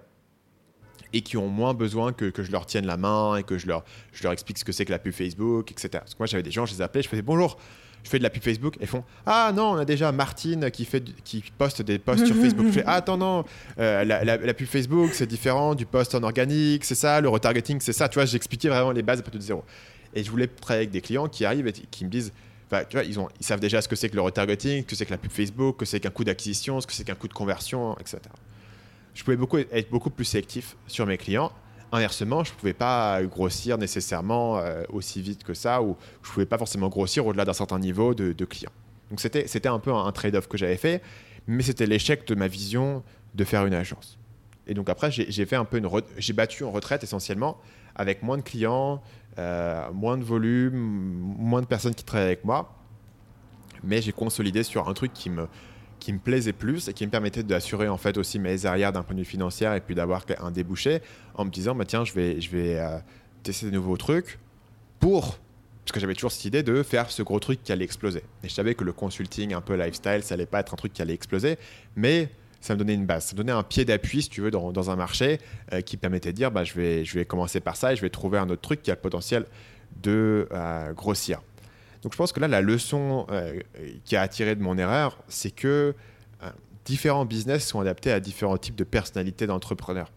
et 1.12 1.22
qui 1.22 1.36
ont 1.36 1.48
moins 1.48 1.72
besoin 1.72 2.12
que, 2.12 2.26
que, 2.26 2.42
je 2.42 2.52
leur 2.52 2.66
tienne 2.66 2.84
la 2.84 2.98
main 2.98 3.36
et 3.36 3.42
que 3.42 3.56
je 3.56 3.66
leur, 3.66 3.84
je 4.12 4.22
leur 4.22 4.32
explique 4.32 4.58
ce 4.58 4.64
que 4.64 4.72
c'est 4.72 4.84
que 4.84 4.90
la 4.90 4.98
pub 4.98 5.12
Facebook, 5.12 5.70
etc. 5.70 5.88
Parce 5.92 6.14
que 6.14 6.18
moi, 6.18 6.26
j'avais 6.26 6.42
des 6.42 6.50
gens, 6.50 6.66
je 6.66 6.74
les 6.74 6.82
appelais, 6.82 7.02
je 7.02 7.08
faisais 7.08 7.22
bonjour, 7.22 7.56
je 8.04 8.10
fais 8.10 8.18
de 8.18 8.22
la 8.22 8.30
pub 8.30 8.42
Facebook 8.42 8.76
et 8.80 8.86
font 8.86 9.04
ah 9.26 9.52
non 9.54 9.72
on 9.72 9.76
a 9.76 9.84
déjà 9.84 10.12
Martine 10.12 10.70
qui 10.70 10.84
fait 10.84 11.04
qui 11.24 11.44
poste 11.56 11.82
des 11.82 11.98
posts 11.98 12.26
sur 12.26 12.36
Facebook. 12.36 12.66
Je 12.68 12.72
fais 12.72 12.84
ah 12.86 12.94
attends 12.94 13.16
non 13.16 13.44
euh, 13.78 14.04
la, 14.04 14.54
pub 14.54 14.66
Facebook 14.66 15.10
c'est 15.12 15.26
différent 15.26 15.74
du 15.74 15.86
post 15.86 16.14
en 16.14 16.22
organique 16.22 16.84
c'est 16.84 16.94
ça 16.94 17.20
le 17.20 17.28
retargeting 17.28 17.80
c'est 17.80 17.92
ça. 17.92 18.08
Tu 18.08 18.14
vois 18.14 18.26
j'expliquais 18.26 18.68
vraiment 18.68 18.92
les 18.92 19.02
bases 19.02 19.20
à 19.20 19.22
partir 19.22 19.40
de 19.40 19.44
zéro. 19.44 19.64
Et 20.14 20.24
je 20.24 20.30
voulais 20.30 20.46
travailler 20.46 20.84
avec 20.84 20.90
des 20.90 21.00
clients 21.00 21.28
qui 21.28 21.44
arrivent 21.44 21.66
et 21.66 21.72
qui 21.72 22.04
me 22.04 22.10
disent 22.10 22.32
tu 22.68 22.96
vois, 22.96 23.04
ils, 23.04 23.18
ont, 23.18 23.28
ils 23.40 23.46
savent 23.46 23.60
déjà 23.60 23.80
ce 23.80 23.88
que 23.88 23.96
c'est 23.96 24.08
que 24.08 24.14
le 24.14 24.20
retargeting, 24.20 24.82
ce 24.82 24.86
que 24.86 24.94
c'est 24.94 25.06
que 25.06 25.10
la 25.10 25.18
pub 25.18 25.30
Facebook, 25.30 25.78
que 25.78 25.84
c'est 25.84 26.00
qu'un 26.00 26.10
coût 26.10 26.24
d'acquisition, 26.24 26.80
ce 26.80 26.86
que 26.86 26.92
c'est 26.92 27.04
qu'un 27.04 27.14
coût 27.14 27.28
de 27.28 27.32
conversion, 27.32 27.96
etc. 27.98 28.18
Je 29.14 29.24
pouvais 29.24 29.36
beaucoup, 29.36 29.58
être 29.58 29.90
beaucoup 29.90 30.10
plus 30.10 30.24
sélectif 30.24 30.76
sur 30.86 31.06
mes 31.06 31.16
clients 31.16 31.50
Inversement, 31.90 32.44
je 32.44 32.52
ne 32.52 32.56
pouvais 32.56 32.74
pas 32.74 33.22
grossir 33.22 33.78
nécessairement 33.78 34.58
euh, 34.58 34.82
aussi 34.90 35.22
vite 35.22 35.42
que 35.42 35.54
ça, 35.54 35.80
ou 35.82 35.96
je 36.22 36.28
ne 36.28 36.34
pouvais 36.34 36.46
pas 36.46 36.58
forcément 36.58 36.88
grossir 36.88 37.26
au-delà 37.26 37.46
d'un 37.46 37.54
certain 37.54 37.78
niveau 37.78 38.14
de, 38.14 38.44
clients. 38.44 38.72
Donc 39.10 39.20
c'était 39.20 39.68
un 39.68 39.78
peu 39.78 39.92
un, 39.92 40.12
trade-off 40.12 40.48
que 40.48 40.58
j'avais 40.58 40.76
fait, 40.76 41.02
mais 41.46 41.62
c'était 41.62 41.86
l'échec 41.86 42.26
de 42.26 42.34
ma 42.34 42.46
vision 42.46 43.02
de 43.34 43.44
faire 43.44 43.64
une 43.64 43.72
agence. 43.72 44.18
Et 44.66 44.74
donc 44.74 44.90
après, 44.90 45.10
j'ai 45.10 45.46
fait 45.46 45.56
un 45.56 45.64
peu 45.64 45.78
une 45.78 45.88
j'ai 46.18 46.34
battu 46.34 46.62
en 46.62 46.70
retraite 46.70 47.02
essentiellement 47.02 47.56
avec 47.96 48.22
moins 48.22 48.36
de 48.36 48.42
clients, 48.42 49.02
euh, 49.38 49.90
moins 49.92 50.18
de 50.18 50.24
volume, 50.24 50.76
moins 50.76 51.62
de 51.62 51.66
personnes 51.66 51.94
qui 51.94 52.04
travaillent 52.04 52.26
avec 52.26 52.44
moi, 52.44 52.76
mais 53.82 54.02
j'ai 54.02 54.12
consolidé 54.12 54.62
sur 54.62 54.90
un 54.90 54.92
truc 54.92 55.14
qui 55.14 55.30
me 55.30 55.48
qui 55.98 56.12
me 56.12 56.18
plaisait 56.18 56.52
plus 56.52 56.88
et 56.88 56.92
qui 56.92 57.04
me 57.06 57.10
permettait 57.10 57.42
d'assurer 57.42 57.88
en 57.88 57.96
fait 57.96 58.16
aussi 58.18 58.38
mes 58.38 58.66
arrières 58.66 58.92
d'un 58.92 59.02
point 59.02 59.14
de 59.14 59.20
vue 59.20 59.26
financier 59.26 59.68
et 59.74 59.80
puis 59.80 59.94
d'avoir 59.94 60.24
un 60.40 60.50
débouché 60.50 61.00
en 61.34 61.44
me 61.44 61.50
disant 61.50 61.74
bah 61.74 61.84
tiens 61.84 62.04
je 62.04 62.12
vais 62.12 62.40
je 62.40 62.50
vais 62.50 62.78
euh, 62.78 62.98
tester 63.42 63.66
de 63.66 63.70
nouveaux 63.72 63.96
trucs 63.96 64.38
pour 65.00 65.38
parce 65.84 65.92
que 65.92 66.00
j'avais 66.00 66.14
toujours 66.14 66.32
cette 66.32 66.44
idée 66.44 66.62
de 66.62 66.82
faire 66.82 67.10
ce 67.10 67.22
gros 67.22 67.40
truc 67.40 67.62
qui 67.62 67.72
allait 67.72 67.84
exploser 67.84 68.22
et 68.44 68.48
je 68.48 68.54
savais 68.54 68.74
que 68.74 68.84
le 68.84 68.92
consulting 68.92 69.54
un 69.54 69.60
peu 69.60 69.74
lifestyle 69.74 70.22
ça 70.22 70.34
allait 70.34 70.46
pas 70.46 70.60
être 70.60 70.74
un 70.74 70.76
truc 70.76 70.92
qui 70.92 71.02
allait 71.02 71.14
exploser 71.14 71.58
mais 71.96 72.30
ça 72.60 72.74
me 72.74 72.78
donnait 72.78 72.94
une 72.94 73.06
base, 73.06 73.26
ça 73.26 73.34
me 73.34 73.38
donnait 73.38 73.52
un 73.52 73.62
pied 73.62 73.84
d'appui, 73.84 74.22
si 74.22 74.28
tu 74.28 74.40
veux, 74.40 74.50
dans, 74.50 74.72
dans 74.72 74.90
un 74.90 74.96
marché 74.96 75.38
euh, 75.72 75.80
qui 75.80 75.96
permettait 75.96 76.32
de 76.32 76.36
dire 76.36 76.50
bah, 76.50 76.64
je, 76.64 76.74
vais, 76.74 77.04
je 77.04 77.18
vais 77.18 77.24
commencer 77.24 77.60
par 77.60 77.76
ça 77.76 77.92
et 77.92 77.96
je 77.96 78.02
vais 78.02 78.10
trouver 78.10 78.38
un 78.38 78.50
autre 78.50 78.62
truc 78.62 78.82
qui 78.82 78.90
a 78.90 78.94
le 78.94 79.00
potentiel 79.00 79.46
de 80.02 80.48
euh, 80.52 80.92
grossir. 80.92 81.40
Donc 82.02 82.12
je 82.12 82.18
pense 82.18 82.32
que 82.32 82.40
là, 82.40 82.48
la 82.48 82.60
leçon 82.60 83.26
euh, 83.30 83.60
qui 84.04 84.16
a 84.16 84.22
attiré 84.22 84.54
de 84.54 84.62
mon 84.62 84.78
erreur, 84.78 85.18
c'est 85.28 85.50
que 85.50 85.94
euh, 86.42 86.50
différents 86.84 87.24
business 87.24 87.66
sont 87.66 87.80
adaptés 87.80 88.12
à 88.12 88.20
différents 88.20 88.58
types 88.58 88.76
de 88.76 88.84
personnalités 88.84 89.46
d'entrepreneurs. 89.46 90.12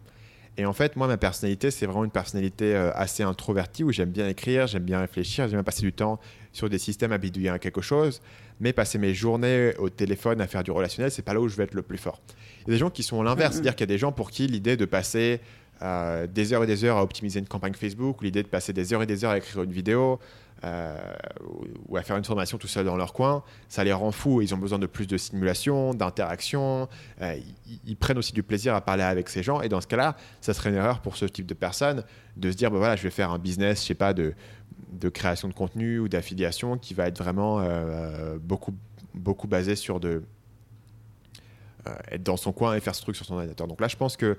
Et 0.58 0.66
en 0.66 0.74
fait, 0.74 0.96
moi, 0.96 1.06
ma 1.06 1.16
personnalité, 1.16 1.70
c'est 1.70 1.86
vraiment 1.86 2.04
une 2.04 2.10
personnalité 2.10 2.76
euh, 2.76 2.92
assez 2.94 3.22
introvertie 3.22 3.84
où 3.84 3.90
j'aime 3.90 4.10
bien 4.10 4.28
écrire, 4.28 4.66
j'aime 4.66 4.82
bien 4.82 5.00
réfléchir, 5.00 5.46
j'aime 5.46 5.56
bien 5.56 5.62
passer 5.64 5.80
du 5.80 5.94
temps 5.94 6.20
sur 6.52 6.68
des 6.68 6.78
systèmes 6.78 7.12
à 7.12 7.18
bidouiller 7.18 7.48
à 7.48 7.58
quelque 7.58 7.80
chose. 7.80 8.20
Mais 8.60 8.72
passer 8.72 8.98
mes 8.98 9.14
journées 9.14 9.74
au 9.78 9.88
téléphone 9.88 10.40
à 10.40 10.46
faire 10.46 10.62
du 10.62 10.70
relationnel, 10.70 11.10
c'est 11.10 11.22
pas 11.22 11.32
là 11.32 11.40
où 11.40 11.48
je 11.48 11.56
vais 11.56 11.64
être 11.64 11.74
le 11.74 11.82
plus 11.82 11.98
fort. 11.98 12.20
Il 12.60 12.68
y 12.68 12.70
a 12.70 12.74
des 12.74 12.78
gens 12.78 12.90
qui 12.90 13.02
sont 13.02 13.22
l'inverse, 13.22 13.54
c'est-à-dire 13.54 13.74
qu'il 13.74 13.88
y 13.88 13.90
a 13.90 13.94
des 13.94 13.98
gens 13.98 14.12
pour 14.12 14.30
qui 14.30 14.46
l'idée 14.46 14.76
de 14.76 14.84
passer 14.84 15.40
des 15.80 16.52
heures 16.52 16.62
et 16.62 16.66
des 16.68 16.84
heures 16.84 16.98
à 16.98 17.02
optimiser 17.02 17.40
une 17.40 17.48
campagne 17.48 17.74
Facebook, 17.74 18.20
ou 18.20 18.24
l'idée 18.24 18.44
de 18.44 18.48
passer 18.48 18.72
des 18.72 18.92
heures 18.92 19.02
et 19.02 19.06
des 19.06 19.24
heures 19.24 19.32
à 19.32 19.38
écrire 19.38 19.64
une 19.64 19.72
vidéo, 19.72 20.20
euh, 20.64 20.96
ou 21.88 21.96
à 21.96 22.02
faire 22.02 22.16
une 22.16 22.24
formation 22.24 22.58
tout 22.58 22.68
seul 22.68 22.84
dans 22.84 22.96
leur 22.96 23.12
coin, 23.12 23.42
ça 23.68 23.82
les 23.84 23.92
rend 23.92 24.12
fous. 24.12 24.42
Ils 24.42 24.54
ont 24.54 24.58
besoin 24.58 24.78
de 24.78 24.86
plus 24.86 25.06
de 25.06 25.16
stimulation, 25.16 25.92
d'interaction. 25.94 26.88
Euh, 27.20 27.36
ils, 27.84 27.96
prennent 27.96 28.18
aussi 28.18 28.32
du 28.32 28.42
plaisir 28.42 28.74
à 28.74 28.80
parler 28.80 29.02
avec 29.02 29.28
ces 29.28 29.42
gens. 29.42 29.60
Et 29.60 29.68
dans 29.68 29.80
ce 29.80 29.86
cas-là, 29.86 30.16
ça 30.40 30.54
serait 30.54 30.70
une 30.70 30.76
erreur 30.76 31.00
pour 31.00 31.16
ce 31.16 31.24
type 31.24 31.46
de 31.46 31.54
personnes 31.54 32.04
de 32.36 32.50
se 32.50 32.56
dire 32.56 32.70
bah 32.70 32.78
voilà, 32.78 32.96
je 32.96 33.02
vais 33.02 33.10
faire 33.10 33.30
un 33.30 33.38
business, 33.38 33.82
je 33.82 33.88
sais 33.88 33.94
pas, 33.94 34.14
de, 34.14 34.34
de 34.92 35.08
création 35.08 35.48
de 35.48 35.54
contenu 35.54 35.98
ou 35.98 36.08
d'affiliation 36.08 36.78
qui 36.78 36.94
va 36.94 37.08
être 37.08 37.18
vraiment 37.18 37.60
euh, 37.60 38.38
beaucoup, 38.40 38.74
beaucoup 39.14 39.48
basé 39.48 39.74
sur 39.76 40.00
de, 40.00 40.22
être 42.10 42.22
dans 42.22 42.36
son 42.36 42.52
coin 42.52 42.74
et 42.74 42.80
faire 42.80 42.94
ce 42.94 43.02
truc 43.02 43.16
sur 43.16 43.24
son 43.26 43.34
ordinateur. 43.34 43.66
Donc 43.66 43.80
là, 43.80 43.88
je 43.88 43.96
pense 43.96 44.16
que 44.16 44.36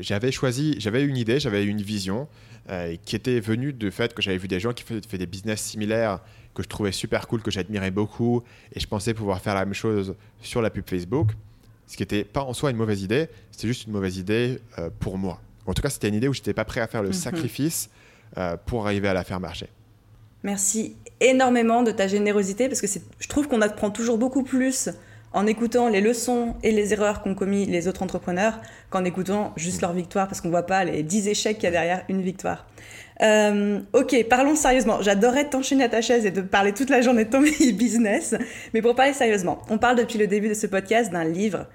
j'avais 0.00 0.32
choisi, 0.32 0.74
j'avais 0.78 1.02
une 1.04 1.16
idée, 1.16 1.40
j'avais 1.40 1.64
une 1.64 1.80
vision. 1.82 2.28
Euh, 2.70 2.94
qui 3.04 3.16
était 3.16 3.40
venu 3.40 3.72
du 3.72 3.90
fait 3.90 4.14
que 4.14 4.22
j'avais 4.22 4.38
vu 4.38 4.46
des 4.46 4.60
gens 4.60 4.72
qui 4.72 4.84
faisaient 4.84 5.18
des 5.18 5.26
business 5.26 5.60
similaires 5.60 6.20
que 6.54 6.62
je 6.62 6.68
trouvais 6.68 6.92
super 6.92 7.26
cool, 7.26 7.42
que 7.42 7.50
j'admirais 7.50 7.90
beaucoup, 7.90 8.44
et 8.72 8.78
je 8.78 8.86
pensais 8.86 9.14
pouvoir 9.14 9.40
faire 9.40 9.56
la 9.56 9.64
même 9.64 9.74
chose 9.74 10.14
sur 10.40 10.62
la 10.62 10.70
pub 10.70 10.88
Facebook, 10.88 11.30
ce 11.88 11.96
qui 11.96 12.04
n'était 12.04 12.22
pas 12.22 12.42
en 12.44 12.52
soi 12.52 12.70
une 12.70 12.76
mauvaise 12.76 13.02
idée, 13.02 13.28
c'était 13.50 13.66
juste 13.66 13.86
une 13.88 13.92
mauvaise 13.92 14.16
idée 14.16 14.60
euh, 14.78 14.90
pour 15.00 15.18
moi. 15.18 15.40
En 15.66 15.74
tout 15.74 15.82
cas, 15.82 15.90
c'était 15.90 16.06
une 16.08 16.14
idée 16.14 16.28
où 16.28 16.32
j'étais 16.34 16.54
pas 16.54 16.64
prêt 16.64 16.80
à 16.80 16.86
faire 16.86 17.02
le 17.02 17.08
Mhm. 17.08 17.14
sacrifice 17.14 17.90
euh, 18.38 18.56
pour 18.64 18.86
arriver 18.86 19.08
à 19.08 19.14
la 19.14 19.24
faire 19.24 19.40
marcher. 19.40 19.66
Merci 20.44 20.94
énormément 21.18 21.82
de 21.82 21.90
ta 21.90 22.06
générosité 22.06 22.68
parce 22.68 22.80
que 22.80 22.86
je 23.18 23.28
trouve 23.28 23.48
qu'on 23.48 23.60
apprend 23.60 23.90
toujours 23.90 24.18
beaucoup 24.18 24.44
plus 24.44 24.88
en 25.34 25.46
écoutant 25.46 25.88
les 25.88 26.00
leçons 26.00 26.54
et 26.62 26.72
les 26.72 26.92
erreurs 26.92 27.22
qu'ont 27.22 27.34
commis 27.34 27.66
les 27.66 27.88
autres 27.88 28.02
entrepreneurs 28.02 28.60
qu'en 28.90 29.04
écoutant 29.04 29.52
juste 29.56 29.80
leur 29.80 29.92
victoire 29.92 30.28
parce 30.28 30.40
qu'on 30.40 30.50
voit 30.50 30.66
pas 30.66 30.84
les 30.84 31.02
10 31.02 31.28
échecs 31.28 31.56
qu'il 31.56 31.64
y 31.64 31.68
a 31.68 31.70
derrière 31.70 32.04
une 32.08 32.22
victoire. 32.22 32.66
Euh, 33.22 33.80
ok, 33.92 34.24
parlons 34.28 34.56
sérieusement. 34.56 35.00
J'adorerais 35.00 35.48
t'enchaîner 35.48 35.84
à 35.84 35.88
ta 35.88 36.00
chaise 36.00 36.26
et 36.26 36.30
de 36.30 36.40
parler 36.40 36.72
toute 36.72 36.90
la 36.90 37.00
journée 37.00 37.24
de 37.24 37.30
ton 37.30 37.40
business. 37.72 38.34
Mais 38.74 38.82
pour 38.82 38.94
parler 38.94 39.12
sérieusement, 39.12 39.62
on 39.70 39.78
parle 39.78 39.96
depuis 39.96 40.18
le 40.18 40.26
début 40.26 40.48
de 40.48 40.54
ce 40.54 40.66
podcast 40.66 41.12
d'un 41.12 41.24
livre 41.24 41.66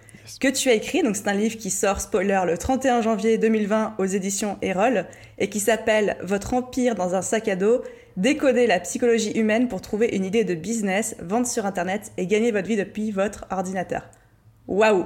que 0.42 0.50
tu 0.50 0.70
as 0.70 0.74
écrit. 0.74 1.04
Donc 1.04 1.16
c'est 1.16 1.28
un 1.28 1.34
livre 1.34 1.58
qui 1.58 1.70
sort, 1.70 2.02
spoiler, 2.02 2.42
le 2.46 2.58
31 2.58 3.02
janvier 3.02 3.38
2020 3.38 3.96
aux 3.98 4.06
éditions 4.06 4.58
Erol 4.62 5.06
et 5.40 5.50
qui 5.50 5.60
s'appelle 5.60 6.18
Votre 6.22 6.54
empire 6.54 6.96
dans 6.96 7.16
un 7.16 7.22
sac 7.22 7.48
à 7.48 7.56
dos. 7.56 7.82
Décoder 8.18 8.66
la 8.66 8.80
psychologie 8.80 9.32
humaine 9.32 9.68
pour 9.68 9.80
trouver 9.82 10.08
une 10.16 10.26
idée 10.26 10.44
de 10.44 10.56
business, 10.56 11.16
vendre 11.20 11.46
sur 11.46 11.66
Internet 11.68 12.12
et 12.18 12.26
gagner 12.26 12.52
votre 12.52 12.68
vie 12.68 12.76
depuis 12.76 13.12
votre 13.12 13.46
ordinateur. 13.52 14.10
Waouh 14.68 15.06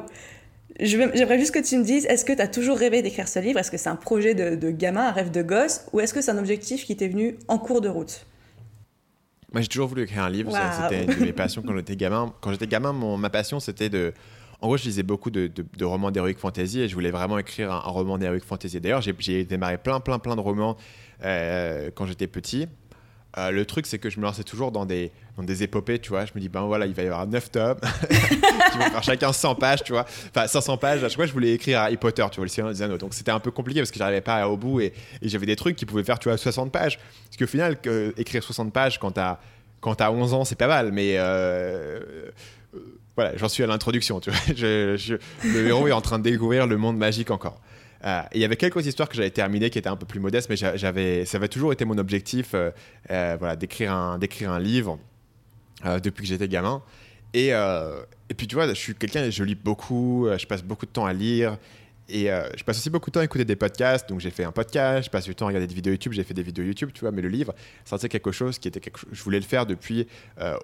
J'aimerais 0.80 1.38
juste 1.38 1.54
que 1.54 1.60
tu 1.60 1.78
me 1.78 1.84
dises, 1.84 2.06
est-ce 2.06 2.24
que 2.24 2.32
tu 2.32 2.42
as 2.42 2.48
toujours 2.48 2.78
rêvé 2.78 3.02
d'écrire 3.02 3.28
ce 3.28 3.40
livre? 3.40 3.60
Est-ce 3.60 3.70
que 3.70 3.76
c'est 3.78 3.90
un 3.90 3.98
projet 3.98 4.34
de, 4.34 4.56
de 4.56 4.72
gamin, 4.72 5.10
un 5.10 5.12
rêve 5.12 5.30
de 5.30 5.42
gosse? 5.42 5.86
Ou 5.92 6.00
est-ce 6.00 6.14
que 6.14 6.22
c'est 6.22 6.32
un 6.32 6.38
objectif 6.38 6.86
qui 6.86 6.96
t'est 6.96 7.10
venu 7.10 7.36
en 7.50 7.60
cours 7.60 7.82
de 7.82 7.90
route? 7.90 8.26
Moi, 9.52 9.62
j'ai 9.62 9.68
toujours 9.68 9.90
voulu 9.90 10.04
écrire 10.04 10.24
un 10.24 10.30
livre. 10.30 10.50
C'était 10.84 11.04
une 11.04 11.14
de 11.20 11.26
mes 11.26 11.34
passions 11.34 11.62
quand 11.62 11.76
j'étais 11.76 11.98
gamin. 11.98 12.34
Quand 12.40 12.52
j'étais 12.52 12.68
gamin, 12.68 12.94
mon- 12.94 13.18
ma 13.18 13.30
passion, 13.30 13.60
c'était 13.60 13.90
de. 13.90 14.14
En 14.62 14.68
gros, 14.68 14.78
je 14.78 14.86
lisais 14.86 15.04
beaucoup 15.04 15.30
de, 15.30 15.48
de- 15.48 15.66
de 15.78 15.86
romans 15.86 16.10
d'heroic 16.12 16.36
fantasy 16.38 16.80
et 16.80 16.88
je 16.88 16.94
voulais 16.94 17.12
vraiment 17.12 17.38
écrire 17.38 17.70
un, 17.72 17.78
un 17.78 17.90
roman 17.92 18.18
d'heroic 18.18 18.40
fantasy. 18.46 18.80
D'ailleurs, 18.80 19.02
j'ai- 19.02 19.14
j'ai 19.20 19.44
démarré 19.44 19.78
plein, 19.78 20.00
plein, 20.00 20.20
plein 20.20 20.38
de 20.38 20.42
romans 20.42 20.78
euh, 21.26 21.92
quand 21.94 22.06
j'étais 22.06 22.28
petit. 22.28 22.68
Euh, 23.38 23.52
le 23.52 23.66
truc, 23.66 23.86
c'est 23.86 23.98
que 23.98 24.10
je 24.10 24.20
me 24.20 24.24
lançais 24.24 24.44
toujours 24.44 24.72
dans 24.72 24.86
des, 24.86 25.12
dans 25.38 25.44
des 25.44 25.64
épopées, 25.64 26.00
tu 26.00 26.10
vois. 26.10 26.26
Je 26.26 26.32
me 26.36 26.40
dis, 26.40 26.50
ben 26.50 26.64
voilà, 26.64 26.86
il 26.86 26.94
va 26.94 27.04
y 27.04 27.06
avoir 27.06 27.26
9 27.28 27.52
tomes, 27.52 27.80
qui 28.10 28.78
vont 28.78 28.90
faire 28.92 29.04
chacun 29.04 29.32
100 29.32 29.56
pages, 29.56 29.84
tu 29.84 29.94
vois. 29.94 30.06
Enfin, 30.36 30.48
500 30.48 30.78
pages. 30.78 31.04
À 31.04 31.08
chaque 31.08 31.16
fois, 31.16 31.26
je 31.26 31.34
voulais 31.34 31.54
écrire 31.54 31.80
Harry 31.80 31.98
Potter, 31.98 32.26
tu 32.32 32.38
vois, 32.38 32.46
le 32.46 32.50
Seigneur 32.50 32.74
des 32.74 32.82
Anneaux. 32.82 32.98
Donc, 32.98 33.14
c'était 33.14 33.32
un 33.32 33.40
peu 33.40 33.52
compliqué 33.52 33.80
parce 33.80 33.92
que 33.92 33.98
j'arrivais 33.98 34.22
pas 34.22 34.48
au 34.48 34.58
bout 34.58 34.82
et, 34.82 34.94
j'avais 35.22 35.46
des 35.46 35.56
trucs 35.56 35.76
qui 35.76 35.86
pouvaient 35.86 36.04
faire, 36.04 36.20
tu 36.20 36.28
vois, 36.30 36.38
60 36.38 36.72
pages. 36.72 36.98
Parce 36.98 37.38
qu'au 37.38 37.48
final, 37.48 37.78
écrire 38.18 38.44
60 38.44 38.74
pages 38.74 39.00
quand 39.00 39.12
t'as 39.12 39.40
quand 39.82 39.96
t'as 39.96 40.12
11 40.12 40.34
ans, 40.34 40.46
c'est 40.46 40.56
pas 40.56 40.68
mal, 40.68 40.92
mais 40.92 41.16
euh, 41.18 42.00
euh, 42.76 42.80
voilà, 43.16 43.36
j'en 43.36 43.50
suis 43.50 43.64
à 43.64 43.68
l'introduction, 43.68 44.20
tu 44.20 44.30
vois. 44.30 44.40
Le 44.56 45.68
héros 45.68 45.88
est 45.88 45.92
en 45.92 46.02
train 46.02 46.20
de 46.20 46.24
découvrir 46.24 46.68
le 46.68 46.78
monde 46.78 46.98
magique 46.98 47.32
encore. 47.32 47.60
Euh, 48.04 48.22
il 48.34 48.42
y 48.42 48.46
avait 48.46 48.56
quelques 48.56 48.86
histoires 48.86 49.08
que 49.10 49.16
j'avais 49.16 49.30
terminées 49.30 49.70
qui 49.70 49.78
étaient 49.78 49.90
un 49.90 49.96
peu 49.96 50.06
plus 50.06 50.20
modestes, 50.20 50.50
mais 50.50 50.56
j'a- 50.56 50.76
j'avais, 50.76 51.26
ça 51.26 51.38
avait 51.38 51.48
toujours 51.48 51.72
été 51.72 51.86
mon 51.86 51.98
objectif, 51.98 52.52
euh, 52.54 52.72
euh, 53.12 53.36
voilà, 53.38 53.56
d'écrire 53.56 53.94
un, 53.94 54.18
d'écrire 54.18 54.52
un 54.52 54.60
livre 54.60 55.00
depuis 56.04 56.24
que 56.24 56.28
j'étais 56.28 56.48
gamin. 56.48 56.84
Et, 57.34 57.48
et 57.50 58.34
puis 58.38 58.46
tu 58.46 58.54
vois, 58.56 58.68
je 58.68 58.74
suis 58.74 58.94
quelqu'un, 58.94 59.30
je 59.32 59.44
lis 59.44 59.56
beaucoup, 59.56 60.28
je 60.38 60.46
passe 60.46 60.62
beaucoup 60.64 60.86
de 60.86 60.92
temps 60.92 61.06
à 61.08 61.14
lire. 61.14 61.58
Et 62.08 62.26
je 62.26 62.64
passe 62.64 62.78
aussi 62.78 62.92
beaucoup 62.92 63.10
de 63.10 63.14
temps 63.14 63.20
à 63.22 63.24
écouter 63.24 63.46
des 63.46 63.56
podcasts. 63.56 64.08
Donc 64.08 64.20
j'ai 64.20 64.30
fait 64.30 64.44
un 64.44 64.52
podcast, 64.52 65.06
je 65.06 65.10
passe 65.10 65.26
du 65.26 65.34
temps 65.34 65.46
à 65.46 65.48
regarder 65.48 65.66
des 65.66 65.74
vidéos 65.74 65.94
YouTube, 65.94 66.12
j'ai 66.14 66.24
fait 66.24 66.36
des 66.36 66.44
vidéos 66.44 66.66
YouTube, 66.66 66.92
tu 66.94 67.02
vois. 67.02 67.10
Mais 67.12 67.24
le 67.24 67.30
livre, 67.30 67.56
c'était 67.84 68.10
quelque 68.10 68.32
chose 68.32 68.60
qui 68.60 68.68
était 68.68 68.80
quelque 68.80 69.00
chose, 69.00 69.10
je 69.12 69.24
voulais 69.24 69.40
le 69.40 69.46
faire 69.46 69.66
depuis 69.66 70.06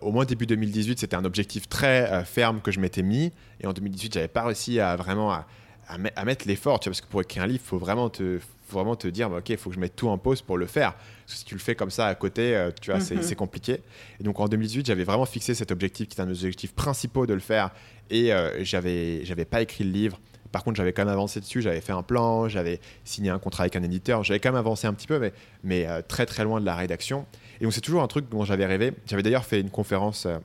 au 0.02 0.12
moins 0.12 0.24
début 0.26 0.46
2018. 0.46 1.00
C'était 1.00 1.16
un 1.16 1.26
objectif 1.26 1.68
très 1.68 2.24
ferme 2.26 2.62
que 2.62 2.72
je 2.72 2.80
m'étais 2.80 3.02
mis. 3.02 3.32
Et 3.60 3.66
en 3.66 3.74
2018, 3.74 4.14
j'avais 4.14 4.28
pas 4.28 4.44
réussi 4.44 4.80
à 4.80 4.96
vraiment 4.98 5.32
à, 5.32 5.48
à, 5.88 5.98
me- 5.98 6.10
à 6.16 6.26
mettre 6.26 6.48
l'effort, 6.48 6.80
tu 6.80 6.90
vois, 6.90 6.92
parce 6.94 7.02
que 7.02 7.08
pour 7.08 7.22
écrire 7.22 7.44
un 7.44 7.48
livre, 7.48 7.64
faut 7.66 7.78
vraiment 7.78 8.10
te, 8.10 8.40
faut 8.68 8.78
vraiment 8.78 8.96
te 8.96 9.08
dire, 9.08 9.30
bah, 9.30 9.38
ok, 9.38 9.50
il 9.50 9.58
faut 9.58 9.70
que 9.70 9.76
je 9.76 9.80
mette 9.80 9.96
tout 9.96 10.10
en 10.10 10.18
pause 10.18 10.42
pour 10.42 10.58
le 10.58 10.66
faire. 10.66 10.94
Parce 10.94 11.34
que 11.34 11.40
si 11.40 11.46
tu 11.46 11.56
le 11.56 11.60
fais 11.60 11.76
comme 11.76 11.90
ça 11.92 12.08
à 12.08 12.16
côté, 12.16 12.56
euh, 12.56 12.72
tu 12.82 12.92
vois, 12.92 13.00
c'est- 13.00 13.16
Mhm. 13.16 13.22
c'est 13.22 13.36
compliqué. 13.36 13.82
Et 14.20 14.24
donc 14.24 14.40
en 14.40 14.48
2018, 14.48 14.86
j'avais 14.86 15.04
vraiment 15.04 15.26
fixé 15.26 15.54
cet 15.56 15.72
objectif 15.72 16.08
qui 16.08 16.14
était 16.14 16.22
un 16.22 16.26
des 16.28 16.44
objectifs 16.44 16.74
principaux 16.74 17.26
de 17.26 17.34
le 17.34 17.40
faire. 17.40 17.72
Et 18.10 18.34
euh, 18.34 18.64
j'avais, 18.64 19.24
j'avais 19.26 19.46
pas 19.46 19.62
écrit 19.62 19.84
le 19.84 19.92
livre. 19.92 20.20
Par 20.52 20.64
contre, 20.64 20.78
j'avais 20.78 20.94
quand 20.94 21.04
même 21.04 21.14
avancé 21.14 21.40
dessus, 21.42 21.62
j'avais 21.62 21.82
fait 21.82 21.92
un 21.92 22.04
plan, 22.04 22.48
j'avais 22.48 22.80
signé 23.04 23.30
un 23.30 23.38
contrat 23.40 23.64
avec 23.64 23.76
un 23.76 23.84
éditeur, 23.84 24.24
j'avais 24.24 24.40
quand 24.40 24.50
même 24.50 24.56
avancé 24.60 24.88
un 24.88 24.94
petit 24.94 25.08
peu, 25.08 25.20
mais, 25.20 25.34
mais 25.64 25.86
euh, 25.88 26.02
très 26.08 26.26
très 26.26 26.44
loin 26.46 26.62
de 26.62 26.66
la 26.66 26.74
rédaction. 26.76 27.26
Et 27.60 27.66
donc 27.66 27.74
c'est 27.74 27.82
toujours 27.82 28.02
un 28.02 28.08
truc 28.08 28.30
dont 28.30 28.46
j'avais 28.46 28.66
rêvé. 28.66 28.94
J'avais 29.06 29.24
d'ailleurs 29.24 29.44
fait 29.46 29.60
une 29.60 29.70
conférence 29.70 30.26
euh, 30.26 30.38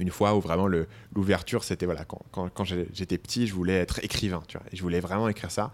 une 0.00 0.10
fois 0.10 0.34
où 0.36 0.40
vraiment 0.40 0.66
l'ouverture, 1.14 1.64
c'était 1.64 1.86
voilà, 1.86 2.04
quand, 2.04 2.20
quand, 2.32 2.48
quand 2.52 2.64
j'ai- 2.64 2.88
j'étais 2.92 3.18
petit, 3.18 3.46
je 3.46 3.54
voulais 3.54 3.74
être 3.78 4.02
écrivain, 4.04 4.42
tu 4.48 4.58
vois, 4.58 4.66
et 4.72 4.76
je 4.76 4.82
voulais 4.82 5.00
vraiment 5.00 5.28
écrire 5.28 5.50
ça. 5.50 5.72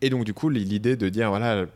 Et 0.00 0.08
donc 0.10 0.24
du 0.24 0.32
coup, 0.34 0.48
l'idée 0.48 0.96
de 0.96 1.08
dire, 1.08 1.28
voilà, 1.28 1.66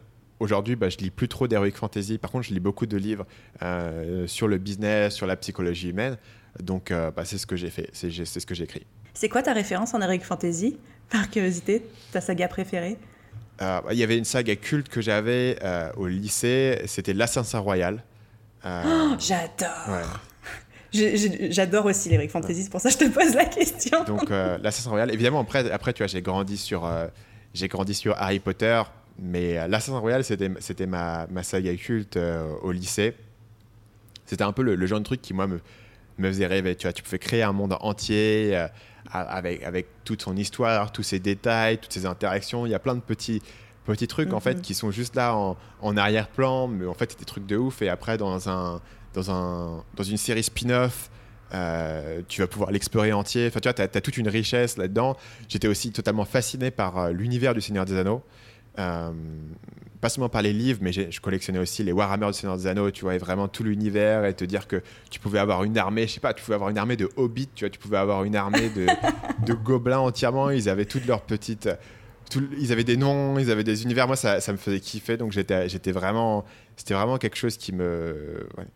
aujourd'hui, 0.40 0.76
bah, 0.76 0.88
je 0.88 0.96
lis 0.98 1.10
plus 1.10 1.28
trop 1.28 1.46
d'heroic 1.48 1.72
fantasy, 1.72 2.18
par 2.18 2.30
contre, 2.30 2.44
je 2.46 2.54
lis 2.54 2.60
beaucoup 2.60 2.86
de 2.86 2.96
livres 2.96 3.26
euh, 3.62 4.26
sur 4.26 4.48
le 4.48 4.58
business, 4.58 5.14
sur 5.14 5.26
la 5.26 5.36
psychologie 5.36 5.90
humaine. 5.90 6.16
Donc 6.62 6.90
euh, 6.90 7.10
bah, 7.10 7.24
c'est 7.24 7.36
ce 7.38 7.46
que 7.46 7.56
j'ai 7.56 7.70
fait, 7.70 7.90
c'est 7.92 8.10
ce 8.10 8.46
que 8.46 8.54
j'ai 8.54 8.64
écrit. 8.64 8.86
C'est 9.12 9.28
quoi 9.28 9.42
ta 9.42 9.52
référence 9.52 9.92
en 9.94 10.00
Heroic 10.00 10.20
Fantasy 10.20 10.76
Par 11.10 11.28
curiosité, 11.30 11.82
ta 12.12 12.20
saga 12.20 12.48
préférée? 12.48 12.96
Euh, 13.62 13.80
Il 13.92 13.98
y 13.98 14.02
avait 14.02 14.16
une 14.18 14.24
saga 14.24 14.56
culte 14.56 14.88
que 14.88 15.00
j'avais 15.00 15.58
au 15.96 16.06
lycée, 16.06 16.82
c'était 16.86 17.12
l'Assassin 17.12 17.58
Royal. 17.58 18.02
Oh, 18.64 18.68
J'adore 19.18 19.68
ouais. 19.88 20.02
J'adore 21.50 21.86
aussi 21.86 22.08
l'Heroic 22.08 22.28
Fantasy, 22.28 22.62
c'est 22.64 22.70
pour 22.70 22.80
ça 22.80 22.90
que 22.90 22.94
je 22.94 22.98
te 23.10 23.10
pose 23.12 23.34
la 23.34 23.44
question. 23.46 24.04
Donc 24.04 24.30
euh, 24.30 24.58
l'Assassin 24.62 24.90
Royal, 24.90 25.12
évidemment 25.12 25.40
après, 25.40 25.70
après 25.70 25.92
tu 25.92 25.98
vois, 26.02 26.06
j'ai 26.06 26.22
grandi 26.22 26.56
sur, 26.56 26.84
euh, 26.86 27.06
j'ai 27.52 27.68
grandi 27.68 27.94
sur 27.94 28.14
Harry 28.20 28.38
Potter, 28.38 28.80
mais 29.18 29.58
euh, 29.58 29.66
l'Assassin 29.68 29.98
Royal 29.98 30.22
c'était, 30.24 30.50
c'était 30.60 30.86
ma, 30.86 31.26
ma 31.30 31.42
saga 31.42 31.74
culte 31.76 32.16
euh, 32.16 32.52
au 32.62 32.70
lycée. 32.72 33.14
C'était 34.26 34.44
un 34.44 34.52
peu 34.52 34.62
le, 34.62 34.74
le 34.76 34.86
genre 34.86 35.00
de 35.00 35.04
truc 35.04 35.20
qui 35.20 35.34
moi 35.34 35.46
me, 35.46 35.60
me 36.18 36.28
faisait 36.28 36.46
rêver. 36.46 36.76
Tu 36.76 36.86
vois, 36.86 36.92
tu 36.92 37.02
pouvais 37.02 37.18
créer 37.18 37.42
un 37.42 37.52
monde 37.52 37.76
entier 37.80 38.56
euh, 38.56 38.66
avec, 39.12 39.62
avec 39.64 39.86
toute 40.04 40.22
son 40.22 40.36
histoire, 40.36 40.92
tous 40.92 41.02
ses 41.02 41.18
détails, 41.18 41.78
toutes 41.78 41.92
ses 41.92 42.06
interactions. 42.06 42.64
Il 42.66 42.70
y 42.70 42.74
a 42.74 42.78
plein 42.78 42.94
de 42.94 43.00
petits 43.00 43.42
petits 43.84 44.06
trucs 44.08 44.32
en 44.32 44.40
fait 44.40 44.54
Mhm. 44.54 44.60
qui 44.62 44.72
sont 44.74 44.90
juste 44.90 45.14
là 45.14 45.34
en, 45.36 45.58
en 45.82 45.96
arrière-plan, 45.98 46.68
mais 46.68 46.86
en 46.86 46.94
fait 46.94 47.10
c'est 47.10 47.18
des 47.18 47.26
trucs 47.26 47.44
de 47.44 47.56
ouf. 47.58 47.82
Et 47.82 47.90
après 47.90 48.16
dans 48.16 48.48
un 48.48 48.80
dans 49.14 49.30
un 49.30 49.82
dans 49.96 50.04
une 50.04 50.16
série 50.18 50.42
spin-off. 50.42 51.10
euh, 51.54 52.20
tu 52.28 52.40
vas 52.40 52.46
pouvoir 52.48 52.70
l'explorer 52.72 53.12
entier. 53.12 53.46
Enfin, 53.46 53.60
tu 53.60 53.68
vois, 53.68 53.74
tu 53.74 53.82
as, 53.82 54.00
toute 54.00 54.16
une 54.16 54.28
richesse 54.28 54.76
là-dedans. 54.76 55.16
J'étais 55.48 55.68
aussi 55.68 55.92
totalement 55.92 56.24
fasciné 56.24 56.70
par 56.70 56.98
euh, 56.98 57.12
l'univers 57.12 57.54
du 57.54 57.60
Seigneur 57.60 57.84
des 57.84 57.96
Anneaux. 57.96 58.22
Euh, 58.78 59.10
pas 60.00 60.08
seulement 60.08 60.28
par 60.28 60.42
les 60.42 60.52
livres, 60.52 60.80
mais 60.82 60.92
je 60.92 61.20
collectionnais 61.20 61.60
aussi 61.60 61.82
les 61.84 61.92
Warhammer 61.92 62.26
du 62.26 62.32
Seigneur 62.34 62.56
des 62.56 62.66
Anneaux, 62.66 62.90
tu 62.90 63.02
vois, 63.04 63.14
et 63.14 63.18
vraiment 63.18 63.46
tout 63.48 63.62
l'univers, 63.62 64.24
et 64.26 64.34
te 64.34 64.44
dire 64.44 64.66
que 64.66 64.82
tu 65.10 65.18
pouvais 65.20 65.38
avoir 65.38 65.62
une 65.64 65.78
armée, 65.78 66.06
je 66.08 66.14
sais 66.14 66.20
pas, 66.20 66.34
tu 66.34 66.42
pouvais 66.44 66.56
avoir 66.56 66.68
une 66.70 66.76
armée 66.76 66.96
de 66.96 67.08
hobbits, 67.16 67.48
tu 67.54 67.64
vois, 67.64 67.70
tu 67.70 67.78
pouvais 67.78 67.96
avoir 67.98 68.24
une 68.24 68.36
armée 68.36 68.68
de, 68.68 68.86
de 69.46 69.54
gobelins 69.54 70.00
entièrement, 70.00 70.50
ils 70.50 70.68
avaient 70.68 70.84
toutes 70.84 71.06
leurs 71.06 71.22
petites... 71.22 71.70
tout- 72.30 72.48
ils 72.58 72.70
avaient 72.72 72.84
des 72.84 72.96
noms, 72.98 73.38
ils 73.38 73.50
avaient 73.50 73.64
des 73.64 73.84
univers, 73.84 74.06
moi 74.08 74.16
ça, 74.16 74.40
ça 74.40 74.52
me 74.52 74.58
faisait 74.58 74.80
kiffer, 74.80 75.16
donc 75.16 75.32
j'étais 75.32 75.68
j'étais 75.70 75.92
vraiment... 75.92 76.44
C'était 76.76 76.94
vraiment 76.94 77.16
quelque 77.16 77.36
chose 77.36 77.56
qui 77.56 77.72
me... 77.72 78.46
ouais, 78.58 78.66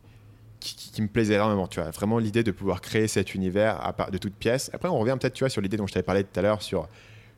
qui, 0.61 0.75
qui- 0.77 0.91
qui 0.91 1.03
me 1.03 1.09
plaisait 1.09 1.35
énormément, 1.35 1.67
tu 1.67 1.81
vois, 1.81 1.91
vraiment 1.91 2.19
l'idée 2.19 2.43
de 2.43 2.51
pouvoir 2.51 2.81
créer 2.81 3.09
cet 3.09 3.35
univers 3.35 3.85
à 3.85 3.93
part 3.93 4.11
de 4.11 4.19
toutes 4.19 4.35
pièces. 4.35 4.71
Après, 4.73 4.89
on 4.89 4.99
revient 4.99 5.17
peut-être, 5.21 5.35
tu 5.35 5.45
vois, 5.45 5.51
sur 5.51 5.61
l'idée 5.61 5.77
dont 5.77 5.87
je 5.87 5.93
t'avais 5.93 6.05
parlé 6.05 6.25
tout 6.25 6.39
à 6.39 6.43
l'heure, 6.43 6.63
sur 6.63 6.89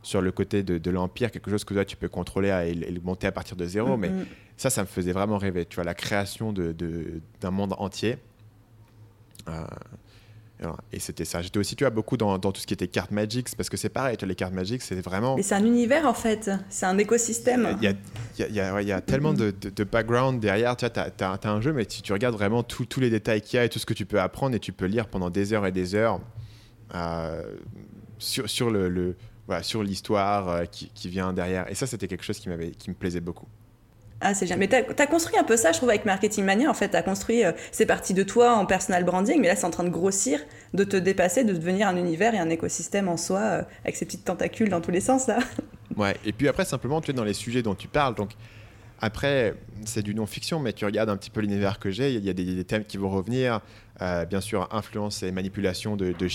sur 0.03 0.23
le 0.23 0.33
côté 0.33 0.63
de, 0.63 0.79
de 0.79 0.91
l'Empire, 0.91 1.31
quelque 1.31 1.51
chose 1.51 1.65
que 1.65 1.75
toi, 1.75 1.85
tu 1.85 1.95
peux 1.97 2.09
contrôler 2.09 2.49
et, 2.69 2.75
le 2.75 3.01
monter 3.03 3.27
à 3.27 3.33
partir 3.33 3.55
de 3.57 3.67
zéro. 3.67 3.99
Mais 3.99 4.11
ça, 4.57 4.71
ça 4.71 4.81
me 4.83 4.87
faisait 4.87 5.13
vraiment 5.13 5.37
rêver. 5.37 5.67
Tu 5.67 5.75
vois, 5.75 5.85
la 5.85 5.93
création 5.95 6.53
d'un 6.55 6.73
de, 6.73 7.21
d'un 7.41 7.51
monde 7.51 7.75
entier. 7.77 8.17
Euh, 9.49 9.65
et 10.93 10.99
c'était 10.99 11.25
ça. 11.25 11.41
J'étais 11.43 11.59
aussi, 11.59 11.75
tu 11.77 11.85
vois, 11.85 11.91
beaucoup 11.91 12.17
dans, 12.17 12.37
dans 12.39 12.53
tout 12.53 12.61
ce 12.61 12.67
qui 12.67 12.75
était 12.75 12.89
cartes 12.89 13.11
Magic, 13.11 13.49
parce 13.57 13.69
que 13.71 13.77
c'est 13.77 13.89
pareil, 13.89 14.17
tu 14.17 14.25
vois, 14.25 14.29
les 14.29 14.35
cartes 14.35 14.53
Magic, 14.53 14.83
c'est 14.83 15.01
vraiment... 15.01 15.37
Mais 15.37 15.43
c'est 15.43 15.55
un 15.55 15.65
univers 15.65 16.07
en 16.07 16.13
fait, 16.15 16.51
c'est 16.69 16.87
un 16.87 16.99
écosystème. 16.99 17.77
Il 17.81 17.85
y 17.85 17.87
a, 17.89 17.93
il 18.39 18.41
y 18.41 18.43
a- 18.45 18.49
il 18.49 18.55
y 18.55 18.61
a- 18.61 18.75
ouais, 18.75 18.85
il 18.85 18.89
y 18.89 18.93
a 18.93 19.01
tellement 19.01 19.33
de, 19.33 19.51
de- 19.51 19.71
de 19.71 19.85
background 19.85 20.41
derrière. 20.41 20.77
Tu 20.77 20.85
as, 20.85 21.39
un 21.45 21.61
jeu, 21.61 21.73
mais 21.73 21.87
si 21.89 22.03
tu 22.03 22.13
regardes 22.13 22.35
vraiment 22.35 22.63
tout- 22.63 22.85
tous 22.85 23.01
les 23.01 23.09
détails 23.11 23.41
qu'il 23.41 23.57
y 23.57 23.61
a 23.61 23.65
et 23.65 23.69
tout 23.71 23.79
ce 23.79 23.87
que 23.87 23.95
tu 23.95 24.05
peux 24.07 24.21
apprendre, 24.21 24.55
et 24.55 24.61
tu 24.61 24.73
peux 24.73 24.87
lire 24.87 25.07
pendant 25.09 25.31
des 25.31 25.53
heures 25.53 25.67
et 25.67 25.73
des 25.73 25.95
heures 25.95 26.21
euh, 26.95 27.43
sur, 28.19 28.49
sur 28.51 28.71
le, 28.71 28.89
le- 28.89 29.17
voilà, 29.47 29.63
sur 29.63 29.83
l'histoire 29.83 30.49
euh, 30.49 30.65
qui, 30.67 30.91
qui 30.95 31.09
vient 31.09 31.33
derrière. 31.33 31.71
Et 31.71 31.75
ça, 31.75 31.87
c'était 31.87 32.07
quelque 32.07 32.25
chose 32.25 32.39
qui, 32.39 32.49
m'avait, 32.49 32.71
qui 32.71 32.91
me 32.91 32.95
plaisait 32.95 33.21
beaucoup. 33.21 33.47
Ah, 34.21 34.35
c'est 34.35 34.47
génial. 34.47 34.59
Mais 34.59 34.69
t'as 34.69 35.03
as 35.03 35.07
construit 35.07 35.39
un 35.39 35.45
peu 35.45 35.57
ça, 35.57 35.73
je 35.73 35.79
trouve, 35.79 35.89
avec 35.89 36.05
Marketing 36.05 36.45
Mania. 36.45 36.69
En 36.69 36.75
fait, 36.75 36.89
t'as 36.89 37.03
construit, 37.03 37.45
euh, 37.45 37.53
c'est 37.73 37.87
parti 37.87 38.13
de 38.13 38.23
toi 38.23 38.55
en 38.55 38.67
personal 38.67 39.05
branding, 39.05 39.41
mais 39.41 39.49
là, 39.49 39.57
c'est 39.57 39.65
en 39.65 39.71
train 39.71 39.85
de 39.85 39.89
grossir, 39.89 40.41
de 40.75 40.85
te 40.85 40.97
dépasser, 40.97 41.43
de 41.45 41.55
devenir 41.55 41.89
un 41.89 41.97
univers 41.97 42.35
et 42.35 42.39
un 42.39 42.51
écosystème 42.51 43.09
en 43.09 43.17
soi, 43.17 43.41
euh, 43.41 43.63
avec 43.83 43.97
ses 43.97 44.05
petites 44.05 44.25
tentacules 44.25 44.69
dans 44.69 44.81
tous 44.81 44.91
les 44.91 45.01
sens, 45.01 45.27
là. 45.27 45.39
Ouais. 45.97 46.15
Et 46.25 46.33
puis 46.33 46.47
après, 46.47 46.65
simplement, 46.65 47.01
tu 47.01 47.11
es 47.11 47.15
dans 47.15 47.25
les 47.25 47.35
sujets 47.35 47.63
dont 47.63 47.75
tu 47.75 47.89
parles. 47.89 48.15
Donc, 48.15 48.31
après, 49.01 49.55
c'est 49.85 50.03
du 50.03 50.15
non-fiction, 50.15 50.61
mais 50.61 50.73
tu 50.73 50.85
regardes 50.85 51.11
un 51.11 51.17
petit 51.17 51.31
peu 51.31 51.41
l'univers 51.41 51.81
que 51.81 51.91
j'ai. 51.91 52.15
Il 52.15 52.25
y 52.25 52.31
a 52.31 52.33
des, 52.33 52.65
thèmes 52.65 52.85
qui 52.85 52.97
vont 52.97 53.11
revenir. 53.11 53.61
Euh, 54.01 54.25
bien 54.25 54.41
sûr, 54.41 54.69
influence 54.71 55.25
et 55.25 55.33
manipulation 55.33 55.97
de, 55.97 56.13
de 56.13 56.29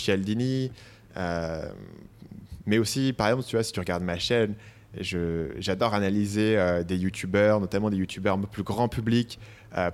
mais 2.65 2.77
aussi, 2.77 3.13
par 3.13 3.27
exemple, 3.27 3.45
tu 3.45 3.55
vois, 3.55 3.63
si 3.63 3.71
tu 3.71 3.79
regardes 3.79 4.03
ma 4.03 4.17
chaîne, 4.17 4.55
J'adore 5.01 5.93
analyser 5.93 6.57
des 6.87 6.97
youtubeurs, 6.97 7.59
notamment 7.59 7.89
des 7.89 7.97
youtubeurs 7.97 8.39
plus 8.39 8.63
grand 8.63 8.87
public, 8.87 9.39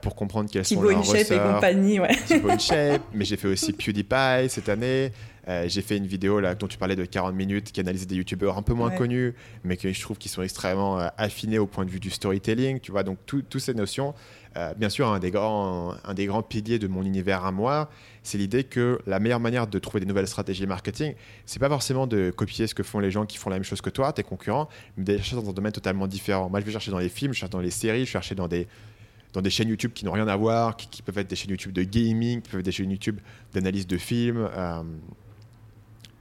pour 0.01 0.15
comprendre 0.15 0.49
quels 0.49 0.65
sont 0.65 0.81
leurs 0.81 0.99
ressorts. 0.99 1.15
Shape 1.15 1.31
et 1.31 1.53
compagnie, 1.53 1.99
ouais. 1.99 2.15
Shape, 2.59 3.01
mais 3.13 3.25
j'ai 3.25 3.37
fait 3.37 3.47
aussi 3.47 3.73
PewDiePie 3.73 4.49
cette 4.49 4.69
année. 4.69 5.11
Euh, 5.47 5.65
j'ai 5.67 5.81
fait 5.81 5.97
une 5.97 6.05
vidéo 6.05 6.39
là, 6.39 6.53
dont 6.53 6.67
tu 6.67 6.77
parlais 6.77 6.95
de 6.95 7.03
40 7.03 7.33
minutes 7.33 7.71
qui 7.71 7.79
analysait 7.79 8.05
des 8.05 8.15
youtubeurs 8.15 8.57
un 8.57 8.61
peu 8.61 8.73
moins 8.73 8.91
connus, 8.91 9.33
mais 9.63 9.75
que 9.75 9.91
je 9.91 10.01
trouve 10.01 10.17
qu'ils 10.17 10.29
sont 10.29 10.43
extrêmement 10.43 10.99
euh, 10.99 11.07
affinés 11.17 11.57
au 11.57 11.65
point 11.65 11.85
de 11.85 11.89
vue 11.89 11.99
du 11.99 12.11
storytelling. 12.11 12.79
Tu 12.79 12.91
vois, 12.91 13.03
donc 13.03 13.17
toutes 13.25 13.57
ces 13.59 13.73
notions. 13.73 14.13
Euh, 14.57 14.73
bien 14.75 14.89
sûr, 14.89 15.07
un 15.07 15.19
des, 15.19 15.31
grands, 15.31 15.95
un 16.03 16.13
des 16.13 16.25
grands 16.25 16.43
piliers 16.43 16.77
de 16.77 16.87
mon 16.87 17.03
univers 17.03 17.45
à 17.45 17.51
moi, 17.51 17.89
c'est 18.23 18.37
l'idée 18.37 18.63
que 18.63 18.99
la 19.07 19.19
meilleure 19.19 19.39
manière 19.39 19.67
de 19.67 19.79
trouver 19.79 19.99
des 19.99 20.05
nouvelles 20.05 20.27
stratégies 20.27 20.67
marketing, 20.67 21.15
c'est 21.45 21.59
pas 21.59 21.69
forcément 21.69 22.05
de 22.05 22.31
copier 22.31 22.67
ce 22.67 22.75
que 22.75 22.83
font 22.83 22.99
les 22.99 23.09
gens 23.09 23.25
qui 23.25 23.37
font 23.37 23.49
la 23.49 23.55
même 23.55 23.63
chose 23.63 23.81
que 23.81 23.89
toi, 23.89 24.13
tes 24.13 24.23
concurrents, 24.23 24.69
mais 24.95 25.03
d'aller 25.03 25.19
chercher 25.19 25.35
dans 25.35 25.49
un 25.49 25.53
domaine 25.53 25.71
totalement 25.71 26.07
différent. 26.07 26.49
Moi, 26.49 26.59
je 26.59 26.65
vais 26.65 26.71
chercher 26.71 26.91
dans 26.91 26.99
les 26.99 27.09
films, 27.09 27.33
je 27.33 27.39
cherche 27.39 27.49
dans 27.49 27.59
les 27.59 27.71
séries, 27.71 28.05
je 28.05 28.11
chercher 28.11 28.35
dans 28.35 28.47
des, 28.47 28.67
dans 29.33 29.41
des 29.41 29.49
chaînes 29.49 29.69
YouTube 29.69 29.91
qui 29.93 30.05
n'ont 30.05 30.11
rien 30.11 30.27
à 30.27 30.35
voir, 30.35 30.77
qui, 30.77 31.01
peuvent 31.01 31.17
être 31.17 31.29
des 31.29 31.35
chaînes 31.35 31.51
YouTube 31.51 31.71
de 31.71 31.83
gaming, 31.83 32.41
qui 32.41 32.49
peuvent 32.49 32.59
être 32.59 32.65
des 32.65 32.71
chaînes 32.71 32.91
YouTube 32.91 33.19
d'analyse 33.53 33.87
de 33.87 33.97
films. 33.97 34.47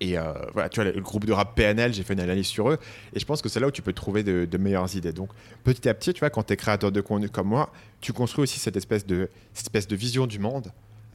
Et 0.03 0.16
euh, 0.16 0.32
voilà, 0.55 0.70
tu 0.70 0.80
vois, 0.80 0.90
le 0.90 1.01
groupe 1.03 1.26
de 1.26 1.32
rap 1.32 1.55
PNL, 1.55 1.92
j'ai 1.92 2.03
fait 2.03 2.14
une 2.14 2.20
analyse 2.20 2.46
sur 2.46 2.70
eux. 2.70 2.78
Et 3.12 3.20
je 3.20 3.26
pense 3.26 3.42
que 3.42 3.51
c'est 3.51 3.61
là 3.61 3.66
où 3.66 3.70
tu 3.70 3.82
peux 3.82 3.92
trouver 3.92 4.22
de, 4.22 4.46
de, 4.51 4.59
meilleures 4.59 4.96
idées. 4.96 5.12
Donc, 5.12 5.28
petit 5.62 5.86
à 5.90 5.92
petit, 5.92 6.14
tu 6.14 6.20
vois, 6.20 6.30
quand 6.30 6.44
tu 6.44 6.55
es 6.55 6.57
créateur 6.57 6.90
de 6.90 7.03
contenu 7.03 7.28
comme 7.28 7.48
moi, 7.48 7.70
tu 8.01 8.14
construis 8.14 8.44
aussi 8.44 8.59
cette 8.59 8.78
espèce 8.78 9.05
de, 9.05 9.28
cette 9.53 9.66
espèce 9.66 9.86
de 9.86 9.96
vision 9.96 10.26
du 10.26 10.38
monde 10.38 10.72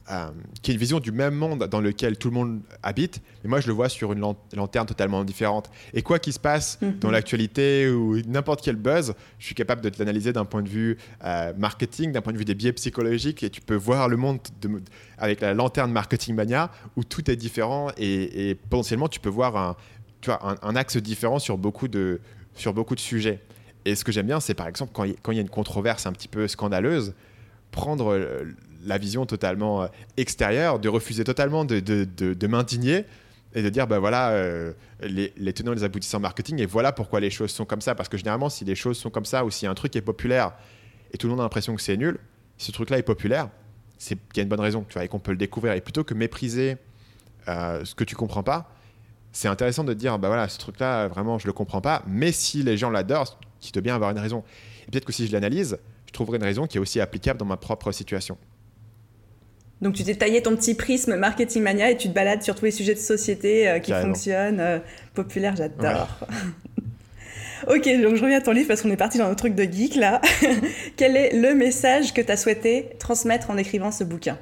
euh, 0.08 0.28
qui 0.62 0.70
est 0.70 0.74
une 0.74 0.80
vision 0.80 1.00
du 1.00 1.10
même 1.10 1.34
monde 1.34 1.64
dans 1.64 1.80
lequel 1.80 2.16
tout 2.16 2.28
le 2.28 2.34
monde 2.34 2.60
habite, 2.84 3.20
mais 3.42 3.50
moi 3.50 3.60
je 3.60 3.66
le 3.66 3.72
vois 3.72 3.88
sur 3.88 4.12
une 4.12 4.20
lanterne 4.54 4.86
totalement 4.86 5.24
différente. 5.24 5.68
Et 5.94 6.02
quoi 6.02 6.20
qu'il 6.20 6.32
se 6.32 6.38
passe 6.38 6.78
mhm. 6.80 7.00
dans 7.00 7.10
l'actualité 7.10 7.88
ou 7.88 8.20
n'importe 8.26 8.62
quel 8.62 8.76
buzz, 8.76 9.14
je 9.40 9.46
suis 9.46 9.56
capable 9.56 9.80
de 9.80 9.90
l'analyser 9.98 10.32
d'un 10.32 10.44
point 10.44 10.62
de 10.62 10.68
vue 10.68 10.96
euh, 11.24 11.52
marketing, 11.58 12.12
d'un 12.12 12.20
point 12.20 12.32
de 12.32 12.38
vue 12.38 12.44
des 12.44 12.54
biais 12.54 12.72
psychologiques, 12.72 13.42
et 13.42 13.50
tu 13.50 13.60
peux 13.60 13.74
voir 13.74 14.08
le 14.08 14.16
monde 14.16 14.38
avec 15.18 15.40
la 15.40 15.54
lanterne 15.54 15.90
marketing 15.90 16.36
mania 16.36 16.70
où 16.94 17.02
tout 17.02 17.28
est 17.28 17.36
différent 17.36 17.88
et, 17.96 18.56
potentiellement 18.70 19.08
tu 19.08 19.18
peux 19.18 19.28
voir 19.28 19.56
un, 19.56 19.76
tu 20.20 20.30
vois, 20.30 20.56
un, 20.62 20.76
axe 20.76 20.98
différent 20.98 21.40
sur 21.40 21.58
beaucoup 21.58 21.88
de, 21.88 22.20
sur 22.54 22.72
beaucoup 22.72 22.94
de 22.94 23.00
sujets. 23.00 23.40
Et 23.84 23.96
ce 23.96 24.04
que 24.04 24.12
j'aime 24.12 24.26
bien, 24.26 24.38
c'est 24.38 24.54
par 24.54 24.68
exemple 24.68 24.92
quand 24.94 25.04
il 25.32 25.36
y 25.36 25.38
a 25.38 25.42
une 25.42 25.50
controverse 25.50 26.06
un 26.06 26.12
petit 26.12 26.28
peu 26.28 26.46
scandaleuse, 26.46 27.12
prendre 27.72 28.16
la 28.86 28.98
vision 28.98 29.26
totalement 29.26 29.82
euh, 29.82 29.86
extérieure, 30.16 30.78
de 30.78 30.88
refuser 30.88 31.24
totalement 31.24 31.64
de, 31.64 31.80
de, 31.80 32.04
de, 32.04 32.46
m'indigner 32.46 33.04
et 33.54 33.62
de 33.62 33.68
dire, 33.68 33.86
ben 33.86 33.98
voilà, 33.98 34.30
euh, 34.30 34.72
les, 35.02 35.52
tenants 35.52 35.72
et 35.72 35.76
les 35.76 35.84
aboutissants 35.84 36.20
marketing, 36.20 36.60
et 36.60 36.66
voilà 36.66 36.92
pourquoi 36.92 37.20
les 37.20 37.30
choses 37.30 37.50
sont 37.50 37.64
comme 37.64 37.80
ça. 37.80 37.94
Parce 37.94 38.08
que 38.08 38.16
généralement, 38.16 38.48
si 38.48 38.64
les 38.64 38.74
choses 38.74 38.96
sont 38.96 39.10
comme 39.10 39.24
ça, 39.24 39.44
ou 39.44 39.50
si 39.50 39.66
un 39.66 39.74
truc 39.74 39.96
est 39.96 40.02
populaire 40.02 40.52
et 41.12 41.18
tout 41.18 41.26
le 41.26 41.32
monde 41.32 41.40
a 41.40 41.44
l'impression 41.44 41.74
que 41.74 41.82
c'est 41.82 41.96
nul, 41.96 42.18
ce 42.58 42.72
truc-là 42.72 42.98
est 42.98 43.02
populaire, 43.02 43.48
c'est 43.98 44.16
qu'il 44.16 44.38
y 44.38 44.40
a 44.40 44.42
une 44.42 44.48
bonne 44.48 44.60
raison, 44.60 44.84
tu 44.88 44.94
vois, 44.94 45.04
et 45.04 45.08
qu'on 45.08 45.18
peut 45.18 45.32
le 45.32 45.38
découvrir. 45.38 45.74
Et 45.74 45.80
plutôt 45.80 46.04
que 46.04 46.14
mépriser 46.14 46.76
euh, 47.48 47.84
ce 47.84 47.94
que 47.94 48.04
tu 48.04 48.14
comprends 48.14 48.42
pas, 48.42 48.72
c'est 49.32 49.48
intéressant 49.48 49.84
de 49.84 49.94
dire, 49.94 50.18
ben 50.18 50.28
voilà, 50.28 50.48
ce 50.48 50.58
truc-là, 50.58 51.08
vraiment, 51.08 51.38
je 51.38 51.46
le 51.46 51.52
comprends 51.52 51.80
pas, 51.80 52.02
mais 52.06 52.32
si 52.32 52.62
les 52.62 52.76
gens 52.76 52.90
l'adorent, 52.90 53.38
qui 53.60 53.72
te 53.72 53.80
bien 53.80 53.94
avoir 53.94 54.10
une 54.10 54.18
raison. 54.18 54.44
Et 54.86 54.90
peut-être 54.90 55.04
que 55.04 55.12
si 55.12 55.26
je 55.26 55.32
l'analyse, 55.32 55.78
je 56.06 56.12
trouverai 56.12 56.36
une 56.36 56.44
raison 56.44 56.66
qui 56.66 56.78
est 56.78 56.80
aussi 56.80 57.00
applicable 57.00 57.38
dans 57.38 57.46
ma 57.46 57.56
propre 57.56 57.92
situation. 57.92 58.38
Donc 59.82 59.94
tu 59.94 60.04
t'es 60.04 60.14
taillé 60.14 60.42
ton 60.42 60.56
petit 60.56 60.74
prisme 60.74 61.16
marketing 61.16 61.62
mania 61.62 61.90
et 61.90 61.96
tu 61.96 62.08
te 62.08 62.14
balades 62.14 62.42
sur 62.42 62.54
tous 62.54 62.64
les 62.64 62.70
sujets 62.70 62.94
de 62.94 62.98
société 62.98 63.68
euh, 63.68 63.78
qui 63.78 63.92
fonctionnent, 63.92 64.60
euh, 64.60 64.78
populaires, 65.14 65.54
j'adore. 65.54 66.08
ok, 67.68 67.84
donc 68.02 68.16
je 68.16 68.22
reviens 68.22 68.38
à 68.38 68.40
ton 68.40 68.52
livre 68.52 68.68
parce 68.68 68.80
qu'on 68.80 68.90
est 68.90 68.96
parti 68.96 69.18
dans 69.18 69.28
un 69.28 69.34
truc 69.34 69.54
de 69.54 69.64
geek 69.64 69.96
là. 69.96 70.22
Quel 70.96 71.16
est 71.16 71.38
le 71.38 71.54
message 71.54 72.14
que 72.14 72.22
tu 72.22 72.32
as 72.32 72.38
souhaité 72.38 72.90
transmettre 72.98 73.50
en 73.50 73.58
écrivant 73.58 73.90
ce 73.90 74.04
bouquin? 74.04 74.38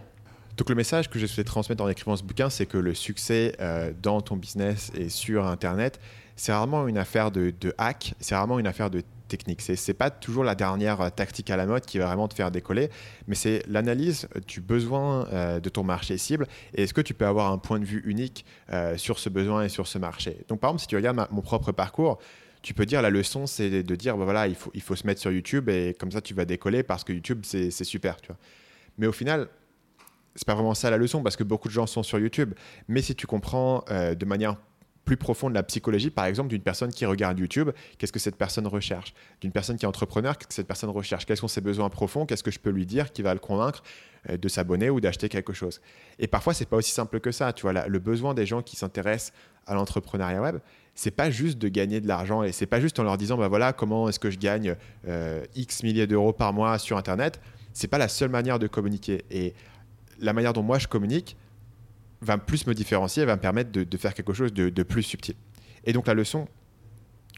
Donc 0.57 0.69
le 0.69 0.77
message 0.77 1.11
que 1.11 1.19
je 1.19 1.27
souhaité 1.27 1.49
transmettre 1.49 1.83
en 1.83 1.89
écrivant 1.89 2.15
ce 2.15 2.23
bouquin, 2.23 2.49
c'est 2.49 2.67
que 2.67 2.79
le 2.79 2.95
succès 2.95 3.57
euh, 3.61 3.93
dans 4.01 4.21
ton 4.21 4.37
business 4.37 4.93
et 4.97 5.09
sur 5.09 5.47
Internet, 5.49 5.99
c'est 6.37 6.53
rarement 6.53 6.87
une 6.87 6.99
affaire 6.99 7.33
de, 7.33 7.53
de 7.61 7.75
hack, 7.77 8.15
c'est 8.21 8.37
rarement 8.37 8.61
une 8.61 8.69
affaire 8.69 8.89
de 8.89 9.03
technique. 9.37 9.61
Ce 9.61 9.73
n'est 9.73 9.95
pas 9.95 10.11
toujours 10.11 10.45
la 10.45 10.55
dernière 10.55 11.01
euh, 11.01 11.09
tactique 11.11 11.51
à 11.51 11.57
la 11.57 11.67
mode 11.67 11.85
qui 11.85 11.99
va 11.99 12.07
vraiment 12.07 12.29
te 12.29 12.35
faire 12.35 12.51
décoller, 12.51 12.89
mais 13.27 13.35
c'est 13.35 13.63
l'analyse 13.67 14.29
du 14.47 14.61
besoin 14.61 15.27
euh, 15.33 15.59
de 15.59 15.69
ton 15.69 15.83
marché 15.83 16.19
cible 16.19 16.47
et 16.75 16.85
est-ce 16.85 16.95
que 16.95 17.01
tu 17.01 17.15
peux 17.15 17.27
avoir 17.27 17.51
un 17.51 17.59
point 17.59 17.81
de 17.81 17.85
vue 17.85 18.03
unique 18.07 18.45
euh, 18.73 18.97
sur 18.97 19.19
ce 19.19 19.29
besoin 19.29 19.65
et 19.65 19.69
sur 19.69 19.87
ce 19.87 19.99
marché? 19.99 20.45
Donc 20.49 20.61
par 20.61 20.71
exemple, 20.71 20.83
si 20.83 20.87
tu 20.87 20.97
regardes 20.97 21.27
mon 21.33 21.43
propre 21.43 21.73
parcours, 21.73 22.19
tu 22.63 22.75
peux 22.75 22.87
dire 22.87 23.03
la 23.03 23.11
leçon, 23.11 23.47
c'est 23.47 23.83
de 23.83 23.97
dire 23.97 24.17
bah, 24.17 24.25
voilà, 24.25 24.47
il 24.47 24.55
faut, 24.55 24.71
il 24.73 24.83
faut 24.83 24.97
se 24.97 25.07
mettre 25.07 25.21
sur 25.21 25.33
YouTube 25.33 25.69
et 25.69 25.97
comme 25.99 26.13
ça 26.13 26.21
tu 26.21 26.33
vas 26.33 26.45
décoller 26.45 26.83
parce 26.85 27.03
que 27.03 27.13
YouTube 27.13 27.41
c'est 27.45 27.71
super. 27.71 28.17
Mais 28.99 29.07
au 29.09 29.13
final, 29.13 29.49
c'est 30.37 30.47
pas 30.47 30.55
vraiment 30.55 30.75
ça 30.75 30.91
la 30.91 30.97
leçon 30.97 31.23
parce 31.23 31.37
que 31.37 31.45
beaucoup 31.45 31.69
de 31.69 31.75
gens 31.75 31.87
sont 31.87 32.05
sur 32.05 32.19
YouTube. 32.19 32.55
Mais 32.89 33.03
si 33.03 33.15
tu 33.15 33.27
comprends 33.27 33.85
de 33.91 34.25
manière 34.25 34.57
plus 35.05 35.17
profond 35.17 35.51
de 35.51 35.55
la 35.55 35.63
psychologie, 35.63 36.11
par 36.11 36.25
exemple, 36.25 36.49
d'une 36.49 36.63
personne 36.63 36.91
qui 36.91 37.05
regarde 37.07 37.39
YouTube, 37.39 37.71
qu'est-ce 37.99 38.13
que 38.13 38.19
cette 38.19 38.37
personne 38.37 38.67
recherche? 38.67 39.15
D'une 39.41 39.53
personne 39.53 39.77
qui 39.77 39.85
est 39.85 39.89
entrepreneur, 39.89 40.37
qu'est-ce 40.37 40.49
que 40.49 40.55
cette 40.55 40.67
personne 40.67 40.91
recherche? 40.91 41.27
Quels 41.27 41.37
sont 41.37 41.49
ses 41.49 41.61
besoins 41.61 41.91
profonds? 41.91 42.27
Qu'est-ce 42.27 42.43
que 42.43 42.51
je 42.51 42.59
peux 42.59 42.71
lui 42.71 42.87
dire 42.87 43.13
qui 43.13 43.23
va 43.23 43.35
le 43.35 43.41
convaincre 43.41 43.83
euh, 44.31 44.37
de 44.37 44.49
s'abonner 44.49 44.91
ou 44.91 45.01
d'acheter 45.01 45.29
quelque 45.29 45.53
chose? 45.53 45.81
Et 46.19 46.27
parfois, 46.27 46.55
c'est 46.55 46.67
pas 46.67 46.77
aussi 46.77 46.93
simple 46.93 47.21
que 47.21 47.33
ça. 47.33 47.53
Tu 47.53 47.63
vois, 47.63 47.87
le 47.87 47.99
besoin 47.99 48.35
des 48.35 48.47
gens 48.47 48.63
qui 48.63 48.77
s'intéressent 48.77 49.33
à 49.67 49.75
l'entrepreneuriat 49.75 50.41
web, 50.41 50.59
c'est 50.95 51.11
pas 51.11 51.31
juste 51.31 51.59
de 51.59 51.69
gagner 51.69 52.01
de 52.01 52.09
l'argent 52.09 52.43
et 52.43 52.53
c'est 52.53 52.67
pas 52.67 52.81
juste 52.81 52.99
en 52.99 53.03
leur 53.03 53.17
disant, 53.17 53.37
bah 53.37 53.49
voilà, 53.49 53.73
comment 53.73 54.09
est-ce 54.09 54.21
que 54.21 54.31
je 54.31 54.39
gagne 54.39 54.77
euh, 55.09 55.43
X 55.55 55.83
milliers 55.83 56.07
d'euros 56.07 56.33
par 56.33 56.53
mois 56.53 56.79
sur 56.79 56.97
Internet? 56.97 57.41
C'est 57.73 57.89
pas 57.89 57.99
la 57.99 58.09
seule 58.09 58.31
manière 58.31 58.59
de 58.59 58.67
communiquer. 58.67 59.25
Et 59.31 59.55
la 60.21 60.33
manière 60.33 60.53
dont 60.53 60.63
moi 60.63 60.79
je 60.79 60.87
communique, 60.87 61.37
va 62.25 62.39
plus 62.39 62.67
me 62.67 62.75
différencier, 62.75 63.25
va 63.25 63.37
me 63.37 63.41
permettre 63.41 63.71
de, 63.71 63.97
faire 63.97 64.15
quelque 64.15 64.33
chose 64.33 64.53
de, 64.53 64.83
plus 64.83 65.03
subtil. 65.03 65.35
Et 65.85 65.93
donc 65.93 66.07
la 66.07 66.15
leçon 66.15 66.49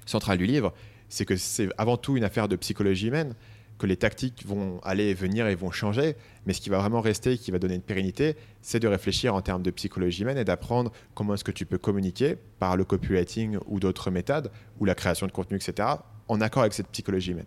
centrale 0.07 0.39
du 0.39 0.47
livre, 0.47 0.72
c'est 1.09 1.24
que 1.24 1.37
c'est 1.37 1.68
avant 1.78 1.97
tout 1.97 2.16
une 2.16 2.24
affaire 2.24 2.49
de 2.49 2.57
psychologie 2.57 3.09
humaine, 3.09 3.34
que 3.78 3.87
les 3.87 3.97
tactiques 3.97 4.47
vont 4.47 4.80
aller 4.84 5.05
et 5.05 5.14
venir 5.14 5.47
et 5.47 5.55
vont 5.55 5.70
changer, 5.70 6.16
mais 6.47 6.55
ce 6.55 6.61
qui 6.62 6.70
va 6.70 6.78
vraiment 6.78 7.03
rester, 7.03 7.37
qui 7.37 7.51
va 7.51 7.59
donner 7.59 7.74
une 7.74 7.82
pérennité, 7.82 8.37
c'est 8.62 8.80
de 8.80 8.89
réfléchir 8.89 9.34
en 9.34 9.43
termes 9.43 9.62
de 9.62 9.70
psychologie 9.70 10.22
humaine 10.22 10.39
et 10.39 10.45
d'apprendre 10.45 10.93
comment 11.14 11.34
est-ce 11.34 11.45
que 11.45 11.53
tu 11.53 11.66
peux 11.66 11.76
communiquer 11.76 12.37
par 12.59 12.76
le 12.76 12.84
copywriting 12.84 13.59
ou 13.66 13.78
d'autres 13.78 14.11
méthodes, 14.11 14.51
ou 14.80 14.87
la 14.87 14.95
création 14.95 15.26
de 15.26 15.32
contenu, 15.32 15.59
etc., 15.59 15.89
en 16.28 16.41
accord 16.41 16.62
avec 16.62 16.72
cette 16.72 16.89
psychologie 16.89 17.32
humaine. 17.32 17.47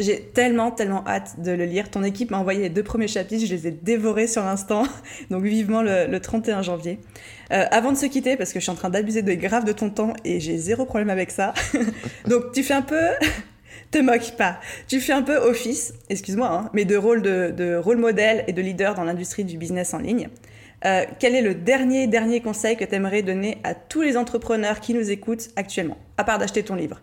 J'ai 0.00 0.20
tellement, 0.20 0.72
tellement 0.72 1.06
hâte 1.06 1.40
de 1.40 1.52
le 1.52 1.64
lire. 1.64 1.88
Ton 1.90 2.02
équipe 2.02 2.30
m'a 2.30 2.38
envoyé 2.38 2.60
les 2.60 2.68
deux 2.68 2.82
premiers 2.82 3.06
chapitres, 3.06 3.46
je 3.46 3.54
les 3.54 3.68
ai 3.68 3.70
dévorés 3.70 4.26
sur 4.26 4.42
l'instant, 4.42 4.84
donc 5.30 5.44
vivement 5.44 5.82
le, 5.82 6.18
31 6.18 6.62
janvier. 6.62 6.98
Euh, 7.52 7.64
avant 7.70 7.92
de 7.92 7.96
se 7.96 8.06
quitter, 8.06 8.36
parce 8.36 8.52
que 8.52 8.58
je 8.58 8.64
suis 8.64 8.72
en 8.72 8.76
train 8.76 8.90
d'abuser 8.90 9.22
de 9.22 9.34
grave 9.34 9.64
de 9.64 9.72
ton 9.72 9.90
temps 9.90 10.14
et 10.24 10.40
j'ai 10.40 10.56
zéro 10.56 10.84
problème 10.84 11.10
avec 11.10 11.30
ça, 11.30 11.54
donc 12.28 12.52
tu 12.52 12.62
fais 12.62 12.74
un 12.74 12.82
peu... 12.82 13.00
te 13.90 13.98
moque 13.98 14.32
pas. 14.36 14.58
Tu 14.88 15.00
fais 15.00 15.12
un 15.12 15.22
peu 15.22 15.36
office, 15.36 15.94
excuse-moi, 16.08 16.48
hein, 16.50 16.70
mais 16.72 16.84
de 16.84 16.96
rôle 16.96 17.22
de, 17.22 17.76
rôle 17.76 17.98
modèle 17.98 18.42
et 18.48 18.52
de 18.52 18.60
leader 18.60 18.94
dans 18.94 19.04
l'industrie 19.04 19.44
du 19.44 19.56
business 19.56 19.94
en 19.94 19.98
ligne. 19.98 20.28
Euh, 20.84 21.04
quel 21.20 21.36
est 21.36 21.42
le 21.42 21.54
dernier, 21.54 22.08
dernier 22.08 22.40
conseil 22.40 22.76
que 22.76 22.84
tu 22.84 22.94
aimerais 22.94 23.22
donner 23.22 23.58
à 23.62 23.74
tous 23.74 24.02
les 24.02 24.16
entrepreneurs 24.16 24.80
qui 24.80 24.94
nous 24.94 25.10
écoutent 25.10 25.50
actuellement, 25.54 25.96
à 26.18 26.24
part 26.24 26.38
d'acheter 26.38 26.64
ton 26.64 26.74
livre? 26.74 27.00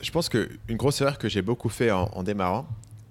Je 0.00 0.10
pense 0.10 0.28
qu'une 0.28 0.76
grosse 0.76 1.00
erreur 1.00 1.18
que 1.18 1.28
j'ai 1.28 1.42
beaucoup 1.42 1.68
fait 1.68 1.90
en, 1.90 2.22
démarrant, 2.22 2.66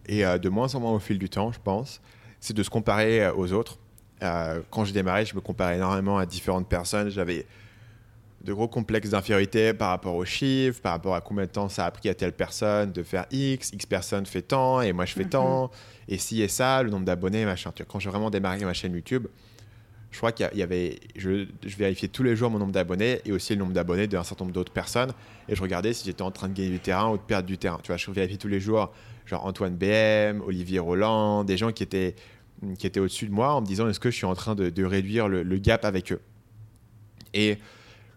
et 0.08 0.26
euh, 0.26 0.38
de 0.38 0.50
moins 0.50 0.74
en 0.76 0.80
moins 0.80 0.92
au 0.92 1.00
fil 1.00 1.18
du 1.18 1.30
temps, 1.30 1.52
je 1.52 1.60
pense, 1.64 2.02
c'est 2.40 2.56
de 2.56 2.64
se 2.64 2.70
comparer 2.70 3.24
euh, 3.24 3.34
aux 3.34 3.54
autres. 3.54 3.78
Euh, 4.24 4.62
quand 4.70 4.84
j'ai 4.84 4.94
démarré, 4.94 5.26
je 5.26 5.36
me 5.36 5.42
comparais 5.42 5.76
énormément 5.76 6.18
à 6.18 6.26
différentes 6.26 6.68
personnes. 6.68 7.10
J'avais 7.10 7.46
de 8.44 8.54
gros 8.54 8.68
complexes 8.68 9.10
d'infériorité 9.10 9.74
par 9.74 9.90
rapport 9.90 10.16
aux 10.16 10.26
chiffres, 10.26 10.82
par 10.82 10.94
rapport 10.94 11.16
à 11.16 11.22
combien 11.22 11.46
de 11.46 11.52
temps 11.52 11.70
ça 11.70 11.86
a 11.86 11.92
pris 11.92 12.10
à 12.10 12.16
telle 12.16 12.34
personne 12.34 12.92
de 12.92 13.04
faire 13.04 13.26
X, 13.32 13.72
X 13.74 13.86
personne 13.86 14.26
fait 14.26 14.42
tant, 14.42 14.82
et 14.82 14.94
moi 14.94 15.06
je 15.06 15.14
fais 15.14 15.24
mhm. 15.24 15.30
tant, 15.30 15.72
et 16.08 16.18
si 16.18 16.42
et 16.42 16.48
ça, 16.48 16.82
le 16.82 16.90
nombre 16.90 17.06
d'abonnés, 17.06 17.46
machin. 17.46 17.72
Quand 17.88 18.00
j'ai 18.00 18.10
vraiment 18.10 18.30
démarré 18.30 18.64
ma 18.66 18.74
chaîne 18.74 18.94
YouTube, 18.94 19.28
je 20.12 20.18
crois 20.18 20.34
qu'il 20.34 20.50
y 20.54 20.62
avait, 20.62 21.00
je, 21.16 21.46
vérifiais 21.64 22.10
tous 22.10 22.24
les 22.24 22.36
jours 22.36 22.52
mon 22.52 22.60
nombre 22.60 22.74
d'abonnés 22.74 23.22
et 23.26 23.32
aussi 23.32 23.54
le 23.54 23.60
nombre 23.60 23.72
d'abonnés 23.72 24.08
d'un 24.08 24.24
certain 24.24 24.44
nombre 24.44 24.54
d'autres 24.54 24.74
personnes. 24.74 25.14
Et 25.48 25.56
je 25.56 25.62
regardais 25.62 25.94
si 25.94 26.06
j'étais 26.06 26.22
en 26.22 26.32
train 26.32 26.50
de 26.50 26.54
gagner 26.54 26.70
du 26.70 26.80
terrain 26.80 27.10
ou 27.10 27.18
de 27.18 27.22
perdre 27.22 27.48
du 27.48 27.58
terrain. 27.58 27.80
Tu 27.82 27.88
vois, 27.88 27.98
je 27.98 28.12
vérifiais 28.12 28.38
tous 28.38 28.50
les 28.50 28.60
jours, 28.60 28.92
genre 29.26 29.46
Antoine 29.46 29.76
BM, 29.76 30.42
Olivier 30.46 30.80
Roland, 30.80 31.46
des 31.46 31.56
gens 31.56 31.72
qui 31.72 31.84
étaient, 31.84 32.16
qui 32.78 32.86
étaient 32.86 33.00
au-dessus 33.00 33.28
de 33.28 33.32
moi 33.32 33.54
en 33.54 33.62
me 33.62 33.66
disant 33.66 33.88
est-ce 33.88 34.02
que 34.02 34.12
je 34.12 34.18
suis 34.18 34.26
en 34.26 34.36
train 34.36 34.54
de, 34.54 34.84
réduire 34.84 35.30
le, 35.30 35.58
gap 35.58 35.86
avec 35.86 36.12
eux? 36.12 36.22
Et 37.34 37.58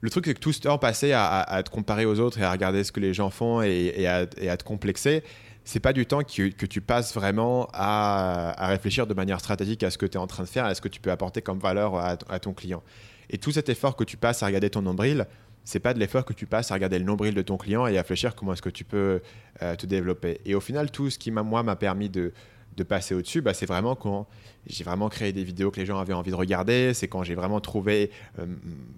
le 0.01 0.11
truc, 0.11 0.27
c'est 0.27 0.35
que 0.35 0.41
tout 0.41 0.53
ce 0.53 0.61
temps 0.61 0.79
passé 0.79 1.13
à, 1.13 1.63
te 1.65 1.71
comparer 1.71 2.07
aux 2.07 2.19
autres 2.19 2.41
et 2.41 2.43
à 2.43 2.51
regarder 2.51 2.83
ce 2.83 2.91
que 2.91 3.01
les 3.01 3.15
gens 3.15 3.31
font 3.31 3.63
et, 3.63 4.05
à, 4.09 4.27
et 4.37 4.49
à, 4.49 4.57
te 4.57 4.65
complexer, 4.65 5.23
c'est 5.65 5.81
pas 5.81 5.93
du 5.93 6.07
temps 6.07 6.23
que, 6.23 6.67
tu 6.67 6.81
passes 6.81 7.15
vraiment 7.15 7.69
à, 7.73 8.67
réfléchir 8.69 9.07
de 9.07 9.15
manière 9.15 9.41
stratégique 9.41 9.83
à 9.83 9.91
ce 9.91 9.99
que 9.99 10.07
tu 10.07 10.15
es 10.15 10.21
en 10.21 10.27
train 10.27 10.43
de 10.43 10.49
faire, 10.49 10.67
à 10.67 10.75
ce 10.75 10.81
que 10.81 10.89
tu 10.89 11.01
peux 11.01 11.11
apporter 11.11 11.43
comme 11.43 11.59
valeur 11.59 11.97
à, 11.97 12.17
ton 12.17 12.53
client. 12.53 12.83
Et 13.31 13.39
tout 13.39 13.53
cet 13.53 13.69
effort 13.71 13.97
que 13.97 14.05
tu 14.05 14.17
passes 14.17 14.43
à 14.43 14.47
regarder 14.47 14.69
ton 14.69 14.83
nombril, 14.83 15.27
c'est 15.65 15.81
pas 15.81 15.95
de 15.95 15.99
l'effort 15.99 16.27
que 16.27 16.35
tu 16.35 16.45
passes 16.45 16.71
à 16.71 16.75
regarder 16.75 16.99
le 16.99 17.07
nombril 17.07 17.33
de 17.33 17.41
ton 17.41 17.57
client 17.57 17.87
et 17.87 17.97
à 17.97 18.03
réfléchir 18.03 18.35
comment 18.35 18.53
est-ce 18.53 18.61
que 18.61 18.69
tu 18.69 18.85
peux 18.85 19.23
euh, 19.63 19.77
te 19.77 19.87
développer. 19.87 20.41
Et 20.45 20.55
au 20.55 20.61
final, 20.61 20.91
tout 20.91 21.09
ce 21.09 21.19
qui 21.19 21.31
moi 21.31 21.63
m'a 21.63 21.77
permis 21.77 22.11
de, 22.11 22.35
de 22.77 22.83
passer 22.83 23.15
au-dessus, 23.15 23.41
bah, 23.41 23.55
c'est 23.55 23.65
vraiment 23.65 23.95
quand 23.95 24.27
j'ai 24.67 24.85
vraiment 24.85 25.09
créé 25.09 25.33
des 25.33 25.45
vidéos 25.45 25.71
que 25.71 25.81
les 25.81 25.87
gens 25.87 25.99
avaient 25.99 26.13
envie 26.13 26.31
de 26.31 26.37
regarder, 26.37 26.93
c'est 26.93 27.09
quand 27.09 27.23
j'ai 27.23 27.35
vraiment 27.35 27.61
trouvé 27.61 28.11
euh, 28.39 28.47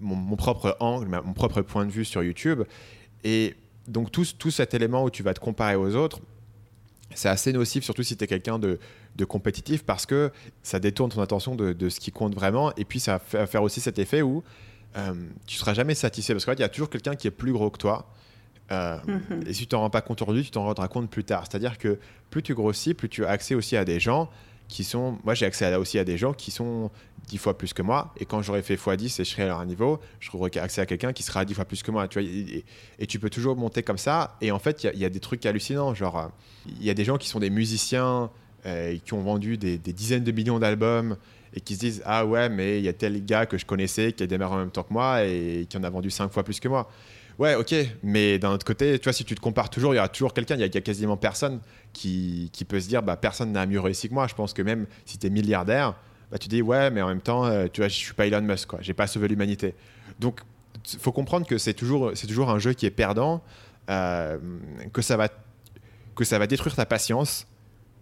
mon, 0.01 0.35
propre 0.35 0.75
angle, 0.81 1.07
mon 1.23 1.33
propre 1.33 1.61
point 1.61 1.85
de 1.85 1.91
vue 1.91 2.05
sur 2.05 2.21
YouTube. 2.23 2.63
Et 3.23 3.55
donc 3.87 4.11
tout, 4.11 4.25
tout 4.37 4.51
cet 4.51 4.73
élément 4.73 5.05
où 5.05 5.09
tu 5.09 5.23
vas 5.23 5.33
te 5.33 5.39
comparer 5.39 5.75
aux 5.75 5.95
autres, 5.95 6.19
c'est 7.13 7.29
assez 7.29 7.53
nocif, 7.53 7.83
surtout 7.83 8.03
si 8.03 8.17
tu 8.17 8.23
es 8.23 8.27
quelqu'un 8.27 8.59
de, 8.59 8.79
de, 9.15 9.25
compétitif, 9.25 9.83
parce 9.83 10.05
que 10.05 10.31
ça 10.63 10.79
détourne 10.79 11.09
ton 11.09 11.21
attention 11.21 11.55
de, 11.55 11.73
de, 11.73 11.89
ce 11.89 11.99
qui 11.99 12.11
compte 12.11 12.35
vraiment. 12.35 12.73
Et 12.75 12.85
puis 12.85 12.99
ça 12.99 13.21
va 13.31 13.47
faire 13.47 13.63
aussi 13.63 13.79
cet 13.79 13.99
effet 13.99 14.21
où 14.21 14.43
euh, 14.97 15.13
tu 15.45 15.55
ne 15.55 15.59
seras 15.59 15.73
jamais 15.73 15.95
satisfait, 15.95 16.33
parce 16.33 16.45
qu'il 16.45 16.59
y 16.59 16.63
a 16.63 16.69
toujours 16.69 16.89
quelqu'un 16.89 17.15
qui 17.15 17.27
est 17.27 17.31
plus 17.31 17.53
gros 17.53 17.69
que 17.69 17.77
toi. 17.77 18.11
Euh, 18.71 18.97
mhm. 19.07 19.43
Et 19.47 19.53
si 19.53 19.61
tu 19.61 19.67
t'en 19.67 19.79
rends 19.79 19.89
pas 19.89 20.01
compte 20.01 20.21
aujourd'hui, 20.21 20.43
tu 20.43 20.51
t'en 20.51 20.63
rendras 20.63 20.87
compte 20.87 21.09
plus 21.09 21.23
tard. 21.23 21.45
C'est-à-dire 21.49 21.77
que 21.77 21.99
plus 22.29 22.43
tu 22.43 22.53
grossis, 22.53 22.93
plus 22.93 23.09
tu 23.09 23.25
as 23.25 23.29
accès 23.29 23.55
aussi 23.55 23.77
à 23.77 23.85
des 23.85 23.99
gens 23.99 24.29
qui 24.67 24.83
sont. 24.83 25.17
Moi, 25.23 25.33
j'ai 25.33 25.45
accès 25.45 25.73
aussi 25.75 25.99
à 25.99 26.03
des 26.03 26.17
gens 26.17 26.33
qui 26.33 26.51
sont 26.51 26.91
10 27.27 27.37
fois 27.37 27.57
plus 27.57 27.73
que 27.73 27.81
moi. 27.81 28.13
Et 28.17 28.25
quand 28.25 28.41
j'aurai 28.41 28.61
fait 28.61 28.75
x10 28.75 29.21
et 29.21 29.23
je 29.25 29.29
serai 29.29 29.43
à 29.43 29.47
leur 29.47 29.65
niveau, 29.65 29.99
j'aurai 30.19 30.51
accès 30.57 30.81
à 30.81 30.85
quelqu'un 30.85 31.13
qui 31.13 31.23
sera 31.23 31.45
10 31.45 31.53
fois 31.53 31.65
plus 31.65 31.83
que 31.83 31.91
moi. 31.91 32.07
Tu 32.07 32.19
vois, 32.19 32.29
et, 32.99 33.07
tu 33.07 33.19
peux 33.19 33.29
toujours 33.29 33.55
monter 33.55 33.83
comme 33.83 33.97
ça. 33.97 34.37
Et 34.41 34.51
en 34.51 34.59
fait, 34.59 34.83
il 34.83 34.99
y, 34.99 35.05
a 35.05 35.09
des 35.09 35.19
trucs 35.19 35.45
hallucinants. 35.45 35.93
Genre, 35.93 36.31
il 36.65 36.83
y 36.83 36.89
a 36.89 36.93
des 36.93 37.03
gens 37.03 37.17
qui 37.17 37.27
sont 37.27 37.39
des 37.39 37.49
musiciens 37.49 38.29
euh, 38.65 38.97
qui 39.03 39.13
ont 39.13 39.21
vendu 39.21 39.57
des, 39.57 39.77
des 39.77 39.93
dizaines 39.93 40.23
de 40.23 40.31
millions 40.31 40.59
d'albums 40.59 41.17
et 41.53 41.61
qui 41.61 41.75
se 41.75 41.79
disent 41.79 42.01
Ah 42.05 42.25
ouais, 42.25 42.49
mais 42.49 42.79
il 42.79 42.85
y 42.85 42.89
a 42.89 42.93
tel 42.93 43.23
gars 43.23 43.45
que 43.45 43.57
je 43.57 43.65
connaissais 43.65 44.13
qui 44.13 44.23
a 44.23 44.27
démarré 44.27 44.55
en 44.55 44.59
même 44.59 44.71
temps 44.71 44.83
que 44.83 44.93
moi 44.93 45.23
et 45.23 45.67
qui 45.69 45.77
en 45.77 45.83
a 45.83 45.89
vendu 45.89 46.09
5 46.09 46.31
fois 46.31 46.43
plus 46.43 46.59
que 46.59 46.67
moi. 46.67 46.89
Ouais, 47.39 47.53
ok, 47.53 47.75
mais 48.01 48.39
d'un 48.39 48.51
autre 48.51 48.65
côté, 48.65 48.97
tu 48.97 49.03
vois, 49.03 49.13
si 49.13 49.23
tu 49.23 49.35
te 49.35 49.39
compares 49.39 49.69
toujours, 49.69 49.93
il 49.93 49.97
y 49.97 49.99
aura 49.99 50.09
toujours 50.09 50.33
quelqu'un, 50.33 50.55
il 50.55 50.61
y, 50.61 50.63
a 50.63 50.81
quasiment 50.81 51.17
personne 51.17 51.59
qui, 51.93 52.49
qui 52.51 52.65
peut 52.65 52.79
se 52.79 52.87
dire, 52.87 53.03
bah, 53.03 53.15
personne 53.15 53.51
n'a 53.51 53.67
mieux 53.67 53.79
réussi 53.79 54.09
que 54.09 54.15
moi. 54.15 54.25
Je 54.25 54.33
pense 54.33 54.53
que 54.53 54.63
même 54.63 54.87
si 55.05 55.19
tu 55.19 55.27
es 55.27 55.29
milliardaire, 55.29 55.93
bah, 56.31 56.37
tu 56.37 56.47
dis, 56.47 56.61
ouais, 56.61 56.89
mais 56.91 57.01
en 57.01 57.07
même 57.07 57.21
temps, 57.21 57.45
euh, 57.45 57.67
tu 57.71 57.81
vois, 57.81 57.87
je 57.87 57.95
suis 57.95 58.13
pas 58.13 58.27
Elon 58.27 58.41
Musk, 58.41 58.69
quoi, 58.69 58.79
j'ai 58.81 58.93
pas 58.93 59.07
sauvé 59.07 59.27
l'humanité. 59.27 59.75
Donc, 60.19 60.41
faut 60.99 61.11
comprendre 61.11 61.45
que 61.45 61.57
c'est 61.57 61.73
toujours, 61.73 62.11
c'est 62.15 62.27
toujours 62.27 62.49
un 62.49 62.59
jeu 62.59 62.73
qui 62.73 62.85
est 62.85 62.91
perdant, 62.91 63.41
euh, 63.89 64.37
que, 64.93 65.01
ça 65.01 65.17
va, 65.17 65.29
que 66.15 66.23
ça 66.23 66.39
va 66.39 66.47
détruire 66.47 66.75
ta 66.75 66.85
patience 66.85 67.47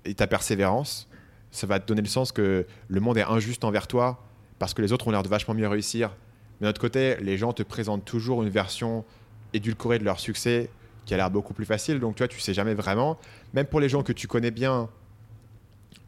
et 0.05 0.13
ta 0.13 0.27
persévérance. 0.27 1.07
Ça 1.51 1.67
va 1.67 1.79
te 1.79 1.87
donner 1.87 2.01
le 2.01 2.07
sens 2.07 2.31
que 2.31 2.65
le 2.87 2.99
monde 2.99 3.17
est 3.17 3.23
injuste 3.23 3.63
envers 3.63 3.87
toi 3.87 4.23
parce 4.59 4.73
que 4.73 4.81
les 4.81 4.91
autres 4.91 5.07
ont 5.07 5.11
l'air 5.11 5.23
de 5.23 5.29
vachement 5.29 5.53
mieux 5.53 5.67
réussir. 5.67 6.15
Mais 6.59 6.65
d'un 6.65 6.69
autre 6.71 6.81
côté, 6.81 7.15
les 7.21 7.37
gens 7.37 7.53
te 7.53 7.63
présentent 7.63 8.05
toujours 8.05 8.43
une 8.43 8.49
version 8.49 9.05
édulcorer 9.53 9.99
de 9.99 10.03
leur 10.03 10.19
succès 10.19 10.69
qui 11.05 11.13
a 11.13 11.17
l'air 11.17 11.29
beaucoup 11.29 11.53
plus 11.53 11.65
facile. 11.65 11.99
Donc, 11.99 12.15
tu 12.15 12.23
vois, 12.23 12.27
tu 12.27 12.39
sais 12.39 12.53
jamais 12.53 12.73
vraiment. 12.73 13.17
Même 13.53 13.67
pour 13.67 13.79
les 13.79 13.89
gens 13.89 14.03
que 14.03 14.11
tu 14.11 14.27
connais 14.27 14.51
bien 14.51 14.89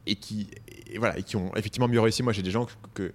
et 0.07 0.15
qui, 0.15 0.49
voilà, 0.97 1.17
et 1.17 1.23
qui 1.23 1.35
ont 1.35 1.55
effectivement 1.55 1.87
mieux 1.87 2.01
réussi. 2.01 2.23
Moi, 2.23 2.33
j'ai 2.33 2.41
des 2.41 2.51
gens 2.51 2.67
que, 2.93 3.13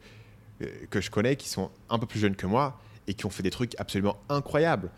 que, 0.91 1.01
je 1.01 1.11
connais 1.11 1.37
qui 1.37 1.49
sont 1.49 1.71
un 1.91 1.99
peu 1.99 2.07
plus 2.07 2.21
jeunes 2.21 2.37
que 2.37 2.47
moi 2.47 2.79
et 3.07 3.15
qui 3.15 3.27
ont 3.27 3.31
fait 3.31 3.43
des 3.43 3.51
trucs 3.51 3.75
absolument 3.79 4.17
incroyables. 4.29 4.91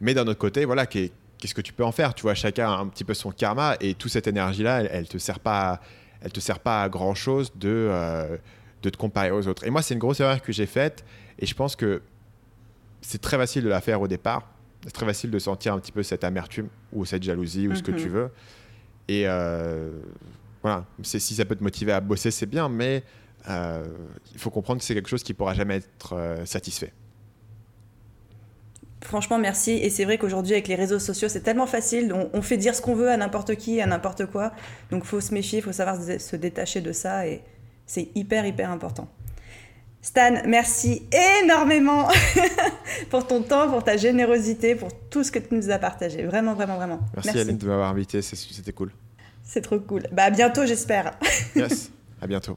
Mais 0.00 0.14
d'un 0.14 0.26
autre 0.26 0.38
côté, 0.38 0.64
voilà, 0.64 0.86
qu'est-ce 0.86 1.54
que 1.54 1.60
tu 1.60 1.72
peux 1.72 1.84
en 1.84 1.92
faire? 1.92 2.14
Tu 2.14 2.22
vois, 2.22 2.34
chacun 2.34 2.70
a 2.70 2.76
un 2.76 2.88
petit 2.88 3.04
peu 3.04 3.14
son 3.14 3.30
karma 3.30 3.76
et 3.80 3.94
toute 3.94 4.10
cette 4.10 4.26
énergie-là, 4.26 4.80
elle, 4.80 4.88
elle 4.92 5.08
te 5.08 5.18
sert 5.18 5.38
pas, 5.38 5.80
elle 6.20 6.32
te 6.32 6.40
sert 6.40 6.58
pas 6.58 6.82
à 6.82 6.88
grand 6.88 7.14
chose 7.14 7.52
de, 7.54 7.68
euh, 7.68 8.36
de 8.82 8.90
te 8.90 8.96
comparer 8.96 9.30
aux 9.30 9.46
autres. 9.46 9.64
Et 9.64 9.70
moi, 9.70 9.82
c'est 9.82 9.94
une 9.94 10.00
grosse 10.00 10.20
erreur 10.20 10.42
que 10.42 10.52
j'ai 10.52 10.66
faite 10.66 11.04
et 11.38 11.46
je 11.46 11.54
pense 11.54 11.76
que 11.76 12.02
c'est 13.00 13.20
très 13.20 13.36
facile 13.36 13.62
de 13.62 13.68
la 13.68 13.80
faire 13.80 14.00
au 14.00 14.08
départ 14.08 14.48
c'est 14.84 14.92
très 14.92 15.06
facile 15.06 15.30
de 15.30 15.38
sentir 15.38 15.74
un 15.74 15.78
petit 15.78 15.92
peu 15.92 16.02
cette 16.02 16.24
amertume 16.24 16.68
ou 16.92 17.04
cette 17.04 17.22
jalousie 17.22 17.68
ou 17.68 17.74
ce 17.74 17.82
que 17.82 17.92
tu 17.92 18.06
mhm. 18.06 18.12
veux. 18.12 18.30
Et 19.08 19.24
euh, 19.26 19.90
voilà, 20.62 20.86
si 21.02 21.20
ça 21.20 21.44
peut 21.44 21.56
te 21.56 21.62
motiver 21.62 21.92
à 21.92 22.00
bosser, 22.00 22.30
c'est 22.30 22.46
bien, 22.46 22.68
mais 22.68 23.02
euh, 23.48 23.84
il 24.32 24.38
faut 24.38 24.50
comprendre 24.50 24.80
que 24.80 24.84
c'est 24.84 24.94
quelque 24.94 25.08
chose 25.08 25.22
qui 25.22 25.34
pourra 25.34 25.54
jamais 25.54 25.76
être 25.76 26.14
euh, 26.14 26.46
satisfait. 26.46 26.92
Franchement, 29.00 29.38
merci. 29.38 29.72
Et 29.72 29.90
c'est 29.90 30.04
vrai 30.04 30.16
qu'aujourd'hui, 30.16 30.52
avec 30.52 30.68
les 30.68 30.76
réseaux 30.76 31.00
sociaux, 31.00 31.28
c'est 31.28 31.40
tellement 31.40 31.66
facile. 31.66 32.12
On, 32.12 32.30
on, 32.32 32.42
fait 32.42 32.56
dire 32.56 32.74
ce 32.74 32.80
qu'on 32.80 32.94
veut 32.94 33.10
à 33.10 33.16
n'importe 33.16 33.56
qui, 33.56 33.80
à 33.80 33.86
n'importe 33.86 34.26
quoi. 34.26 34.52
Donc, 34.92 35.02
il 35.04 35.08
faut 35.08 35.20
se 35.20 35.34
méfier, 35.34 35.58
il 35.58 35.62
faut 35.62 35.72
savoir 35.72 35.96
se 36.00 36.36
détacher 36.36 36.80
de 36.80 36.92
ça. 36.92 37.26
Et 37.26 37.42
c'est 37.84 38.10
hyper, 38.14 38.46
hyper 38.46 38.70
important. 38.70 39.08
Stan, 40.02 40.42
merci 40.46 41.06
énormément 41.44 42.08
pour 43.10 43.26
ton 43.26 43.42
temps, 43.42 43.70
pour 43.70 43.84
ta 43.84 43.96
générosité, 43.96 44.74
pour 44.74 44.88
tout 45.10 45.22
ce 45.22 45.30
que 45.30 45.38
tu 45.38 45.54
nous 45.54 45.70
as 45.70 45.78
partagé. 45.78 46.24
Vraiment, 46.24 46.54
vraiment, 46.54 46.76
vraiment. 46.76 47.00
Merci, 47.14 47.30
merci. 47.32 47.40
Aline 47.40 47.58
de 47.58 47.66
m'avoir 47.66 47.88
invité, 47.88 48.20
c'était 48.20 48.72
cool. 48.72 48.90
C'est 49.52 49.60
trop 49.60 49.78
cool. 49.78 50.04
Bah 50.12 50.24
à 50.24 50.30
bientôt, 50.30 50.64
j'espère. 50.64 51.12
yes, 51.56 51.90
à 52.22 52.26
bientôt. 52.26 52.56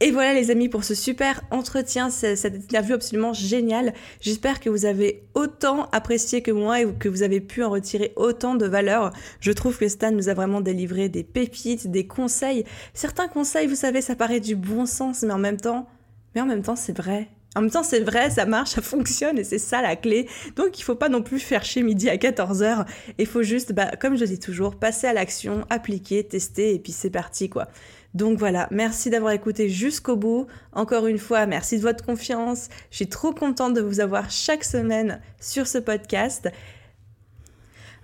Et 0.00 0.10
voilà 0.10 0.34
les 0.34 0.50
amis 0.50 0.68
pour 0.68 0.84
ce 0.84 0.94
super 0.94 1.40
entretien, 1.50 2.10
cette 2.10 2.54
interview 2.54 2.94
absolument 2.94 3.32
géniale. 3.32 3.94
J'espère 4.20 4.60
que 4.60 4.68
vous 4.68 4.84
avez 4.84 5.22
autant 5.32 5.88
apprécié 5.92 6.42
que 6.42 6.50
moi 6.50 6.82
et 6.82 6.92
que 6.92 7.08
vous 7.08 7.22
avez 7.22 7.40
pu 7.40 7.62
en 7.62 7.70
retirer 7.70 8.12
autant 8.16 8.54
de 8.54 8.66
valeur. 8.66 9.14
Je 9.40 9.50
trouve 9.52 9.78
que 9.78 9.88
Stan 9.88 10.10
nous 10.10 10.28
a 10.28 10.34
vraiment 10.34 10.60
délivré 10.60 11.08
des 11.08 11.24
pépites, 11.24 11.90
des 11.90 12.06
conseils. 12.06 12.66
Certains 12.92 13.28
conseils, 13.28 13.66
vous 13.66 13.76
savez, 13.76 14.02
ça 14.02 14.16
paraît 14.16 14.40
du 14.40 14.56
bon 14.56 14.84
sens, 14.84 15.22
mais 15.22 15.32
en 15.32 15.38
même 15.38 15.58
temps, 15.58 15.88
mais 16.34 16.42
en 16.42 16.46
même 16.46 16.62
temps 16.62 16.76
c'est 16.76 16.94
vrai. 16.94 17.30
En 17.54 17.60
même 17.60 17.70
temps, 17.70 17.82
c'est 17.82 18.00
vrai, 18.00 18.30
ça 18.30 18.46
marche, 18.46 18.70
ça 18.70 18.82
fonctionne 18.82 19.38
et 19.38 19.44
c'est 19.44 19.58
ça 19.58 19.80
la 19.80 19.96
clé. 19.96 20.28
Donc, 20.56 20.78
il 20.78 20.82
faut 20.82 20.96
pas 20.96 21.08
non 21.08 21.22
plus 21.22 21.38
faire 21.38 21.64
chez 21.64 21.82
midi 21.82 22.10
à 22.10 22.16
14h. 22.16 22.84
Il 23.18 23.26
faut 23.26 23.42
juste, 23.42 23.72
bah, 23.72 23.92
comme 24.00 24.16
je 24.16 24.24
dis 24.24 24.40
toujours, 24.40 24.76
passer 24.76 25.06
à 25.06 25.12
l'action, 25.12 25.64
appliquer, 25.70 26.24
tester 26.24 26.74
et 26.74 26.78
puis 26.78 26.92
c'est 26.92 27.10
parti, 27.10 27.48
quoi. 27.48 27.68
Donc 28.14 28.38
voilà, 28.38 28.68
merci 28.70 29.10
d'avoir 29.10 29.32
écouté 29.32 29.68
jusqu'au 29.68 30.16
bout. 30.16 30.46
Encore 30.72 31.08
une 31.08 31.18
fois, 31.18 31.46
merci 31.46 31.78
de 31.78 31.82
votre 31.82 32.04
confiance. 32.04 32.68
Je 32.90 32.96
suis 32.96 33.08
trop 33.08 33.32
contente 33.32 33.74
de 33.74 33.80
vous 33.80 33.98
avoir 33.98 34.30
chaque 34.30 34.62
semaine 34.62 35.20
sur 35.40 35.66
ce 35.66 35.78
podcast. 35.78 36.48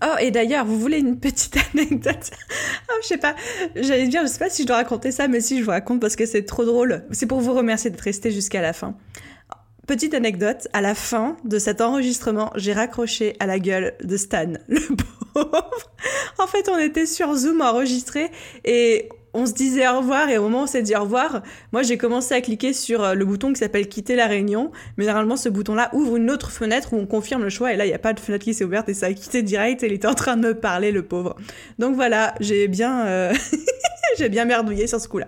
Oh, 0.03 0.17
et 0.19 0.31
d'ailleurs, 0.31 0.65
vous 0.65 0.79
voulez 0.81 0.99
une 0.99 1.21
petite 1.21 1.57
anecdote? 1.75 2.31
Oh, 2.91 2.95
je 3.03 3.07
sais 3.07 3.19
pas, 3.19 3.37
j'allais 3.77 4.09
dire, 4.09 4.23
je 4.23 4.29
sais 4.29 4.39
pas 4.39 4.49
si 4.49 4.63
je 4.63 4.67
dois 4.67 4.77
raconter 4.77 5.13
ça, 5.13 5.29
mais 5.29 5.41
si 5.41 5.59
je 5.59 5.65
vous 5.65 5.71
raconte 5.71 6.01
parce 6.01 6.17
que 6.17 6.27
c'est 6.27 6.45
trop 6.45 6.65
drôle. 6.65 7.05
C'est 7.13 7.27
pour 7.27 7.41
vous 7.41 7.53
remercier 7.53 7.91
d'être 7.91 8.01
resté 8.01 8.31
jusqu'à 8.31 8.63
la 8.63 8.73
fin. 8.73 8.97
Petite 9.91 10.15
anecdote, 10.15 10.69
à 10.73 10.83
la 10.83 10.95
fin 10.95 11.37
de 11.43 11.59
cet 11.59 11.81
enregistrement, 11.81 12.53
j'ai 12.55 12.73
raccroché 12.73 13.35
à 13.41 13.47
la 13.47 13.59
gueule 13.59 13.95
de 14.05 14.17
Stan, 14.17 14.53
le 14.69 14.79
pauvre. 15.35 15.91
En 16.39 16.47
fait, 16.47 16.69
on 16.69 16.79
était 16.79 17.07
sur 17.07 17.35
Zoom 17.35 17.61
enregistré 17.61 18.31
et 18.65 19.09
on 19.35 19.47
se 19.47 19.53
disait 19.53 19.89
au 19.89 19.99
revoir 19.99 20.29
et 20.29 20.39
au 20.39 20.43
moment 20.43 20.61
où 20.61 20.63
on 20.63 20.67
s'est 20.69 20.83
dit 20.83 20.95
au 20.95 21.01
revoir, 21.01 21.43
moi 21.73 21.83
j'ai 21.83 21.99
commencé 21.99 22.35
à 22.35 22.41
cliquer 22.41 22.73
sur 22.73 23.03
euh, 23.03 23.15
le 23.15 23.25
bouton 23.25 23.53
qui 23.53 23.59
s'appelle 23.59 23.89
quitter 23.89 24.15
la 24.15 24.29
réunion. 24.29 24.71
Mais 24.97 25.07
généralement 25.07 25.37
ce 25.37 25.49
bouton-là 25.49 25.91
ouvre 25.93 26.15
une 26.19 26.31
autre 26.31 26.53
fenêtre 26.53 26.93
où 26.93 26.97
on 26.97 27.07
confirme 27.07 27.43
le 27.43 27.51
choix 27.51 27.73
et 27.73 27.77
là 27.77 27.85
il 27.85 27.89
n'y 27.89 27.95
a 27.95 27.99
pas 27.99 28.13
de 28.13 28.21
fenêtre 28.21 28.45
qui 28.45 28.55
s'est 28.55 28.63
ouverte 28.63 28.89
et 28.89 28.95
ça 28.95 29.07
a 29.07 29.13
quitté 29.13 29.43
direct 29.43 29.83
et 29.83 29.87
il 29.87 29.93
était 29.93 30.07
en 30.07 30.15
train 30.15 30.37
de 30.37 30.47
me 30.47 30.55
parler 30.55 30.93
le 30.93 31.03
pauvre. 31.03 31.35
Donc 31.81 31.97
voilà, 31.97 32.37
j'ai 32.39 32.69
bien, 32.69 33.07
euh, 33.07 33.35
j'ai 34.19 34.29
bien 34.29 34.45
merdouillé 34.45 34.87
sur 34.87 35.01
ce 35.01 35.09
coup-là. 35.09 35.27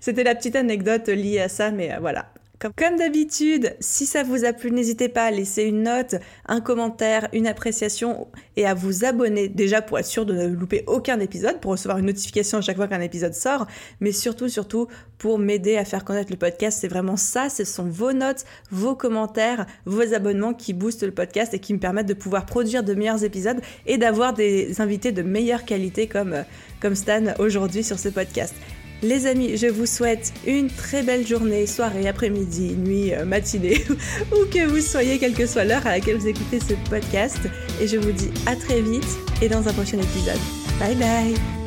C'était 0.00 0.24
la 0.24 0.34
petite 0.34 0.56
anecdote 0.56 1.08
liée 1.08 1.40
à 1.40 1.50
ça, 1.50 1.70
mais 1.70 1.92
euh, 1.92 1.98
voilà. 2.00 2.32
Comme, 2.58 2.96
d'habitude, 2.96 3.76
si 3.78 4.04
ça 4.04 4.24
vous 4.24 4.44
a 4.44 4.52
plu, 4.52 4.72
n'hésitez 4.72 5.08
pas 5.08 5.26
à 5.26 5.30
laisser 5.30 5.62
une 5.62 5.84
note, 5.84 6.16
un 6.46 6.60
commentaire, 6.60 7.28
une 7.32 7.46
appréciation 7.46 8.26
et 8.56 8.66
à 8.66 8.74
vous 8.74 9.04
abonner 9.04 9.48
déjà 9.48 9.80
pour 9.80 9.96
être 9.96 10.06
sûr 10.06 10.26
de 10.26 10.34
ne 10.34 10.48
louper 10.48 10.82
aucun 10.88 11.20
épisode, 11.20 11.60
pour 11.60 11.70
recevoir 11.70 11.98
une 11.98 12.06
notification 12.06 12.58
à 12.58 12.60
chaque 12.60 12.76
fois 12.76 12.88
qu'un 12.88 13.00
épisode 13.00 13.32
sort, 13.32 13.68
mais 14.00 14.10
surtout, 14.10 14.48
surtout 14.48 14.88
pour 15.18 15.38
m'aider 15.38 15.76
à 15.76 15.84
faire 15.84 16.04
connaître 16.04 16.32
le 16.32 16.36
podcast. 16.36 16.78
C'est 16.80 16.88
vraiment 16.88 17.16
ça, 17.16 17.48
ce 17.48 17.62
sont 17.62 17.88
vos 17.88 18.12
notes, 18.12 18.44
vos 18.72 18.96
commentaires, 18.96 19.66
vos 19.84 20.12
abonnements 20.12 20.54
qui 20.54 20.72
boostent 20.72 21.04
le 21.04 21.14
podcast 21.14 21.54
et 21.54 21.60
qui 21.60 21.74
me 21.74 21.78
permettent 21.78 22.08
de 22.08 22.14
pouvoir 22.14 22.44
produire 22.44 22.82
de 22.82 22.94
meilleurs 22.94 23.22
épisodes 23.22 23.60
et 23.86 23.98
d'avoir 23.98 24.34
des 24.34 24.80
invités 24.80 25.12
de 25.12 25.22
meilleure 25.22 25.64
qualité 25.64 26.08
comme, 26.08 26.44
comme 26.80 26.96
Stan 26.96 27.22
aujourd'hui 27.38 27.84
sur 27.84 28.00
ce 28.00 28.08
podcast. 28.08 28.54
Les 29.02 29.26
amis, 29.26 29.56
je 29.56 29.66
vous 29.66 29.86
souhaite 29.86 30.32
une 30.46 30.68
très 30.68 31.02
belle 31.02 31.26
journée, 31.26 31.66
soirée, 31.66 32.08
après-midi, 32.08 32.74
nuit, 32.76 33.14
euh, 33.14 33.24
matinée, 33.24 33.84
où 34.32 34.44
que 34.52 34.66
vous 34.66 34.80
soyez, 34.80 35.18
quelle 35.18 35.34
que 35.34 35.46
soit 35.46 35.64
l'heure 35.64 35.86
à 35.86 35.90
laquelle 35.90 36.16
vous 36.16 36.26
écoutez 36.26 36.58
ce 36.58 36.74
podcast. 36.90 37.38
Et 37.80 37.86
je 37.86 37.96
vous 37.96 38.12
dis 38.12 38.30
à 38.46 38.56
très 38.56 38.80
vite 38.82 39.08
et 39.40 39.48
dans 39.48 39.68
un 39.68 39.72
prochain 39.72 39.98
épisode. 39.98 40.40
Bye 40.80 40.96
bye 40.96 41.57